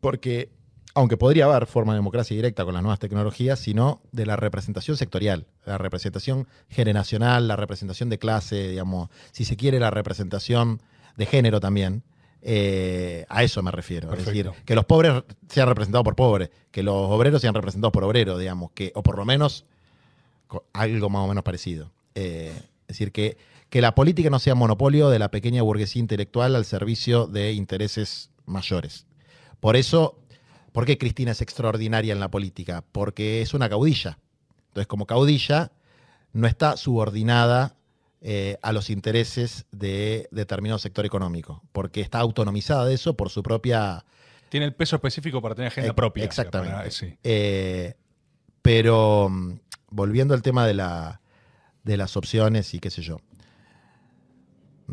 porque 0.00 0.50
aunque 0.94 1.16
podría 1.16 1.46
haber 1.46 1.66
forma 1.66 1.92
de 1.92 1.98
democracia 1.98 2.36
directa 2.36 2.64
con 2.64 2.74
las 2.74 2.82
nuevas 2.82 2.98
tecnologías, 2.98 3.58
sino 3.58 4.02
de 4.12 4.26
la 4.26 4.36
representación 4.36 4.96
sectorial, 4.96 5.46
la 5.64 5.78
representación 5.78 6.46
generacional, 6.68 7.48
la 7.48 7.56
representación 7.56 8.10
de 8.10 8.18
clase, 8.18 8.68
digamos, 8.68 9.08
si 9.30 9.44
se 9.44 9.56
quiere 9.56 9.80
la 9.80 9.90
representación 9.90 10.82
de 11.16 11.26
género 11.26 11.60
también. 11.60 12.02
Eh, 12.42 13.24
a 13.28 13.42
eso 13.44 13.62
me 13.62 13.70
refiero. 13.70 14.12
Es 14.12 14.26
decir, 14.26 14.50
que 14.64 14.74
los 14.74 14.84
pobres 14.84 15.22
sean 15.48 15.68
representados 15.68 16.04
por 16.04 16.16
pobres, 16.16 16.50
que 16.70 16.82
los 16.82 16.94
obreros 16.94 17.40
sean 17.40 17.54
representados 17.54 17.92
por 17.92 18.04
obreros, 18.04 18.38
digamos, 18.38 18.72
que, 18.72 18.92
o 18.94 19.02
por 19.02 19.16
lo 19.16 19.24
menos 19.24 19.64
algo 20.72 21.08
más 21.08 21.24
o 21.24 21.28
menos 21.28 21.44
parecido. 21.44 21.90
Eh, 22.14 22.52
es 22.82 22.88
decir, 22.88 23.12
que, 23.12 23.38
que 23.70 23.80
la 23.80 23.94
política 23.94 24.28
no 24.28 24.38
sea 24.38 24.54
monopolio 24.54 25.08
de 25.08 25.18
la 25.18 25.30
pequeña 25.30 25.62
burguesía 25.62 26.00
intelectual 26.00 26.56
al 26.56 26.64
servicio 26.64 27.26
de 27.26 27.52
intereses 27.52 28.30
mayores. 28.44 29.06
Por 29.60 29.76
eso 29.76 30.18
¿Por 30.72 30.86
qué 30.86 30.98
Cristina 30.98 31.32
es 31.32 31.42
extraordinaria 31.42 32.12
en 32.12 32.20
la 32.20 32.30
política? 32.30 32.82
Porque 32.92 33.42
es 33.42 33.54
una 33.54 33.68
caudilla. 33.68 34.18
Entonces, 34.68 34.86
como 34.86 35.06
caudilla, 35.06 35.72
no 36.32 36.46
está 36.46 36.76
subordinada 36.78 37.76
eh, 38.22 38.58
a 38.62 38.72
los 38.72 38.88
intereses 38.88 39.66
de 39.70 40.28
determinado 40.30 40.78
sector 40.78 41.04
económico, 41.04 41.62
porque 41.72 42.00
está 42.00 42.20
autonomizada 42.20 42.86
de 42.86 42.94
eso 42.94 43.14
por 43.16 43.28
su 43.30 43.42
propia... 43.42 44.04
Tiene 44.48 44.66
el 44.66 44.74
peso 44.74 44.96
específico 44.96 45.42
para 45.42 45.54
tener 45.54 45.68
agenda 45.68 45.94
propia. 45.94 46.24
Exactamente. 46.24 47.18
Eh, 47.22 47.94
pero 48.62 49.28
mm, 49.28 49.58
volviendo 49.90 50.34
al 50.34 50.42
tema 50.42 50.66
de, 50.66 50.74
la, 50.74 51.20
de 51.84 51.96
las 51.96 52.16
opciones 52.16 52.72
y 52.74 52.80
qué 52.80 52.90
sé 52.90 53.02
yo. 53.02 53.18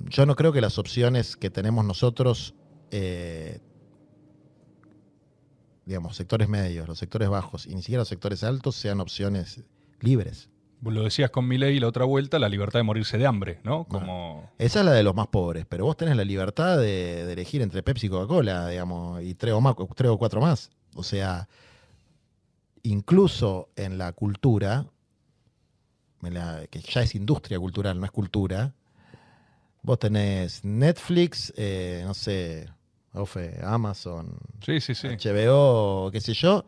Yo 0.07 0.25
no 0.25 0.35
creo 0.35 0.51
que 0.51 0.61
las 0.61 0.77
opciones 0.77 1.37
que 1.37 1.49
tenemos 1.49 1.85
nosotros 1.85 2.55
eh, 2.91 3.59
digamos, 5.89 6.15
sectores 6.15 6.47
medios, 6.47 6.87
los 6.87 6.99
sectores 6.99 7.29
bajos 7.29 7.65
y 7.65 7.73
ni 7.73 7.81
siquiera 7.81 8.01
los 8.01 8.07
sectores 8.07 8.43
altos 8.43 8.75
sean 8.75 8.99
opciones 8.99 9.63
libres. 10.01 10.47
Lo 10.83 11.03
decías 11.03 11.31
con 11.31 11.47
mi 11.47 11.57
ley 11.57 11.79
la 11.79 11.87
otra 11.87 12.05
vuelta, 12.05 12.37
la 12.37 12.47
libertad 12.47 12.77
de 12.77 12.83
morirse 12.83 13.17
de 13.17 13.25
hambre, 13.25 13.59
¿no? 13.63 13.85
Como... 13.85 14.51
esa 14.59 14.81
es 14.81 14.85
la 14.85 14.91
de 14.91 15.01
los 15.01 15.15
más 15.15 15.27
pobres, 15.27 15.65
pero 15.67 15.85
vos 15.85 15.97
tenés 15.97 16.15
la 16.15 16.23
libertad 16.23 16.77
de, 16.77 17.31
elegir 17.31 17.63
entre 17.63 17.81
Pepsi 17.81 18.05
y 18.05 18.09
Coca-Cola, 18.11 18.67
digamos, 18.67 19.23
y 19.23 19.33
tres 19.33 19.55
o, 19.55 19.61
más, 19.61 19.75
tres 19.95 20.11
o 20.11 20.17
cuatro 20.19 20.39
más. 20.39 20.69
O 20.93 21.01
sea, 21.01 21.49
incluso 22.83 23.69
en 23.75 23.97
la 23.97 24.13
cultura, 24.13 24.85
que 26.69 26.81
ya 26.81 27.01
es 27.01 27.15
industria 27.15 27.57
cultural, 27.57 27.99
no 27.99 28.05
es 28.05 28.11
cultura, 28.11 28.75
vos 29.81 29.97
tenés 29.97 30.63
Netflix, 30.63 31.51
eh, 31.57 32.03
no 32.05 32.13
sé, 32.13 32.69
Amazon, 33.63 34.37
sí, 34.63 34.79
sí, 34.81 34.95
sí. 34.95 35.07
HBO, 35.07 36.11
qué 36.11 36.21
sé 36.21 36.33
yo, 36.33 36.65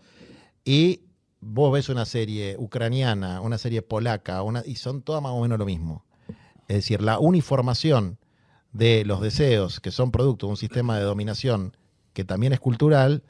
y 0.65 1.01
vos 1.39 1.73
ves 1.73 1.89
una 1.89 2.05
serie 2.05 2.55
ucraniana, 2.57 3.41
una 3.41 3.57
serie 3.57 3.81
polaca, 3.81 4.41
una, 4.43 4.63
y 4.65 4.76
son 4.76 5.01
todas 5.01 5.22
más 5.22 5.31
o 5.31 5.41
menos 5.41 5.57
lo 5.59 5.65
mismo. 5.65 6.05
Es 6.68 6.77
decir, 6.77 7.01
la 7.01 7.19
uniformación 7.19 8.18
de 8.72 9.03
los 9.05 9.22
deseos, 9.22 9.80
que 9.80 9.91
son 9.91 10.11
producto 10.11 10.47
de 10.47 10.51
un 10.51 10.57
sistema 10.57 10.97
de 10.97 11.03
dominación 11.03 11.76
que 12.13 12.23
también 12.23 12.53
es 12.53 12.59
cultural, 12.59 13.23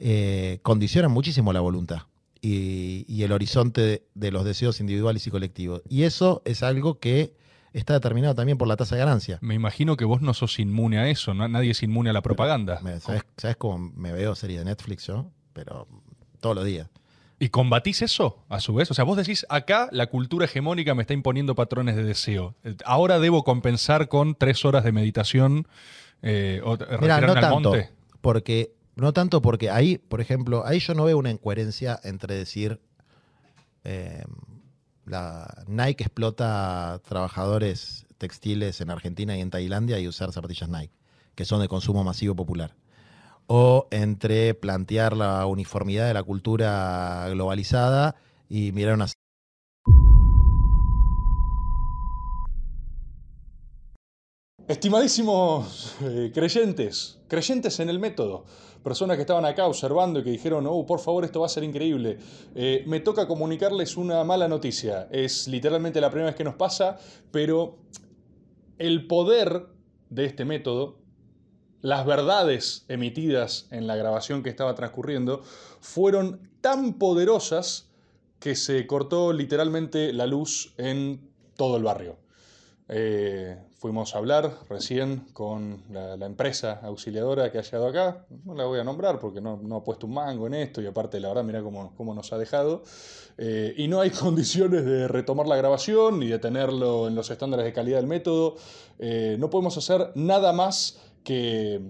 eh, 0.00 0.58
condiciona 0.62 1.08
muchísimo 1.08 1.52
la 1.52 1.60
voluntad 1.60 2.02
y, 2.40 3.04
y 3.08 3.22
el 3.22 3.32
horizonte 3.32 3.80
de, 3.80 4.06
de, 4.14 4.32
los 4.32 4.44
deseos 4.44 4.80
individuales 4.80 5.26
y 5.26 5.30
colectivos. 5.30 5.82
Y 5.88 6.02
eso 6.02 6.42
es 6.44 6.62
algo 6.62 6.98
que 6.98 7.34
está 7.78 7.94
determinado 7.94 8.34
también 8.34 8.56
por 8.56 8.68
la 8.68 8.76
tasa 8.76 8.94
de 8.94 9.00
ganancia. 9.00 9.38
Me 9.40 9.54
imagino 9.54 9.96
que 9.96 10.04
vos 10.04 10.22
no 10.22 10.32
sos 10.32 10.58
inmune 10.58 10.98
a 10.98 11.08
eso, 11.08 11.34
nadie 11.34 11.72
es 11.72 11.82
inmune 11.82 12.10
a 12.10 12.12
la 12.12 12.22
propaganda. 12.22 12.80
¿sabes, 13.00 13.56
cómo 13.56 13.90
me 13.96 14.12
veo 14.12 14.34
serie 14.34 14.60
de 14.60 14.64
Netflix 14.64 15.06
yo? 15.06 15.30
Pero 15.52 15.88
todos 16.40 16.56
los 16.56 16.64
días. 16.64 16.88
¿Y 17.40 17.48
combatís 17.48 18.00
eso 18.02 18.44
a 18.48 18.60
su 18.60 18.74
vez? 18.74 18.90
O 18.90 18.94
sea, 18.94 19.04
vos 19.04 19.16
decís, 19.16 19.44
acá 19.48 19.88
la 19.90 20.06
cultura 20.06 20.44
hegemónica 20.44 20.94
me 20.94 21.02
está 21.02 21.14
imponiendo 21.14 21.54
patrones 21.56 21.96
de 21.96 22.04
deseo. 22.04 22.54
Ahora 22.84 23.18
debo 23.18 23.42
compensar 23.42 24.08
con 24.08 24.36
tres 24.36 24.64
horas 24.64 24.84
de 24.84 24.92
meditación 24.92 25.66
eh, 26.22 26.60
o 26.64 26.78
Mira, 27.00 27.20
no 27.20 27.34
tanto, 27.34 27.74
Porque, 28.20 28.72
no 28.94 29.12
tanto 29.12 29.42
porque 29.42 29.68
ahí, 29.68 29.98
por 29.98 30.20
ejemplo, 30.20 30.64
ahí 30.64 30.78
yo 30.78 30.94
no 30.94 31.04
veo 31.04 31.18
una 31.18 31.30
incoherencia 31.30 31.98
entre 32.04 32.36
decir... 32.36 32.80
Eh, 33.82 34.24
la 35.06 35.64
Nike 35.66 36.04
explota 36.04 37.00
trabajadores 37.06 38.06
textiles 38.18 38.80
en 38.80 38.90
Argentina 38.90 39.36
y 39.36 39.40
en 39.40 39.50
Tailandia 39.50 39.98
y 39.98 40.08
usar 40.08 40.32
zapatillas 40.32 40.68
Nike, 40.68 40.94
que 41.34 41.44
son 41.44 41.60
de 41.60 41.68
consumo 41.68 42.04
masivo 42.04 42.34
popular. 42.34 42.74
O 43.46 43.88
entre 43.90 44.54
plantear 44.54 45.16
la 45.16 45.44
uniformidad 45.46 46.06
de 46.06 46.14
la 46.14 46.22
cultura 46.22 47.26
globalizada 47.30 48.16
y 48.48 48.72
mirar 48.72 48.94
una... 48.94 49.06
Estimadísimos 54.66 55.94
eh, 56.00 56.30
creyentes, 56.32 57.18
creyentes 57.28 57.80
en 57.80 57.90
el 57.90 57.98
método, 57.98 58.46
personas 58.84 59.16
que 59.16 59.22
estaban 59.22 59.44
acá 59.46 59.66
observando 59.66 60.20
y 60.20 60.22
que 60.22 60.30
dijeron, 60.30 60.66
oh, 60.68 60.86
por 60.86 61.00
favor, 61.00 61.24
esto 61.24 61.40
va 61.40 61.46
a 61.46 61.48
ser 61.48 61.64
increíble. 61.64 62.18
Eh, 62.54 62.84
me 62.86 63.00
toca 63.00 63.26
comunicarles 63.26 63.96
una 63.96 64.22
mala 64.22 64.46
noticia. 64.46 65.08
Es 65.10 65.48
literalmente 65.48 66.00
la 66.00 66.10
primera 66.10 66.26
vez 66.26 66.36
que 66.36 66.44
nos 66.44 66.54
pasa, 66.54 66.98
pero 67.32 67.78
el 68.78 69.06
poder 69.06 69.66
de 70.10 70.26
este 70.26 70.44
método, 70.44 70.98
las 71.80 72.06
verdades 72.06 72.84
emitidas 72.88 73.66
en 73.70 73.86
la 73.86 73.96
grabación 73.96 74.42
que 74.42 74.50
estaba 74.50 74.74
transcurriendo, 74.74 75.42
fueron 75.80 76.50
tan 76.60 76.94
poderosas 76.94 77.90
que 78.38 78.54
se 78.54 78.86
cortó 78.86 79.32
literalmente 79.32 80.12
la 80.12 80.26
luz 80.26 80.74
en 80.76 81.30
todo 81.56 81.78
el 81.78 81.82
barrio. 81.82 82.18
Eh, 82.88 83.58
fuimos 83.84 84.14
a 84.14 84.18
hablar 84.18 84.50
recién 84.70 85.26
con 85.34 85.82
la, 85.90 86.14
empresa 86.24 86.80
auxiliadora 86.84 87.52
que 87.52 87.58
ha 87.58 87.60
llegado 87.60 87.86
acá. 87.86 88.24
No 88.46 88.54
la 88.54 88.64
voy 88.64 88.80
a 88.80 88.82
nombrar 88.82 89.20
porque 89.20 89.42
no, 89.42 89.58
no 89.62 89.76
ha 89.76 89.84
puesto 89.84 90.06
un 90.06 90.14
mango 90.14 90.46
en 90.46 90.54
esto 90.54 90.80
y 90.80 90.86
aparte 90.86 91.20
la 91.20 91.28
verdad 91.28 91.44
mira 91.44 91.62
cómo, 91.62 91.92
cómo 91.94 92.14
nos 92.14 92.32
ha 92.32 92.38
dejado. 92.38 92.82
Eh, 93.36 93.74
y 93.76 93.86
no 93.88 94.00
hay 94.00 94.08
condiciones 94.24 94.86
de 94.86 95.06
retomar 95.06 95.46
la 95.46 95.56
grabación 95.56 96.18
ni 96.18 96.28
de 96.28 96.38
tenerlo 96.38 97.08
en 97.08 97.14
los 97.14 97.28
estándares 97.28 97.66
de 97.66 97.74
calidad 97.74 97.98
del 97.98 98.06
método. 98.06 98.56
Eh, 98.98 99.36
no 99.38 99.50
podemos 99.50 99.76
hacer 99.76 100.12
nada 100.14 100.54
más 100.54 100.98
que 101.22 101.82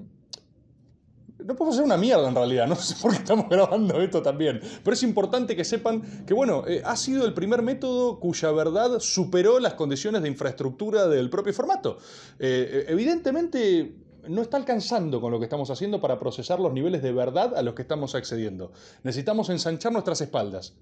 no 1.44 1.54
podemos 1.54 1.74
hacer 1.74 1.84
una 1.84 1.96
mierda 1.96 2.26
en 2.28 2.34
realidad, 2.34 2.66
no 2.66 2.74
sé 2.76 2.94
por 3.00 3.12
qué 3.12 3.18
estamos 3.18 3.48
grabando 3.48 4.00
esto 4.00 4.22
también. 4.22 4.60
Pero 4.82 4.94
es 4.94 5.02
importante 5.02 5.54
que 5.54 5.64
sepan 5.64 6.24
que, 6.26 6.34
bueno, 6.34 6.64
eh, 6.66 6.82
ha 6.84 6.96
sido 6.96 7.26
el 7.26 7.34
primer 7.34 7.62
método 7.62 8.18
cuya 8.18 8.50
verdad 8.50 8.98
superó 8.98 9.60
las 9.60 9.74
condiciones 9.74 10.22
de 10.22 10.28
infraestructura 10.28 11.06
del 11.06 11.30
propio 11.30 11.52
formato. 11.52 11.98
Eh, 12.38 12.86
evidentemente 12.88 13.94
no 14.28 14.40
está 14.40 14.56
alcanzando 14.56 15.20
con 15.20 15.30
lo 15.30 15.38
que 15.38 15.44
estamos 15.44 15.70
haciendo 15.70 16.00
para 16.00 16.18
procesar 16.18 16.58
los 16.58 16.72
niveles 16.72 17.02
de 17.02 17.12
verdad 17.12 17.54
a 17.56 17.62
los 17.62 17.74
que 17.74 17.82
estamos 17.82 18.14
accediendo. 18.14 18.72
Necesitamos 19.02 19.50
ensanchar 19.50 19.92
nuestras 19.92 20.20
espaldas. 20.22 20.74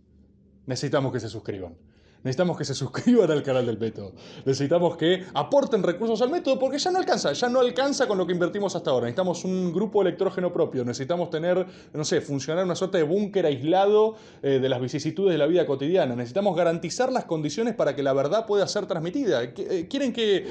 Necesitamos 0.67 1.13
que 1.13 1.19
se 1.19 1.29
suscriban. 1.29 1.77
Necesitamos 2.25 2.57
que 2.57 2.65
se 2.65 2.75
suscriban 2.75 3.31
al 3.31 3.43
canal 3.43 3.67
del 3.67 3.79
método. 3.79 4.13
Necesitamos 4.45 4.97
que 4.97 5.25
aporten 5.35 5.83
recursos 5.83 6.23
al 6.23 6.31
método 6.31 6.59
porque 6.59 6.79
ya 6.79 6.93
no 6.93 6.99
alcanza, 6.99 7.33
ya 7.33 7.49
no 7.49 7.61
alcanza 7.61 8.07
con 8.07 8.17
lo 8.17 8.27
que 8.27 8.33
invertimos 8.33 8.77
hasta 8.77 8.91
ahora. 8.91 9.07
Necesitamos 9.07 9.45
un 9.45 9.73
grupo 9.73 10.03
electrógeno 10.03 10.53
propio, 10.53 10.85
necesitamos 10.85 11.31
tener, 11.31 11.67
no 11.93 12.05
sé, 12.05 12.21
funcionar 12.21 12.65
una 12.65 12.77
suerte 12.77 12.99
de 12.99 13.05
búnker 13.05 13.47
aislado 13.47 14.15
eh, 14.43 14.61
de 14.61 14.69
las 14.69 14.81
vicisitudes 14.81 15.33
de 15.33 15.39
la 15.39 15.47
vida 15.47 15.67
cotidiana. 15.67 16.15
Necesitamos 16.15 16.57
garantizar 16.57 17.11
las 17.11 17.25
condiciones 17.25 17.75
para 17.75 17.97
que 17.97 18.05
la 18.05 18.13
verdad 18.13 18.47
pueda 18.47 18.69
ser 18.69 18.87
transmitida. 18.87 19.43
Eh, 19.43 19.89
quieren 19.91 20.13
que, 20.13 20.47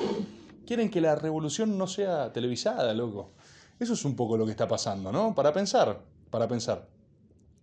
quieren 0.66 0.90
que 0.90 1.00
la 1.00 1.16
revolución 1.16 1.78
no 1.78 1.88
sea 1.88 2.34
televisada, 2.34 2.94
loco. 2.94 3.32
Eso 3.80 3.94
es 3.94 4.04
un 4.04 4.16
poco 4.16 4.36
lo 4.36 4.46
que 4.46 4.52
está 4.52 4.68
pasando, 4.68 5.12
¿no? 5.12 5.34
Para 5.34 5.54
pensar, 5.54 6.02
para 6.30 6.48
pensar. 6.48 6.88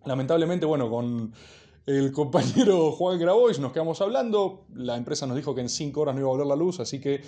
Lamentablemente, 0.05 0.65
bueno, 0.65 0.89
con 0.89 1.33
el 1.85 2.11
compañero 2.11 2.91
Juan 2.97 3.19
Grabois, 3.19 3.59
nos 3.59 3.71
quedamos 3.71 4.01
hablando, 4.01 4.65
la 4.73 4.97
empresa 4.97 5.25
nos 5.27 5.35
dijo 5.35 5.55
que 5.55 5.61
en 5.61 5.69
cinco 5.69 6.01
horas 6.01 6.15
no 6.15 6.21
iba 6.21 6.29
a 6.29 6.31
volver 6.31 6.47
la 6.47 6.55
luz, 6.55 6.79
así 6.79 6.99
que 6.99 7.21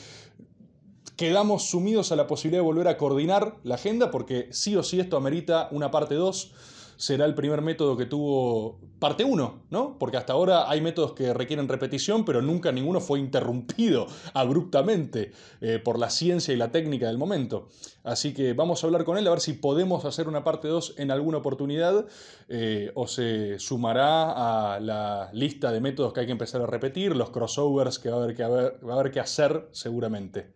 quedamos 1.16 1.70
sumidos 1.70 2.12
a 2.12 2.16
la 2.16 2.28
posibilidad 2.28 2.62
de 2.62 2.66
volver 2.66 2.88
a 2.88 2.98
coordinar 2.98 3.58
la 3.64 3.76
agenda, 3.76 4.12
porque 4.12 4.50
sí 4.52 4.76
o 4.76 4.84
sí 4.84 5.00
esto 5.00 5.18
amerita 5.18 5.68
una 5.72 5.92
parte 5.92 6.16
2 6.16 6.54
será 7.02 7.26
el 7.26 7.34
primer 7.34 7.64
método 7.64 7.98
que 7.98 8.06
tuvo 8.06 8.80
parte 9.00 9.24
1, 9.24 9.64
¿no? 9.72 9.98
Porque 9.98 10.18
hasta 10.18 10.34
ahora 10.34 10.70
hay 10.70 10.82
métodos 10.82 11.14
que 11.14 11.34
requieren 11.34 11.68
repetición, 11.68 12.24
pero 12.26 12.44
nunca 12.44 12.72
ninguno 12.72 13.02
fue 13.02 13.18
interrumpido 13.18 14.06
abruptamente 14.36 15.32
eh, 15.62 15.80
por 15.84 15.98
la 15.98 16.12
ciencia 16.12 16.54
y 16.54 16.58
la 16.58 16.72
técnica 16.72 17.08
del 17.08 17.18
momento. 17.18 17.70
Así 18.04 18.36
que 18.36 18.54
vamos 18.54 18.84
a 18.84 18.88
hablar 18.88 19.04
con 19.04 19.18
él 19.18 19.26
a 19.26 19.32
ver 19.32 19.40
si 19.40 19.54
podemos 19.54 20.06
hacer 20.06 20.28
una 20.28 20.44
parte 20.44 20.68
2 20.68 20.94
en 20.98 21.10
alguna 21.10 21.40
oportunidad 21.40 22.06
eh, 22.50 22.92
o 22.94 23.08
se 23.08 23.58
sumará 23.58 24.76
a 24.76 24.80
la 24.80 25.32
lista 25.34 25.72
de 25.72 25.82
métodos 25.82 26.14
que 26.14 26.20
hay 26.20 26.28
que 26.28 26.34
empezar 26.34 26.62
a 26.62 26.68
repetir, 26.68 27.16
los 27.16 27.32
crossovers 27.32 27.98
que 27.98 28.12
va 28.12 28.18
a 28.18 28.24
haber 28.24 28.36
que, 28.36 28.44
va 28.44 28.94
a 28.94 29.00
haber 29.00 29.12
que 29.12 29.20
hacer 29.20 29.68
seguramente. 29.72 30.52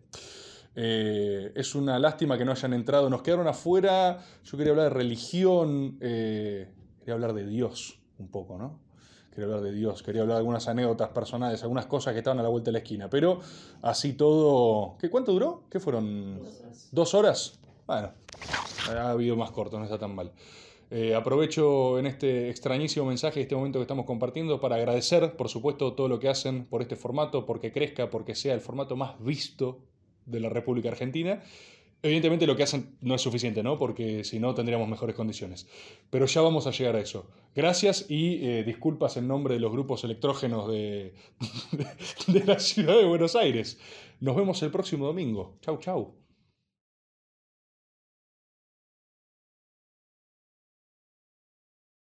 Eh, 0.78 1.52
es 1.54 1.74
una 1.74 1.98
lástima 1.98 2.36
que 2.36 2.44
no 2.44 2.52
hayan 2.52 2.74
entrado. 2.74 3.08
Nos 3.08 3.22
quedaron 3.22 3.48
afuera. 3.48 4.22
Yo 4.44 4.58
quería 4.58 4.72
hablar 4.72 4.90
de 4.90 4.94
religión. 4.94 5.96
Eh, 6.00 6.68
quería 7.00 7.14
hablar 7.14 7.32
de 7.32 7.46
Dios 7.46 7.98
un 8.18 8.28
poco, 8.28 8.58
¿no? 8.58 8.78
Quería 9.30 9.46
hablar 9.46 9.62
de 9.62 9.72
Dios. 9.72 10.02
Quería 10.02 10.20
hablar 10.20 10.36
de 10.36 10.40
algunas 10.40 10.68
anécdotas 10.68 11.08
personales, 11.08 11.62
algunas 11.62 11.86
cosas 11.86 12.12
que 12.12 12.18
estaban 12.18 12.38
a 12.38 12.42
la 12.42 12.50
vuelta 12.50 12.68
de 12.68 12.72
la 12.72 12.78
esquina. 12.78 13.08
Pero 13.08 13.40
así 13.80 14.12
todo. 14.12 14.96
¿Qué, 14.98 15.08
¿Cuánto 15.08 15.32
duró? 15.32 15.64
¿Qué 15.70 15.80
fueron? 15.80 16.40
¿Dos 16.92 17.14
horas? 17.14 17.58
Bueno, 17.86 18.12
ha 18.90 19.10
habido 19.10 19.34
más 19.34 19.52
corto, 19.52 19.78
no 19.78 19.84
está 19.84 19.98
tan 19.98 20.14
mal. 20.14 20.30
Eh, 20.90 21.14
aprovecho 21.14 21.98
en 21.98 22.06
este 22.06 22.50
extrañísimo 22.50 23.06
mensaje, 23.06 23.40
este 23.40 23.56
momento 23.56 23.78
que 23.78 23.84
estamos 23.84 24.04
compartiendo, 24.04 24.60
para 24.60 24.76
agradecer, 24.76 25.36
por 25.36 25.48
supuesto, 25.48 25.94
todo 25.94 26.08
lo 26.08 26.20
que 26.20 26.28
hacen 26.28 26.66
por 26.66 26.82
este 26.82 26.96
formato, 26.96 27.44
porque 27.44 27.72
crezca, 27.72 28.10
porque 28.10 28.34
sea 28.34 28.54
el 28.54 28.60
formato 28.60 28.94
más 28.94 29.18
visto 29.22 29.80
de 30.26 30.40
la 30.40 30.48
República 30.48 30.90
Argentina. 30.90 31.42
Evidentemente 32.02 32.46
lo 32.46 32.56
que 32.56 32.62
hacen 32.62 32.96
no 33.00 33.14
es 33.14 33.22
suficiente, 33.22 33.62
¿no? 33.62 33.78
Porque 33.78 34.22
si 34.22 34.38
no 34.38 34.54
tendríamos 34.54 34.88
mejores 34.88 35.16
condiciones. 35.16 35.66
Pero 36.10 36.26
ya 36.26 36.40
vamos 36.40 36.66
a 36.66 36.70
llegar 36.70 36.94
a 36.94 37.00
eso. 37.00 37.26
Gracias 37.54 38.06
y 38.08 38.46
eh, 38.46 38.64
disculpas 38.64 39.16
en 39.16 39.26
nombre 39.26 39.54
de 39.54 39.60
los 39.60 39.72
grupos 39.72 40.04
electrógenos 40.04 40.70
de, 40.70 41.14
de 42.26 42.44
la 42.44 42.58
ciudad 42.58 42.96
de 42.96 43.06
Buenos 43.06 43.34
Aires. 43.34 43.80
Nos 44.20 44.36
vemos 44.36 44.62
el 44.62 44.70
próximo 44.70 45.06
domingo. 45.06 45.56
Chau, 45.62 45.78
chau. 45.78 46.25